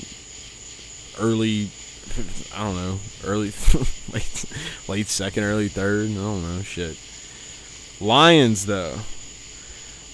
early, 1.19 1.71
I 2.55 2.65
don't 2.65 2.77
know, 2.77 2.99
early, 3.25 3.53
late, 4.13 4.45
late 4.89 5.09
second, 5.09 5.45
early 5.45 5.69
third. 5.69 6.11
I 6.11 6.15
don't 6.15 6.43
know, 6.43 6.63
shit. 6.63 6.99
Lions 7.99 8.67
though, 8.67 8.99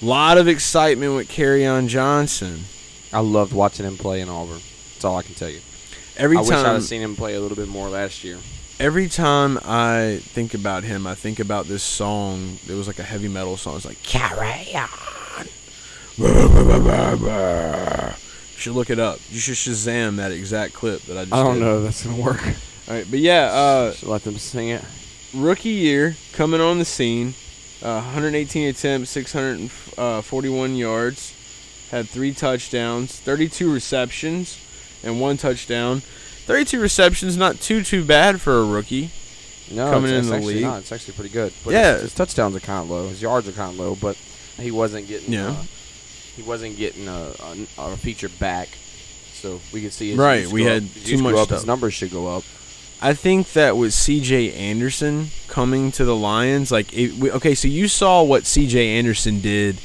lot 0.00 0.38
of 0.38 0.46
excitement 0.46 1.16
with 1.16 1.28
Kerryon 1.28 1.88
Johnson. 1.88 2.60
I 3.12 3.20
loved 3.20 3.52
watching 3.52 3.86
him 3.86 3.96
play 3.96 4.20
in 4.20 4.28
Auburn. 4.28 4.60
That's 4.94 5.04
all 5.04 5.16
I 5.16 5.22
can 5.22 5.34
tell 5.34 5.50
you. 5.50 5.60
Every 6.16 6.36
I 6.36 6.40
wish 6.40 6.50
I'd 6.50 6.64
have 6.64 6.84
seen 6.84 7.02
him 7.02 7.16
play 7.16 7.34
a 7.34 7.40
little 7.40 7.56
bit 7.56 7.68
more 7.68 7.88
last 7.88 8.22
year. 8.22 8.38
Every 8.78 9.08
time 9.08 9.58
I 9.64 10.20
think 10.22 10.54
about 10.54 10.84
him, 10.84 11.06
I 11.06 11.14
think 11.14 11.40
about 11.40 11.66
this 11.66 11.82
song. 11.82 12.58
It 12.68 12.74
was 12.74 12.86
like 12.86 12.98
a 12.98 13.02
heavy 13.04 13.28
metal 13.28 13.56
song. 13.56 13.76
It's 13.76 13.84
like 13.84 14.02
carry 14.02 14.74
on. 14.74 15.46
You 16.18 16.26
should 18.56 18.74
look 18.74 18.90
it 18.90 18.98
up. 18.98 19.18
You 19.30 19.38
should 19.38 19.54
Shazam 19.54 20.16
that 20.16 20.32
exact 20.32 20.72
clip 20.74 21.02
that 21.02 21.16
I 21.18 21.22
just. 21.24 21.34
I 21.34 21.42
don't 21.42 21.54
did. 21.56 21.60
know 21.64 21.78
if 21.78 21.84
that's 21.84 22.04
gonna 22.06 22.22
work. 22.22 22.42
All 22.88 22.94
right, 22.94 23.06
but 23.08 23.18
yeah, 23.18 23.50
uh, 23.52 23.92
Should 23.92 24.08
let 24.08 24.22
them 24.24 24.38
sing 24.38 24.68
it. 24.68 24.82
rookie 25.34 25.68
year 25.70 26.16
coming 26.32 26.60
on 26.60 26.78
the 26.78 26.84
scene. 26.84 27.34
Uh, 27.82 28.00
118 28.00 28.68
attempts, 28.68 29.10
641 29.10 30.76
yards, 30.76 31.32
had 31.90 32.08
three 32.08 32.32
touchdowns, 32.32 33.18
32 33.20 33.70
receptions, 33.72 34.58
and 35.04 35.20
one 35.20 35.36
touchdown. 35.36 36.00
32 36.46 36.80
receptions, 36.80 37.36
not 37.36 37.60
too 37.60 37.82
too 37.82 38.04
bad 38.04 38.40
for 38.40 38.58
a 38.58 38.64
rookie. 38.64 39.10
No, 39.70 39.90
Coming 39.90 40.10
it's, 40.10 40.12
in 40.12 40.18
it's 40.20 40.28
the 40.28 40.36
actually 40.36 40.54
league. 40.54 40.62
not. 40.62 40.78
It's 40.80 40.92
actually 40.92 41.14
pretty 41.14 41.30
good. 41.30 41.52
But 41.64 41.72
Yeah. 41.72 41.92
his, 41.94 42.02
his 42.02 42.14
touchdowns 42.14 42.54
are 42.54 42.60
kind 42.60 42.84
of 42.84 42.90
low. 42.90 43.08
His 43.08 43.20
yards 43.20 43.48
are 43.48 43.52
kind 43.52 43.72
of 43.72 43.78
low, 43.78 43.96
but 43.96 44.16
he 44.60 44.70
wasn't 44.70 45.08
getting. 45.08 45.32
Yeah. 45.32 45.48
Uh, 45.50 45.62
he 46.36 46.42
wasn't 46.42 46.76
getting 46.76 47.08
a, 47.08 47.32
a, 47.78 47.82
a 47.92 47.96
feature 47.96 48.28
back, 48.28 48.68
so 49.32 49.60
we 49.72 49.82
could 49.82 49.92
see. 49.92 50.10
His 50.10 50.18
Right, 50.18 50.46
we 50.46 50.64
had 50.64 50.84
up. 50.84 50.88
Too 51.04 51.18
much 51.18 51.34
up, 51.34 51.48
His 51.48 51.66
numbers 51.66 51.94
should 51.94 52.12
go 52.12 52.28
up. 52.28 52.44
I 53.02 53.12
think 53.12 53.52
that 53.52 53.76
with 53.76 53.92
C.J. 53.92 54.52
Anderson 54.54 55.28
coming 55.48 55.90
to 55.92 56.04
the 56.04 56.16
Lions, 56.16 56.70
like, 56.72 56.94
it, 56.94 57.12
we, 57.14 57.30
okay, 57.32 57.54
so 57.54 57.68
you 57.68 57.88
saw 57.88 58.22
what 58.22 58.46
C.J. 58.46 58.96
Anderson 58.96 59.40
did 59.40 59.78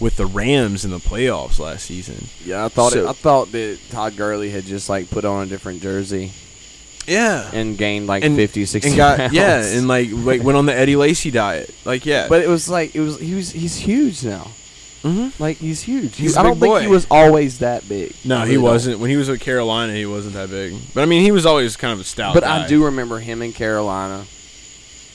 with 0.00 0.16
the 0.16 0.26
Rams 0.26 0.84
in 0.84 0.90
the 0.90 0.98
playoffs 0.98 1.58
last 1.58 1.84
season. 1.86 2.26
Yeah, 2.44 2.64
I 2.64 2.68
thought 2.68 2.92
So- 2.92 3.04
it, 3.04 3.08
I 3.08 3.12
thought 3.12 3.52
that 3.52 3.78
Todd 3.90 4.16
Gurley 4.16 4.50
had 4.50 4.64
just 4.64 4.88
like 4.88 5.10
put 5.10 5.24
on 5.24 5.44
a 5.44 5.46
different 5.46 5.82
jersey 5.82 6.32
Yeah, 7.06 7.50
and 7.52 7.76
gained 7.76 8.06
like 8.06 8.24
and, 8.24 8.34
50, 8.36 8.64
60 8.66 8.88
and 8.90 8.96
got 8.96 9.16
pounds. 9.18 9.32
yeah, 9.34 9.62
and 9.62 9.86
like 9.88 10.08
like 10.12 10.42
went 10.42 10.56
on 10.58 10.66
the 10.66 10.74
Eddie 10.74 10.96
Lacy 10.96 11.30
diet. 11.30 11.74
Like 11.84 12.06
yeah, 12.06 12.28
but 12.28 12.42
it 12.42 12.48
was 12.48 12.68
like 12.68 12.94
it 12.94 13.00
was 13.00 13.18
he 13.20 13.34
was 13.34 13.50
he's 13.52 13.76
huge 13.76 14.24
now. 14.24 14.48
Mhm. 15.02 15.32
Like 15.40 15.56
he's 15.56 15.80
huge. 15.82 16.14
He's 16.16 16.36
I 16.36 16.42
don't 16.42 16.60
think 16.60 16.72
boy. 16.74 16.80
he 16.82 16.86
was 16.86 17.06
always 17.10 17.60
that 17.60 17.88
big. 17.88 18.14
No, 18.24 18.36
I 18.36 18.40
he 18.40 18.44
really 18.52 18.54
don't. 18.56 18.62
wasn't. 18.64 18.98
When 19.00 19.08
he 19.10 19.16
was 19.16 19.30
with 19.30 19.40
Carolina, 19.40 19.94
he 19.94 20.04
wasn't 20.04 20.34
that 20.34 20.50
big. 20.50 20.74
But 20.92 21.00
I 21.02 21.06
mean, 21.06 21.22
he 21.22 21.32
was 21.32 21.46
always 21.46 21.74
kind 21.76 21.92
of 21.94 22.00
a 22.00 22.04
stout. 22.04 22.34
But 22.34 22.42
guy. 22.42 22.64
I 22.64 22.66
do 22.66 22.84
remember 22.84 23.18
him 23.18 23.40
in 23.40 23.52
Carolina 23.54 24.26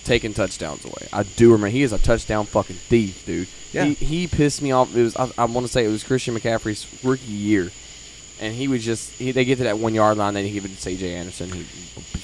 taking 0.06 0.34
touchdowns 0.34 0.86
away. 0.86 1.08
I 1.12 1.24
do 1.24 1.51
remember 1.51 1.68
he 1.68 1.84
is 1.84 1.91
a 1.91 1.97
touchdown 1.97 2.45
fucking 2.45 2.76
thief, 2.76 3.26
dude. 3.26 3.49
Yeah. 3.74 3.86
He, 3.86 3.93
he 3.93 4.28
pissed 4.28 4.62
me 4.62 4.72
off. 4.72 4.95
It 4.95 5.03
was 5.03 5.18
I, 5.18 5.30
I 5.38 5.45
want 5.45 5.66
to 5.66 5.72
say 5.72 5.84
it 5.84 5.89
was 5.89 6.03
Christian 6.03 6.36
McCaffrey's 6.36 6.88
rookie 7.03 7.26
year, 7.26 7.72
and 8.39 8.53
he 8.53 8.68
was 8.68 8.86
just 8.86 9.12
he, 9.14 9.32
they 9.32 9.43
get 9.43 9.58
to 9.58 9.66
that 9.66 9.80
one 9.80 9.93
yard 9.93 10.18
line, 10.18 10.36
then 10.36 10.45
he 10.45 10.51
give 10.51 10.64
it 10.64 10.70
to 10.70 10.82
C.J. 10.82 11.14
Anderson. 11.14 11.51
He 11.51 11.66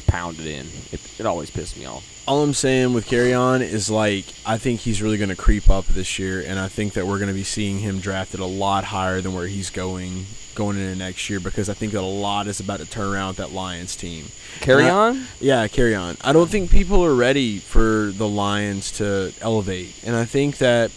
pounded 0.08 0.46
in. 0.46 0.68
It, 0.92 1.20
it 1.20 1.26
always 1.26 1.50
pissed 1.50 1.78
me 1.78 1.86
off. 1.86 2.06
All 2.28 2.44
I'm 2.44 2.54
saying 2.54 2.94
with 2.94 3.08
carry 3.08 3.34
on 3.34 3.62
is 3.62 3.90
like 3.90 4.26
I 4.46 4.58
think 4.58 4.82
he's 4.82 5.02
really 5.02 5.18
going 5.18 5.30
to 5.30 5.36
creep 5.36 5.70
up 5.70 5.86
this 5.88 6.20
year, 6.20 6.44
and 6.46 6.60
I 6.60 6.68
think 6.68 6.94
that 6.94 7.08
we're 7.08 7.18
going 7.18 7.30
to 7.30 7.34
be 7.34 7.44
seeing 7.44 7.80
him 7.80 8.00
drafted 8.00 8.40
a 8.40 8.46
lot 8.46 8.86
higher 8.86 9.22
than 9.22 9.34
where 9.34 9.48
he's 9.48 9.70
going 9.70 10.26
going 10.54 10.78
into 10.78 10.96
next 10.96 11.30
year 11.30 11.40
because 11.40 11.70
I 11.70 11.74
think 11.74 11.94
that 11.94 12.02
a 12.02 12.06
lot 12.06 12.48
is 12.48 12.60
about 12.60 12.80
to 12.80 12.86
turn 12.86 13.14
around 13.14 13.30
with 13.30 13.38
that 13.38 13.52
Lions 13.52 13.96
team. 13.96 14.26
Carry 14.60 14.84
I- 14.86 14.90
on. 14.90 15.26
Yeah, 15.40 15.68
carry 15.68 15.96
on. 15.96 16.18
I 16.22 16.34
don't 16.34 16.50
think 16.50 16.70
people 16.70 17.04
are 17.04 17.16
ready 17.16 17.58
for 17.60 18.12
the 18.12 18.28
Lions 18.28 18.92
to 18.94 19.34
elevate, 19.42 19.96
and 20.06 20.16
I 20.16 20.26
think 20.26 20.58
that 20.60 20.92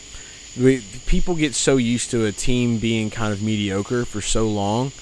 we, 0.59 0.83
people 1.07 1.35
get 1.35 1.55
so 1.55 1.77
used 1.79 2.11
to 2.11 2.27
a 2.27 2.33
team 2.33 2.79
being 2.79 3.11
kind 3.11 3.33
of 3.33 3.43
mediocre 3.43 4.05
for 4.05 4.21
so 4.21 4.47
long. 4.49 4.93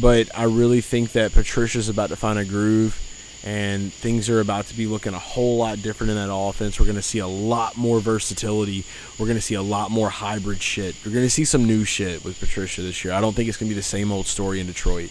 But 0.00 0.28
I 0.36 0.44
really 0.44 0.82
think 0.82 1.12
that 1.12 1.32
Patricia's 1.32 1.88
about 1.88 2.10
to 2.10 2.16
find 2.16 2.38
a 2.38 2.44
groove, 2.44 3.00
and 3.44 3.92
things 3.92 4.28
are 4.28 4.40
about 4.40 4.66
to 4.66 4.76
be 4.76 4.86
looking 4.86 5.14
a 5.14 5.18
whole 5.18 5.58
lot 5.58 5.80
different 5.80 6.10
in 6.10 6.16
that 6.16 6.32
offense. 6.32 6.78
We're 6.78 6.86
going 6.86 6.96
to 6.96 7.02
see 7.02 7.20
a 7.20 7.26
lot 7.26 7.76
more 7.76 8.00
versatility. 8.00 8.84
We're 9.18 9.26
going 9.26 9.38
to 9.38 9.42
see 9.42 9.54
a 9.54 9.62
lot 9.62 9.90
more 9.90 10.10
hybrid 10.10 10.60
shit. 10.60 10.96
We're 11.04 11.12
going 11.12 11.24
to 11.26 11.30
see 11.30 11.44
some 11.44 11.64
new 11.64 11.84
shit 11.84 12.24
with 12.24 12.40
Patricia 12.40 12.82
this 12.82 13.04
year. 13.04 13.14
I 13.14 13.20
don't 13.20 13.34
think 13.34 13.48
it's 13.48 13.56
going 13.58 13.68
to 13.68 13.74
be 13.74 13.78
the 13.78 13.82
same 13.82 14.10
old 14.10 14.26
story 14.26 14.60
in 14.60 14.66
Detroit 14.66 15.10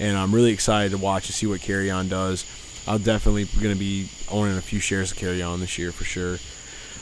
and 0.00 0.16
I'm 0.16 0.34
really 0.34 0.52
excited 0.52 0.92
to 0.92 0.98
watch 0.98 1.26
and 1.26 1.34
see 1.34 1.46
what 1.46 1.60
Kerryon 1.60 2.08
does. 2.08 2.44
I'm 2.86 3.02
definitely 3.02 3.44
going 3.60 3.74
to 3.74 3.78
be 3.78 4.08
owning 4.30 4.56
a 4.56 4.62
few 4.62 4.80
shares 4.80 5.12
of 5.12 5.18
Kerryon 5.18 5.60
this 5.60 5.78
year 5.78 5.92
for 5.92 6.04
sure. 6.04 6.38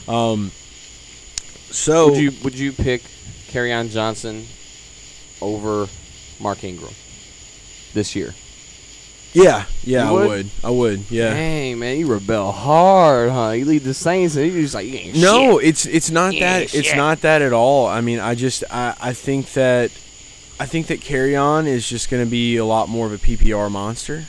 Um, 0.07 0.51
so 1.71 2.09
Would 2.09 2.19
you 2.19 2.31
would 2.43 2.59
you 2.59 2.71
pick 2.71 3.01
Kerryon 3.47 3.89
Johnson 3.89 4.45
over 5.41 5.87
Mark 6.39 6.63
Ingram 6.63 6.93
this 7.93 8.15
year? 8.15 8.33
Yeah, 9.33 9.65
yeah, 9.83 10.03
You 10.03 10.09
I 10.09 10.11
would? 10.11 10.27
would, 10.27 10.49
I 10.63 10.69
would, 10.69 11.11
yeah. 11.11 11.33
Dang 11.33 11.79
man, 11.79 11.97
you 11.97 12.05
rebel 12.07 12.51
hard, 12.51 13.31
huh? 13.31 13.49
You 13.51 13.65
lead 13.65 13.83
the 13.83 13.93
Saints, 13.95 14.35
and 14.35 14.45
you 14.51 14.61
just 14.61 14.75
like 14.75 14.85
you 14.87 14.95
ain't 14.97 15.17
No, 15.17 15.59
shit. 15.59 15.69
it's 15.69 15.85
it's 15.87 16.11
not 16.11 16.33
Yeah, 16.35 16.59
that 16.59 16.73
it's 16.75 16.87
shit. 16.89 16.97
not 16.97 17.21
that 17.21 17.41
at 17.41 17.51
all. 17.53 17.87
I 17.87 18.01
mean, 18.01 18.19
I 18.19 18.35
just 18.35 18.63
I, 18.69 18.95
I 19.01 19.13
think 19.13 19.53
that 19.53 19.91
I 20.59 20.65
think 20.67 20.87
that 20.87 21.01
Kerryon 21.01 21.65
is 21.65 21.87
just 21.89 22.09
going 22.11 22.23
to 22.23 22.29
be 22.29 22.57
a 22.57 22.65
lot 22.65 22.89
more 22.89 23.07
of 23.07 23.13
a 23.13 23.17
PPR 23.17 23.71
monster. 23.71 24.25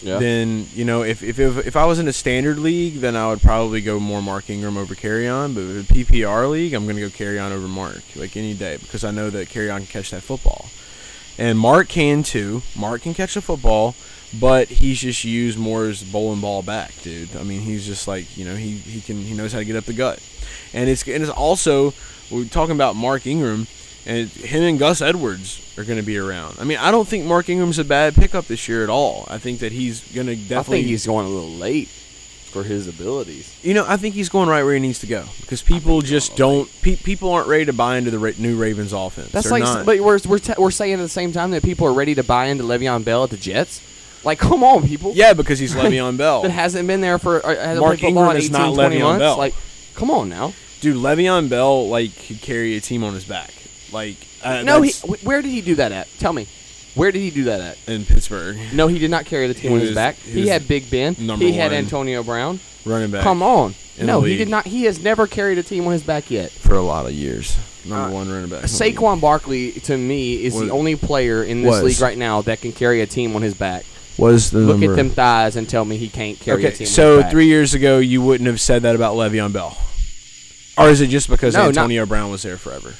Yeah. 0.00 0.18
Then 0.18 0.66
you 0.74 0.84
know 0.84 1.02
if, 1.02 1.22
if 1.22 1.38
if 1.40 1.66
if 1.66 1.76
I 1.76 1.86
was 1.86 1.98
in 1.98 2.06
a 2.06 2.12
standard 2.12 2.58
league, 2.58 3.00
then 3.00 3.16
I 3.16 3.28
would 3.30 3.42
probably 3.42 3.80
go 3.80 3.98
more 3.98 4.22
Mark 4.22 4.48
Ingram 4.50 4.76
over 4.76 4.94
Kerryon. 4.94 5.54
But 5.54 5.64
with 5.64 5.90
a 5.90 5.94
PPR 5.94 6.48
league, 6.48 6.74
I'm 6.74 6.84
going 6.84 6.96
to 6.96 7.02
go 7.02 7.08
Kerryon 7.08 7.50
over 7.50 7.66
Mark 7.66 8.02
like 8.14 8.36
any 8.36 8.54
day 8.54 8.76
because 8.76 9.02
I 9.02 9.10
know 9.10 9.30
that 9.30 9.48
Kerryon 9.48 9.78
can 9.78 9.86
catch 9.86 10.10
that 10.10 10.22
football, 10.22 10.66
and 11.38 11.58
Mark 11.58 11.88
can 11.88 12.22
too. 12.22 12.62
Mark 12.76 13.02
can 13.02 13.14
catch 13.14 13.32
the 13.34 13.40
football, 13.40 13.94
but 14.40 14.68
he's 14.68 15.00
just 15.00 15.24
used 15.24 15.58
more 15.58 15.86
as 15.86 16.02
bowling 16.02 16.40
ball 16.40 16.62
back, 16.62 16.92
dude. 17.02 17.36
I 17.36 17.42
mean, 17.42 17.60
he's 17.60 17.86
just 17.86 18.08
like 18.08 18.36
you 18.36 18.44
know 18.44 18.54
he 18.54 18.72
he 18.72 19.00
can 19.00 19.16
he 19.16 19.34
knows 19.34 19.52
how 19.52 19.58
to 19.58 19.64
get 19.64 19.76
up 19.76 19.84
the 19.84 19.92
gut, 19.92 20.22
and 20.72 20.88
it's 20.88 21.06
and 21.06 21.22
it's 21.22 21.30
also 21.32 21.92
we're 22.30 22.44
talking 22.44 22.74
about 22.74 22.96
Mark 22.96 23.26
Ingram. 23.26 23.66
And 24.06 24.28
him 24.28 24.62
and 24.62 24.78
Gus 24.78 25.00
Edwards 25.00 25.62
are 25.78 25.84
going 25.84 25.98
to 25.98 26.04
be 26.04 26.18
around. 26.18 26.56
I 26.60 26.64
mean, 26.64 26.76
I 26.76 26.90
don't 26.90 27.08
think 27.08 27.24
Mark 27.24 27.48
Ingram's 27.48 27.78
a 27.78 27.84
bad 27.84 28.14
pickup 28.14 28.44
this 28.44 28.68
year 28.68 28.84
at 28.84 28.90
all. 28.90 29.24
I 29.30 29.38
think 29.38 29.60
that 29.60 29.72
he's 29.72 30.02
going 30.12 30.26
to 30.26 30.36
definitely. 30.36 30.58
I 30.58 30.80
think 30.80 30.86
he's 30.88 31.06
going 31.06 31.24
a 31.24 31.30
little 31.30 31.48
late 31.48 31.88
for 31.88 32.62
his 32.62 32.86
abilities. 32.86 33.58
You 33.62 33.72
know, 33.72 33.84
I 33.88 33.96
think 33.96 34.14
he's 34.14 34.28
going 34.28 34.48
right 34.48 34.62
where 34.62 34.74
he 34.74 34.80
needs 34.80 34.98
to 34.98 35.06
go 35.06 35.24
because 35.40 35.62
people 35.62 36.02
just 36.02 36.36
don't. 36.36 36.70
Pe- 36.82 36.96
people 36.96 37.30
aren't 37.32 37.48
ready 37.48 37.64
to 37.64 37.72
buy 37.72 37.96
into 37.96 38.10
the 38.10 38.18
ra- 38.18 38.32
new 38.38 38.56
Ravens 38.56 38.92
offense. 38.92 39.32
That's 39.32 39.48
They're 39.48 39.58
like, 39.58 39.62
not. 39.62 39.86
but 39.86 39.98
we're 40.00 40.20
we're, 40.28 40.38
t- 40.38 40.52
we're 40.58 40.70
saying 40.70 40.92
at 40.92 40.98
the 40.98 41.08
same 41.08 41.32
time 41.32 41.50
that 41.50 41.62
people 41.62 41.86
are 41.86 41.92
ready 41.94 42.14
to 42.14 42.22
buy 42.22 42.46
into 42.46 42.62
Le'Veon 42.62 43.04
Bell 43.04 43.24
at 43.24 43.30
the 43.30 43.36
Jets. 43.38 43.80
Like, 44.24 44.38
come 44.38 44.64
on, 44.64 44.86
people. 44.86 45.12
yeah, 45.14 45.34
because 45.34 45.58
he's 45.58 45.74
Le'Veon 45.74 46.16
Bell, 46.18 46.42
that 46.42 46.50
hasn't 46.50 46.86
been 46.86 47.00
there 47.00 47.18
for 47.18 47.44
uh, 47.44 47.54
hasn't 47.54 47.80
Mark 47.80 47.98
played 47.98 48.14
football 48.14 48.22
Ingram 48.30 48.36
in 48.36 48.36
is 48.38 48.50
18, 48.50 48.52
not 48.52 48.74
20 48.74 48.96
Le'Veon 48.96 49.02
months. 49.02 49.18
Bell. 49.20 49.36
Like, 49.38 49.54
come 49.94 50.10
on 50.10 50.28
now. 50.28 50.52
dude. 50.80 50.96
Le'Veon 50.96 51.48
Bell 51.48 51.88
like 51.88 52.16
could 52.26 52.40
carry 52.40 52.76
a 52.76 52.80
team 52.80 53.04
on 53.04 53.14
his 53.14 53.24
back, 53.24 53.52
like 53.92 54.16
uh, 54.42 54.62
No, 54.62 54.82
he, 54.82 54.90
that's 54.90 55.02
wh- 55.02 55.24
where 55.26 55.42
did 55.42 55.50
he 55.50 55.60
do 55.60 55.74
that 55.76 55.92
at? 55.92 56.08
Tell 56.18 56.32
me. 56.32 56.46
Where 56.94 57.10
did 57.10 57.18
he 57.20 57.30
do 57.30 57.44
that 57.44 57.60
at? 57.60 57.78
in 57.88 58.04
Pittsburgh, 58.04 58.56
No, 58.72 58.86
he 58.86 58.98
did 59.00 59.10
not 59.10 59.24
carry 59.26 59.46
the 59.48 59.54
team 59.54 59.70
He 59.72 59.76
on 59.76 59.80
his 59.80 59.94
back. 59.94 60.14
he 60.16 60.30
He, 60.32 60.40
was 60.42 60.48
had 60.50 60.68
Big 60.68 60.88
Ben. 60.90 61.16
number 61.18 61.44
He 61.44 61.52
had 61.52 61.72
one. 61.72 61.78
Antonio 61.80 62.22
Brown. 62.22 62.60
running 62.84 63.10
back. 63.10 63.22
Come 63.24 63.42
on. 63.42 63.74
in 63.98 64.06
No, 64.06 64.20
he 64.20 64.30
league. 64.30 64.38
did 64.38 64.48
not. 64.48 64.64
He 64.66 64.84
has 64.84 65.02
never 65.02 65.26
carried 65.26 65.58
a 65.58 65.62
team 65.64 65.86
on 65.86 65.92
his 65.92 66.02
back 66.04 66.30
yet. 66.30 66.50
for 66.52 66.74
a 66.76 66.80
lot 66.82 67.06
of 67.06 67.12
years. 67.12 67.58
Number 67.84 68.10
Uh, 68.10 68.10
one 68.12 68.30
running 68.30 68.48
back. 68.48 68.62
Saquon 68.62 69.20
Barkley, 69.20 69.72
to 69.72 69.98
me, 69.98 70.42
is 70.44 70.54
Was- 70.54 70.68
the 70.68 70.70
only 70.70 70.94
player 70.96 71.42
in 71.42 71.62
this 71.62 71.82
was. 71.82 71.82
league 71.82 72.00
right 72.00 72.16
now 72.16 72.40
that 72.42 72.60
can 72.62 72.70
carry 72.72 73.00
a 73.02 73.06
team 73.06 73.34
on 73.36 73.42
his 73.42 73.54
back. 73.54 73.84
Was 74.18 74.50
the 74.50 74.58
Look 74.60 74.78
number. 74.80 74.92
at 74.92 74.96
them 74.96 75.10
thighs 75.10 75.56
and 75.56 75.68
tell 75.68 75.84
me 75.84 75.96
he 75.96 76.08
can't 76.08 76.38
carry 76.38 76.64
a 76.64 76.70
team. 76.72 76.86
so 76.86 77.20
back. 77.20 77.30
three 77.30 77.46
years 77.46 77.74
ago, 77.74 77.98
you 77.98 78.22
wouldn't 78.22 78.46
have 78.46 78.60
said 78.60 78.82
that 78.82 78.94
about 78.94 79.14
Le'Veon 79.16 79.52
Bell, 79.52 79.76
or 80.78 80.88
is 80.88 81.00
it 81.00 81.08
just 81.08 81.28
because 81.28 81.54
No, 81.54 81.60
not- 81.62 81.68
Antonio 81.68 82.06
Brown 82.06 82.30
was 82.30 82.42
there 82.42 82.56
forever? 82.56 82.94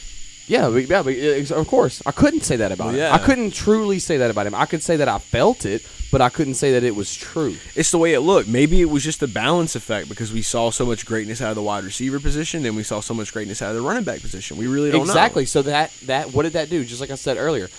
Yeah, 0.46 0.68
but, 0.68 0.86
yeah, 0.90 1.02
but, 1.02 1.50
of 1.56 1.66
course. 1.68 2.02
I 2.04 2.10
couldn't 2.12 2.42
say 2.42 2.56
that 2.56 2.70
about 2.70 2.88
Well, 2.88 2.94
him. 2.94 3.00
yeah. 3.00 3.14
I 3.14 3.18
couldn't 3.18 3.52
truly 3.54 3.98
say 3.98 4.18
that 4.18 4.30
about 4.30 4.46
him. 4.46 4.54
I 4.54 4.66
could 4.66 4.82
say 4.82 4.96
that 4.96 5.08
I 5.08 5.16
felt 5.18 5.64
it, 5.64 5.82
but 6.12 6.20
I 6.20 6.28
couldn't 6.28 6.56
say 6.56 6.72
that 6.72 6.84
it 6.84 6.94
was 6.94 7.14
true. 7.16 7.56
It's 7.74 7.90
the 7.90 7.96
way 7.96 8.12
it 8.12 8.20
looked. 8.20 8.46
Maybe 8.46 8.82
it 8.82 8.90
was 8.90 9.02
just 9.02 9.22
a 9.22 9.26
balance 9.26 9.74
effect 9.74 10.06
because 10.06 10.34
we 10.34 10.42
saw 10.42 10.68
so 10.70 10.84
much 10.84 11.06
greatness 11.06 11.40
out 11.40 11.48
of 11.48 11.54
the 11.54 11.62
wide 11.62 11.82
receiver 11.82 12.20
position, 12.20 12.66
and 12.66 12.76
we 12.76 12.82
saw 12.82 13.00
so 13.00 13.14
much 13.14 13.32
greatness 13.32 13.62
out 13.62 13.70
of 13.70 13.76
the 13.76 13.80
running 13.88 14.04
back 14.04 14.20
position. 14.20 14.58
We 14.58 14.66
really 14.66 14.90
don't 14.90 15.00
exactly. 15.00 15.14
know. 15.14 15.22
Exactly. 15.22 15.46
So 15.46 15.62
that 15.62 15.92
that 16.06 16.34
what 16.34 16.42
did 16.42 16.52
that 16.52 16.68
do? 16.68 16.84
Just 16.84 17.00
like 17.00 17.10
I 17.10 17.14
said 17.14 17.38
earlier, 17.38 17.70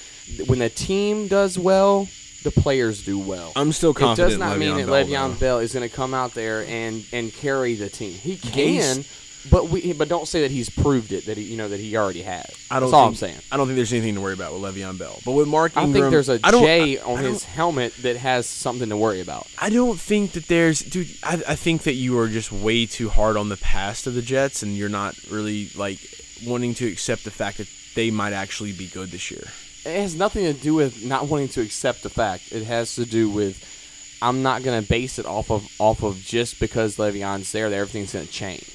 when 0.48 0.58
the 0.58 0.70
team 0.70 1.28
does 1.28 1.60
well, 1.60 2.08
the 2.46 2.52
players 2.52 3.04
do 3.04 3.20
well. 3.20 3.52
I'm 3.58 3.74
still 3.74 3.94
confident. 3.94 4.20
it 4.28 4.32
does 4.32 4.40
not 4.40 4.58
mean 4.58 4.78
that 4.78 4.86
Bell, 4.88 5.04
Le'Veon 5.06 5.34
though. 5.34 5.40
Bell 5.40 5.60
is 5.60 5.74
going 5.74 5.88
to 5.88 5.94
come 5.94 6.14
out 6.14 6.34
there 6.34 6.66
and 6.66 7.04
and 7.12 7.34
carry 7.34 7.76
the 7.76 7.90
team. 7.90 8.14
He 8.14 8.38
can, 8.38 9.04
but 9.52 9.68
we 9.70 9.92
but 9.94 10.08
don't 10.08 10.28
say 10.28 10.42
that 10.42 10.52
he's 10.52 10.70
proved 10.70 11.12
it 11.12 11.26
that 11.26 11.38
he 11.38 11.44
you 11.44 11.58
know 11.58 11.68
that 11.68 11.80
he 11.80 11.98
already 11.98 12.22
has. 12.22 12.46
I 12.72 12.80
don't 12.80 12.90
That's 12.90 12.94
all 12.94 13.02
think, 13.10 13.10
I'm 13.10 13.16
saying. 13.16 13.42
I 13.52 13.58
don't 13.58 13.68
think 13.68 13.76
there's 13.76 13.92
anything 13.92 14.16
to 14.16 14.22
worry 14.22 14.34
about 14.34 14.54
with 14.54 14.62
Le'Veon 14.62 14.98
Bell. 14.98 15.20
But 15.26 15.34
with 15.34 15.48
Mark 15.48 15.76
I 15.76 15.84
think 15.92 16.10
there's 16.12 16.30
a 16.30 16.40
I 16.44 16.52
J 16.52 16.98
I- 17.00 17.04
on 17.04 17.20
I 17.20 17.24
his 17.24 17.44
helmet 17.44 17.94
that 18.04 18.16
has 18.18 18.48
something 18.48 18.90
to 18.90 18.98
worry 18.98 19.20
about. 19.22 19.48
I 19.60 19.70
don't 19.70 20.00
think 20.00 20.32
that 20.34 20.48
there's, 20.48 20.80
dude. 20.80 21.10
I, 21.24 21.34
I 21.48 21.56
think 21.56 21.84
that 21.84 21.94
you 21.94 22.18
are 22.20 22.28
just 22.28 22.52
way 22.52 22.86
too 22.86 23.10
hard 23.10 23.38
on 23.38 23.50
the 23.50 23.58
past 23.58 24.08
of 24.08 24.14
the 24.14 24.22
Jets, 24.22 24.64
and 24.64 24.78
you're 24.78 24.90
not 24.90 25.16
really 25.30 25.70
like 25.76 26.00
wanting 26.46 26.74
to 26.76 26.88
accept 26.88 27.24
the 27.24 27.32
fact 27.32 27.58
that 27.58 27.68
they 27.96 28.12
might 28.12 28.34
actually 28.34 28.72
be 28.74 28.88
good 28.88 29.10
this 29.10 29.32
year. 29.32 29.46
It 29.86 30.02
has 30.02 30.16
nothing 30.16 30.46
to 30.46 30.54
do 30.54 30.74
with 30.74 31.04
not 31.06 31.28
wanting 31.28 31.50
to 31.50 31.62
accept 31.62 32.04
the 32.04 32.10
fact. 32.10 32.52
It 32.52 32.64
has 32.66 32.96
to 32.96 33.06
do 33.06 33.30
with 33.30 33.64
I'm 34.22 34.42
not 34.42 34.64
going 34.64 34.82
to 34.82 34.88
base 34.90 35.20
it 35.20 35.26
off 35.26 35.52
of 35.52 35.68
off 35.80 36.02
of 36.04 36.18
just 36.24 36.60
because 36.60 36.98
Le'Veon's 36.98 37.52
there 37.52 37.70
that 37.70 37.76
everything's 37.76 38.14
going 38.14 38.26
to 38.26 38.32
change. 38.32 38.72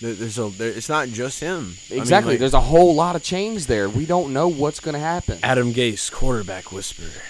There- 0.00 0.14
There's 0.14 0.38
a, 0.38 0.48
there, 0.48 0.70
it's 0.70 0.88
not 0.88 1.08
just 1.08 1.40
him. 1.40 1.76
I 1.90 1.92
mean, 1.94 2.00
Exactly. 2.00 2.32
like, 2.32 2.40
There's 2.40 2.54
a 2.54 2.60
whole 2.60 2.94
lot 2.94 3.16
of 3.16 3.22
change 3.22 3.66
there. 3.66 3.88
We 3.88 4.06
don't 4.06 4.32
know 4.32 4.48
what's 4.48 4.80
going 4.80 4.94
to 4.94 4.98
happen. 5.00 5.38
Adam 5.42 5.72
Gase, 5.72 6.10
quarterback 6.10 6.72
whisperer. 6.72 7.22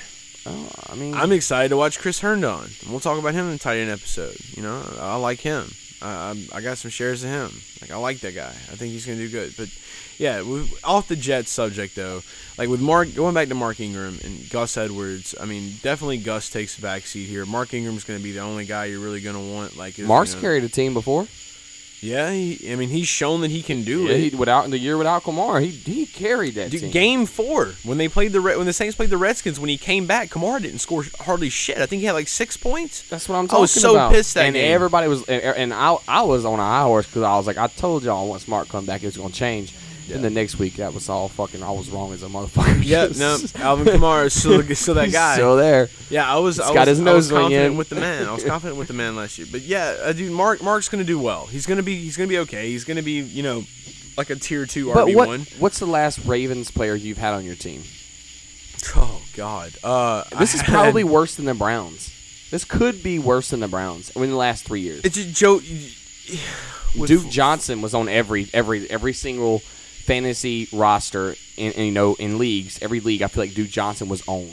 Oh, 0.46 0.70
I 0.88 0.94
mean, 0.94 1.14
I'm 1.14 1.32
excited 1.32 1.68
to 1.70 1.76
watch 1.76 1.98
Chris 1.98 2.20
Herndon. 2.20 2.70
We'll 2.88 3.00
talk 3.00 3.18
about 3.18 3.34
him 3.34 3.46
in 3.46 3.52
the 3.52 3.58
tight 3.58 3.78
end 3.78 3.90
episode. 3.90 4.36
You 4.56 4.62
know, 4.62 4.82
I 4.98 5.16
like 5.16 5.40
him. 5.40 5.70
I, 6.02 6.08
I, 6.52 6.58
I 6.58 6.60
got 6.60 6.78
some 6.78 6.90
shares 6.90 7.24
of 7.24 7.30
him. 7.30 7.50
Like 7.80 7.90
I 7.90 7.96
like 7.96 8.20
that 8.20 8.34
guy. 8.34 8.48
I 8.50 8.76
think 8.76 8.92
he's 8.92 9.06
gonna 9.06 9.18
do 9.18 9.28
good. 9.28 9.54
But 9.56 9.68
yeah, 10.18 10.42
off 10.84 11.08
the 11.08 11.16
Jets 11.16 11.50
subject 11.50 11.94
though, 11.96 12.22
like 12.58 12.68
with 12.68 12.80
Mark 12.80 13.14
going 13.14 13.34
back 13.34 13.48
to 13.48 13.54
Mark 13.54 13.80
Ingram 13.80 14.18
and 14.24 14.48
Gus 14.50 14.76
Edwards. 14.76 15.34
I 15.40 15.46
mean, 15.46 15.72
definitely 15.82 16.18
Gus 16.18 16.50
takes 16.50 16.76
the 16.76 16.82
back 16.82 17.02
seat 17.06 17.26
here. 17.26 17.46
Mark 17.46 17.72
Ingram's 17.74 18.04
gonna 18.04 18.20
be 18.20 18.32
the 18.32 18.40
only 18.40 18.66
guy 18.66 18.86
you're 18.86 19.00
really 19.00 19.20
gonna 19.20 19.40
want. 19.40 19.76
Like 19.76 19.98
Mark's 19.98 20.32
you 20.32 20.36
know- 20.36 20.40
carried 20.42 20.64
a 20.64 20.68
team 20.68 20.94
before. 20.94 21.26
Yeah, 22.02 22.30
he, 22.32 22.72
I 22.72 22.76
mean 22.76 22.88
he's 22.88 23.08
shown 23.08 23.42
that 23.42 23.50
he 23.50 23.62
can 23.62 23.84
do 23.84 24.04
Yeah, 24.04 24.14
it. 24.14 24.30
he, 24.32 24.36
without 24.36 24.70
the 24.70 24.78
year 24.78 24.96
without 24.96 25.22
Kamara, 25.22 25.62
he 25.62 25.68
he 25.70 26.06
carried 26.06 26.54
that 26.54 26.70
Dude, 26.70 26.80
team. 26.80 26.90
game 26.90 27.26
four 27.26 27.74
when 27.84 27.98
they 27.98 28.08
played 28.08 28.32
the 28.32 28.40
when 28.40 28.64
the 28.64 28.72
Saints 28.72 28.96
played 28.96 29.10
the 29.10 29.18
Redskins 29.18 29.60
when 29.60 29.68
he 29.68 29.76
came 29.76 30.06
back, 30.06 30.28
Kamara 30.30 30.62
didn't 30.62 30.78
score 30.78 31.04
hardly 31.20 31.50
shit. 31.50 31.76
I 31.78 31.84
think 31.86 32.00
he 32.00 32.06
had 32.06 32.12
like 32.14 32.28
six 32.28 32.56
points. 32.56 33.02
That's 33.08 33.28
what 33.28 33.36
I'm 33.36 33.46
talking 33.48 33.54
about. 33.54 33.58
I 33.58 33.60
was 33.60 33.70
so 33.72 33.94
about. 33.94 34.12
pissed 34.12 34.34
that 34.34 34.46
and 34.46 34.54
game. 34.54 34.72
everybody 34.74 35.08
was, 35.08 35.24
and, 35.28 35.42
and 35.42 35.74
I, 35.74 35.96
I 36.08 36.22
was 36.22 36.44
on 36.46 36.58
a 36.58 36.62
high 36.62 36.84
horse 36.84 37.06
because 37.06 37.22
I 37.22 37.36
was 37.36 37.46
like, 37.46 37.58
I 37.58 37.66
told 37.66 38.02
y'all 38.02 38.28
once 38.28 38.48
Mark 38.48 38.68
come 38.68 38.86
back, 38.86 39.02
it 39.02 39.06
was 39.06 39.16
gonna 39.18 39.30
change. 39.32 39.74
And 40.10 40.24
the 40.24 40.30
next 40.30 40.58
week, 40.58 40.76
that 40.76 40.92
was 40.94 41.08
all 41.08 41.28
fucking. 41.28 41.62
I 41.62 41.70
was 41.70 41.90
wrong 41.90 42.12
as 42.12 42.22
a 42.22 42.26
motherfucker. 42.26 42.82
Yeah, 42.84 43.08
no, 43.16 43.38
Alvin 43.62 43.86
Kamara 43.86 44.26
is 44.26 44.34
still, 44.38 44.62
still 44.74 44.94
that 44.94 45.10
guy. 45.12 45.34
Still 45.34 45.56
there. 45.56 45.88
yeah, 46.08 46.30
I 46.32 46.38
was. 46.38 46.56
He's 46.56 46.66
I 46.66 46.74
got 46.74 46.80
was, 46.80 46.88
his 46.98 47.00
I 47.00 47.04
nose 47.04 47.30
was 47.32 47.40
confident 47.40 47.72
in. 47.72 47.76
with 47.78 47.88
the 47.88 47.96
man. 47.96 48.26
I 48.26 48.32
was 48.32 48.44
confident 48.44 48.78
with 48.78 48.88
the 48.88 48.94
man 48.94 49.16
last 49.16 49.38
year. 49.38 49.46
But 49.50 49.62
yeah, 49.62 49.96
uh, 50.02 50.12
dude, 50.12 50.32
Mark 50.32 50.62
Mark's 50.62 50.88
gonna 50.88 51.04
do 51.04 51.18
well. 51.18 51.46
He's 51.46 51.66
gonna 51.66 51.82
be 51.82 51.96
he's 51.96 52.16
gonna 52.16 52.28
be 52.28 52.38
okay. 52.38 52.70
He's 52.70 52.84
gonna 52.84 53.02
be 53.02 53.20
you 53.20 53.42
know 53.42 53.64
like 54.16 54.30
a 54.30 54.36
tier 54.36 54.66
two 54.66 54.86
RB 54.86 55.14
what, 55.14 55.28
one. 55.28 55.46
what's 55.58 55.78
the 55.78 55.86
last 55.86 56.24
Ravens 56.26 56.70
player 56.70 56.94
you've 56.94 57.18
had 57.18 57.34
on 57.34 57.44
your 57.44 57.54
team? 57.54 57.82
Oh 58.96 59.22
God. 59.36 59.72
Uh, 59.84 60.24
This 60.38 60.54
I 60.54 60.58
is 60.58 60.60
had- 60.62 60.72
probably 60.72 61.04
worse 61.04 61.34
than 61.36 61.44
the 61.44 61.54
Browns. 61.54 62.12
This 62.50 62.64
could 62.64 63.02
be 63.02 63.18
worse 63.18 63.50
than 63.50 63.60
the 63.60 63.68
Browns 63.68 64.10
in 64.16 64.22
the 64.22 64.34
last 64.36 64.64
three 64.64 64.80
years. 64.80 65.02
It's 65.04 65.16
Joe. 65.38 65.60
Duke 67.06 67.28
Johnson 67.28 67.80
was 67.82 67.94
on 67.94 68.08
every 68.08 68.48
every 68.52 68.90
every 68.90 69.12
single 69.12 69.62
fantasy 70.10 70.68
roster 70.72 71.34
in, 71.56 71.72
in, 71.72 71.86
you 71.86 71.92
know 71.92 72.14
in 72.14 72.38
leagues. 72.38 72.82
Every 72.82 73.00
league, 73.00 73.22
I 73.22 73.28
feel 73.28 73.44
like 73.44 73.54
Duke 73.54 73.68
Johnson 73.70 74.08
was 74.08 74.22
on. 74.26 74.50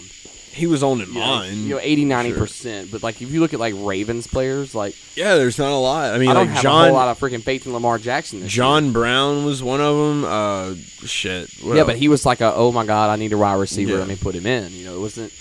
He 0.52 0.66
was 0.66 0.82
on 0.82 1.02
in 1.02 1.10
You 1.10 1.14
know, 1.14 1.20
mine. 1.20 1.58
you 1.64 1.70
know, 1.70 1.80
80 1.80 2.06
90 2.06 2.34
percent. 2.34 2.92
But 2.92 3.04
like 3.04 3.22
if 3.22 3.32
you 3.32 3.40
look 3.42 3.54
at 3.54 3.60
like 3.60 3.76
Ravens 3.78 4.26
players, 4.26 4.74
like 4.74 4.96
yeah, 5.16 5.36
there's 5.36 5.60
not 5.60 5.72
a 5.72 5.78
lot. 5.78 6.14
I 6.14 6.18
mean, 6.18 6.30
I 6.30 6.34
don't 6.34 6.48
like 6.48 6.56
have 6.56 6.64
John 6.64 6.82
a 6.82 6.86
whole 6.86 6.96
lot 6.96 7.10
of 7.10 7.20
freaking 7.20 7.44
faith 7.44 7.68
in 7.68 7.74
Lamar 7.74 8.00
Jackson. 8.00 8.40
This 8.40 8.52
John 8.52 8.92
Brown 8.92 9.46
was 9.46 9.62
one 9.62 9.82
of 9.82 9.96
them. 9.96 10.26
Uh, 10.26 10.76
shit. 11.06 11.62
year. 11.62 11.76
yeah, 11.76 11.84
but 11.84 11.98
he 11.98 12.08
was 12.08 12.26
like 12.26 12.42
a 12.42 12.54
oh 12.54 12.72
my 12.72 12.86
god, 12.86 13.12
I 13.12 13.18
need 13.18 13.34
a 13.34 13.38
wide 13.38 13.60
receiver. 13.60 13.94
Yeah. 13.94 14.00
Let 14.00 14.08
me 14.08 14.16
put 14.16 14.34
him 14.34 14.48
in. 14.48 14.72
You 14.72 14.86
know, 14.86 14.96
it 14.96 15.00
wasn't. 15.00 15.32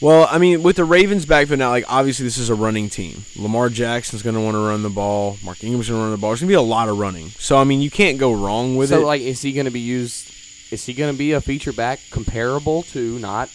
Well, 0.00 0.28
I 0.30 0.36
mean, 0.36 0.62
with 0.62 0.76
the 0.76 0.84
Ravens 0.84 1.24
back, 1.24 1.44
backfield 1.44 1.58
now, 1.58 1.70
like 1.70 1.84
obviously 1.88 2.24
this 2.24 2.36
is 2.36 2.50
a 2.50 2.54
running 2.54 2.90
team. 2.90 3.24
Lamar 3.34 3.70
Jackson's 3.70 4.22
going 4.22 4.34
to 4.34 4.42
want 4.42 4.54
to 4.54 4.58
run 4.58 4.82
the 4.82 4.90
ball. 4.90 5.38
Mark 5.42 5.64
Ingram's 5.64 5.88
going 5.88 6.00
to 6.00 6.02
run 6.02 6.10
the 6.10 6.18
ball. 6.18 6.30
There's 6.30 6.40
going 6.40 6.48
to 6.48 6.52
be 6.52 6.54
a 6.54 6.60
lot 6.60 6.90
of 6.90 6.98
running. 6.98 7.30
So 7.30 7.56
I 7.56 7.64
mean, 7.64 7.80
you 7.80 7.90
can't 7.90 8.18
go 8.18 8.34
wrong 8.34 8.76
with 8.76 8.90
so 8.90 8.96
it. 8.96 9.00
So 9.00 9.06
like, 9.06 9.22
is 9.22 9.40
he 9.40 9.52
going 9.52 9.64
to 9.64 9.70
be 9.70 9.80
used? 9.80 10.30
Is 10.70 10.84
he 10.84 10.92
going 10.92 11.12
to 11.12 11.18
be 11.18 11.32
a 11.32 11.40
feature 11.40 11.72
back 11.72 12.00
comparable 12.10 12.82
to 12.84 13.18
not, 13.20 13.50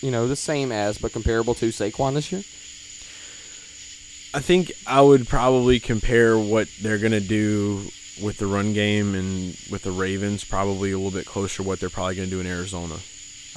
you 0.00 0.10
know, 0.10 0.26
the 0.26 0.34
same 0.36 0.72
as, 0.72 0.98
but 0.98 1.12
comparable 1.12 1.54
to 1.54 1.68
Saquon 1.68 2.14
this 2.14 2.32
year? 2.32 2.42
I 4.34 4.40
think 4.40 4.72
I 4.86 5.00
would 5.00 5.28
probably 5.28 5.78
compare 5.78 6.36
what 6.38 6.68
they're 6.82 6.98
going 6.98 7.12
to 7.12 7.20
do 7.20 7.88
with 8.22 8.38
the 8.38 8.46
run 8.46 8.72
game 8.72 9.14
and 9.14 9.56
with 9.70 9.82
the 9.82 9.92
Ravens 9.92 10.42
probably 10.44 10.90
a 10.90 10.98
little 10.98 11.16
bit 11.16 11.26
closer 11.26 11.62
to 11.62 11.68
what 11.68 11.78
they're 11.78 11.88
probably 11.88 12.16
going 12.16 12.28
to 12.28 12.34
do 12.34 12.40
in 12.40 12.46
Arizona. 12.46 12.96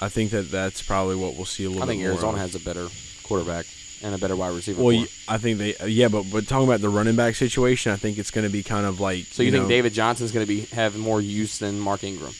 I 0.02 0.10
think 0.10 0.32
that 0.32 0.52
that's 0.52 0.82
probably 0.82 1.16
what 1.16 1.36
we'll 1.36 1.46
see 1.46 1.66
a 1.66 1.70
little 1.70 1.86
bit. 1.86 1.92
I 1.92 1.94
think 1.94 2.02
more 2.02 2.12
Arizona 2.12 2.38
has 2.40 2.56
a 2.56 2.60
better 2.60 2.88
quarterback 3.24 3.66
and 4.04 4.16
a 4.16 4.18
better 4.18 4.36
wide 4.36 4.56
receiver. 4.56 4.82
Well, 4.82 4.96
core. 4.96 5.06
y- 5.06 5.34
I 5.36 5.38
think 5.38 5.60
they 5.60 5.76
yeah, 5.88 6.08
but 6.08 6.26
but 6.32 6.48
talking 6.48 6.68
about 6.68 6.82
the 6.82 6.90
running 6.90 7.16
back 7.16 7.36
situation, 7.36 7.92
I 7.92 7.98
think 7.98 8.18
it's 8.18 8.32
going 8.32 8.46
to 8.46 8.52
be 8.52 8.64
kind 8.64 8.86
of 8.86 9.00
like 9.00 9.26
so 9.26 9.44
you, 9.44 9.52
think 9.52 9.64
know, 9.64 9.70
David 9.70 9.94
Johnson's 9.94 10.32
going 10.32 10.46
to 10.46 10.52
be 10.52 10.62
have 10.76 10.98
more 10.98 11.22
use 11.22 11.60
than 11.60 11.80
Mark 11.80 12.04
Ingram? 12.04 12.34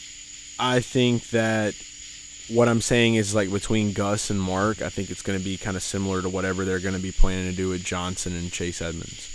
I 0.60 0.80
think 0.80 1.30
that 1.30 1.76
what 2.50 2.68
I'm 2.68 2.82
saying 2.82 3.16
is 3.16 3.34
like 3.34 3.52
between 3.52 3.94
Gus 3.94 4.30
and 4.30 4.42
Mark, 4.42 4.82
I 4.82 4.90
think 4.90 5.10
it's 5.10 5.22
going 5.22 5.38
to 5.38 5.44
be 5.46 5.58
kind 5.58 5.78
of 5.78 5.84
similar 5.84 6.22
to 6.22 6.30
whatever 6.30 6.66
they're 6.66 6.80
going 6.80 6.96
to 6.96 7.02
be 7.02 7.12
planning 7.12 7.50
to 7.50 7.56
do 7.56 7.70
with 7.70 7.84
Johnson 7.84 8.36
and 8.36 8.52
Chase 8.52 8.82
Edmonds. 8.82 9.30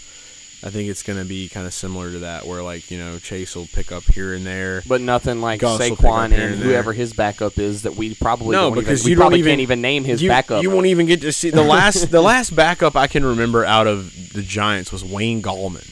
I 0.64 0.70
think 0.70 0.88
it's 0.88 1.02
going 1.02 1.18
to 1.18 1.24
be 1.24 1.48
kind 1.48 1.66
of 1.66 1.74
similar 1.74 2.10
to 2.10 2.18
that, 2.20 2.46
where 2.46 2.62
like 2.62 2.90
you 2.90 2.98
know 2.98 3.18
Chase 3.18 3.54
will 3.54 3.66
pick 3.66 3.92
up 3.92 4.04
here 4.04 4.34
and 4.34 4.46
there. 4.46 4.82
But 4.86 5.00
nothing 5.00 5.40
like 5.40 5.60
Gus 5.60 5.78
will 5.78 5.96
pick 5.96 5.98
up 5.98 6.04
Saquon 6.04 6.24
and 6.24 6.34
and 6.34 6.54
whoever 6.56 6.92
his 6.92 7.12
backup 7.12 7.58
is 7.58 7.82
that 7.82 7.94
we 7.94 8.14
probably 8.14 8.52
no, 8.52 8.62
don't 8.62 8.74
know 8.74 8.80
because 8.80 9.00
even, 9.00 9.04
we 9.04 9.10
you 9.10 9.16
don't 9.16 9.22
probably 9.22 9.38
even 9.40 9.50
can't 9.50 9.60
even 9.60 9.80
name 9.82 10.04
his 10.04 10.22
you, 10.22 10.30
backup. 10.30 10.62
You 10.62 10.70
won't 10.70 10.86
even 10.86 11.06
get 11.06 11.20
to 11.20 11.32
see 11.32 11.50
the 11.50 11.62
last 11.62 12.10
the 12.10 12.22
last 12.22 12.56
backup 12.56 12.96
I 12.96 13.06
can 13.06 13.24
remember 13.24 13.64
out 13.64 13.86
of 13.86 14.32
the 14.32 14.42
Giants 14.42 14.90
was 14.90 15.04
Wayne 15.04 15.42
Gallman. 15.42 15.86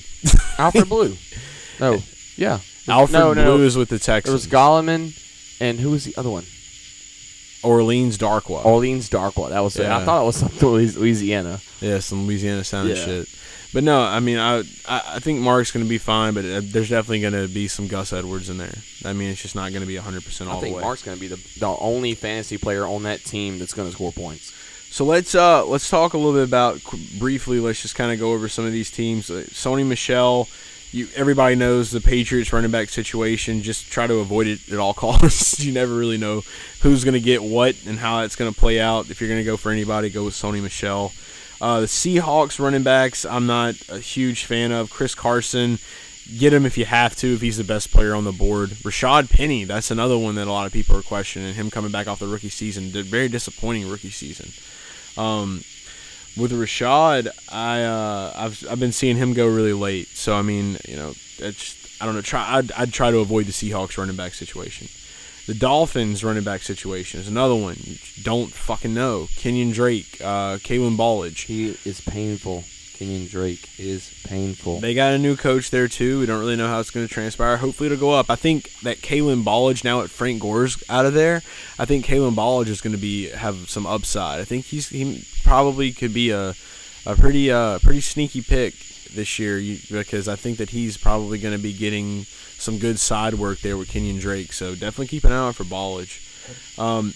Alfred 0.59 0.89
Blue. 0.89 1.17
No, 1.79 1.99
yeah, 2.37 2.61
Alfred 2.89 3.13
no, 3.13 3.35
no, 3.35 3.45
Blue 3.45 3.59
no. 3.59 3.65
is 3.65 3.77
with 3.77 3.91
the 3.91 3.99
Texans. 3.99 4.31
It 4.31 4.33
was 4.33 4.47
Gallman, 4.47 5.13
and 5.61 5.79
who 5.79 5.91
was 5.91 6.05
the 6.05 6.17
other 6.17 6.31
one? 6.31 6.45
Orleans 7.63 8.19
Darkwa. 8.19 8.65
Orleans 8.65 9.09
Darkwa. 9.09 9.51
That 9.51 9.61
was 9.61 9.77
it. 9.77 9.87
I 9.87 10.05
thought 10.05 10.23
it 10.23 10.27
was 10.27 10.37
something 10.37 10.69
Louisiana. 10.69 11.61
Yeah, 11.81 11.99
some 11.99 12.27
Louisiana 12.27 12.63
sounding 12.65 12.97
Yeah. 12.97 13.05
shit. 13.05 13.29
But 13.75 13.83
no, 13.83 14.01
I 14.01 14.21
mean, 14.21 14.39
I 14.39 14.63
I, 14.89 15.19
think 15.19 15.41
Mark's 15.41 15.73
going 15.73 15.85
to 15.85 15.89
be 15.89 15.99
fine, 15.99 16.33
but 16.33 16.45
uh, 16.45 16.61
there's 16.63 16.91
definitely 16.91 17.21
going 17.21 17.33
to 17.33 17.53
be 17.53 17.67
some 17.67 17.89
Gus 17.89 18.13
Edwards 18.13 18.49
in 18.49 18.57
there. 18.57 18.73
I 19.05 19.13
mean, 19.13 19.31
it's 19.31 19.43
just 19.43 19.57
not 19.57 19.73
going 19.73 19.81
to 19.83 19.87
be 19.87 19.97
100 19.97 20.25
percent 20.25 20.49
all 20.49 20.59
I 20.59 20.61
think 20.61 20.75
the 20.75 20.77
way. 20.77 20.83
Mark's 20.83 21.03
going 21.03 21.17
to 21.17 21.21
be 21.21 21.27
the 21.27 21.59
the 21.59 21.77
only 21.81 22.15
fantasy 22.15 22.57
player 22.57 22.87
on 22.87 23.03
that 23.03 23.25
team 23.25 23.59
that's 23.59 23.75
going 23.75 23.89
to 23.89 23.93
score 23.93 24.13
points. 24.13 24.53
So 24.91 25.05
let's 25.05 25.35
uh 25.35 25.67
let's 25.67 25.91
talk 25.91 26.15
a 26.15 26.17
little 26.17 26.35
bit 26.35 26.47
about 26.47 26.81
briefly. 27.19 27.59
Let's 27.59 27.83
just 27.83 27.97
kind 27.97 28.13
of 28.13 28.21
go 28.21 28.33
over 28.33 28.49
some 28.49 28.65
of 28.65 28.71
these 28.71 28.93
teams. 28.93 29.29
Uh, 29.29 29.43
Sony 29.49 29.85
Michel, 29.85 30.49
you 30.93 31.09
everybody 31.17 31.57
knows 31.57 31.91
the 31.91 32.01
Patriots 32.01 32.53
running 32.53 32.71
back 32.71 32.91
situation. 32.91 33.61
Just 33.63 33.91
try 33.91 34.07
to 34.07 34.21
avoid 34.21 34.47
it 34.47 34.73
at 34.73 34.79
all 34.79 34.95
costs. 34.95 35.59
you 35.59 35.73
never 35.73 35.93
really 35.93 36.17
know 36.17 36.43
who's 36.83 37.03
going 37.03 37.15
to 37.15 37.21
get 37.21 37.43
what 37.43 37.75
and 37.89 37.99
how 37.99 38.21
it's 38.21 38.37
going 38.37 38.55
to 38.55 38.57
play 38.57 38.79
out. 38.79 39.11
If 39.11 39.21
you're 39.21 39.29
going 39.29 39.41
to 39.41 39.45
go 39.45 39.57
for 39.57 39.73
anybody, 39.73 40.11
go 40.11 40.27
with 40.27 40.35
Sony 40.35 40.63
Michel. 40.63 41.13
Uh, 41.61 41.81
the 41.81 41.87
Seahawks 41.87 42.59
running 42.59 42.83
backs, 42.83 43.25
I'm 43.25 43.47
not 43.47 43.75
a 43.89 43.99
huge 43.99 44.45
fan 44.45 44.73
of. 44.73 44.91
Chris 44.91 45.15
Carson, 45.15 45.79
get 46.39 46.53
him 46.53 46.67
if 46.67 46.77
you 46.77 46.85
have 46.85 47.17
to, 47.17 47.35
if 47.35 47.41
he's 47.41 47.57
the 47.57 47.65
best 47.65 47.93
player 47.93 48.15
on 48.15 48.25
the 48.25 48.33
board. 48.33 48.71
Rashaad 48.71 49.31
Penny, 49.31 49.65
that's 49.65 49.91
another 49.91 50.19
one 50.19 50.35
that 50.35 50.47
a 50.47 50.53
lot 50.53 50.67
of 50.67 50.73
people 50.73 50.97
are 50.97 51.03
questioning. 51.03 51.55
Him 51.55 51.71
coming 51.71 51.91
back 51.91 52.07
off 52.07 52.19
the 52.19 52.27
rookie 52.27 52.49
season, 52.49 52.91
very 52.91 53.29
disappointing 53.29 53.89
rookie 53.89 54.11
season. 54.11 54.51
Um, 55.17 55.63
with 56.37 56.53
Rashaad, 56.53 57.29
I 57.51 57.83
uh, 57.83 58.33
I've 58.37 58.67
I've 58.69 58.81
been 58.81 58.93
seeing 58.93 59.17
him 59.17 59.35
go 59.35 59.47
really 59.47 59.73
late. 59.73 60.09
So 60.09 60.35
I 60.35 60.43
mean, 60.43 60.79
you 60.89 60.97
know, 60.97 61.15
it's 61.39 61.97
I 62.01 62.07
don't 62.07 62.15
know. 62.15 62.23
Try 62.23 62.59
I'd, 62.59 62.73
I'd 62.73 62.93
try 62.93 63.11
to 63.11 63.19
avoid 63.19 63.47
the 63.47 63.53
Seahawks 63.53 63.97
running 63.97 64.17
back 64.17 64.35
situation. 64.35 64.89
The 65.47 65.55
Dolphins 65.55 66.25
running 66.25 66.43
back 66.43 66.63
situation 66.63 67.21
is 67.21 67.29
another 67.29 67.55
one. 67.55 67.77
You 67.79 67.97
don't 68.23 68.51
fucking 68.51 68.95
know. 68.95 69.29
Kenyan 69.37 69.75
Drake, 69.75 70.19
uh, 70.23 70.57
Kalen 70.57 70.97
Ballage. 70.97 71.45
He 71.45 71.77
is 71.85 72.01
painful. 72.01 72.65
Kenyan 72.95 73.29
Drake 73.29 73.69
is 73.79 74.11
painful. 74.25 74.81
They 74.81 74.95
got 74.95 75.13
a 75.13 75.19
new 75.19 75.37
coach 75.37 75.71
there 75.71 75.89
too. 75.89 76.21
We 76.21 76.27
don't 76.27 76.41
really 76.41 76.57
know 76.57 76.69
how 76.69 76.81
it's 76.81 76.91
going 76.91 77.07
to 77.07 77.13
transpire. 77.13 77.59
Hopefully 77.59 77.89
it'll 77.89 77.99
go 77.99 78.13
up. 78.13 78.31
I 78.31 78.37
think 78.37 78.73
that 78.81 78.99
Kalen 78.99 79.43
Ballage 79.43 79.85
now 79.85 80.01
at 80.01 80.11
Frank 80.11 80.41
Gore's 80.41 80.83
out 80.89 81.05
of 81.05 81.13
there. 81.13 81.43
I 81.79 81.85
think 81.85 82.07
Kalen 82.07 82.35
Ballage 82.35 82.69
is 82.69 82.81
going 82.81 82.95
to 82.95 83.01
be 83.01 83.29
have 83.29 83.69
some 83.69 83.85
upside. 83.85 84.41
I 84.41 84.45
think 84.45 84.67
he's 84.67 84.89
he 84.89 85.27
probably 85.43 85.93
could 85.93 86.15
be 86.15 86.31
a 86.31 86.55
a 87.05 87.17
pretty 87.17 87.51
uh 87.51 87.81
pretty 87.81 88.01
sneaky 88.01 88.41
pick 88.41 88.75
this 89.15 89.39
year 89.39 89.59
because 89.91 90.29
I 90.29 90.37
think 90.37 90.59
that 90.59 90.71
he's 90.71 90.97
probably 90.97 91.39
going 91.39 91.57
to 91.57 91.63
be 91.63 91.73
getting 91.73 92.25
some 92.59 92.79
good 92.79 92.99
side 92.99 93.35
work 93.35 93.61
there 93.61 93.77
with 93.77 93.91
Kenyan 93.91 94.21
Drake. 94.21 94.53
So 94.53 94.73
definitely 94.75 95.09
keep 95.09 95.25
an 95.25 95.33
eye 95.33 95.49
out 95.49 95.57
for 95.57 95.65
Ballage. 95.65 96.21
Um, 96.79 97.15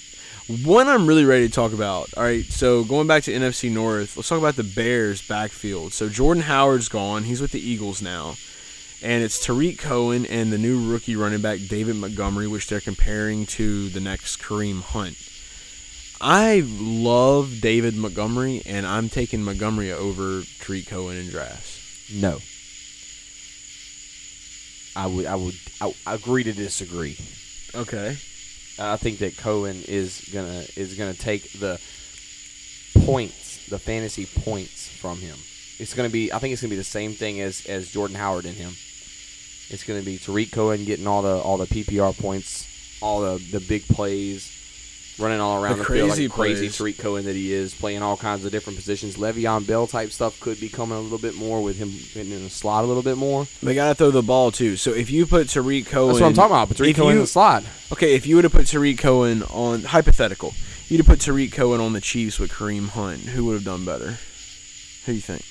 one 0.65 0.89
I'm 0.89 1.07
really 1.07 1.27
ready 1.27 1.47
to 1.47 1.53
talk 1.53 1.73
about. 1.73 2.09
All 2.17 2.23
right, 2.23 2.45
so 2.45 2.83
going 2.83 3.07
back 3.07 3.25
to 3.25 3.33
NFC 3.33 3.71
North, 3.71 4.17
let's 4.17 4.29
talk 4.29 4.39
about 4.39 4.57
the 4.57 4.65
Bears 4.65 5.21
backfield. 5.27 5.93
So 5.93 6.09
Jordan 6.09 6.45
Howard's 6.45 6.89
gone; 6.89 7.25
he's 7.25 7.43
with 7.43 7.53
the 7.53 7.61
Eagles 7.61 8.01
now, 8.01 8.37
and 9.03 9.23
it's 9.23 9.45
Tarik 9.45 9.79
Cohen 9.79 10.25
and 10.25 10.51
the 10.51 10.57
new 10.57 10.91
rookie 10.91 11.17
running 11.17 11.43
back 11.43 11.61
David 11.69 11.97
Montgomery, 11.97 12.47
which 12.47 12.67
they're 12.67 12.81
comparing 12.81 13.45
to 13.47 13.91
the 13.91 14.01
next 14.01 14.41
Kareem 14.41 14.81
Hunt. 14.81 15.17
I 16.21 16.65
love 16.67 17.61
David 17.61 17.95
Montgomery, 17.95 18.63
and 18.65 18.87
I'm 18.87 19.09
taking 19.09 19.43
Montgomery 19.43 19.93
over 19.93 20.43
Tarik 20.61 20.89
Cohen 20.89 21.17
in 21.19 21.29
drafts. 21.29 21.88
No. 22.13 22.39
I 24.97 25.07
would 25.07 25.27
I 25.27 25.37
would 25.37 25.55
I, 25.81 25.95
I 26.07 26.15
agree 26.15 26.43
to 26.45 26.53
disagree. 26.53 27.17
Okay. 27.75 28.17
I 28.79 28.97
think 28.97 29.19
that 29.19 29.37
Cohen 29.37 29.83
is 29.87 30.29
gonna 30.33 30.65
is 30.77 30.95
gonna 30.95 31.15
take 31.15 31.53
the 31.53 31.81
points, 33.05 33.67
the 33.69 33.79
fantasy 33.79 34.27
points 34.27 34.89
from 34.89 35.19
him. 35.19 35.37
It's 35.79 35.95
gonna 35.95 36.09
be 36.09 36.33
I 36.33 36.39
think 36.39 36.53
it's 36.53 36.63
gonna 36.63 36.71
be 36.71 36.77
the 36.77 36.85
same 36.85 37.13
thing 37.13 37.41
as 37.41 37.67
as 37.67 37.91
Jordan 37.91 38.17
Howard 38.17 38.47
in 38.47 38.55
him. 38.55 38.71
It's 39.71 39.85
gonna 39.85 40.03
be 40.03 40.19
Tarik 40.19 40.51
Cohen 40.51 40.85
getting 40.85 41.07
all 41.07 41.23
the 41.23 41.37
all 41.39 41.59
the 41.59 41.67
PPR 41.67 42.17
points, 42.19 42.67
all 43.01 43.21
the 43.21 43.39
the 43.53 43.61
big 43.61 43.87
plays, 43.87 44.51
running 45.19 45.41
all 45.41 45.63
around 45.63 45.79
The 45.79 45.85
the, 45.85 45.91
field 45.93 46.11
like 46.19 46.31
crazy. 46.31 46.69
Tarik 46.69 46.99
Cohen 46.99 47.25
that 47.25 47.35
he 47.35 47.53
is, 47.53 47.75
playing 47.75 48.03
all 48.03 48.17
kinds 48.17 48.45
of 48.45 48.53
different 48.53 48.79
positions. 48.79 49.17
Le'Veon 49.17 49.67
Bell 49.67 49.87
type 49.87 50.11
stuff 50.11 50.39
could 50.41 50.61
be 50.61 50.69
coming 50.69 50.97
a 50.97 51.01
little 51.01 51.19
bit 51.19 51.35
more 51.35 51.63
with 51.63 51.77
him 51.77 51.91
getting 52.15 52.33
in 52.33 52.45
the 52.45 52.51
slot 52.51 52.85
a 52.85 52.87
little 52.87 53.03
bit 53.03 53.17
more. 53.17 53.47
They 53.63 53.75
gotta 53.75 53.95
throw 53.95 54.11
the 54.11 54.23
ball 54.23 54.51
too. 54.53 54.77
So 54.77 54.93
if 54.93 55.11
you 55.11 55.27
put 55.27 55.49
Tarik 55.49 55.87
Cohen, 55.87 56.09
That's 56.09 56.21
what 56.21 56.27
I'm 56.29 56.35
talking 56.35 56.55
about. 56.57 56.77
Tarik 56.77 56.97
Cohen 56.97 57.15
in 57.17 57.21
the 57.21 57.27
slot. 57.27 57.65
Okay, 57.93 58.15
if 58.15 58.27
you 58.27 58.37
would 58.37 58.45
have 58.45 58.53
put 58.53 58.67
Tarik 58.67 58.99
Cohen 58.99 59.43
on 59.45 59.83
hypothetical, 59.85 60.55
you'd 60.89 60.99
have 60.99 61.07
put 61.07 61.21
Tarik 61.21 61.53
Cohen 61.53 61.81
on 61.81 61.93
the 61.93 62.01
Chiefs 62.01 62.39
with 62.39 62.53
Kareem 62.53 62.89
Hunt. 62.91 63.21
Who 63.23 63.45
would 63.47 63.55
have 63.55 63.65
done 63.65 63.85
better? 63.85 64.19
Who 65.07 65.13
do 65.13 65.15
you 65.15 65.21
think? 65.21 65.43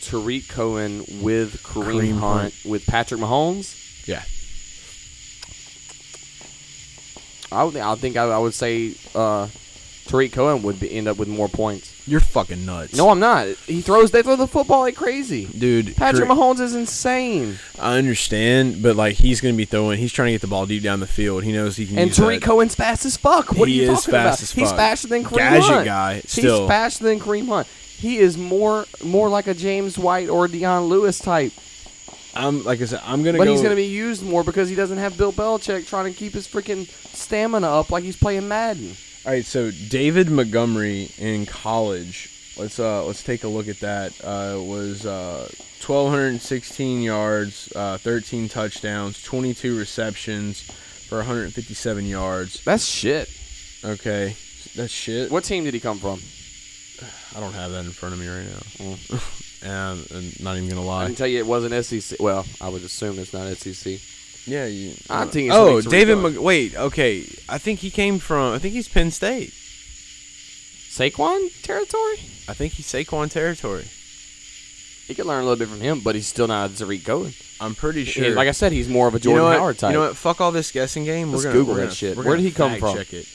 Tarik 0.00 0.48
Cohen 0.48 1.04
with 1.20 1.62
Kareem, 1.62 1.84
Kareem 1.84 2.18
Hunt, 2.18 2.40
Hunt. 2.40 2.54
with 2.64 2.86
Patrick 2.86 3.20
Mahomes. 3.20 4.06
Yeah. 4.06 4.22
I 7.50 7.64
would, 7.64 7.76
I 7.76 7.94
think 7.94 8.16
I, 8.16 8.24
I 8.24 8.38
would 8.38 8.54
say 8.54 8.94
uh, 9.14 9.48
Tarik 10.06 10.32
Cohen 10.32 10.62
would 10.62 10.78
be, 10.80 10.90
end 10.92 11.08
up 11.08 11.16
with 11.18 11.28
more 11.28 11.48
points. 11.48 11.94
You're 12.06 12.20
fucking 12.20 12.64
nuts. 12.64 12.96
No, 12.96 13.10
I'm 13.10 13.20
not. 13.20 13.48
He 13.66 13.82
throws. 13.82 14.10
They 14.10 14.22
throw 14.22 14.36
the 14.36 14.46
football 14.46 14.80
like 14.80 14.96
crazy. 14.96 15.44
dude. 15.46 15.94
Patrick 15.96 16.26
Mahomes 16.28 16.58
is 16.60 16.74
insane, 16.74 17.58
I 17.78 17.98
understand, 17.98 18.82
but 18.82 18.96
like 18.96 19.16
he's 19.16 19.42
gonna 19.42 19.52
be 19.54 19.66
throwing. 19.66 19.98
He's 19.98 20.12
trying 20.12 20.28
to 20.28 20.32
get 20.32 20.40
the 20.40 20.46
ball 20.46 20.64
deep 20.64 20.82
down 20.82 21.00
the 21.00 21.06
field. 21.06 21.44
He 21.44 21.52
knows 21.52 21.76
he 21.76 21.86
can. 21.86 21.98
and 21.98 22.08
use 22.08 22.16
Tarik 22.16 22.40
that. 22.40 22.46
Cohen's 22.46 22.74
fast 22.74 23.04
as 23.04 23.18
fuck. 23.18 23.52
What 23.52 23.68
He 23.68 23.80
are 23.82 23.84
you 23.84 23.92
is 23.92 23.98
talking 24.00 24.12
fast 24.12 24.40
about? 24.40 24.42
as 24.42 24.52
He's 24.52 24.68
fuck. 24.70 24.76
faster 24.78 25.08
than 25.08 25.24
Kareem 25.24 25.36
Gadget 25.36 25.64
Hunt. 25.64 25.84
guy, 25.84 26.20
still. 26.24 26.60
He's 26.60 26.68
faster 26.68 27.04
than 27.04 27.20
Kareem 27.20 27.48
Hunt. 27.48 27.66
He 27.66 28.16
is 28.18 28.38
more 28.38 28.86
more 29.04 29.28
like 29.28 29.46
a 29.46 29.52
James 29.54 29.98
White 29.98 30.30
or 30.30 30.48
Dion 30.48 30.84
Lewis 30.84 31.18
type. 31.18 31.52
I'm 32.38 32.62
like 32.64 32.80
I 32.80 32.84
said, 32.84 33.00
I'm 33.04 33.22
gonna 33.24 33.36
But 33.38 33.44
go. 33.44 33.50
he's 33.50 33.60
going 33.62 33.72
to 33.72 33.76
be 33.76 33.86
used 33.86 34.22
more 34.24 34.44
because 34.44 34.68
he 34.68 34.74
doesn't 34.76 34.98
have 34.98 35.18
Bill 35.18 35.32
Belichick 35.32 35.86
trying 35.86 36.12
to 36.12 36.16
keep 36.18 36.32
his 36.32 36.46
freaking 36.46 36.86
stamina 37.14 37.66
up 37.66 37.90
like 37.90 38.04
he's 38.04 38.16
playing 38.16 38.46
Madden. 38.48 38.96
All 39.26 39.32
right, 39.32 39.44
so 39.44 39.70
David 39.88 40.30
Montgomery 40.30 41.10
in 41.18 41.44
college. 41.46 42.30
Let's 42.56 42.78
uh 42.78 43.04
let's 43.04 43.22
take 43.22 43.44
a 43.44 43.48
look 43.48 43.68
at 43.68 43.80
that. 43.80 44.12
Uh, 44.24 44.60
was 44.62 45.04
uh 45.04 45.48
1216 45.84 47.02
yards, 47.02 47.72
uh 47.74 47.98
13 47.98 48.48
touchdowns, 48.48 49.22
22 49.22 49.76
receptions 49.78 50.62
for 50.62 51.18
157 51.18 52.06
yards. 52.06 52.62
That's 52.64 52.84
shit. 52.84 53.28
Okay, 53.84 54.36
that's 54.74 54.92
shit. 54.92 55.30
What 55.30 55.44
team 55.44 55.64
did 55.64 55.74
he 55.74 55.80
come 55.80 55.98
from? 55.98 56.20
I 57.36 57.40
don't 57.40 57.52
have 57.52 57.70
that 57.72 57.84
in 57.84 57.90
front 57.92 58.14
of 58.14 58.20
me 58.20 58.28
right 58.28 58.46
now. 58.46 59.18
And, 59.62 60.10
and 60.10 60.40
not 60.42 60.56
even 60.56 60.68
gonna 60.68 60.82
lie. 60.82 60.94
I 60.94 60.98
lie. 61.00 61.06
can 61.06 61.14
tell 61.16 61.26
you 61.26 61.38
it 61.38 61.46
wasn't 61.46 61.84
SEC. 61.84 62.20
Well, 62.20 62.46
I 62.60 62.68
would 62.68 62.82
assume 62.82 63.18
it's 63.18 63.32
not 63.32 63.48
SEC. 63.56 64.00
Yeah, 64.46 64.66
you. 64.66 64.94
I 65.10 65.22
uh, 65.22 65.26
think 65.26 65.48
it's 65.48 65.56
oh, 65.56 65.74
like 65.76 65.84
David. 65.88 66.18
Cohen. 66.18 66.34
Mc- 66.34 66.42
wait, 66.42 66.76
okay. 66.76 67.26
I 67.48 67.58
think 67.58 67.80
he 67.80 67.90
came 67.90 68.18
from. 68.18 68.54
I 68.54 68.58
think 68.58 68.74
he's 68.74 68.88
Penn 68.88 69.10
State. 69.10 69.52
Saquon 70.88 71.62
territory? 71.62 72.18
I 72.48 72.54
think 72.54 72.72
he's 72.74 72.86
Saquon 72.86 73.30
territory. 73.30 73.84
He 75.06 75.14
could 75.14 75.26
learn 75.26 75.40
a 75.42 75.46
little 75.46 75.58
bit 75.58 75.68
from 75.68 75.80
him, 75.80 76.00
but 76.00 76.14
he's 76.14 76.26
still 76.26 76.46
not 76.48 76.70
a 76.70 76.74
Tarik 76.76 77.04
Cohen. 77.04 77.32
I'm 77.60 77.74
pretty 77.74 78.04
sure. 78.04 78.34
Like 78.34 78.48
I 78.48 78.52
said, 78.52 78.72
he's 78.72 78.88
more 78.88 79.08
of 79.08 79.14
a 79.14 79.18
you 79.18 79.20
Jordan 79.20 79.38
know 79.38 79.44
what? 79.50 79.58
Howard 79.58 79.78
type. 79.78 79.90
You 79.92 79.98
know 79.98 80.06
what? 80.06 80.16
Fuck 80.16 80.40
all 80.40 80.52
this 80.52 80.70
guessing 80.70 81.04
game. 81.04 81.30
Let's 81.30 81.44
we're 81.44 81.50
gonna, 81.50 81.60
Google 81.60 81.74
we're 81.74 81.80
that 81.80 81.86
gonna- 81.86 81.94
shit. 81.94 82.16
we're 82.16 82.24
Where 82.24 82.32
gonna 82.34 82.42
did 82.42 82.48
he 82.48 82.54
come 82.54 82.70
fact 82.72 82.80
from? 82.80 82.96
Check 82.96 83.12
it. 83.14 83.28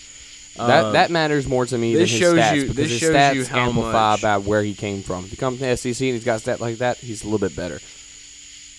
That 0.55 0.91
that 0.93 1.05
um, 1.07 1.13
matters 1.13 1.47
more 1.47 1.65
to 1.65 1.77
me 1.77 1.95
this 1.95 2.11
than 2.11 2.19
his 2.19 2.19
shows 2.19 2.39
stats 2.39 2.55
you- 2.55 2.61
because 2.61 2.75
this 2.75 2.89
his 2.91 2.99
shows 2.99 3.15
stats 3.15 3.33
you 3.35 3.45
how 3.45 3.59
amplify 3.69 4.11
much- 4.11 4.21
by 4.21 4.37
where 4.37 4.63
he 4.63 4.73
came 4.73 5.01
from. 5.03 5.25
If 5.25 5.31
he 5.31 5.37
comes 5.37 5.59
the 5.59 5.75
SEC 5.77 6.01
and 6.07 6.13
he's 6.15 6.23
got 6.23 6.41
stats 6.41 6.59
like 6.59 6.77
that, 6.77 6.97
he's 6.97 7.23
a 7.23 7.25
little 7.27 7.39
bit 7.39 7.55
better. 7.55 7.79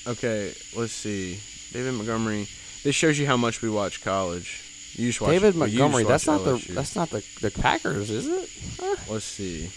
Okay, 0.07 0.53
let's 0.77 0.93
see. 0.93 1.39
David 1.73 1.95
Montgomery. 1.95 2.47
This 2.85 2.95
shows 2.95 3.19
you 3.19 3.27
how 3.27 3.37
much 3.39 3.63
we 3.63 3.71
watch 3.71 4.03
college. 4.05 4.61
You 4.95 5.09
just 5.09 5.21
watch 5.21 5.31
David 5.31 5.57
well, 5.57 5.67
you 5.69 5.79
Montgomery. 5.81 6.05
just 6.05 6.27
That's 6.27 6.27
not 6.27 6.53
watch 6.53 6.67
the 6.67 6.73
LSU. 6.73 6.75
that's 6.75 6.97
not 6.97 7.11
the 7.11 7.25
the 7.41 7.51
Packers, 7.51 8.11
is 8.11 8.27
it? 8.29 8.51
Huh? 8.79 8.97
Let's 9.11 9.25
see. 9.25 9.71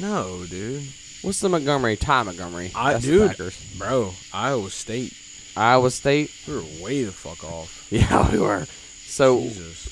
No, 0.00 0.44
dude. 0.50 0.82
What's 1.22 1.40
the 1.40 1.48
Montgomery? 1.48 1.96
Ty 1.96 2.24
Montgomery. 2.24 2.72
I 2.74 2.94
that's 2.94 3.06
the 3.06 3.12
dude, 3.12 3.30
Packers. 3.30 3.74
bro. 3.78 4.12
Iowa 4.32 4.68
State. 4.70 5.14
Iowa 5.56 5.90
State. 5.90 6.30
We 6.48 6.54
were 6.54 6.62
way 6.82 7.04
the 7.04 7.12
fuck 7.12 7.44
off. 7.44 7.86
Yeah, 7.90 8.30
we 8.32 8.38
were. 8.40 8.66
So 9.06 9.40
Jesus. 9.40 9.88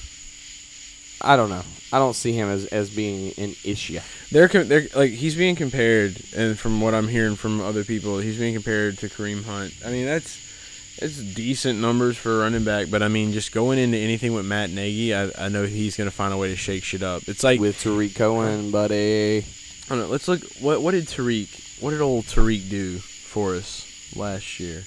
I 1.23 1.37
don't 1.37 1.49
know. 1.49 1.63
I 1.93 1.99
don't 1.99 2.15
see 2.15 2.33
him 2.33 2.49
as, 2.49 2.67
as 2.67 2.91
being 2.91 3.35
an 3.37 3.55
issue. 3.65 4.01
They're 4.31 4.49
com- 4.49 4.69
they're 4.69 4.89
like 4.95 5.11
he's 5.11 5.37
being 5.37 5.57
compared, 5.57 6.23
and 6.35 6.59
from 6.59 6.81
what 6.81 6.95
I'm 6.95 7.09
hearing 7.09 7.37
from 7.37 7.61
other 7.61 7.85
people, 7.85 8.19
he's 8.19 8.39
being 8.39 8.55
compared 8.55 8.99
to 8.99 9.09
Kareem 9.09 9.45
Hunt. 9.45 9.75
I 9.85 9.91
mean, 9.91 10.07
that's 10.07 10.39
it's 10.99 11.19
decent 11.19 11.81
numbers 11.81 12.17
for 12.17 12.37
a 12.37 12.39
running 12.39 12.65
back, 12.65 12.89
but 12.91 13.03
I 13.03 13.09
mean, 13.09 13.33
just 13.33 13.53
going 13.53 13.79
into 13.79 13.99
anything 13.99 14.35
with 14.35 14.47
Matt 14.47 14.71
Nagy, 14.71 15.15
I, 15.15 15.31
I 15.39 15.49
know 15.49 15.65
he's 15.65 15.97
gonna 15.97 16.11
find 16.11 16.33
a 16.33 16.37
way 16.37 16.49
to 16.49 16.57
shake 16.57 16.83
shit 16.85 17.03
up. 17.03 17.29
It's 17.29 17.45
like 17.45 17.61
with 17.61 17.81
Tarik 17.81 18.15
Cohen, 18.15 18.71
buddy. 18.71 19.39
I 19.39 19.45
don't 19.89 19.99
know. 19.99 20.07
Let's 20.07 20.29
look. 20.29 20.43
What 20.61 20.83
what 20.83 20.93
did 20.93 21.09
Tarik? 21.09 21.49
What 21.81 21.91
did 21.91 22.01
old 22.01 22.27
Tarik 22.27 22.69
do 22.71 22.99
for 22.99 23.55
us 23.55 23.87
last 24.17 24.61
year? 24.61 24.85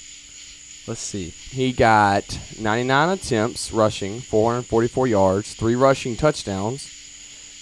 Let's 0.87 1.01
see. 1.01 1.29
He 1.29 1.71
got 1.71 2.39
99 2.59 3.09
attempts 3.09 3.71
rushing, 3.71 4.19
444 4.19 5.07
yards, 5.07 5.55
three 5.55 5.75
rushing 5.75 6.15
touchdowns, 6.15 6.83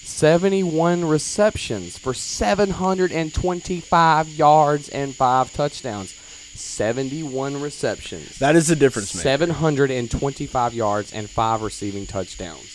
71 0.03 1.05
receptions 1.05 1.97
for 1.97 2.13
725 2.13 4.30
yards 4.30 4.89
and 4.89 5.15
five 5.15 5.53
touchdowns. 5.53 6.13
71 6.55 7.61
receptions. 7.61 8.38
That 8.38 8.55
is 8.55 8.67
the 8.67 8.76
difference, 8.76 9.15
man. 9.15 9.24
725 9.24 10.74
yards 10.74 11.11
and 11.11 11.30
five 11.30 11.63
receiving 11.63 12.05
touchdowns. 12.05 12.72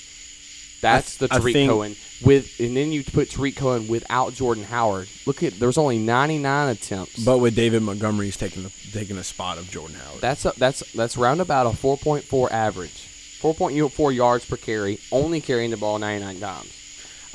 That's 0.81 1.17
the 1.17 1.29
Tarik 1.29 1.53
think- 1.53 1.71
Cohen 1.71 1.97
with, 2.23 2.59
and 2.61 2.77
then 2.77 2.93
you 2.93 3.05
put 3.05 3.31
Tarik 3.31 3.57
Cohen 3.57 3.89
without 3.89 4.35
Jordan 4.35 4.65
Howard. 4.65 5.09
Look 5.27 5.43
at 5.43 5.59
there's 5.59 5.79
only 5.79 5.99
99 5.99 6.69
attempts. 6.69 7.25
But 7.25 7.39
with 7.39 7.55
David 7.55 7.83
Montgomery, 7.83 8.27
he's 8.27 8.37
taking 8.37 8.63
the 8.63 8.73
taking 8.93 9.17
the 9.17 9.25
spot 9.25 9.59
of 9.59 9.71
Jordan 9.71 9.97
Howard. 9.97 10.21
That's 10.21 10.45
a, 10.45 10.53
that's 10.57 10.81
that's 10.93 11.17
round 11.17 11.41
about 11.41 11.67
a 11.67 11.71
4.4 11.71 12.51
average. 12.51 13.07
4.4 13.41 14.15
yards 14.15 14.45
per 14.45 14.57
carry, 14.57 14.99
only 15.13 15.41
carrying 15.41 15.71
the 15.71 15.77
ball 15.77 15.99
99 16.01 16.41
times. 16.41 16.75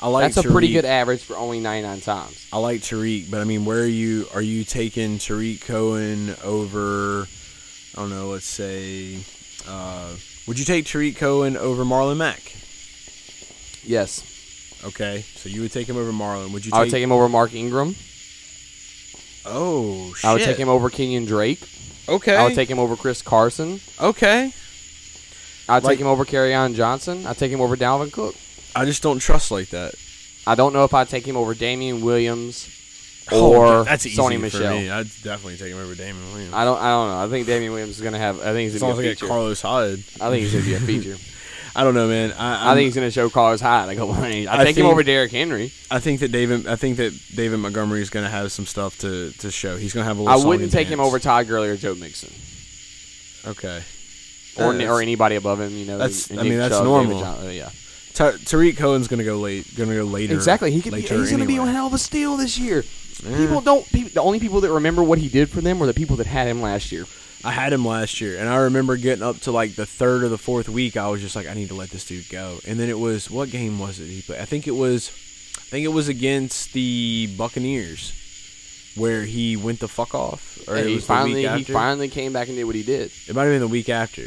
I 0.00 0.08
like 0.08 0.34
that's 0.34 0.44
a 0.44 0.50
pretty 0.50 0.70
good 0.72 0.84
average 0.84 1.22
for 1.22 1.36
only 1.36 1.60
99 1.60 2.00
times. 2.00 2.46
I 2.52 2.58
like 2.58 2.82
Tarik, 2.82 3.30
but 3.30 3.40
I 3.40 3.44
mean, 3.44 3.64
where 3.64 3.80
are 3.80 3.86
you? 3.86 4.26
Are 4.34 4.42
you 4.42 4.64
taking 4.64 5.18
Tarik 5.18 5.62
Cohen 5.62 6.34
over? 6.44 7.26
I 7.96 8.00
don't 8.00 8.10
know. 8.10 8.28
Let's 8.28 8.44
say, 8.44 9.20
uh, 9.66 10.14
would 10.46 10.58
you 10.58 10.64
take 10.66 10.84
Tarik 10.84 11.16
Cohen 11.16 11.56
over 11.56 11.84
Marlon 11.84 12.18
Mack? 12.18 12.54
Yes. 13.86 14.22
Okay, 14.84 15.24
so 15.36 15.48
you 15.48 15.62
would 15.62 15.72
take 15.72 15.88
him 15.88 15.96
over 15.96 16.12
Marlon. 16.12 16.52
Would 16.52 16.64
you? 16.66 16.70
Take, 16.70 16.76
I 16.76 16.80
would 16.82 16.90
take 16.90 17.02
him 17.02 17.12
over 17.12 17.28
Mark 17.28 17.54
Ingram. 17.54 17.94
Oh 19.46 20.12
shit! 20.14 20.24
I 20.24 20.32
would 20.32 20.42
take 20.42 20.56
him 20.56 20.68
over 20.68 20.90
Kenyan 20.90 21.26
Drake. 21.26 21.60
Okay. 22.08 22.36
I 22.36 22.44
would 22.44 22.54
take 22.54 22.68
him 22.68 22.78
over 22.78 22.96
Chris 22.96 23.22
Carson. 23.22 23.80
Okay. 24.00 24.52
I'd 25.68 25.82
Like- 25.82 25.92
take 25.94 26.00
him 26.00 26.06
over 26.06 26.24
Kerryon 26.26 26.74
Johnson. 26.74 27.26
I'd 27.26 27.38
take 27.38 27.50
him 27.50 27.60
over 27.62 27.76
Dalvin 27.76 28.12
Cook. 28.12 28.34
I 28.76 28.84
just 28.84 29.02
don't 29.02 29.18
trust 29.20 29.50
like 29.50 29.70
that. 29.70 29.94
I 30.46 30.54
don't 30.54 30.74
know 30.74 30.84
if 30.84 30.92
I'd 30.92 31.08
take 31.08 31.26
him 31.26 31.36
over 31.38 31.54
Damien 31.54 32.02
Williams 32.02 32.68
Oh, 33.32 33.54
or 33.54 33.84
that's 33.84 34.04
easy 34.04 34.18
Sony 34.20 34.34
for 34.34 34.40
Michel. 34.40 34.76
me. 34.78 34.90
I'd 34.90 35.08
definitely 35.22 35.56
take 35.56 35.72
him 35.72 35.78
over 35.78 35.94
Damien 35.94 36.30
Williams. 36.32 36.52
I 36.52 36.64
don't. 36.66 36.76
I 36.78 36.88
don't 36.90 37.08
know. 37.08 37.24
I 37.24 37.28
think 37.30 37.46
Damien 37.46 37.72
Williams 37.72 37.96
is 37.96 38.02
gonna 38.02 38.18
have. 38.18 38.38
I 38.40 38.52
think 38.52 38.70
he's 38.70 38.78
gonna 38.82 38.94
be 39.00 39.06
a 39.08 39.10
feature. 39.12 39.26
Carlos 39.26 39.62
Hyde. 39.62 40.00
I 40.20 40.28
think 40.28 40.42
he's 40.46 40.52
gonna 40.52 40.64
be 40.66 40.74
a 40.74 40.80
feature. 40.80 41.16
I 41.76 41.82
don't 41.82 41.94
know, 41.94 42.06
man. 42.08 42.32
I, 42.32 42.70
I 42.70 42.74
think 42.74 42.84
he's 42.86 42.94
gonna 42.94 43.10
show 43.10 43.28
Carlos 43.28 43.60
Hyde. 43.60 43.88
Like, 43.88 43.98
I 43.98 44.02
I 44.02 44.64
take 44.64 44.76
him 44.76 44.82
think- 44.82 44.86
over 44.86 45.02
Derrick 45.02 45.32
Henry. 45.32 45.72
I 45.90 45.98
think 45.98 46.20
that 46.20 46.30
David. 46.30 46.66
I 46.68 46.76
think 46.76 46.98
that 46.98 47.12
David 47.34 47.56
Montgomery 47.58 48.00
is 48.00 48.10
going 48.10 48.24
to 48.24 48.30
have 48.30 48.52
some 48.52 48.64
stuff 48.66 48.98
to, 48.98 49.32
to 49.38 49.50
show. 49.50 49.76
He's 49.76 49.92
going 49.92 50.02
to 50.04 50.08
have 50.08 50.18
a 50.18 50.22
little. 50.22 50.40
I 50.40 50.44
wouldn't 50.46 50.70
take 50.72 50.86
him 50.88 51.00
over 51.00 51.18
Todd 51.18 51.48
Gurley 51.48 51.68
or 51.68 51.76
Joe 51.76 51.94
Mixon 51.94 52.30
Okay. 53.46 53.82
or 54.56 54.74
or 54.88 55.02
anybody 55.02 55.36
above 55.36 55.60
him. 55.60 55.76
You 55.76 55.84
know, 55.86 55.98
That's- 55.98 56.30
I 56.30 56.42
mean, 56.42 56.58
that's 56.58 56.74
Chubb, 56.76 56.84
normal. 56.84 57.20
John- 57.20 57.46
uh, 57.46 57.50
yeah, 57.50 57.70
Ta- 58.14 58.36
Tarik 58.44 58.76
Cohen's 58.76 59.08
going 59.08 59.18
to 59.18 59.24
go 59.24 59.36
late. 59.38 59.66
Going 59.76 59.88
to 59.90 59.96
go 59.96 60.04
later. 60.04 60.34
exactly. 60.34 60.70
He 60.70 60.80
could 60.80 60.92
be. 60.94 61.00
He's 61.02 61.30
gonna 61.30 61.44
be 61.44 61.56
a 61.56 61.60
anyway. 61.60 61.72
hell 61.74 61.86
of 61.88 61.94
a 61.94 61.98
steal 61.98 62.36
this 62.36 62.56
year. 62.58 62.84
Yeah. 63.24 63.36
People 63.36 63.60
don't. 63.60 63.86
People, 63.90 64.10
the 64.14 64.22
only 64.22 64.38
people 64.40 64.60
that 64.62 64.70
remember 64.72 65.02
what 65.02 65.18
he 65.18 65.28
did 65.28 65.50
for 65.50 65.60
them 65.60 65.78
were 65.78 65.86
the 65.86 65.94
people 65.94 66.16
that 66.16 66.26
had 66.26 66.46
him 66.46 66.60
last 66.62 66.92
year. 66.92 67.06
I 67.44 67.50
had 67.50 67.72
him 67.72 67.84
last 67.84 68.20
year, 68.20 68.38
and 68.38 68.48
I 68.48 68.56
remember 68.56 68.96
getting 68.96 69.22
up 69.22 69.40
to 69.40 69.52
like 69.52 69.74
the 69.74 69.84
third 69.86 70.22
or 70.22 70.28
the 70.28 70.38
fourth 70.38 70.68
week. 70.68 70.96
I 70.96 71.08
was 71.08 71.20
just 71.20 71.36
like, 71.36 71.46
I 71.46 71.54
need 71.54 71.68
to 71.68 71.74
let 71.74 71.90
this 71.90 72.06
dude 72.06 72.28
go. 72.30 72.58
And 72.66 72.78
then 72.80 72.88
it 72.88 72.98
was 72.98 73.30
what 73.30 73.50
game 73.50 73.78
was 73.78 74.00
it 74.00 74.06
he 74.06 74.22
played? 74.22 74.40
I 74.40 74.44
think 74.46 74.66
it 74.66 74.72
was, 74.72 75.10
I 75.58 75.60
think 75.70 75.84
it 75.84 75.88
was 75.92 76.08
against 76.08 76.72
the 76.72 77.28
Buccaneers, 77.36 78.12
where 78.96 79.24
he 79.24 79.56
went 79.56 79.80
the 79.80 79.88
fuck 79.88 80.14
off. 80.14 80.58
Or 80.66 80.76
And 80.76 80.86
it 80.86 80.88
he 80.88 80.94
was 80.96 81.04
finally 81.06 81.44
the 81.46 81.52
week 81.54 81.66
he 81.66 81.72
finally 81.72 82.08
came 82.08 82.32
back 82.32 82.48
and 82.48 82.56
did 82.56 82.64
what 82.64 82.74
he 82.76 82.82
did. 82.82 83.10
It 83.28 83.34
might 83.34 83.42
have 83.44 83.52
been 83.52 83.60
the 83.60 83.68
week 83.68 83.88
after. 83.90 84.24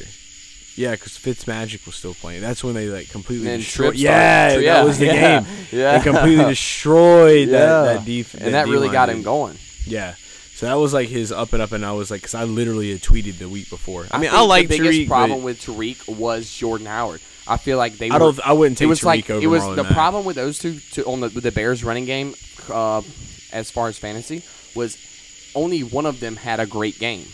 Yeah, 0.75 0.91
because 0.91 1.13
Fitzmagic 1.17 1.87
was 1.87 1.95
still 1.95 2.13
playing. 2.13 2.41
That's 2.41 2.63
when 2.63 2.75
they 2.75 2.87
like 2.87 3.09
completely 3.09 3.47
destroyed. 3.57 3.93
Tripp 3.93 3.99
Yeah, 3.99 4.59
that 4.59 4.85
was 4.85 4.99
the 4.99 5.05
yeah, 5.07 5.39
game. 5.41 5.49
yeah. 5.71 5.97
They 5.97 6.03
completely 6.03 6.45
destroyed 6.45 7.47
Yeah. 7.47 7.57
that 7.57 7.83
that 7.95 8.05
def- 8.05 8.35
and 8.35 8.53
that 8.53 8.67
really 8.67 8.89
got 8.89 9.09
him 9.09 9.23
going. 9.23 9.57
Yeah. 9.85 10.13
So 10.57 10.65
that 10.65 10.73
was 10.73 10.91
like 10.91 11.07
his 11.07 11.31
up 11.31 11.53
and 11.53 11.61
up, 11.61 11.71
and 11.71 11.85
I 11.85 11.91
was 11.91 12.09
like, 12.09 12.21
because 12.21 12.33
I 12.33 12.45
literally 12.45 12.91
had 12.91 13.01
tweeted 13.01 13.37
the 13.37 13.47
week 13.47 13.69
before. 13.69 14.07
I 14.09 14.17
mean, 14.17 14.31
I, 14.31 14.37
think 14.39 14.49
like 14.49 14.67
the 14.67 14.79
biggest 14.79 14.97
Tarik, 14.97 15.07
problem 15.07 15.43
with 15.43 15.61
Tarik 15.61 15.97
was 16.07 16.51
Jordan 16.51 16.87
Howard. 16.87 17.21
I 17.45 17.57
feel 17.57 17.77
like 17.77 17.99
they. 17.99 18.09
I 18.09 18.13
were, 18.13 18.19
don't. 18.19 18.39
I 18.39 18.53
wouldn't 18.53 18.79
take 18.79 18.87
it 18.87 18.89
was 18.89 19.01
Tarik 19.01 19.29
like 19.29 19.29
over 19.29 19.43
it 19.43 19.47
was 19.47 19.61
Marlon 19.61 19.75
the 19.75 19.83
Mack. 19.83 19.93
problem 19.93 20.25
with 20.25 20.35
those 20.35 20.57
two 20.57 20.79
to, 20.93 21.05
on 21.05 21.19
the 21.19 21.29
with 21.29 21.43
the 21.43 21.51
Bears 21.51 21.83
running 21.83 22.05
game, 22.05 22.33
uh, 22.69 23.03
as 23.53 23.69
far 23.69 23.87
as 23.87 23.99
fantasy 23.99 24.41
was 24.73 24.97
only 25.53 25.81
one 25.81 26.07
of 26.07 26.19
them 26.19 26.35
had 26.35 26.59
a 26.59 26.65
great 26.65 26.97
game. 26.97 27.27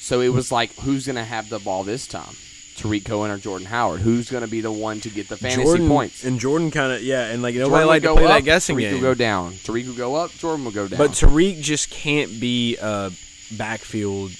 So 0.00 0.22
it 0.22 0.30
was 0.30 0.50
like, 0.50 0.72
who's 0.76 1.06
gonna 1.06 1.24
have 1.24 1.50
the 1.50 1.58
ball 1.58 1.84
this 1.84 2.06
time? 2.06 2.34
Tarik 2.78 3.04
Cohen 3.04 3.30
or 3.30 3.38
Jordan 3.38 3.66
Howard? 3.66 4.00
Who's 4.00 4.30
gonna 4.30 4.46
be 4.48 4.60
the 4.60 4.72
one 4.72 5.00
to 5.00 5.10
get 5.10 5.28
the 5.28 5.36
fantasy 5.36 5.62
Jordan, 5.64 5.88
points? 5.88 6.24
and 6.24 6.38
Jordan 6.40 6.70
kind 6.70 6.92
of 6.92 7.02
yeah, 7.02 7.26
and 7.26 7.42
like 7.42 7.54
nobody 7.54 7.84
liked 7.84 8.04
to 8.04 8.14
play 8.14 8.24
up, 8.24 8.30
that 8.30 8.44
guessing 8.44 8.76
Tarik 8.76 8.84
game. 8.86 8.94
would 8.94 9.02
go 9.02 9.14
down. 9.14 9.54
Tarik 9.64 9.86
would 9.86 9.96
go 9.96 10.14
up. 10.14 10.30
Jordan 10.32 10.64
will 10.64 10.72
go 10.72 10.88
down. 10.88 10.98
But 10.98 11.12
Tarik 11.14 11.60
just 11.60 11.90
can't 11.90 12.40
be 12.40 12.76
a 12.80 13.10
backfield 13.56 14.30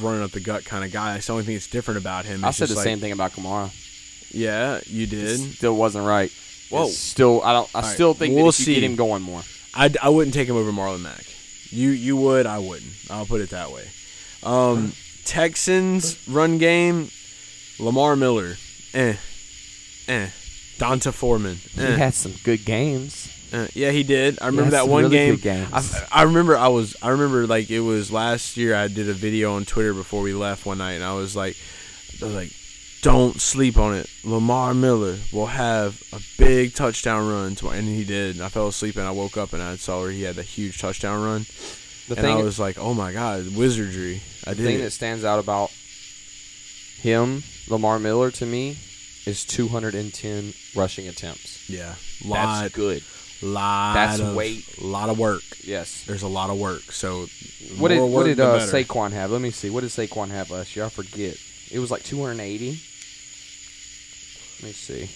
running 0.00 0.22
up 0.22 0.30
the 0.30 0.40
gut 0.40 0.64
kind 0.64 0.84
of 0.84 0.90
guy. 0.92 1.12
That's 1.14 1.26
the 1.26 1.32
only 1.34 1.44
thing 1.44 1.54
that's 1.54 1.66
different 1.66 1.98
about 2.00 2.24
him. 2.24 2.44
I 2.44 2.50
said 2.50 2.68
the 2.68 2.74
just 2.74 2.84
same 2.84 2.98
thing 2.98 3.12
about 3.12 3.32
Kamara. 3.32 3.70
Yeah, 4.34 4.80
you 4.86 5.02
It 5.04 5.10
did. 5.10 5.38
still 5.54 5.76
wasn't 5.76 6.06
right. 6.06 6.32
Whoa. 6.70 6.86
It's 6.86 6.96
still, 6.96 7.42
I 7.42 7.52
don't. 7.52 7.68
I 7.74 7.78
All 7.80 7.82
right, 7.84 7.92
still 7.94 8.14
think 8.14 8.34
we'll 8.34 8.48
if 8.48 8.58
you 8.60 8.64
see. 8.64 8.74
get 8.76 8.84
him 8.84 8.96
going 8.96 9.22
more. 9.22 9.42
I, 9.74 9.92
I 10.02 10.08
wouldn't 10.08 10.32
take 10.32 10.48
him 10.48 10.56
over 10.56 10.72
Marlon 10.72 11.02
Mack. 11.02 11.24
You 11.68 11.90
you 11.90 12.16
would, 12.16 12.46
I 12.46 12.58
wouldn't. 12.58 12.92
I'll 13.10 13.26
put 13.26 13.42
it 13.42 13.50
that 13.50 13.70
way. 13.70 13.84
Um, 14.42 14.92
Texans 15.24 16.16
run 16.28 16.58
game, 16.58 17.10
Lamar 17.82 18.16
Miller, 18.16 18.56
eh, 18.94 19.16
eh. 20.08 20.28
D'Onta 20.78 21.12
Foreman, 21.12 21.56
He 21.74 21.82
eh. 21.82 21.96
had 21.96 22.14
some 22.14 22.32
good 22.44 22.64
games. 22.64 23.28
Uh, 23.52 23.66
yeah, 23.74 23.90
he 23.90 24.02
did. 24.02 24.38
I 24.40 24.46
remember 24.46 24.70
He 24.70 24.70
that 24.70 24.88
one 24.88 25.10
really 25.10 25.36
game. 25.36 25.68
I, 25.72 25.82
I 26.10 26.22
remember 26.22 26.56
I 26.56 26.68
was. 26.68 26.96
I 27.02 27.10
remember 27.10 27.46
like 27.46 27.68
it 27.70 27.80
was 27.80 28.10
last 28.10 28.56
year. 28.56 28.74
I 28.74 28.88
did 28.88 29.08
a 29.10 29.12
video 29.12 29.54
on 29.54 29.66
Twitter 29.66 29.92
before 29.92 30.22
we 30.22 30.32
left 30.32 30.64
one 30.64 30.78
night, 30.78 30.92
and 30.92 31.04
I 31.04 31.12
was 31.12 31.36
like, 31.36 31.56
I 32.22 32.24
was 32.24 32.34
like, 32.34 32.52
don't 33.02 33.40
sleep 33.42 33.76
on 33.76 33.94
it. 33.94 34.08
Lamar 34.24 34.72
Miller 34.72 35.18
will 35.32 35.46
have 35.46 36.02
a 36.14 36.20
big 36.38 36.74
touchdown 36.74 37.28
run 37.28 37.54
tomorrow, 37.54 37.76
and 37.76 37.86
he 37.86 38.04
did. 38.04 38.36
And 38.36 38.44
I 38.44 38.48
fell 38.48 38.68
asleep 38.68 38.96
and 38.96 39.04
I 39.06 39.10
woke 39.10 39.36
up 39.36 39.52
and 39.52 39.62
I 39.62 39.76
saw 39.76 40.00
where 40.00 40.10
he 40.10 40.22
had 40.22 40.38
a 40.38 40.42
huge 40.42 40.78
touchdown 40.80 41.22
run, 41.22 41.44
The 42.08 42.14
and 42.14 42.24
thing, 42.24 42.38
I 42.38 42.42
was 42.42 42.58
like, 42.58 42.78
oh 42.78 42.94
my 42.94 43.12
god, 43.12 43.54
wizardry! 43.54 44.22
I 44.46 44.50
the 44.50 44.56
did 44.56 44.64
thing 44.64 44.76
it. 44.76 44.82
that 44.84 44.92
stands 44.92 45.24
out 45.26 45.40
about 45.40 45.70
him, 47.02 47.42
Lamar 47.72 47.98
Miller, 47.98 48.30
to 48.32 48.46
me, 48.46 48.76
is 49.26 49.44
210 49.44 50.52
rushing 50.74 51.08
attempts. 51.08 51.68
yeah, 51.68 51.94
lot, 52.24 52.62
That's 52.62 52.74
good. 52.74 53.02
lot 53.42 53.94
That's 53.94 54.20
of 54.20 54.34
weight. 54.36 54.64
lot 54.80 55.08
of 55.08 55.18
work. 55.18 55.42
Yes. 55.64 56.04
There's 56.06 56.22
a 56.22 56.28
lot 56.28 56.50
of 56.50 56.58
work. 56.58 56.92
So 56.92 57.26
What 57.78 57.88
did 57.88 58.00
what 58.00 58.24
did 58.24 58.38
uh. 58.38 58.60
Saquon 58.60 59.10
have? 59.12 59.30
Let 59.32 59.40
me 59.40 59.50
see. 59.50 59.68
What 59.70 59.80
did 59.80 59.90
Saquon 59.90 60.28
have 60.28 60.50
last 60.50 60.76
year? 60.76 60.84
I 60.84 60.88
forget. 60.88 61.36
It 61.70 61.78
was 61.80 61.90
like 61.90 62.02
280. 62.04 62.68
Let 64.60 64.62
me 64.68 64.72
see. 64.72 65.08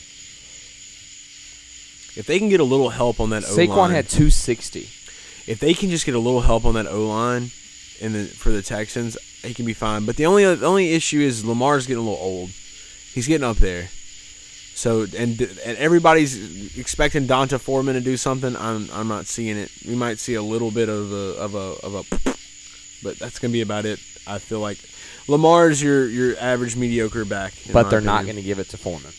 If 2.18 2.26
they 2.26 2.38
can 2.38 2.48
get 2.48 2.60
a 2.60 2.64
little 2.64 2.88
help 2.90 3.20
on 3.20 3.30
that 3.30 3.44
O 3.44 3.48
Saquon 3.56 3.76
line, 3.76 3.90
had 3.90 4.08
260. 4.08 4.88
if 5.46 5.58
they 5.60 5.74
can 5.74 5.90
just 5.90 6.06
get 6.06 6.14
a 6.14 6.18
little 6.18 6.40
help 6.40 6.64
on 6.64 6.74
that 6.74 6.86
O 6.86 7.06
line, 7.06 7.50
in 8.00 8.12
the 8.12 8.24
for 8.24 8.50
the 8.50 8.62
Texans, 8.62 9.16
he 9.47 9.55
can 9.55 9.66
be 9.66 9.74
fine. 9.74 10.05
But 10.05 10.16
the 10.16 10.27
only 10.27 10.55
the 10.55 10.66
only 10.66 10.93
issue 10.93 11.20
is 11.20 11.44
Lamar's 11.44 11.86
getting 11.86 12.02
a 12.02 12.09
little 12.09 12.24
old. 12.24 12.51
He's 13.12 13.27
getting 13.27 13.47
up 13.47 13.56
there. 13.56 13.89
So 14.74 15.06
and 15.16 15.40
and 15.40 15.78
everybody's 15.78 16.77
expecting 16.78 17.27
D'Onta 17.27 17.59
Foreman 17.59 17.94
to 17.94 18.01
do 18.01 18.16
something. 18.16 18.56
I'm 18.56 18.89
I'm 18.93 19.09
not 19.09 19.27
seeing 19.27 19.56
it. 19.56 19.70
We 19.86 19.94
might 19.94 20.18
see 20.18 20.35
a 20.35 20.43
little 20.43 20.70
bit 20.70 20.89
of 20.89 21.12
a 21.12 21.39
of 21.39 21.55
a 21.55 21.86
of 21.86 21.94
a, 21.94 22.35
but 23.02 23.18
that's 23.18 23.39
gonna 23.39 23.52
be 23.52 23.62
about 23.62 23.86
it. 23.86 24.01
I 24.27 24.39
feel 24.39 24.60
like 24.60 24.78
Lamar's 25.28 25.82
your 25.82 26.09
your 26.09 26.36
average 26.39 26.77
mediocre 26.77 27.24
back. 27.24 27.55
But 27.73 27.90
they're 27.90 28.01
not 28.01 28.24
going 28.24 28.36
to 28.36 28.43
give 28.43 28.59
it 28.59 28.68
to 28.70 28.77
Foreman. 28.77 29.12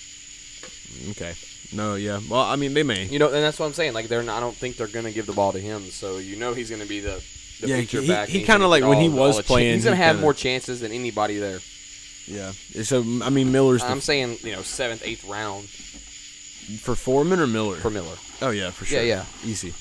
Okay. 1.12 1.34
No, 1.74 1.96
yeah. 1.96 2.20
Well, 2.30 2.42
I 2.42 2.56
mean, 2.56 2.74
they 2.74 2.84
may. 2.84 3.06
You 3.06 3.20
know, 3.20 3.28
and 3.28 3.44
that's 3.44 3.60
what 3.60 3.66
I'm 3.66 3.74
saying. 3.74 3.94
Like 3.94 4.08
they're 4.08 4.24
not, 4.24 4.38
I 4.38 4.40
don't 4.40 4.56
think 4.56 4.78
they're 4.78 4.88
going 4.88 5.06
to 5.06 5.12
give 5.12 5.26
the 5.26 5.34
ball 5.34 5.52
to 5.52 5.60
him. 5.60 5.84
So 5.84 6.18
you 6.18 6.38
know 6.38 6.54
he's 6.54 6.70
going 6.70 6.82
to 6.82 6.88
be 6.88 7.02
the, 7.02 7.22
the 7.62 7.68
Yeah, 7.70 7.78
he- 7.78 8.08
back. 8.08 8.30
he 8.30 8.44
kinda 8.44 8.68
like 8.68 8.84
when 8.84 9.00
he 9.00 9.10
was 9.10 9.38
the 9.38 9.44
playing, 9.44 9.76
He's 9.76 9.84
to 9.86 9.96
have 9.96 10.16
kinda- 10.16 10.22
more 10.22 10.34
chances 10.34 10.80
than 10.82 10.92
anybody 10.92 11.38
there. 11.38 11.60
Yeah. 12.28 12.52
So 12.84 13.00
I 13.24 13.30
mean, 13.30 13.52
Miller's 13.52 13.84
I'm 13.84 14.02
saying 14.02 14.40
you 14.44 14.52
know 14.54 14.62
seventh, 14.62 15.02
eighth 15.06 15.24
round 15.26 15.68
for 16.82 16.96
Foreman 16.96 17.40
or 17.40 17.48
Miller. 17.48 17.78
for 17.78 17.90
Miller. 17.90 18.18
Oh 18.42 18.50
yeah, 18.50 18.72
for 18.72 18.86
sure. 18.86 19.02
yeah. 19.02 19.24
yeah. 19.44 19.50
Easy. 19.50 19.74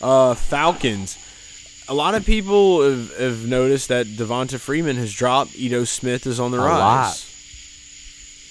Uh, 0.00 0.34
Falcons. 0.34 1.18
A 1.88 1.94
lot 1.94 2.14
of 2.14 2.24
people 2.24 2.82
have, 2.88 3.16
have 3.18 3.44
noticed 3.46 3.88
that 3.88 4.06
Devonta 4.06 4.60
Freeman 4.60 4.96
has 4.96 5.12
dropped. 5.12 5.56
Ito 5.58 5.82
Smith 5.84 6.24
is 6.26 6.38
on 6.38 6.52
the 6.52 6.58
A 6.58 6.64
rise. 6.64 6.78
lot. 6.78 7.24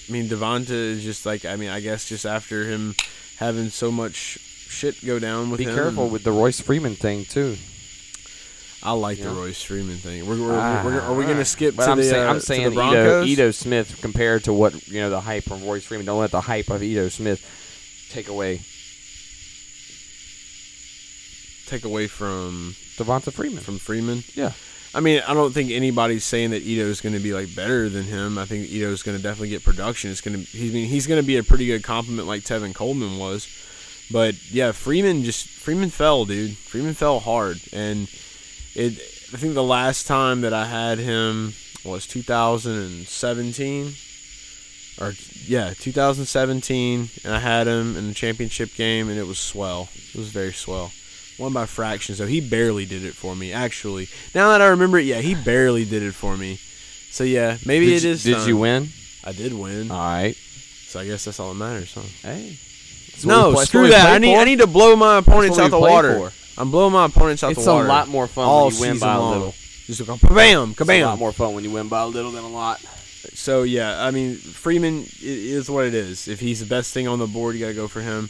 I 0.08 0.12
mean, 0.12 0.28
Devonta 0.28 0.70
is 0.70 1.02
just 1.02 1.24
like 1.24 1.44
I 1.46 1.56
mean, 1.56 1.70
I 1.70 1.80
guess 1.80 2.06
just 2.08 2.26
after 2.26 2.66
him 2.66 2.94
having 3.38 3.70
so 3.70 3.90
much 3.90 4.38
shit 4.68 5.02
go 5.04 5.18
down 5.18 5.50
with 5.50 5.58
Be 5.58 5.64
him. 5.64 5.74
careful 5.74 6.10
with 6.10 6.22
the 6.24 6.32
Royce 6.32 6.60
Freeman 6.60 6.94
thing 6.96 7.24
too. 7.24 7.56
I 8.82 8.92
like 8.92 9.18
Yeah. 9.18 9.24
the 9.24 9.30
Royce 9.32 9.62
Freeman 9.62 9.96
thing. 9.98 10.26
We're, 10.26 10.40
we're, 10.40 10.58
Ah, 10.58 10.82
we're, 10.84 11.00
are 11.00 11.14
we 11.14 11.24
going 11.24 11.36
to 11.36 11.44
skip 11.44 11.76
But 11.76 11.84
to 11.84 11.90
I'm 11.90 11.98
the, 11.98 12.04
saying, 12.04 12.26
uh, 12.26 12.30
I'm 12.30 12.36
to 12.40 12.46
saying 12.46 12.70
the 12.74 12.80
Ito? 12.80 13.24
Ito 13.24 13.50
Smith 13.50 13.98
compared 14.00 14.44
to 14.44 14.52
what 14.54 14.88
you 14.88 15.00
know 15.00 15.10
the 15.10 15.20
hype 15.20 15.44
from 15.44 15.62
Royce 15.64 15.84
Freeman. 15.84 16.06
Don't 16.06 16.18
let 16.20 16.30
the 16.30 16.40
hype 16.40 16.70
of 16.70 16.82
Ito 16.82 17.08
Smith 17.10 17.44
take 18.10 18.28
away 18.28 18.60
Take 21.66 21.84
away 21.84 22.08
from 22.08 22.74
Devonta 22.96 23.32
Freeman. 23.32 23.62
from 23.62 23.78
Freeman. 23.78 24.24
yeah, 24.34 24.52
I 24.92 24.98
mean, 24.98 25.22
I 25.28 25.34
don't 25.34 25.52
think 25.52 25.70
anybody's 25.70 26.24
saying 26.24 26.50
that 26.50 26.62
Ito 26.62 26.82
is 26.86 27.00
going 27.00 27.12
to 27.12 27.20
be 27.20 27.32
like 27.32 27.54
better 27.54 27.88
than 27.88 28.02
him. 28.04 28.38
I 28.38 28.44
think 28.44 28.68
Ito 28.68 28.90
is 28.90 29.04
going 29.04 29.16
to 29.16 29.22
definitely 29.22 29.50
get 29.50 29.62
production. 29.62 30.10
It's 30.10 30.20
going 30.20 30.36
to 30.36 30.44
he's 30.50 30.72
I 30.72 30.74
mean, 30.74 30.88
he's 30.88 31.06
going 31.06 31.20
to 31.22 31.26
be 31.26 31.36
a 31.36 31.44
pretty 31.44 31.66
good 31.66 31.84
compliment 31.84 32.26
like 32.26 32.42
Tevin 32.42 32.74
Coleman 32.74 33.18
was. 33.18 33.46
But 34.10 34.34
yeah, 34.50 34.72
Freeman 34.72 35.22
just 35.22 35.46
Freeman 35.46 35.90
fell, 35.90 36.24
dude. 36.24 36.56
Freeman 36.56 36.94
fell 36.94 37.20
hard, 37.20 37.60
and 37.72 38.08
it. 38.74 38.92
I 39.32 39.36
think 39.36 39.54
the 39.54 39.62
last 39.62 40.06
time 40.06 40.40
that 40.40 40.52
I 40.52 40.64
had 40.66 40.98
him 40.98 41.54
was 41.84 42.06
2017, 42.06 43.94
or 45.00 45.14
yeah, 45.46 45.72
2017, 45.78 47.08
and 47.24 47.34
I 47.34 47.38
had 47.38 47.66
him 47.66 47.96
in 47.96 48.08
the 48.08 48.14
championship 48.14 48.74
game, 48.74 49.08
and 49.08 49.18
it 49.18 49.26
was 49.26 49.38
swell. 49.38 49.88
It 50.12 50.18
was 50.18 50.28
very 50.28 50.52
swell. 50.52 50.92
won 51.38 51.52
by 51.52 51.66
fractions, 51.66 52.18
so 52.18 52.26
He 52.26 52.40
barely 52.40 52.84
did 52.86 53.04
it 53.04 53.14
for 53.14 53.34
me, 53.34 53.52
actually. 53.52 54.08
Now 54.34 54.50
that 54.50 54.60
I 54.60 54.66
remember 54.68 54.98
it, 54.98 55.06
yeah, 55.06 55.20
he 55.20 55.34
barely 55.34 55.84
did 55.84 56.02
it 56.02 56.12
for 56.12 56.36
me. 56.36 56.58
So 57.10 57.24
yeah, 57.24 57.56
maybe 57.66 57.86
did 57.86 57.96
it 57.96 58.04
you, 58.04 58.10
is. 58.10 58.24
Did 58.24 58.36
time. 58.36 58.48
you 58.48 58.56
win? 58.56 58.88
I 59.24 59.32
did 59.32 59.52
win. 59.54 59.90
All 59.90 59.98
right. 59.98 60.36
So 60.36 61.00
I 61.00 61.06
guess 61.06 61.24
that's 61.24 61.40
all 61.40 61.48
that 61.50 61.58
matters, 61.58 61.94
huh? 61.94 62.02
Hey. 62.22 62.58
No, 63.24 63.52
play- 63.52 63.64
screw 63.64 63.88
that. 63.88 64.12
I 64.12 64.18
need 64.18 64.34
for. 64.34 64.40
I 64.40 64.44
need 64.44 64.58
to 64.60 64.66
blow 64.66 64.96
my 64.96 65.18
opponents 65.18 65.58
out 65.58 65.70
the 65.70 65.78
water. 65.78 66.30
for. 66.30 66.39
I'm 66.60 66.70
blowing 66.70 66.92
my 66.92 67.06
opponents 67.06 67.42
out 67.42 67.52
It's 67.52 67.64
the 67.64 67.70
a 67.72 67.82
lot 67.84 68.08
more 68.08 68.26
fun 68.26 68.44
all 68.46 68.66
when 68.66 68.74
you 68.74 68.80
win 68.82 68.98
by 68.98 69.14
a 69.14 69.20
little. 69.22 69.54
Just 69.86 70.06
go 70.06 70.14
kabam, 70.16 70.72
It's 70.72 70.80
a 70.88 71.02
lot 71.04 71.18
more 71.18 71.32
fun 71.32 71.54
when 71.54 71.64
you 71.64 71.70
win 71.70 71.88
by 71.88 72.02
a 72.02 72.06
little 72.06 72.30
than 72.32 72.44
a 72.44 72.48
lot. 72.48 72.80
So 73.34 73.62
yeah, 73.62 74.04
I 74.04 74.10
mean 74.10 74.36
Freeman 74.36 75.06
is 75.22 75.70
what 75.70 75.86
it 75.86 75.94
is. 75.94 76.28
If 76.28 76.38
he's 76.40 76.60
the 76.60 76.66
best 76.66 76.92
thing 76.92 77.08
on 77.08 77.18
the 77.18 77.26
board, 77.26 77.54
you 77.54 77.60
got 77.60 77.68
to 77.68 77.74
go 77.74 77.88
for 77.88 78.00
him. 78.02 78.28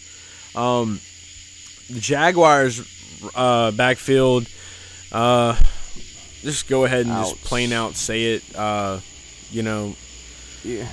Um, 0.54 1.00
the 1.88 2.00
Jaguars 2.00 2.80
uh, 3.34 3.72
backfield, 3.72 4.46
uh, 5.12 5.56
just 6.42 6.68
go 6.68 6.84
ahead 6.84 7.02
and 7.06 7.10
Ouch. 7.12 7.30
just 7.30 7.42
plain 7.44 7.72
out 7.72 7.96
say 7.96 8.34
it. 8.34 8.44
Uh, 8.56 9.00
you 9.50 9.62
know, 9.62 9.94
Yeah. 10.62 10.86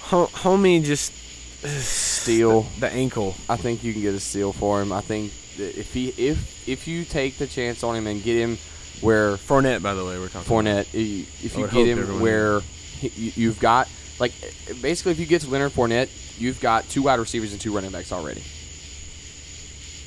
ho- 0.00 0.30
homie 0.32 0.82
just 0.82 1.12
Steal. 1.64 2.62
the 2.80 2.90
ankle. 2.90 3.34
I 3.48 3.56
think 3.56 3.84
you 3.84 3.92
can 3.92 4.02
get 4.02 4.14
a 4.14 4.20
steal 4.20 4.52
for 4.52 4.80
him. 4.80 4.92
I 4.92 5.00
think 5.02 5.32
if 5.58 5.92
he 5.92 6.08
if 6.08 6.68
if 6.68 6.86
you 6.88 7.04
take 7.04 7.38
the 7.38 7.46
chance 7.46 7.82
on 7.82 7.94
him 7.96 8.06
and 8.06 8.22
get 8.22 8.36
him 8.36 8.58
where 9.00 9.36
Fournette, 9.36 9.80
by 9.82 9.94
the 9.94 10.04
way, 10.04 10.18
we're 10.18 10.28
talking. 10.28 10.50
Fournette, 10.50 10.86
i- 10.94 11.26
if 11.44 11.56
you 11.56 11.66
get 11.68 11.86
him 11.86 12.20
where 12.20 12.60
he, 12.60 13.08
you- 13.08 13.32
you've 13.36 13.60
got 13.60 13.88
like 14.18 14.32
basically 14.82 15.12
if 15.12 15.18
you 15.20 15.26
get 15.26 15.42
to 15.42 15.48
Leonard 15.50 15.72
Fournette, 15.72 16.08
you've 16.38 16.60
got 16.60 16.88
two 16.88 17.02
wide 17.02 17.18
receivers 17.20 17.52
and 17.52 17.60
two 17.60 17.72
running 17.74 17.90
backs 17.92 18.10
already. 18.12 18.42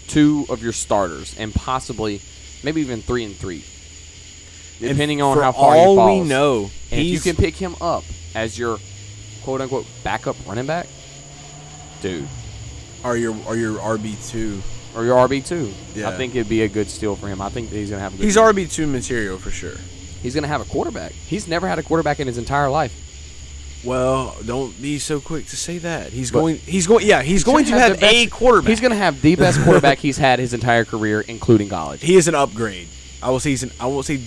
Two 0.07 0.45
of 0.49 0.61
your 0.61 0.73
starters 0.73 1.35
and 1.37 1.53
possibly 1.53 2.21
maybe 2.63 2.81
even 2.81 3.01
three 3.01 3.23
and 3.23 3.35
three, 3.35 3.63
And 4.81 4.89
depending 4.89 5.21
on 5.21 5.37
how 5.37 5.53
far 5.53 5.75
all 5.75 5.91
he 5.91 5.95
falls. 5.97 6.21
we 6.23 6.27
know, 6.27 6.71
and 6.91 6.99
if 6.99 7.07
you 7.07 7.19
can 7.21 7.35
pick 7.37 7.55
him 7.55 7.75
up 7.79 8.03
as 8.35 8.57
your 8.59 8.77
quote 9.43 9.61
unquote 9.61 9.85
backup 10.03 10.35
running 10.45 10.65
back, 10.65 10.87
dude, 12.01 12.27
are 13.05 13.15
your 13.15 13.35
are 13.47 13.55
your 13.55 13.79
RB 13.79 14.15
two. 14.29 14.61
Or 14.95 15.03
your 15.05 15.15
RB 15.27 15.45
two, 15.45 15.71
Yeah. 15.95 16.09
I 16.09 16.17
think 16.17 16.35
it'd 16.35 16.49
be 16.49 16.61
a 16.63 16.67
good 16.67 16.89
steal 16.89 17.15
for 17.15 17.27
him. 17.27 17.41
I 17.41 17.49
think 17.49 17.69
he's 17.69 17.89
gonna 17.89 18.01
have 18.01 18.13
a 18.13 18.17
good 18.17 18.23
He's. 18.23 18.37
RB 18.37 18.71
two 18.71 18.87
material 18.87 19.37
for 19.37 19.51
sure. 19.51 19.75
he's 20.21 20.35
gonna 20.35 20.47
have 20.47 20.61
a 20.61 20.65
quarterback. 20.65 21.11
He's 21.13 21.47
never 21.47 21.67
had 21.67 21.79
a 21.79 21.83
quarterback 21.83 22.19
in 22.19 22.27
his 22.27 22.37
entire 22.37 22.69
life. 22.69 22.93
Well, 23.83 24.35
don't 24.45 24.79
be 24.79 24.99
so 24.99 25.19
quick 25.19 25.47
to 25.47 25.57
say 25.57 25.79
that. 25.79 26.11
He's 26.13 26.29
But- 26.29 26.39
going. 26.39 26.57
He's 26.57 26.85
going. 26.85 27.05
Yeah, 27.07 27.23
he's, 27.23 27.43
going 27.43 27.65
to 27.65 27.71
gonna 27.71 27.81
have, 27.81 27.99
the 27.99 28.05
a 28.05 28.25
quarterback. 28.27 28.69
He's 28.69 28.79
going 28.79 28.91
to 28.91 28.97
have 28.97 29.21
the 29.23 29.35
best 29.35 29.59
quarterback 29.63 29.97
he's 29.97 30.17
had 30.17 30.37
his 30.37 30.53
entire 30.53 30.85
career, 30.85 31.21
including 31.21 31.67
college. 31.69 32.01
He 32.03 32.15
is 32.15 32.27
an 32.27 32.35
upgrade. 32.35 32.87
I 33.23 33.31
will 33.31 33.39
say. 33.39 33.49
He's 33.51 33.63
an, 33.63 33.71
I 33.79 33.87
won't 33.87 34.05
say 34.05 34.19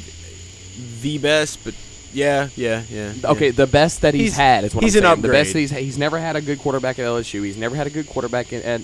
the 1.02 1.18
best, 1.18 1.62
but 1.62 1.74
yeah, 2.12 2.48
yeah, 2.56 2.82
yeah. 2.90 3.12
yeah. 3.22 3.30
Okay, 3.30 3.50
the 3.50 3.66
best 3.68 4.00
that 4.00 4.14
he's, 4.14 4.22
He's- 4.34 4.36
had 4.36 4.64
is 4.64 4.74
what 4.74 4.82
he's 4.82 4.96
I'm 4.96 5.04
an 5.04 5.10
saying. 5.10 5.22
The 5.22 5.28
best 5.28 5.52
that 5.52 5.58
he's 5.60 5.70
he's 5.70 5.98
never 5.98 6.18
had 6.18 6.34
a 6.34 6.40
good 6.40 6.58
quarterback 6.58 6.98
at 6.98 7.04
LSU. 7.04 7.44
He's 7.44 7.56
never 7.56 7.76
had 7.76 7.86
a 7.86 7.90
good 7.90 8.08
quarterback 8.08 8.52
at, 8.52 8.64
at 8.64 8.80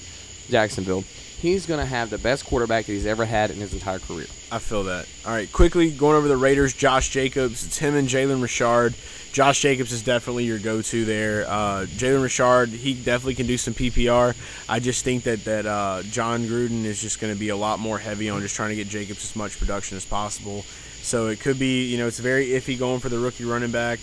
Jacksonville. 0.50 1.02
He's 1.40 1.64
going 1.64 1.80
to 1.80 1.86
have 1.86 2.10
the 2.10 2.18
best 2.18 2.44
quarterback 2.44 2.84
that 2.84 2.92
he's 2.92 3.06
ever 3.06 3.24
had 3.24 3.50
in 3.50 3.56
his 3.56 3.72
entire 3.72 3.98
career. 3.98 4.26
I 4.52 4.58
feel 4.58 4.84
that. 4.84 5.08
All 5.24 5.32
right, 5.32 5.50
quickly 5.50 5.90
going 5.90 6.14
over 6.14 6.28
the 6.28 6.36
Raiders. 6.36 6.74
Josh 6.74 7.08
Jacobs. 7.08 7.64
It's 7.64 7.78
him 7.78 7.94
and 7.94 8.06
Jalen 8.06 8.42
Richard. 8.42 8.94
Josh 9.32 9.62
Jacobs 9.62 9.90
is 9.90 10.02
definitely 10.02 10.44
your 10.44 10.58
go-to 10.58 11.06
there. 11.06 11.46
Uh, 11.48 11.86
Jalen 11.86 12.22
Richard, 12.22 12.68
he 12.68 12.92
definitely 12.92 13.36
can 13.36 13.46
do 13.46 13.56
some 13.56 13.72
PPR. 13.72 14.36
I 14.68 14.80
just 14.80 15.02
think 15.02 15.22
that 15.22 15.44
that 15.44 15.64
uh, 15.64 16.02
Jon 16.02 16.44
Gruden 16.44 16.84
is 16.84 17.00
just 17.00 17.20
going 17.20 17.32
to 17.32 17.38
be 17.38 17.48
a 17.48 17.56
lot 17.56 17.78
more 17.78 17.98
heavy 17.98 18.28
on 18.28 18.42
just 18.42 18.54
trying 18.54 18.70
to 18.70 18.76
get 18.76 18.88
Jacobs 18.88 19.24
as 19.24 19.34
much 19.34 19.58
production 19.58 19.96
as 19.96 20.04
possible. 20.04 20.62
So 21.00 21.28
it 21.28 21.40
could 21.40 21.58
be, 21.58 21.86
you 21.86 21.96
know, 21.96 22.06
it's 22.06 22.18
very 22.18 22.48
iffy 22.48 22.78
going 22.78 23.00
for 23.00 23.08
the 23.08 23.18
rookie 23.18 23.46
running 23.46 23.70
back. 23.70 23.98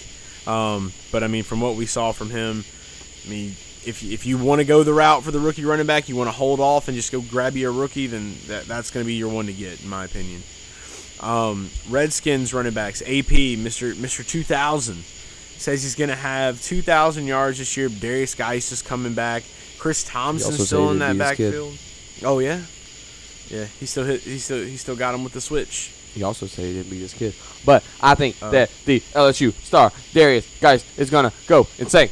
Um, 0.48 0.92
but 1.12 1.24
I 1.24 1.28
mean, 1.28 1.44
from 1.44 1.62
what 1.62 1.76
we 1.76 1.86
saw 1.86 2.14
from 2.14 2.32
him, 2.32 2.64
I 3.26 3.30
mean, 3.30 3.56
if 3.88 4.04
if 4.04 4.26
you 4.26 4.38
want 4.38 4.60
to 4.60 4.66
go 4.66 4.84
the 4.84 4.94
route 4.94 5.24
for 5.24 5.32
the 5.32 5.40
rookie 5.40 5.66
running 5.66 5.86
back, 5.88 6.10
you 6.10 6.16
want 6.16 6.28
to 6.28 6.36
hold 6.36 6.60
off 6.60 6.88
and 6.88 6.96
just 6.96 7.12
go 7.12 7.22
grab 7.22 7.56
you 7.56 7.70
a 7.70 7.72
rookie, 7.72 8.08
then 8.08 8.36
that, 8.48 8.66
that's 8.66 8.92
going 8.92 9.04
to 9.04 9.08
be 9.08 9.16
your 9.16 9.30
one 9.30 9.46
to 9.48 9.54
get, 9.54 9.82
in 9.82 9.90
my 9.90 10.06
opinion. 10.06 10.42
Um, 11.20 11.70
Redskins 11.90 12.54
running 12.54 12.74
backs, 12.74 13.02
AP, 13.02 13.32
Mister 13.58 13.96
Mister 13.96 14.24
Two 14.24 14.44
Thousand, 14.44 14.98
says 15.58 15.82
he's 15.82 15.96
going 15.96 16.10
to 16.10 16.16
have 16.16 16.62
two 16.62 16.82
thousand 16.82 17.26
yards 17.26 17.58
this 17.58 17.76
year. 17.76 17.90
Derrius 17.90 18.38
Guice 18.38 18.72
is 18.72 18.82
coming 18.82 19.14
back. 19.14 19.44
Chris 19.80 20.04
Thompson's 20.04 20.66
still 20.68 20.92
in 20.92 21.00
that 21.00 21.14
he'd 21.14 21.20
be 21.20 21.24
his 21.26 21.38
kid. 21.38 21.44
backfield. 21.52 21.78
Oh 22.24 22.40
yeah, 22.40 22.62
Yeah, 23.50 23.66
he 23.66 23.86
still 23.86 24.04
hit. 24.04 24.22
He 24.22 24.38
still 24.38 24.64
he 24.64 24.78
still 24.78 24.96
got 24.96 25.16
him 25.16 25.24
with 25.24 25.34
the 25.34 25.42
switch. 25.42 25.92
He 26.14 26.24
also 26.24 26.48
said 26.48 26.66
he 26.66 26.74
didn't 26.74 26.90
beat 26.90 27.00
his 27.02 27.14
kid. 27.14 27.36
But 27.66 27.84
I 28.02 28.16
think 28.16 28.36
Oh. 28.42 28.50
that 28.52 28.72
the 28.86 29.00
LSU 29.14 29.54
star 29.64 29.92
Derrius 30.14 30.46
Guice 30.62 30.84
is 30.98 31.10
gonna 31.10 31.32
go 31.48 31.68
insane. 31.78 32.10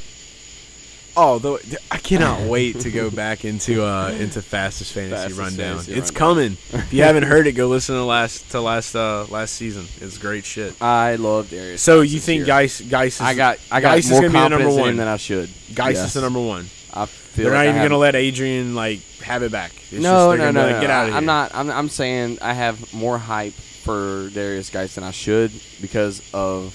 Oh, 1.18 1.40
though 1.40 1.60
I 1.92 1.98
cannot 1.98 2.42
wait 2.50 2.82
to 2.82 2.92
go 2.92 3.10
back 3.24 3.46
into 3.46 3.84
uh 3.84 4.10
into 4.20 4.42
fastest 4.42 4.92
fantasy 4.94 5.16
Fastest 5.16 5.40
rundown. 5.40 5.78
Fantasy 5.78 5.94
it's 5.94 6.12
Rundown. 6.12 6.36
coming. 6.36 6.52
if 6.74 6.94
you 6.94 7.04
haven't 7.04 7.24
heard 7.24 7.48
it, 7.48 7.54
go 7.54 7.68
listen 7.68 7.96
to 7.96 8.04
last 8.04 8.52
to 8.52 8.60
last 8.62 8.96
uh 8.96 9.26
last 9.30 9.54
season. 9.54 9.86
It's 10.02 10.18
great 10.18 10.44
shit. 10.46 10.82
I 10.82 11.16
love 11.16 11.48
Derrius. 11.48 11.80
So 11.80 12.02
you 12.02 12.20
think. 12.20 12.46
Guice 12.46 12.82
Guice 12.82 13.16
is 13.16 13.22
I 13.22 13.34
got 13.34 13.60
I 13.72 13.80
got 13.82 13.96
Guice 13.96 14.06
is 14.06 14.12
more 14.12 14.22
gonna 14.22 14.34
be 14.34 14.40
the 14.40 14.50
number 14.50 14.70
one. 14.82 14.98
than 14.98 15.08
I 15.08 15.18
should. 15.18 15.50
Guice 15.74 15.96
Yes. 15.96 16.08
is 16.08 16.14
the 16.16 16.22
number 16.22 16.42
one. 16.42 16.66
I 16.94 17.06
feel 17.08 17.46
They're 17.46 17.54
like 17.54 17.66
not 17.66 17.70
even 17.76 17.82
gonna 17.82 17.98
let 17.98 18.16
Adrian 18.16 18.76
like 18.76 19.00
have 19.22 19.42
it 19.44 19.52
back. 19.52 19.72
It's 19.92 19.94
no, 20.04 20.32
no, 20.32 20.38
gonna 20.38 20.52
no, 20.52 20.66
like, 20.66 20.76
no. 20.76 20.82
Get 20.82 20.90
out 20.90 21.04
of 21.04 21.10
here. 21.10 21.18
I'm 21.18 21.26
not. 21.26 21.54
I'm, 21.56 21.70
I'm 21.72 21.90
saying 21.90 22.40
I 22.42 22.54
have 22.54 22.94
more 22.94 23.18
hype 23.18 23.54
for 23.54 24.30
Derrius 24.32 24.72
Guice 24.72 24.96
than 24.96 25.04
I 25.04 25.12
should 25.12 25.52
because 25.82 26.22
of 26.34 26.74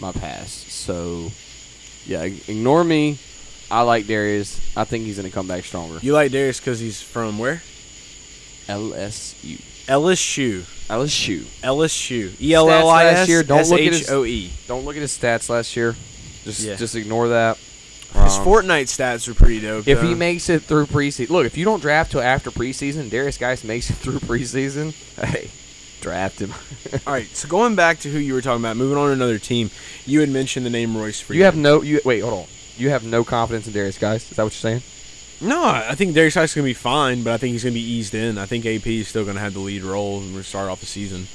my 0.00 0.12
past. 0.12 0.70
So, 0.70 1.30
yeah, 2.06 2.22
ignore 2.22 2.82
me. 2.84 3.18
I 3.70 3.82
like 3.82 4.06
Derrius. 4.06 4.58
I 4.76 4.84
think 4.84 5.04
he's 5.04 5.16
gonna 5.16 5.30
come 5.30 5.46
back 5.46 5.64
stronger. 5.64 5.98
You 6.02 6.12
like 6.14 6.32
Derrius 6.32 6.58
because 6.58 6.80
he's 6.80 7.02
from 7.02 7.38
where? 7.38 7.62
LSU. 8.68 9.60
LSU. 9.88 10.60
LSU. 10.88 11.40
LSU. 11.62 12.40
E 12.40 12.54
L 12.54 12.70
L 12.70 12.88
I 12.90 13.04
S 13.06 13.28
look 13.28 13.50
at 13.80 13.92
his- 13.92 14.02
H 14.02 14.10
O 14.10 14.24
E. 14.24 14.50
Don't 14.66 14.84
look 14.84 14.96
at 14.96 15.02
his 15.02 15.16
stats 15.16 15.48
last 15.48 15.74
year. 15.76 15.96
Just 16.44 16.60
Yeah. 16.60 16.76
just 16.76 16.94
ignore 16.94 17.28
that. 17.28 17.56
His 18.14 18.36
Um, 18.38 18.44
Fortnite 18.46 18.84
stats 18.88 19.28
are 19.28 19.34
pretty 19.34 19.60
dope. 19.60 19.86
If 19.86 20.00
though. 20.00 20.06
he 20.08 20.14
makes 20.14 20.48
it 20.48 20.62
through 20.62 20.86
preseason, 20.86 21.28
look. 21.30 21.44
If 21.44 21.58
you 21.58 21.64
don't 21.66 21.80
draft 21.80 22.12
till 22.12 22.22
after 22.22 22.50
preseason, 22.50 23.10
Derrius 23.10 23.38
Guice 23.38 23.64
makes 23.64 23.90
it 23.90 23.96
through 23.96 24.18
preseason. 24.20 24.94
Hey, 25.22 25.50
draft 26.00 26.40
him. 26.40 26.54
All 27.06 27.12
right, 27.12 27.28
so 27.36 27.48
going 27.48 27.74
back 27.74 28.00
to 28.00 28.08
who 28.10 28.18
you 28.18 28.32
were 28.32 28.40
talking 28.40 28.62
about, 28.62 28.78
moving 28.78 28.96
on 28.96 29.08
to 29.08 29.12
another 29.12 29.38
team, 29.38 29.70
you 30.06 30.20
had 30.20 30.30
mentioned 30.30 30.64
the 30.64 30.70
name 30.70 30.96
Royce 30.96 31.20
Freeman. 31.20 31.38
you 31.38 31.44
have 31.44 31.56
no. 31.56 31.82
You 31.82 32.00
wait. 32.04 32.20
Hold 32.20 32.32
on. 32.34 32.46
You 32.78 32.90
have 32.90 33.04
no 33.04 33.24
confidence 33.24 33.66
in 33.66 33.72
Derrius 33.72 33.98
Guice. 33.98 34.30
Is 34.30 34.36
that 34.36 34.44
what 34.44 34.52
you're 34.52 34.80
saying? 34.80 34.82
no. 35.40 35.64
I 35.64 35.94
think 35.94 36.14
Derrius 36.16 36.34
Guice 36.34 36.50
is 36.50 36.54
going 36.54 36.64
to 36.64 36.70
be 36.70 36.74
fine, 36.74 37.22
but 37.22 37.32
I 37.32 37.36
think 37.36 37.52
he's 37.52 37.64
going 37.64 37.74
to 37.74 37.80
be 37.80 37.84
eased 37.86 38.14
in. 38.14 38.38
I 38.38 38.46
think 38.46 38.66
AP 38.66 38.86
is 38.86 39.08
still 39.08 39.24
going 39.24 39.36
to 39.36 39.40
have 39.40 39.54
the 39.54 39.60
lead 39.60 39.82
role 39.82 40.18
and 40.20 40.34
we 40.34 40.42
start 40.42 40.68
off 40.68 40.80
the 40.80 40.86
season. 40.86 41.26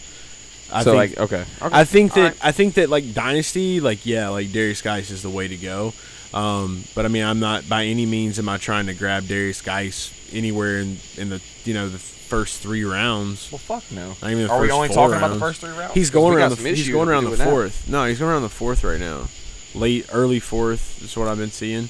I 0.71 0.83
so 0.83 0.97
think, 0.97 1.17
like 1.17 1.31
okay. 1.31 1.45
okay. 1.61 1.75
I 1.75 1.83
think 1.85 2.13
that 2.13 2.19
All 2.19 2.27
right. 2.29 2.37
I 2.45 2.51
think 2.51 2.73
that 2.75 2.89
like 2.89 3.13
dynasty, 3.13 3.79
like 3.79 4.05
yeah, 4.05 4.29
like 4.29 4.47
Derrius 4.47 4.81
Guice 4.83 5.11
is 5.11 5.21
the 5.21 5.29
way 5.29 5.47
to 5.47 5.57
go. 5.57 5.93
Um, 6.33 6.83
but 6.95 7.05
I 7.05 7.09
mean, 7.09 7.23
I'm 7.23 7.39
not 7.39 7.69
by 7.69 7.85
any 7.85 8.07
means 8.07 8.39
am 8.39 8.49
I 8.49 8.57
trying 8.57 8.87
to 8.87 8.93
grab 8.95 9.23
Derrius 9.23 9.63
Guice 9.63 10.11
anywhere 10.33 10.79
in 10.79 10.97
in 11.17 11.29
the 11.29 11.41
you 11.63 11.75
know 11.75 11.89
the 11.89 11.99
first 11.99 12.61
three 12.61 12.83
rounds. 12.83 13.51
well, 13.51 13.59
fuck 13.59 13.83
no. 13.91 14.15
Not 14.21 14.31
even 14.31 14.47
the 14.47 14.49
Are 14.49 14.59
we 14.61 14.71
only 14.71 14.87
four 14.87 14.95
talking 15.09 15.17
about 15.17 15.33
the 15.33 15.39
first 15.39 15.61
three 15.61 15.69
rounds? 15.69 15.93
He's 15.93 16.09
'Cause 16.09 16.13
going 16.15 16.35
around 16.35 16.57
the 16.57 16.69
he's 16.69 16.89
going 16.89 17.07
around 17.07 17.25
the 17.25 17.29
doing 17.31 17.39
that. 17.39 17.49
fourth. 17.49 17.87
No, 17.87 18.05
he's 18.05 18.17
going 18.17 18.31
around 18.31 18.41
the 18.41 18.49
fourth 18.49 18.83
right 18.83 18.99
now. 18.99 19.27
Late 19.75 20.05
early 20.11 20.39
fourth 20.39 21.01
is 21.03 21.15
what 21.17 21.27
I've 21.27 21.37
been 21.37 21.51
seeing 21.51 21.89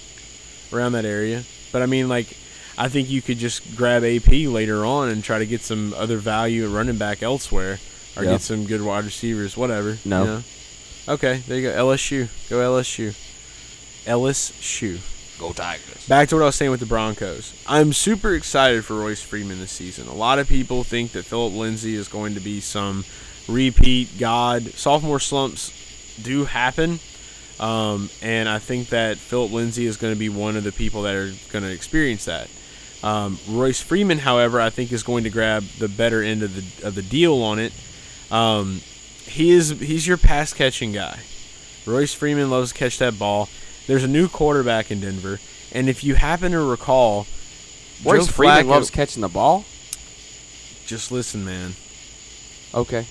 around 0.72 0.94
that 0.94 1.06
area. 1.06 1.44
But 1.72 1.82
I 1.82 1.86
mean 1.86 2.08
like 2.10 2.36
I 2.78 2.88
think 2.88 3.10
you 3.10 3.22
could 3.22 3.38
just 3.38 3.76
grab 3.76 4.04
AP 4.04 4.28
later 4.48 4.84
on 4.86 5.10
and 5.10 5.24
try 5.24 5.38
to 5.40 5.46
get 5.46 5.62
some 5.62 5.94
other 5.96 6.18
value 6.18 6.66
at 6.66 6.72
running 6.72 6.98
back 6.98 7.22
elsewhere 7.22 7.80
or 8.18 8.24
Yeah. 8.24 8.32
get 8.32 8.42
some 8.42 8.66
good 8.66 8.82
wide 8.82 9.06
receivers, 9.06 9.56
whatever. 9.58 9.98
No. 10.06 10.20
you 10.22 10.30
know? 10.30 10.44
Okay, 11.10 11.44
there 11.48 11.58
you 11.58 11.64
go. 11.70 11.76
LSU. 11.76 12.30
Go 12.50 12.58
LSU. 12.60 13.14
LSU. 14.06 15.00
Go 15.40 15.52
Tigers. 15.52 16.08
Back 16.08 16.30
to 16.30 16.36
what 16.36 16.44
I 16.44 16.46
was 16.46 16.56
saying 16.56 16.72
with 16.72 16.80
the 16.80 16.86
Broncos. 16.86 17.54
I'm 17.68 17.92
super 17.94 18.34
excited 18.34 18.86
for 18.86 18.96
Royce 18.96 19.22
Freeman 19.22 19.60
this 19.60 19.72
season. 19.72 20.08
A 20.08 20.14
lot 20.14 20.40
of 20.40 20.48
people 20.48 20.84
think 20.84 21.12
that 21.14 21.26
Philip 21.26 21.54
Lindsay 21.54 21.96
is 21.96 22.08
going 22.08 22.34
to 22.36 22.40
be 22.40 22.62
some 22.62 23.04
repeat 23.48 24.18
god. 24.20 24.74
Sophomore 24.76 25.20
slumps 25.20 25.72
do 26.22 26.46
happen. 26.46 27.00
Um, 27.60 28.10
and 28.22 28.50
I 28.50 28.60
think 28.60 28.90
that 28.90 29.18
Philip 29.18 29.52
Lindsay 29.52 29.86
is 29.86 29.98
going 29.98 30.14
to 30.14 30.20
be 30.20 30.30
one 30.30 30.58
of 30.58 30.64
the 30.64 30.72
people 30.72 31.04
that 31.04 31.16
are 31.16 31.32
going 31.52 31.64
to 31.64 31.72
experience 31.72 32.26
that. 32.26 32.50
Um, 33.04 33.38
Royce 33.50 33.82
Freeman, 33.82 34.20
however, 34.20 34.60
I 34.62 34.70
think 34.70 34.92
is 34.92 35.04
going 35.04 35.26
to 35.26 35.30
grab 35.30 35.64
the 35.78 35.90
better 35.90 36.24
end 36.24 36.42
of 36.42 36.56
the 36.56 36.88
of 36.88 36.96
the 36.96 37.02
deal 37.02 37.42
on 37.42 37.60
it. 37.60 37.74
Um, 38.32 38.82
he 39.26 39.52
is 39.52 39.70
he's 39.70 40.08
your 40.08 40.18
pass 40.18 40.54
catching 40.54 40.94
guy. 40.94 41.20
Royce 41.86 42.14
Freeman 42.14 42.50
loves 42.50 42.72
to 42.72 42.78
catch 42.78 42.98
that 43.00 43.20
ball. 43.20 43.50
There's 43.88 44.04
a 44.04 44.08
new 44.08 44.30
quarterback 44.30 44.90
in 44.90 45.02
Denver, 45.02 45.40
and 45.74 45.90
if 45.90 46.04
you 46.04 46.16
happen 46.16 46.54
to 46.54 46.62
recall, 46.62 47.28
Royce 48.06 48.26
Joe 48.26 48.32
Freeman 48.32 48.66
Flacco- 48.66 48.70
loves 48.70 48.90
catching 48.90 49.22
the 49.22 49.30
ball. 49.30 49.66
Just 50.86 51.12
listen, 51.12 51.44
man. 51.44 51.74
Okay. 52.74 53.06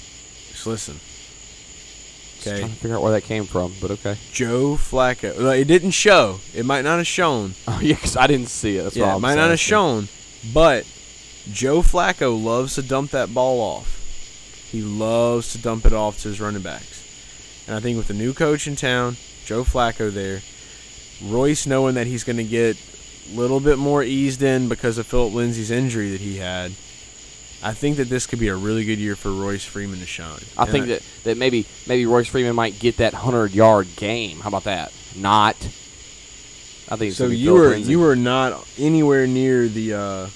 Just 0.51 0.67
listen. 0.67 1.01
Okay. 2.47 2.59
trying 2.61 2.71
to 2.73 2.77
figure 2.77 2.97
out 2.97 3.03
where 3.03 3.13
that 3.13 3.23
came 3.25 3.45
from, 3.45 3.73
but 3.81 3.91
okay. 3.93 4.17
Joe 4.33 4.77
Flacco. 4.77 5.37
Well, 5.39 5.51
It 5.53 5.67
didn't 5.67 5.93
show. 5.93 6.41
It 6.55 6.65
might 6.67 6.83
not 6.83 6.99
have 6.99 7.07
shown. 7.07 7.55
Oh 7.69 7.79
yeah, 7.83 7.97
'cause 7.97 8.17
I 8.17 8.27
didn't 8.27 8.49
see 8.49 8.77
it. 8.77 8.83
That's 8.85 8.97
yeah, 8.97 9.17
it 9.17 9.21
might 9.21 9.37
not 9.37 9.51
have 9.51 9.61
shown. 9.61 10.09
But 10.53 10.85
Joe 11.53 11.83
Flacco 11.83 12.43
loves 12.43 12.75
to 12.75 12.83
dump 12.83 13.11
that 13.13 13.33
ball 13.33 13.61
off. 13.61 13.99
He 14.71 14.83
loves 14.83 15.53
to 15.53 15.59
dump 15.59 15.85
it 15.87 15.93
off 15.93 16.21
to 16.23 16.29
his 16.29 16.41
running 16.41 16.63
backs. 16.63 17.01
And 17.67 17.77
I 17.77 17.81
think 17.81 17.97
with 17.97 18.09
the 18.09 18.15
new 18.15 18.33
coach 18.33 18.67
in 18.67 18.75
town, 18.77 19.17
Joe 19.45 19.65
Flacco 19.65 20.13
there, 20.13 20.41
Royce 21.23 21.67
knowing 21.67 21.95
that 21.95 22.07
he's 22.07 22.25
going 22.25 22.39
to 22.39 22.45
get 22.45 22.77
a 23.33 23.37
little 23.37 23.61
bit 23.61 23.79
more 23.79 24.03
eased 24.03 24.43
in 24.43 24.69
because 24.69 24.99
of 24.99 25.07
Philip 25.07 25.33
Lindsay's 25.35 25.71
injury 25.71 26.11
that 26.11 26.21
he 26.21 26.39
had, 26.39 26.73
I 27.63 27.73
think 27.75 27.97
that 27.99 28.09
this 28.09 28.27
could 28.27 28.39
be 28.41 28.49
a 28.49 28.57
really 28.57 28.85
good 28.85 28.99
year 28.99 29.15
for 29.17 29.31
Royce 29.31 29.65
Freeman 29.65 30.01
to 30.01 30.07
shine. 30.07 30.41
I 30.59 30.63
And 30.63 30.71
think 30.73 30.87
that, 30.87 31.03
that 31.25 31.37
maybe 31.39 31.67
maybe 31.87 32.07
Royce 32.07 32.27
Freeman 32.29 32.55
might 32.57 32.79
get 32.79 32.97
that 32.97 33.15
hundred 33.15 33.53
yard 33.55 33.89
game. 33.97 34.41
How 34.41 34.49
about 34.49 34.65
that? 34.65 34.93
Not. 35.17 35.57
I 36.89 36.97
think 36.97 37.15
So 37.15 37.27
you 37.27 37.55
were 37.55 37.75
you 37.75 38.01
were 38.01 38.17
not 38.17 38.67
anywhere 38.79 39.27
near 39.27 39.69
the. 39.69 39.95
Uh, 39.95 40.27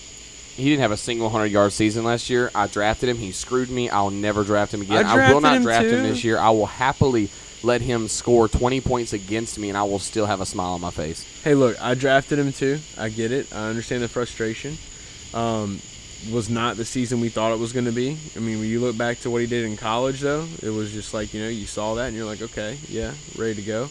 He 0.57 0.65
didn't 0.71 0.81
have 0.81 0.93
a 0.93 0.97
single 0.97 1.29
hundred 1.29 1.51
yard 1.51 1.73
season 1.73 2.05
last 2.05 2.31
year. 2.31 2.51
I 2.55 2.67
drafted 2.67 3.09
him. 3.11 3.19
He 3.19 3.33
screwed 3.33 3.69
me. 3.71 3.91
I'll 3.91 4.11
never 4.11 4.43
draft 4.45 4.73
him 4.73 4.81
again. 4.81 5.05
I 5.05 5.29
I, 5.29 5.33
will 5.33 5.41
not 5.43 5.57
him 5.57 5.63
draft 5.65 5.87
him 5.87 6.03
this 6.05 6.25
year. 6.25 6.39
I 6.39 6.51
will 6.51 6.67
happily 6.67 7.29
let 7.63 7.81
him 7.83 8.09
score 8.09 8.49
twenty 8.49 8.81
points 8.81 9.13
against 9.13 9.59
me, 9.59 9.69
and 9.69 9.77
I 9.77 9.83
will 9.83 9.99
still 9.99 10.27
have 10.27 10.41
a 10.41 10.47
smile 10.47 10.73
on 10.73 10.81
my 10.81 10.91
face. 10.93 11.27
Hey, 11.43 11.55
look, 11.55 11.77
I 11.83 11.95
drafted 11.95 12.39
him 12.39 12.53
too. 12.53 12.79
I 12.97 13.11
get 13.11 13.33
it. 13.33 13.53
I 13.55 13.69
understand 13.69 14.03
the 14.03 14.09
frustration. 14.09 14.79
Um, 15.35 15.81
was 16.33 16.49
not 16.51 16.77
the 16.77 16.85
season 16.85 17.21
we 17.21 17.29
thought 17.29 17.53
it 17.53 17.59
was 17.59 17.73
going 17.73 17.85
to 17.87 17.93
be. 17.93 18.17
I 18.37 18.39
mean, 18.41 18.59
when 18.61 18.69
you 18.69 18.81
look 18.81 18.97
back 18.97 19.21
to 19.21 19.31
what 19.31 19.41
he 19.41 19.47
did 19.47 19.65
in 19.65 19.77
college, 19.77 20.21
though, 20.21 20.47
it 20.63 20.71
was 20.71 20.93
just 20.93 21.15
like 21.15 21.33
you 21.35 21.43
know 21.43 21.49
you 21.49 21.67
saw 21.67 21.95
that 21.95 22.07
and 22.09 22.17
you're 22.17 22.27
like, 22.27 22.43
okay, 22.43 22.79
yeah, 22.89 23.13
ready 23.37 23.55
to 23.55 23.63
go. 23.63 23.91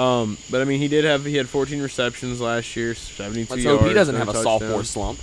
Um, 0.00 0.36
but 0.50 0.60
I 0.60 0.64
mean, 0.64 0.80
he 0.80 0.88
did 0.88 1.04
have 1.04 1.24
he 1.24 1.36
had 1.36 1.48
14 1.48 1.80
receptions 1.80 2.40
last 2.40 2.76
year, 2.76 2.94
72 2.94 3.50
Let's 3.52 3.64
yards. 3.64 3.80
hope 3.80 3.88
he 3.88 3.94
doesn't 3.94 4.14
no 4.14 4.18
have 4.18 4.28
a 4.28 4.32
touchdowns. 4.34 4.60
sophomore 4.62 4.84
slump. 4.84 5.18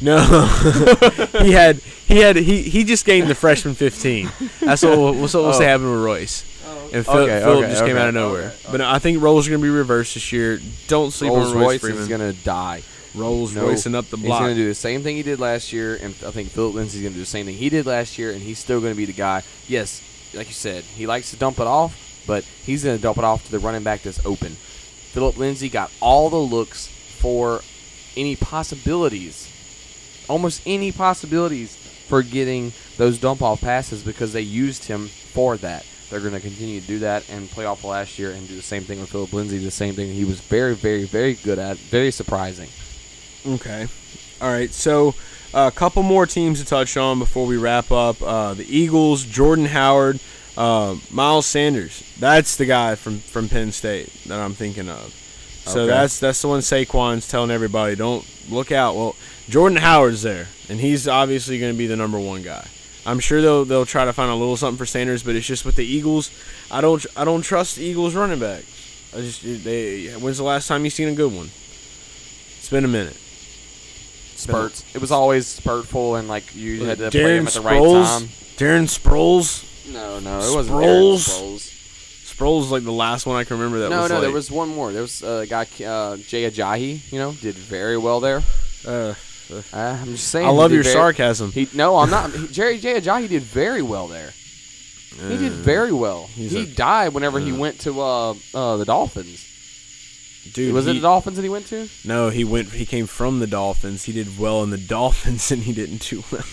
No, 0.00 0.18
he 1.42 1.52
had 1.52 1.76
he 2.06 2.18
had 2.18 2.36
he 2.36 2.62
he 2.62 2.84
just 2.84 3.04
gained 3.06 3.28
the 3.28 3.34
freshman 3.34 3.74
15. 3.74 4.30
That's 4.60 4.82
what 4.82 4.98
we'll, 4.98 5.12
that's 5.14 5.34
what 5.34 5.42
we'll 5.44 5.52
say 5.54 5.64
Oh. 5.64 5.68
happened 5.68 5.90
with 5.92 6.02
Royce. 6.04 6.44
And 6.92 7.04
Phil, 7.04 7.14
Okay, 7.16 7.40
Philip 7.40 7.58
okay, 7.64 7.68
just 7.72 7.84
came 7.84 7.96
out 7.96 8.08
of 8.08 8.14
nowhere. 8.14 8.52
But 8.70 8.80
I 8.80 8.98
think 9.00 9.20
roles 9.20 9.46
are 9.48 9.50
going 9.50 9.60
to 9.60 9.66
be 9.66 9.70
reversed 9.70 10.14
this 10.14 10.30
year. 10.32 10.60
Don't 10.86 11.10
sleep 11.10 11.32
Rolls 11.32 11.50
on 11.52 11.58
Royce 11.58 11.64
Royce 11.64 11.80
Freeman. 11.80 12.02
is 12.02 12.08
gonna 12.08 12.32
die. 12.32 12.82
Rolls 13.16 13.54
No, 13.54 13.66
Roycing 13.66 13.94
up 13.94 14.06
the 14.06 14.16
block. 14.16 14.40
He's 14.40 14.46
going 14.46 14.54
to 14.56 14.62
do 14.62 14.68
the 14.68 14.74
same 14.74 15.02
thing 15.02 15.16
he 15.16 15.22
did 15.22 15.40
last 15.40 15.72
year, 15.72 15.96
and 15.96 16.14
I 16.26 16.30
think 16.30 16.50
Philip 16.50 16.74
Lindsay's 16.74 17.02
going 17.02 17.12
to 17.12 17.18
do 17.18 17.22
the 17.22 17.26
same 17.26 17.46
thing 17.46 17.56
he 17.56 17.68
did 17.68 17.86
last 17.86 18.18
year, 18.18 18.32
and 18.32 18.40
he's 18.40 18.58
still 18.58 18.80
going 18.80 18.92
to 18.92 18.96
be 18.96 19.04
the 19.04 19.12
guy. 19.12 19.42
Yes, 19.66 20.02
like 20.34 20.48
you 20.48 20.54
said, 20.54 20.84
he 20.84 21.06
likes 21.06 21.30
to 21.30 21.36
dump 21.36 21.58
it 21.58 21.66
off, 21.66 22.22
but 22.26 22.44
he's 22.44 22.84
going 22.84 22.96
to 22.96 23.02
dump 23.02 23.18
it 23.18 23.24
off 23.24 23.44
to 23.46 23.50
the 23.50 23.58
running 23.58 23.82
back 23.82 24.02
that's 24.02 24.24
open. 24.26 24.52
Philip 24.52 25.38
Lindsay 25.38 25.68
got 25.68 25.90
all 26.00 26.28
the 26.28 26.36
looks 26.36 26.88
for 26.88 27.62
any 28.16 28.36
possibilities, 28.36 29.50
almost 30.28 30.62
any 30.66 30.92
possibilities 30.92 31.74
for 31.76 32.22
getting 32.22 32.72
those 32.98 33.18
dump 33.18 33.42
off 33.42 33.60
passes 33.60 34.02
because 34.02 34.32
they 34.32 34.40
used 34.40 34.84
him 34.84 35.08
for 35.08 35.56
that. 35.58 35.84
They're 36.10 36.20
going 36.20 36.34
to 36.34 36.40
continue 36.40 36.80
to 36.80 36.86
do 36.86 36.98
that 37.00 37.28
and 37.30 37.50
play 37.50 37.64
off 37.64 37.80
of 37.80 37.90
last 37.90 38.18
year 38.18 38.30
and 38.30 38.46
do 38.46 38.54
the 38.54 38.62
same 38.62 38.84
thing 38.84 39.00
with 39.00 39.10
Philip 39.10 39.32
Lindsay, 39.32 39.58
the 39.58 39.70
same 39.70 39.94
thing 39.94 40.12
he 40.12 40.24
was 40.24 40.40
very, 40.40 40.74
very, 40.74 41.04
very 41.04 41.34
good 41.34 41.58
at, 41.58 41.76
very 41.78 42.10
surprising. 42.12 42.68
Okay. 43.46 43.86
All 44.40 44.50
right. 44.50 44.72
So 44.72 45.14
a 45.54 45.70
couple 45.70 46.02
more 46.02 46.26
teams 46.26 46.60
to 46.60 46.66
touch 46.66 46.96
on 46.96 47.18
before 47.18 47.46
we 47.46 47.56
wrap 47.56 47.90
up. 47.90 48.20
Uh, 48.22 48.54
the 48.54 48.64
Eagles, 48.68 49.24
Jordan 49.24 49.66
Howard, 49.66 50.18
uh, 50.56 50.96
Miles 51.10 51.46
Sanders. 51.46 52.02
That's 52.18 52.56
the 52.56 52.66
guy 52.66 52.94
from, 52.96 53.18
from 53.20 53.48
Penn 53.48 53.72
State 53.72 54.12
that 54.26 54.38
I'm 54.40 54.54
thinking 54.54 54.88
of. 54.88 55.12
So 55.66 55.80
Okay. 55.82 55.86
that's 55.88 56.20
that's 56.20 56.40
the 56.42 56.48
one 56.48 56.60
Saquon's 56.60 57.26
telling 57.26 57.50
everybody, 57.50 57.96
don't 57.96 58.24
look 58.48 58.70
out. 58.70 58.94
Well, 58.94 59.16
Jordan 59.48 59.78
Howard's 59.78 60.22
there, 60.22 60.46
and 60.68 60.78
he's 60.78 61.08
obviously 61.08 61.58
going 61.58 61.72
to 61.72 61.78
be 61.78 61.88
the 61.88 61.96
number 61.96 62.20
one 62.20 62.42
guy. 62.42 62.64
I'm 63.04 63.18
sure 63.18 63.40
they'll 63.42 63.64
they'll 63.64 63.84
try 63.86 64.04
to 64.04 64.12
find 64.12 64.30
a 64.30 64.34
little 64.36 64.56
something 64.56 64.78
for 64.78 64.86
Sanders, 64.86 65.24
but 65.24 65.34
it's 65.34 65.46
just 65.46 65.64
with 65.64 65.74
the 65.74 65.84
Eagles. 65.84 66.30
I 66.70 66.80
don't 66.80 67.04
I 67.16 67.24
don't 67.24 67.42
trust 67.42 67.76
the 67.76 67.84
Eagles 67.84 68.14
running 68.14 68.38
backs. 68.38 69.10
I 69.12 69.22
just 69.22 69.42
they. 69.64 70.06
When's 70.12 70.36
the 70.38 70.44
last 70.44 70.68
time 70.68 70.84
you 70.84 70.90
seen 70.90 71.08
a 71.08 71.14
good 71.14 71.32
one? 71.34 71.46
It's 72.58 72.68
been 72.70 72.84
a 72.84 72.88
minute. 72.88 73.16
Spurts. 74.36 74.84
It 74.94 75.00
was 75.00 75.10
always 75.10 75.46
spurtful, 75.46 76.16
and 76.16 76.28
like 76.28 76.54
you 76.54 76.84
had 76.84 76.98
to 76.98 77.10
play 77.10 77.36
him 77.38 77.46
at 77.46 77.52
the 77.54 77.60
right 77.60 77.78
time. 77.80 78.28
Darren 78.56 78.86
Sproles. 78.88 79.64
No, 79.92 80.18
no, 80.20 80.38
it 80.40 80.54
wasn't 80.54 80.76
Sproles? 80.76 81.28
Darren 81.28 81.54
Sproles. 81.56 81.72
Sproles 82.36 82.60
is 82.64 82.70
like 82.70 82.84
the 82.84 82.92
last 82.92 83.24
one 83.26 83.36
I 83.36 83.44
can 83.44 83.56
remember 83.58 83.80
that 83.80 83.90
no, 83.90 84.02
was 84.02 84.10
no, 84.10 84.16
like, 84.16 84.22
there 84.24 84.32
was 84.32 84.50
one 84.50 84.68
more. 84.68 84.92
There 84.92 85.02
was 85.02 85.22
a 85.22 85.46
guy, 85.48 85.62
uh, 85.84 86.16
Jay 86.18 86.50
Ajayi. 86.50 87.10
You 87.12 87.18
know, 87.18 87.32
did 87.32 87.54
very 87.54 87.96
well 87.98 88.20
there. 88.20 88.42
Uh, 88.86 89.14
Uh, 89.48 89.62
I'm 89.72 90.06
just 90.16 90.26
saying. 90.28 90.44
I 90.44 90.50
he 90.50 90.56
love 90.56 90.70
did 90.70 90.74
your 90.74 90.82
very- 90.82 90.92
sarcasm. 90.94 91.52
He 91.52 91.68
no, 91.72 91.98
I'm 91.98 92.10
not. 92.10 92.32
He, 92.32 92.48
Jerry 92.48 92.78
Jay 92.78 93.00
Ajayi 93.00 93.28
did 93.28 93.42
very 93.44 93.80
well 93.80 94.08
there. 94.08 94.32
He 95.28 95.36
did 95.38 95.52
very 95.52 95.92
well. 95.92 96.24
Uh, 96.24 96.40
He 96.40 96.62
a- 96.64 96.66
died 96.66 97.14
whenever 97.14 97.38
he 97.38 97.52
went 97.52 97.78
to 97.82 98.00
uh, 98.02 98.34
uh, 98.52 98.76
the 98.76 98.84
Dolphins. 98.84 99.45
Dude, 100.52 100.74
Was 100.74 100.86
it 100.86 100.94
the 100.94 101.00
Dolphins 101.00 101.36
that 101.36 101.42
he 101.42 101.48
went 101.48 101.66
to? 101.66 101.88
No, 102.04 102.28
he 102.30 102.44
went. 102.44 102.70
He 102.70 102.86
came 102.86 103.06
from 103.06 103.40
the 103.40 103.46
Dolphins. 103.46 104.04
He 104.04 104.12
did 104.12 104.38
well 104.38 104.62
in 104.62 104.70
the 104.70 104.78
Dolphins, 104.96 105.50
and 105.50 105.62
he 105.62 105.72
didn't 105.72 106.08
do 106.08 106.22
well. 106.30 106.44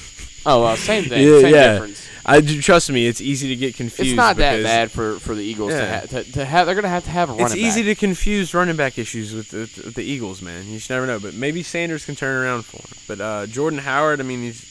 Oh, 0.45 0.61
well, 0.61 0.75
same 0.75 1.05
thing. 1.05 1.25
yeah, 1.25 1.39
same 1.39 1.53
yeah. 1.53 1.73
difference. 1.73 2.07
I 2.25 2.41
do 2.41 2.61
trust 2.61 2.89
me. 2.91 3.07
It's 3.07 3.21
easy 3.21 3.49
to 3.49 3.55
get 3.55 3.75
confused. 3.75 4.11
It's 4.11 4.17
not 4.17 4.37
that 4.37 4.61
bad 4.63 4.91
for, 4.91 5.19
for 5.19 5.35
the 5.35 5.41
Eagles 5.43 5.71
to, 5.71 5.85
ha- 5.85 6.01
to, 6.01 6.23
to 6.33 6.45
have. 6.45 6.65
They're 6.65 6.75
gonna 6.75 6.89
have 6.89 7.05
to 7.05 7.09
have 7.09 7.29
a 7.29 7.33
running 7.33 7.45
It's 7.45 7.55
easy 7.55 7.81
back. 7.81 7.97
to 7.97 7.99
confuse 7.99 8.53
running 8.53 8.75
back 8.75 8.97
issues 8.97 9.33
with 9.33 9.49
the, 9.49 9.59
with 9.85 9.95
the 9.95 10.03
Eagles, 10.03 10.41
man. 10.41 10.65
You 10.67 10.77
just 10.77 10.89
never 10.89 11.05
know. 11.07 11.19
But 11.19 11.33
maybe 11.33 11.63
Sanders 11.63 12.05
can 12.05 12.15
turn 12.15 12.43
around 12.43 12.63
for 12.65 12.77
him. 12.77 12.97
But 13.07 13.21
uh, 13.21 13.47
Jordan 13.47 13.79
Howard, 13.79 14.19
I 14.19 14.23
mean, 14.23 14.41
he's 14.41 14.61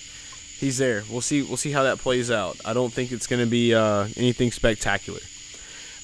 he's 0.61 0.79
there. 0.79 1.05
We'll 1.11 1.21
see. 1.21 1.43
We'll 1.43 1.57
see 1.57 1.73
how 1.73 1.83
that 1.85 1.99
plays 1.99 2.31
out. 2.31 2.59
I 2.65 2.73
don't 2.73 2.93
think 2.93 3.13
it's 3.13 3.27
going 3.27 3.43
to 3.43 3.51
be 3.51 3.75
uh, 3.75 4.09
anything 4.17 4.51
spectacular. 4.53 5.21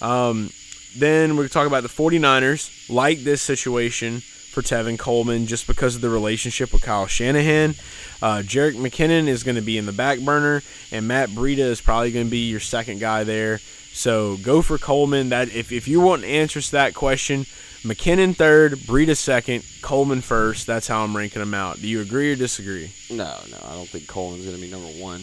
Um, 0.01 0.51
then 0.97 1.31
we're 1.31 1.43
going 1.43 1.49
to 1.49 1.53
talk 1.55 1.67
about 1.67 1.83
the 1.83 1.89
49ers. 1.89 2.89
Like 2.89 3.21
this 3.21 3.43
situation 3.43 4.21
for 4.21 4.63
Tevin 4.63 4.99
Coleman, 4.99 5.47
just 5.47 5.67
because 5.67 5.95
of 5.95 6.01
the 6.01 6.11
relationship 6.11 6.73
with 6.73 6.83
Kyle 6.83 7.07
Shanahan. 7.07 7.75
Uh, 8.21 8.39
Jerick 8.39 8.75
McKinnon 8.75 9.29
is 9.29 9.45
going 9.45 9.57
to 9.57 9.63
be 9.63 9.79
in 9.79 9.87
the 9.87 9.93
back 9.93 10.21
burner, 10.21 10.63
and 10.91 11.07
Matt 11.07 11.29
Breida 11.31 11.59
is 11.59 11.81
probably 11.81 12.11
going 12.11 12.27
to 12.27 12.31
be 12.31 12.49
your 12.49 12.61
second 12.61 12.99
guy 13.01 13.25
there. 13.25 13.59
So 13.93 14.37
go 14.39 14.63
for 14.63 14.79
Coleman. 14.79 15.29
That 15.29 15.55
if, 15.55 15.71
if 15.73 15.87
you 15.89 16.01
want 16.01 16.25
answers 16.25 16.67
to 16.67 16.73
that 16.73 16.95
question, 16.95 17.41
McKinnon 17.83 18.37
third, 18.37 18.75
Breida 18.75 19.17
second, 19.17 19.65
Coleman 19.83 20.21
first. 20.21 20.67
That's 20.67 20.89
how 20.89 21.05
I'm 21.05 21.17
ranking 21.17 21.41
them 21.41 21.55
out. 21.55 21.81
Do 21.81 21.87
you 21.87 22.01
agree 22.01 22.33
or 22.33 22.37
disagree? 22.37 22.93
No, 23.11 23.39
no, 23.51 23.59
I 23.65 23.75
don't 23.75 23.89
think 23.89 24.07
Coleman's 24.07 24.45
gonna 24.45 24.59
be 24.59 24.71
number 24.71 24.89
one. 24.89 25.21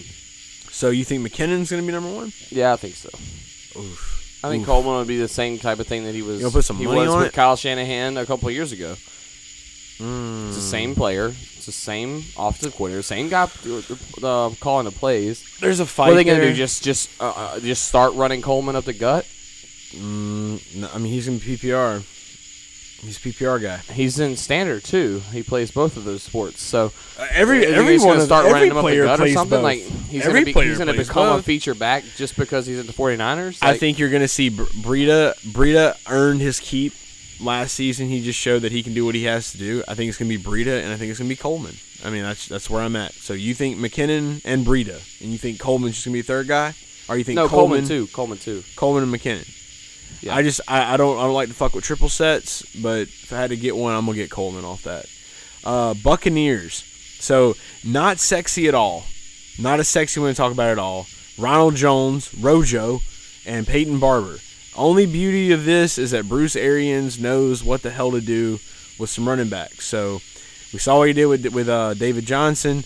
So 0.76 0.90
you 0.90 1.06
think 1.06 1.26
McKinnon's 1.26 1.72
going 1.72 1.82
to 1.82 1.88
be 1.88 1.94
number 1.94 2.14
one? 2.14 2.34
Yeah, 2.50 2.74
I 2.74 2.76
think 2.76 2.96
so. 2.96 3.08
Oof. 3.80 4.25
I 4.44 4.50
think 4.50 4.62
Oof. 4.62 4.68
Coleman 4.68 4.96
would 4.98 5.08
be 5.08 5.18
the 5.18 5.28
same 5.28 5.58
type 5.58 5.80
of 5.80 5.88
thing 5.88 6.04
that 6.06 6.14
he 6.14 6.22
was. 6.22 6.36
You 6.38 6.42
gonna 6.44 6.52
put 6.54 6.66
some 6.66 6.78
he 6.78 6.86
money 6.86 7.00
was 7.02 7.10
on 7.10 7.18
with 7.20 7.28
it? 7.30 7.34
Kyle 7.34 7.56
Shanahan 7.56 8.18
a 8.18 8.26
couple 8.26 8.48
of 8.48 8.54
years 8.54 8.72
ago. 8.72 8.96
Mm. 9.98 10.48
It's 10.50 10.58
the 10.58 10.62
same 10.62 10.94
player. 10.94 11.28
It's 11.30 11.66
the 11.66 11.72
same 11.72 12.18
offensive 12.38 12.74
coordinator. 12.76 13.02
Same 13.02 13.30
guy 13.30 13.44
uh, 14.22 14.50
calling 14.60 14.86
the 14.86 14.92
plays. 14.92 15.44
There's 15.62 15.80
a 15.80 15.86
fight. 15.86 16.08
What 16.08 16.12
are 16.14 16.16
they 16.16 16.24
gonna 16.26 16.42
do? 16.42 16.54
Just 16.54 16.84
just 16.84 17.10
uh, 17.22 17.34
uh, 17.36 17.60
just 17.62 17.88
start 17.88 18.14
running 18.14 18.42
Coleman 18.42 18.76
up 18.76 18.84
the 18.84 18.94
gut? 18.94 19.26
Mm, 19.94 20.76
no, 20.76 20.90
I 20.94 20.98
mean, 20.98 21.12
he's 21.14 21.28
in 21.28 21.40
PPR. 21.40 22.02
He's 23.02 23.18
a 23.18 23.20
PPR 23.20 23.62
guy. 23.62 23.78
He's 23.94 24.20
in 24.20 24.36
standard 24.36 24.84
too. 24.84 25.22
He 25.32 25.44
plays 25.44 25.72
both 25.72 25.96
of 25.96 26.04
those 26.06 26.24
sports. 26.24 26.62
So 26.62 26.92
Uh, 27.20 27.28
every 27.32 27.60
You 27.60 27.66
think 27.66 27.78
every 27.78 27.98
one 28.00 28.08
gonna 28.08 28.20
of 28.20 28.26
start 28.26 28.46
every 28.48 28.54
running 28.54 28.72
him 28.72 28.78
up 28.78 28.82
the 28.84 28.88
player 28.90 29.04
gut 29.06 29.20
or 29.20 29.24
plays 29.24 29.34
something. 29.34 29.58
both. 29.58 29.64
Like 29.64 29.84
he's 30.08 30.22
every 30.24 30.34
gonna 30.42 30.46
be, 30.46 30.54
player 30.54 30.70
he's 30.70 30.78
gonna 30.78 30.94
plays 30.94 31.08
become 31.08 31.28
a 31.28 31.32
both. 31.38 31.46
feature 31.46 31.76
back 31.76 32.04
just 32.16 32.36
because 32.38 32.66
he's 32.66 32.80
in 32.80 32.88
the 32.88 32.94
49ers. 32.94 33.60
I 33.62 33.72
Like, 33.72 33.80
think 33.80 34.00
you're 34.00 34.10
going 34.10 34.22
to 34.22 34.28
see 34.28 34.50
Br- 34.50 34.64
Breida. 34.64 35.34
Breida 35.52 35.98
earned 36.10 36.42
his 36.42 36.60
keep 36.60 36.94
last 37.42 37.74
season. 37.76 38.08
He 38.08 38.24
just 38.24 38.40
showed 38.40 38.60
that 38.64 38.72
he 38.72 38.82
can 38.84 38.94
do 38.94 39.06
what 39.06 39.16
he 39.16 39.24
has 39.26 39.52
to 39.52 39.58
do. 39.58 39.84
I 39.88 39.94
think 39.96 40.10
it's 40.10 40.18
going 40.18 40.30
to 40.32 40.38
be 40.38 40.44
Breida, 40.44 40.82
and 40.84 40.92
I 40.94 40.98
think 40.98 41.10
it's 41.10 41.20
going 41.20 41.30
to 41.30 41.36
be 41.36 41.40
Coleman. 41.40 41.76
I 42.04 42.10
mean, 42.10 42.24
that's 42.24 42.48
that's 42.48 42.70
where 42.70 42.82
I'm 42.82 42.96
at. 42.96 43.14
So 43.14 43.34
you 43.34 43.54
think 43.54 43.78
McKinnon 43.78 44.42
and 44.46 44.66
Breida, 44.66 45.02
and 45.22 45.32
you 45.32 45.38
think 45.38 45.60
Coleman's 45.60 45.96
just 45.96 46.06
going 46.06 46.14
to 46.14 46.18
be 46.18 46.20
a 46.20 46.24
third 46.24 46.48
guy, 46.48 46.74
or 47.10 47.18
you 47.18 47.24
think 47.24 47.36
no 47.38 47.48
Coleman, 47.48 47.86
Coleman 47.86 47.88
too. 47.88 48.08
Coleman 48.14 48.38
too. 48.38 48.64
Coleman 48.76 49.04
and 49.04 49.14
McKinnon? 49.14 49.52
Yeah. 50.22 50.36
I 50.36 50.44
just 50.44 50.62
I, 50.68 50.94
I 50.94 50.98
don't 50.98 51.18
I 51.18 51.24
don't 51.24 51.34
like 51.34 51.50
to 51.50 51.54
fuck 51.56 51.74
with 51.74 51.84
triple 51.84 52.10
sets, 52.10 52.62
but 52.82 53.02
if 53.04 53.34
I 53.34 53.38
had 53.38 53.50
to 53.50 53.58
get 53.58 53.76
one, 53.76 53.94
I'm 53.96 54.06
gonna 54.06 54.16
get 54.18 54.30
Coleman 54.32 54.64
off 54.64 54.84
that. 54.84 55.06
Uh, 55.64 55.94
Buccaneers. 55.96 56.84
So 57.20 57.56
not 57.84 58.20
sexy 58.20 58.68
at 58.68 58.76
all. 58.76 59.06
Not 59.58 59.80
a 59.80 59.84
sexy 59.84 60.20
one 60.20 60.30
to 60.30 60.36
talk 60.36 60.52
about 60.52 60.70
at 60.70 60.80
all. 60.80 61.08
Ronald 61.38 61.76
Jones, 61.76 62.34
Rojo, 62.34 63.02
and 63.46 63.68
Peyton 63.68 64.00
Barber. 64.00 64.38
Only 64.76 65.06
beauty 65.06 65.52
of 65.52 65.66
this 65.66 65.98
is 65.98 66.12
that 66.12 66.28
Bruce 66.28 66.56
Arians 66.56 67.20
knows 67.20 67.64
what 67.64 67.82
the 67.82 67.92
hell 67.92 68.12
to 68.12 68.22
do 68.22 68.60
with 69.00 69.10
some 69.10 69.28
running 69.28 69.50
backs. 69.50 69.86
So 69.86 70.20
we 70.74 70.80
saw 70.80 70.98
what 71.00 71.08
he 71.08 71.14
did 71.14 71.28
with 71.28 71.46
with 71.54 71.70
uh, 71.70 71.94
David 71.94 72.26
Johnson. 72.26 72.84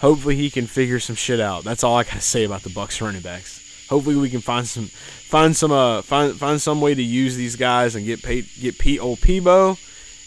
Hopefully 0.00 0.36
he 0.36 0.48
can 0.48 0.66
figure 0.66 1.00
some 1.00 1.16
shit 1.16 1.40
out. 1.40 1.64
That's 1.64 1.84
all 1.84 1.96
I 1.96 2.04
gotta 2.04 2.20
say 2.20 2.44
about 2.44 2.62
the 2.62 2.70
Bucks 2.70 3.00
running 3.00 3.20
backs. 3.20 3.86
Hopefully 3.88 4.16
we 4.16 4.30
can 4.30 4.40
find 4.40 4.66
some 4.66 4.86
find 4.86 5.56
some 5.56 5.72
uh 5.72 6.02
find 6.02 6.34
find 6.34 6.60
some 6.60 6.80
way 6.80 6.94
to 6.94 7.02
use 7.02 7.36
these 7.36 7.56
guys 7.56 7.94
and 7.94 8.06
get 8.06 8.22
Pey- 8.22 8.46
get 8.60 8.78
Pete 8.78 9.00
old 9.00 9.18
Peebo. 9.18 9.78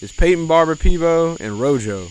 Is 0.02 0.12
Peyton 0.12 0.48
Barber 0.48 0.76
Peebo 0.76 1.40
and 1.40 1.60
Rojo. 1.60 2.08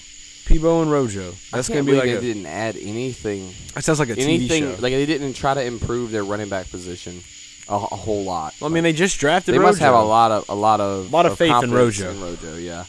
Peebo 0.50 0.82
and 0.82 0.90
Rojo. 0.90 1.32
That's 1.52 1.68
gonna 1.68 1.84
be 1.84 1.92
like 1.92 2.04
they 2.04 2.16
a, 2.16 2.20
didn't 2.20 2.46
add 2.46 2.76
anything. 2.76 3.52
that 3.74 3.84
sounds 3.84 3.98
like 3.98 4.08
a 4.10 4.16
anything 4.18 4.62
TV 4.64 4.76
show. 4.76 4.82
like 4.82 4.92
they 4.92 5.06
didn't 5.06 5.34
try 5.34 5.54
to 5.54 5.62
improve 5.62 6.10
their 6.10 6.24
running 6.24 6.48
back 6.48 6.70
position 6.70 7.20
a, 7.68 7.74
a 7.74 7.78
whole 7.78 8.24
lot. 8.24 8.54
Well, 8.60 8.70
I 8.70 8.74
mean 8.74 8.82
they 8.82 8.92
just 8.92 9.18
drafted 9.20 9.54
they 9.54 9.58
Rojo. 9.58 9.68
must 9.70 9.80
have 9.80 9.94
a 9.94 10.02
lot 10.02 10.30
of 10.32 10.48
a 10.48 10.54
lot 10.54 10.80
of 10.80 11.06
a 11.08 11.10
Lot 11.10 11.26
of 11.26 11.38
faith 11.38 11.62
in 11.62 11.70
Rojo. 11.72 12.10
In 12.10 12.20
Rojo, 12.20 12.56
yeah. 12.56 12.84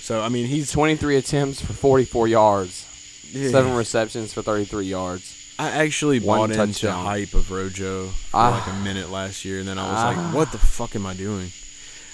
So 0.00 0.20
I 0.22 0.28
mean 0.28 0.46
he's 0.46 0.70
23 0.70 1.16
attempts 1.16 1.60
for 1.60 1.72
44 1.72 2.28
yards, 2.28 2.86
Yeah. 3.32 3.50
seven 3.50 3.74
receptions 3.74 4.32
for 4.32 4.42
33 4.42 4.86
yards. 4.86 5.34
I 5.58 5.70
actually 5.70 6.20
One 6.20 6.38
bought 6.38 6.50
into 6.50 6.66
touchdown. 6.80 7.04
hype 7.04 7.34
of 7.34 7.50
Rojo 7.50 8.06
for 8.08 8.36
Ah. 8.36 8.50
like 8.64 8.74
a 8.74 8.78
minute 8.84 9.10
last 9.10 9.44
year, 9.44 9.58
and 9.58 9.66
then 9.66 9.76
I 9.78 9.82
was 9.90 9.98
Ah. 9.98 10.08
like, 10.24 10.34
"What 10.34 10.52
the 10.52 10.58
fuck 10.58 10.94
am 10.94 11.04
I 11.04 11.14
doing?" 11.14 11.50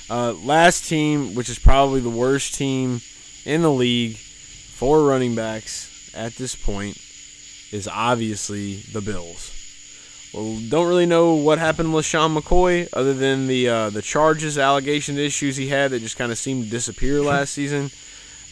Uh, 0.09 0.33
last 0.33 0.87
team, 0.89 1.35
which 1.35 1.49
is 1.51 1.59
probably 1.59 2.01
the 2.01 2.09
worst 2.11 2.55
team 2.55 3.01
in 3.45 3.61
the 3.63 3.71
league 3.71 4.19
for 4.85 5.03
running 5.03 5.35
backs 5.35 6.13
at 6.15 6.35
this 6.35 6.55
point, 6.55 6.95
is 7.73 7.89
obviously 7.91 8.75
the 8.93 9.01
Bills. 9.01 9.51
Well, 10.35 10.61
don't 10.69 10.87
really 10.87 11.07
know 11.07 11.37
what 11.37 11.59
happened 11.59 11.95
with 11.95 12.05
Sean 12.05 12.35
McCoy, 12.35 12.91
other 12.93 13.15
than 13.15 13.47
the 13.47 13.67
uh, 13.67 13.89
the 13.89 14.03
charges, 14.03 14.59
allegations, 14.59 15.17
issues 15.17 15.57
he 15.57 15.69
had 15.69 15.93
that 15.93 16.01
just 16.01 16.19
kind 16.19 16.31
of 16.31 16.37
seemed 16.37 16.65
to 16.65 16.71
disappear 16.71 17.23
last 17.23 17.55
season. 17.55 17.91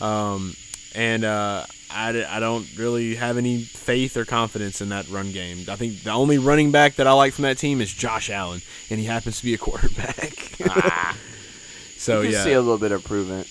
Um, 0.01 0.57
and 0.95 1.23
uh, 1.23 1.67
I, 1.91 2.25
I 2.27 2.41
don't 2.41 2.67
really 2.79 3.17
have 3.17 3.37
any 3.37 3.61
faith 3.65 4.17
or 4.17 4.25
confidence 4.25 4.81
in 4.81 4.89
that 4.89 5.11
run 5.11 5.33
game. 5.33 5.67
I 5.69 5.77
think 5.77 6.03
the 6.03 6.13
only 6.13 6.39
running 6.39 6.71
back 6.71 6.95
that 6.95 7.07
I 7.07 7.13
like 7.13 7.35
from 7.35 7.43
that 7.43 7.59
team 7.59 7.83
is 7.83 7.93
Josh 7.93 8.31
Allen, 8.31 8.63
and 8.89 8.99
he 8.99 9.05
happens 9.05 9.39
to 9.41 9.45
be 9.45 9.53
a 9.53 9.59
quarterback. 9.67 10.33
so 11.99 12.23
you 12.23 12.29
can 12.29 12.33
yeah, 12.33 12.45
see 12.45 12.53
a 12.53 12.61
little 12.63 12.79
bit 12.79 12.91
of 12.91 13.03
improvement. 13.03 13.49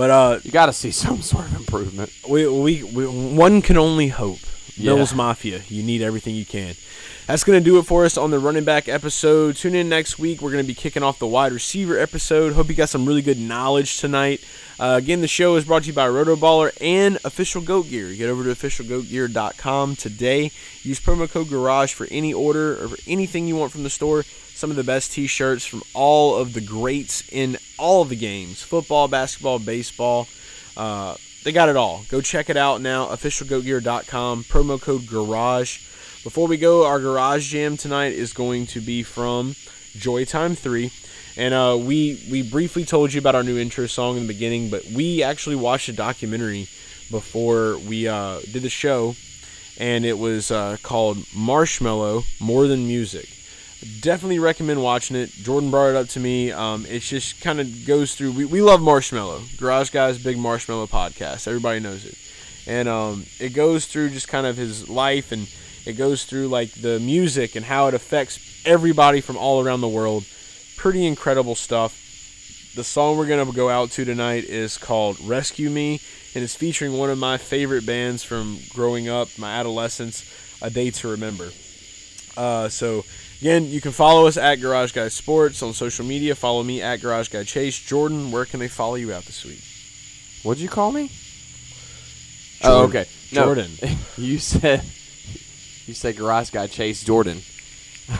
But 0.00 0.08
uh, 0.08 0.40
You 0.44 0.50
got 0.50 0.66
to 0.66 0.72
see 0.72 0.90
some 1.04 1.20
sort 1.20 1.44
of 1.44 1.56
improvement. 1.56 2.10
we, 2.26 2.48
we, 2.48 2.82
we 2.82 3.06
one 3.06 3.60
can 3.60 3.76
only 3.76 4.08
hope. 4.08 4.38
Yeah. 4.76 4.94
Bills 4.94 5.14
Mafia, 5.14 5.60
you 5.68 5.82
need 5.82 6.00
everything 6.00 6.34
you 6.34 6.46
can. 6.46 6.74
That's 7.26 7.44
going 7.44 7.62
to 7.62 7.64
do 7.64 7.78
it 7.78 7.82
for 7.82 8.06
us 8.06 8.16
on 8.16 8.30
the 8.30 8.38
running 8.38 8.64
back 8.64 8.88
episode. 8.88 9.56
Tune 9.56 9.74
in 9.74 9.90
next 9.90 10.18
week. 10.18 10.40
We're 10.40 10.52
going 10.52 10.64
to 10.64 10.66
be 10.66 10.74
kicking 10.74 11.02
off 11.02 11.18
the 11.18 11.26
wide 11.26 11.52
receiver 11.52 11.98
episode. 11.98 12.54
Hope 12.54 12.70
you 12.70 12.74
got 12.74 12.88
some 12.88 13.04
really 13.04 13.20
good 13.20 13.38
knowledge 13.38 13.98
tonight. 13.98 14.42
Uh, 14.78 14.94
again, 14.96 15.20
the 15.20 15.28
show 15.28 15.56
is 15.56 15.66
brought 15.66 15.82
to 15.82 15.88
you 15.88 15.92
by 15.92 16.08
Rotoballer 16.08 16.72
and 16.80 17.18
Official 17.22 17.60
Goat 17.60 17.90
Gear. 17.90 18.14
Get 18.14 18.30
over 18.30 18.42
to 18.42 18.50
officialgoatgear.com 18.50 19.96
today. 19.96 20.50
Use 20.82 20.98
promo 20.98 21.30
code 21.30 21.50
GARAGE 21.50 21.92
for 21.92 22.08
any 22.10 22.32
order 22.32 22.82
or 22.82 22.88
for 22.88 22.98
anything 23.06 23.46
you 23.46 23.56
want 23.56 23.70
from 23.70 23.82
the 23.82 23.90
store. 23.90 24.24
Some 24.60 24.70
of 24.70 24.76
the 24.76 24.84
best 24.84 25.12
t 25.12 25.26
shirts 25.26 25.64
from 25.64 25.82
all 25.94 26.36
of 26.36 26.52
the 26.52 26.60
greats 26.60 27.26
in 27.32 27.56
all 27.78 28.02
of 28.02 28.10
the 28.10 28.14
games 28.14 28.60
football, 28.60 29.08
basketball, 29.08 29.58
baseball. 29.58 30.28
Uh, 30.76 31.14
they 31.44 31.50
got 31.50 31.70
it 31.70 31.76
all. 31.76 32.04
Go 32.10 32.20
check 32.20 32.50
it 32.50 32.58
out 32.58 32.82
now. 32.82 33.06
Officialgoatgear.com. 33.06 34.44
Promo 34.44 34.78
code 34.78 35.06
GARAGE. 35.06 35.78
Before 36.22 36.46
we 36.46 36.58
go, 36.58 36.84
our 36.84 37.00
garage 37.00 37.50
jam 37.50 37.78
tonight 37.78 38.12
is 38.12 38.34
going 38.34 38.66
to 38.66 38.82
be 38.82 39.02
from 39.02 39.54
Joytime 39.96 40.58
3. 40.58 40.92
And 41.38 41.54
uh, 41.54 41.78
we 41.80 42.22
we 42.30 42.42
briefly 42.42 42.84
told 42.84 43.14
you 43.14 43.18
about 43.18 43.34
our 43.34 43.42
new 43.42 43.56
intro 43.56 43.86
song 43.86 44.18
in 44.18 44.26
the 44.26 44.34
beginning, 44.34 44.68
but 44.68 44.84
we 44.84 45.22
actually 45.22 45.56
watched 45.56 45.88
a 45.88 45.94
documentary 45.94 46.68
before 47.10 47.78
we 47.78 48.06
uh, 48.06 48.40
did 48.52 48.60
the 48.60 48.68
show, 48.68 49.14
and 49.78 50.04
it 50.04 50.18
was 50.18 50.50
uh, 50.50 50.76
called 50.82 51.16
Marshmello 51.34 52.26
More 52.38 52.66
Than 52.66 52.86
Music. 52.86 53.39
Definitely 54.00 54.38
recommend 54.38 54.82
watching 54.82 55.16
it. 55.16 55.30
Jordan 55.30 55.70
brought 55.70 55.88
it 55.90 55.96
up 55.96 56.08
to 56.08 56.20
me. 56.20 56.52
Um, 56.52 56.84
it 56.86 57.00
just 57.00 57.40
kind 57.40 57.60
of 57.60 57.86
goes 57.86 58.14
through. 58.14 58.32
We, 58.32 58.44
we 58.44 58.60
love 58.62 58.80
Marshmello. 58.80 59.58
Garage 59.58 59.90
Guys, 59.90 60.22
big 60.22 60.36
Marshmello 60.36 60.88
podcast. 60.88 61.48
Everybody 61.48 61.80
knows 61.80 62.04
it. 62.04 62.18
And 62.66 62.88
um, 62.88 63.24
it 63.38 63.54
goes 63.54 63.86
through 63.86 64.10
just 64.10 64.28
kind 64.28 64.46
of 64.46 64.56
his 64.58 64.88
life 64.90 65.32
and 65.32 65.48
it 65.86 65.94
goes 65.94 66.24
through 66.24 66.48
like 66.48 66.70
the 66.72 67.00
music 67.00 67.56
and 67.56 67.64
how 67.64 67.86
it 67.88 67.94
affects 67.94 68.62
everybody 68.66 69.22
from 69.22 69.38
all 69.38 69.64
around 69.64 69.80
the 69.80 69.88
world. 69.88 70.24
Pretty 70.76 71.06
incredible 71.06 71.54
stuff. 71.54 71.96
the 72.74 72.84
song 72.84 73.16
we're 73.16 73.26
gonna 73.26 73.50
go 73.50 73.68
out 73.70 73.90
to 73.92 74.04
tonight 74.04 74.44
is 74.44 74.78
called 74.78 75.18
"Rescue 75.20 75.70
Me," 75.70 76.00
and 76.34 76.44
it's 76.44 76.54
featuring 76.54 76.92
one 76.92 77.10
of 77.10 77.18
my 77.18 77.38
favorite 77.38 77.84
bands 77.86 78.22
from 78.22 78.58
growing 78.68 79.08
up, 79.08 79.28
my 79.38 79.52
adolescence, 79.58 80.24
"A 80.62 80.70
Day 80.70 80.90
to 80.90 81.08
Remember." 81.08 81.50
Uh, 82.36 82.68
so 82.68 83.04
again, 83.40 83.66
you 83.66 83.80
can 83.80 83.92
follow 83.92 84.26
us 84.26 84.36
at 84.36 84.60
Garage 84.60 84.92
Guy 84.92 85.08
Sports 85.08 85.62
on 85.62 85.72
social 85.72 86.04
media. 86.04 86.34
Follow 86.34 86.62
me 86.62 86.82
at 86.82 87.00
Garage 87.00 87.28
Guy 87.28 87.44
Chase. 87.44 87.78
Jordan, 87.78 88.30
where 88.30 88.44
can 88.44 88.60
they 88.60 88.68
follow 88.68 88.94
you 88.94 89.12
out 89.12 89.24
this 89.24 89.44
week? 89.44 89.62
What'd 90.42 90.62
you 90.62 90.68
call 90.68 90.92
me? 90.92 91.10
Oh, 92.62 92.84
okay. 92.84 93.06
No, 93.32 93.44
Jordan. 93.44 93.70
you 94.16 94.38
said 94.38 94.82
you 95.86 95.94
said 95.94 96.16
garage 96.16 96.50
guy 96.50 96.66
Chase 96.66 97.02
Jordan. 97.04 97.42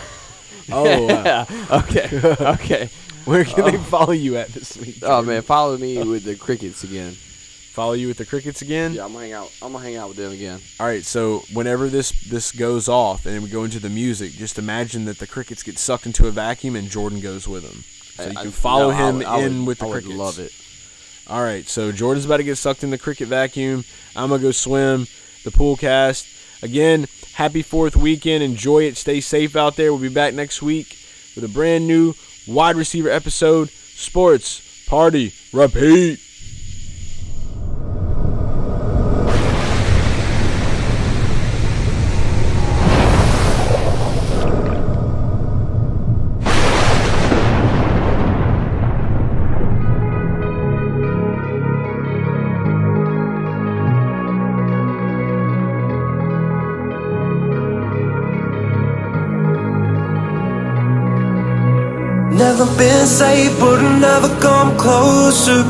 Oh, 0.72 0.84
yeah. 1.08 1.46
Okay. 1.68 2.08
Okay. 2.40 2.88
where 3.24 3.44
can 3.44 3.64
they 3.64 3.76
oh. 3.76 3.80
follow 3.80 4.12
you 4.12 4.36
at 4.36 4.48
this 4.48 4.76
week? 4.76 4.98
Oh 5.02 5.20
man, 5.20 5.42
follow 5.42 5.76
me 5.76 6.00
with 6.04 6.22
the 6.22 6.36
crickets 6.36 6.84
again. 6.84 7.16
Follow 7.72 7.92
you 7.92 8.08
with 8.08 8.16
the 8.18 8.26
crickets 8.26 8.62
again. 8.62 8.94
Yeah, 8.94 9.04
I'm 9.04 9.12
gonna 9.12 9.24
hang 9.26 9.32
out. 9.32 9.52
I'm 9.62 9.72
gonna 9.72 9.84
hang 9.84 9.96
out 9.96 10.08
with 10.08 10.16
them 10.16 10.32
again. 10.32 10.60
All 10.80 10.86
right, 10.86 11.04
so 11.04 11.44
whenever 11.52 11.88
this 11.88 12.10
this 12.28 12.50
goes 12.52 12.88
off 12.88 13.26
and 13.26 13.42
we 13.42 13.48
go 13.48 13.62
into 13.64 13.78
the 13.78 13.88
music, 13.88 14.32
just 14.32 14.58
imagine 14.58 15.04
that 15.04 15.18
the 15.18 15.26
crickets 15.26 15.62
get 15.62 15.78
sucked 15.78 16.04
into 16.06 16.26
a 16.26 16.30
vacuum 16.32 16.74
and 16.76 16.90
Jordan 16.90 17.20
goes 17.20 17.46
with 17.46 17.62
them. 17.62 17.84
So 18.16 18.24
you 18.24 18.30
I- 18.38 18.42
can 18.42 18.48
I- 18.48 18.50
follow 18.50 18.90
no, 18.90 18.96
I 18.96 19.08
him 19.08 19.16
would- 19.18 19.26
I 19.26 19.38
in 19.42 19.58
would- 19.60 19.66
with 19.68 19.78
the 19.78 19.84
I 19.84 19.88
would 19.88 19.92
crickets. 20.02 20.14
Love 20.18 20.38
it. 20.40 20.52
All 21.28 21.42
right, 21.42 21.68
so 21.68 21.92
Jordan's 21.92 22.24
about 22.26 22.38
to 22.38 22.42
get 22.44 22.56
sucked 22.58 22.82
in 22.82 22.90
the 22.90 22.98
cricket 22.98 23.28
vacuum. 23.28 23.84
I'm 24.16 24.30
gonna 24.30 24.42
go 24.42 24.50
swim. 24.50 25.06
The 25.44 25.52
pool 25.52 25.76
cast 25.76 26.26
again. 26.62 27.06
Happy 27.34 27.62
Fourth 27.62 27.94
weekend. 27.96 28.42
Enjoy 28.42 28.82
it. 28.82 28.96
Stay 28.96 29.20
safe 29.20 29.54
out 29.54 29.76
there. 29.76 29.92
We'll 29.92 30.02
be 30.02 30.08
back 30.08 30.34
next 30.34 30.60
week 30.60 30.98
with 31.36 31.44
a 31.44 31.48
brand 31.48 31.86
new 31.86 32.14
wide 32.48 32.74
receiver 32.76 33.08
episode. 33.08 33.70
Sports 33.70 34.60
party 34.88 35.32
repeat. 35.52 36.18
say, 63.10 63.48
but 63.58 63.80
never 63.98 64.30
come 64.40 64.76
closer. 64.78 65.62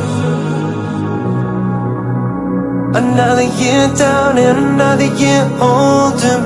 Another 3.00 3.48
year 3.60 3.88
down 3.96 4.36
and 4.36 4.58
another 4.66 5.08
year 5.22 5.44
older. 5.58 6.38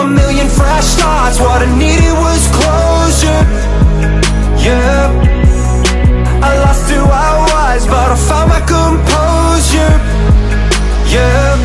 A 0.00 0.04
million 0.06 0.48
fresh 0.48 0.86
starts, 0.96 1.38
what 1.38 1.60
I 1.66 1.68
needed 1.82 2.14
was 2.24 2.42
closure. 2.56 3.42
Yeah, 4.66 5.02
I 6.48 6.50
lost 6.64 6.90
who 6.90 7.00
I 7.28 7.30
was, 7.50 7.86
but 7.92 8.08
I 8.14 8.18
found 8.28 8.48
my 8.54 8.62
composure. 8.74 9.94
Yeah, 11.14 11.56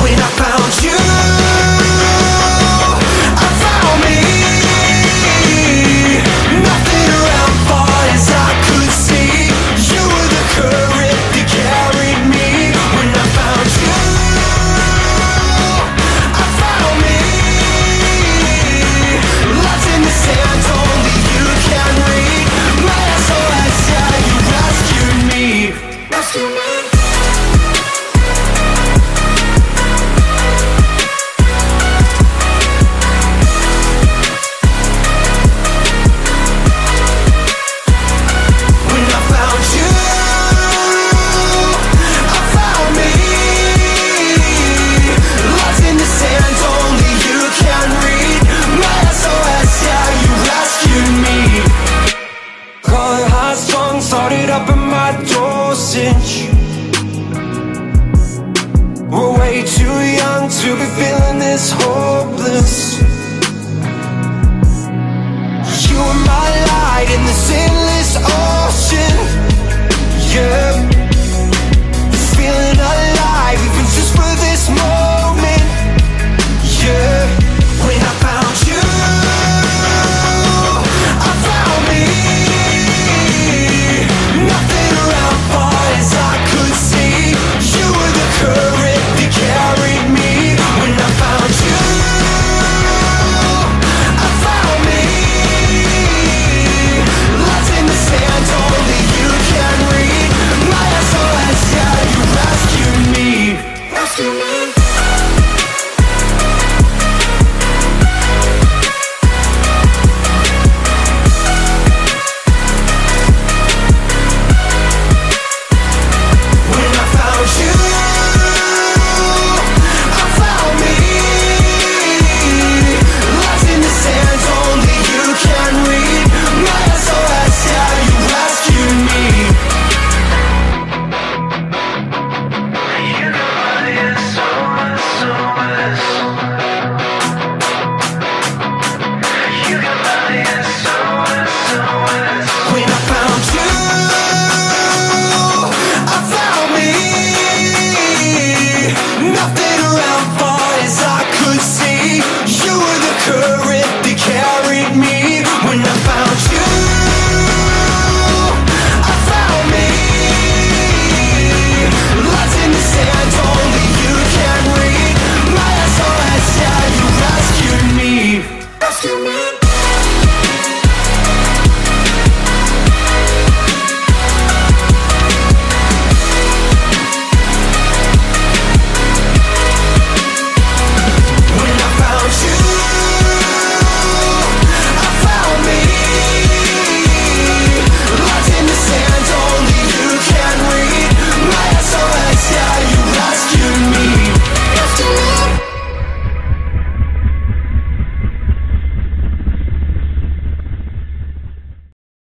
when 0.00 0.18
I 0.26 0.30
found 0.40 0.72
you. 0.84 1.05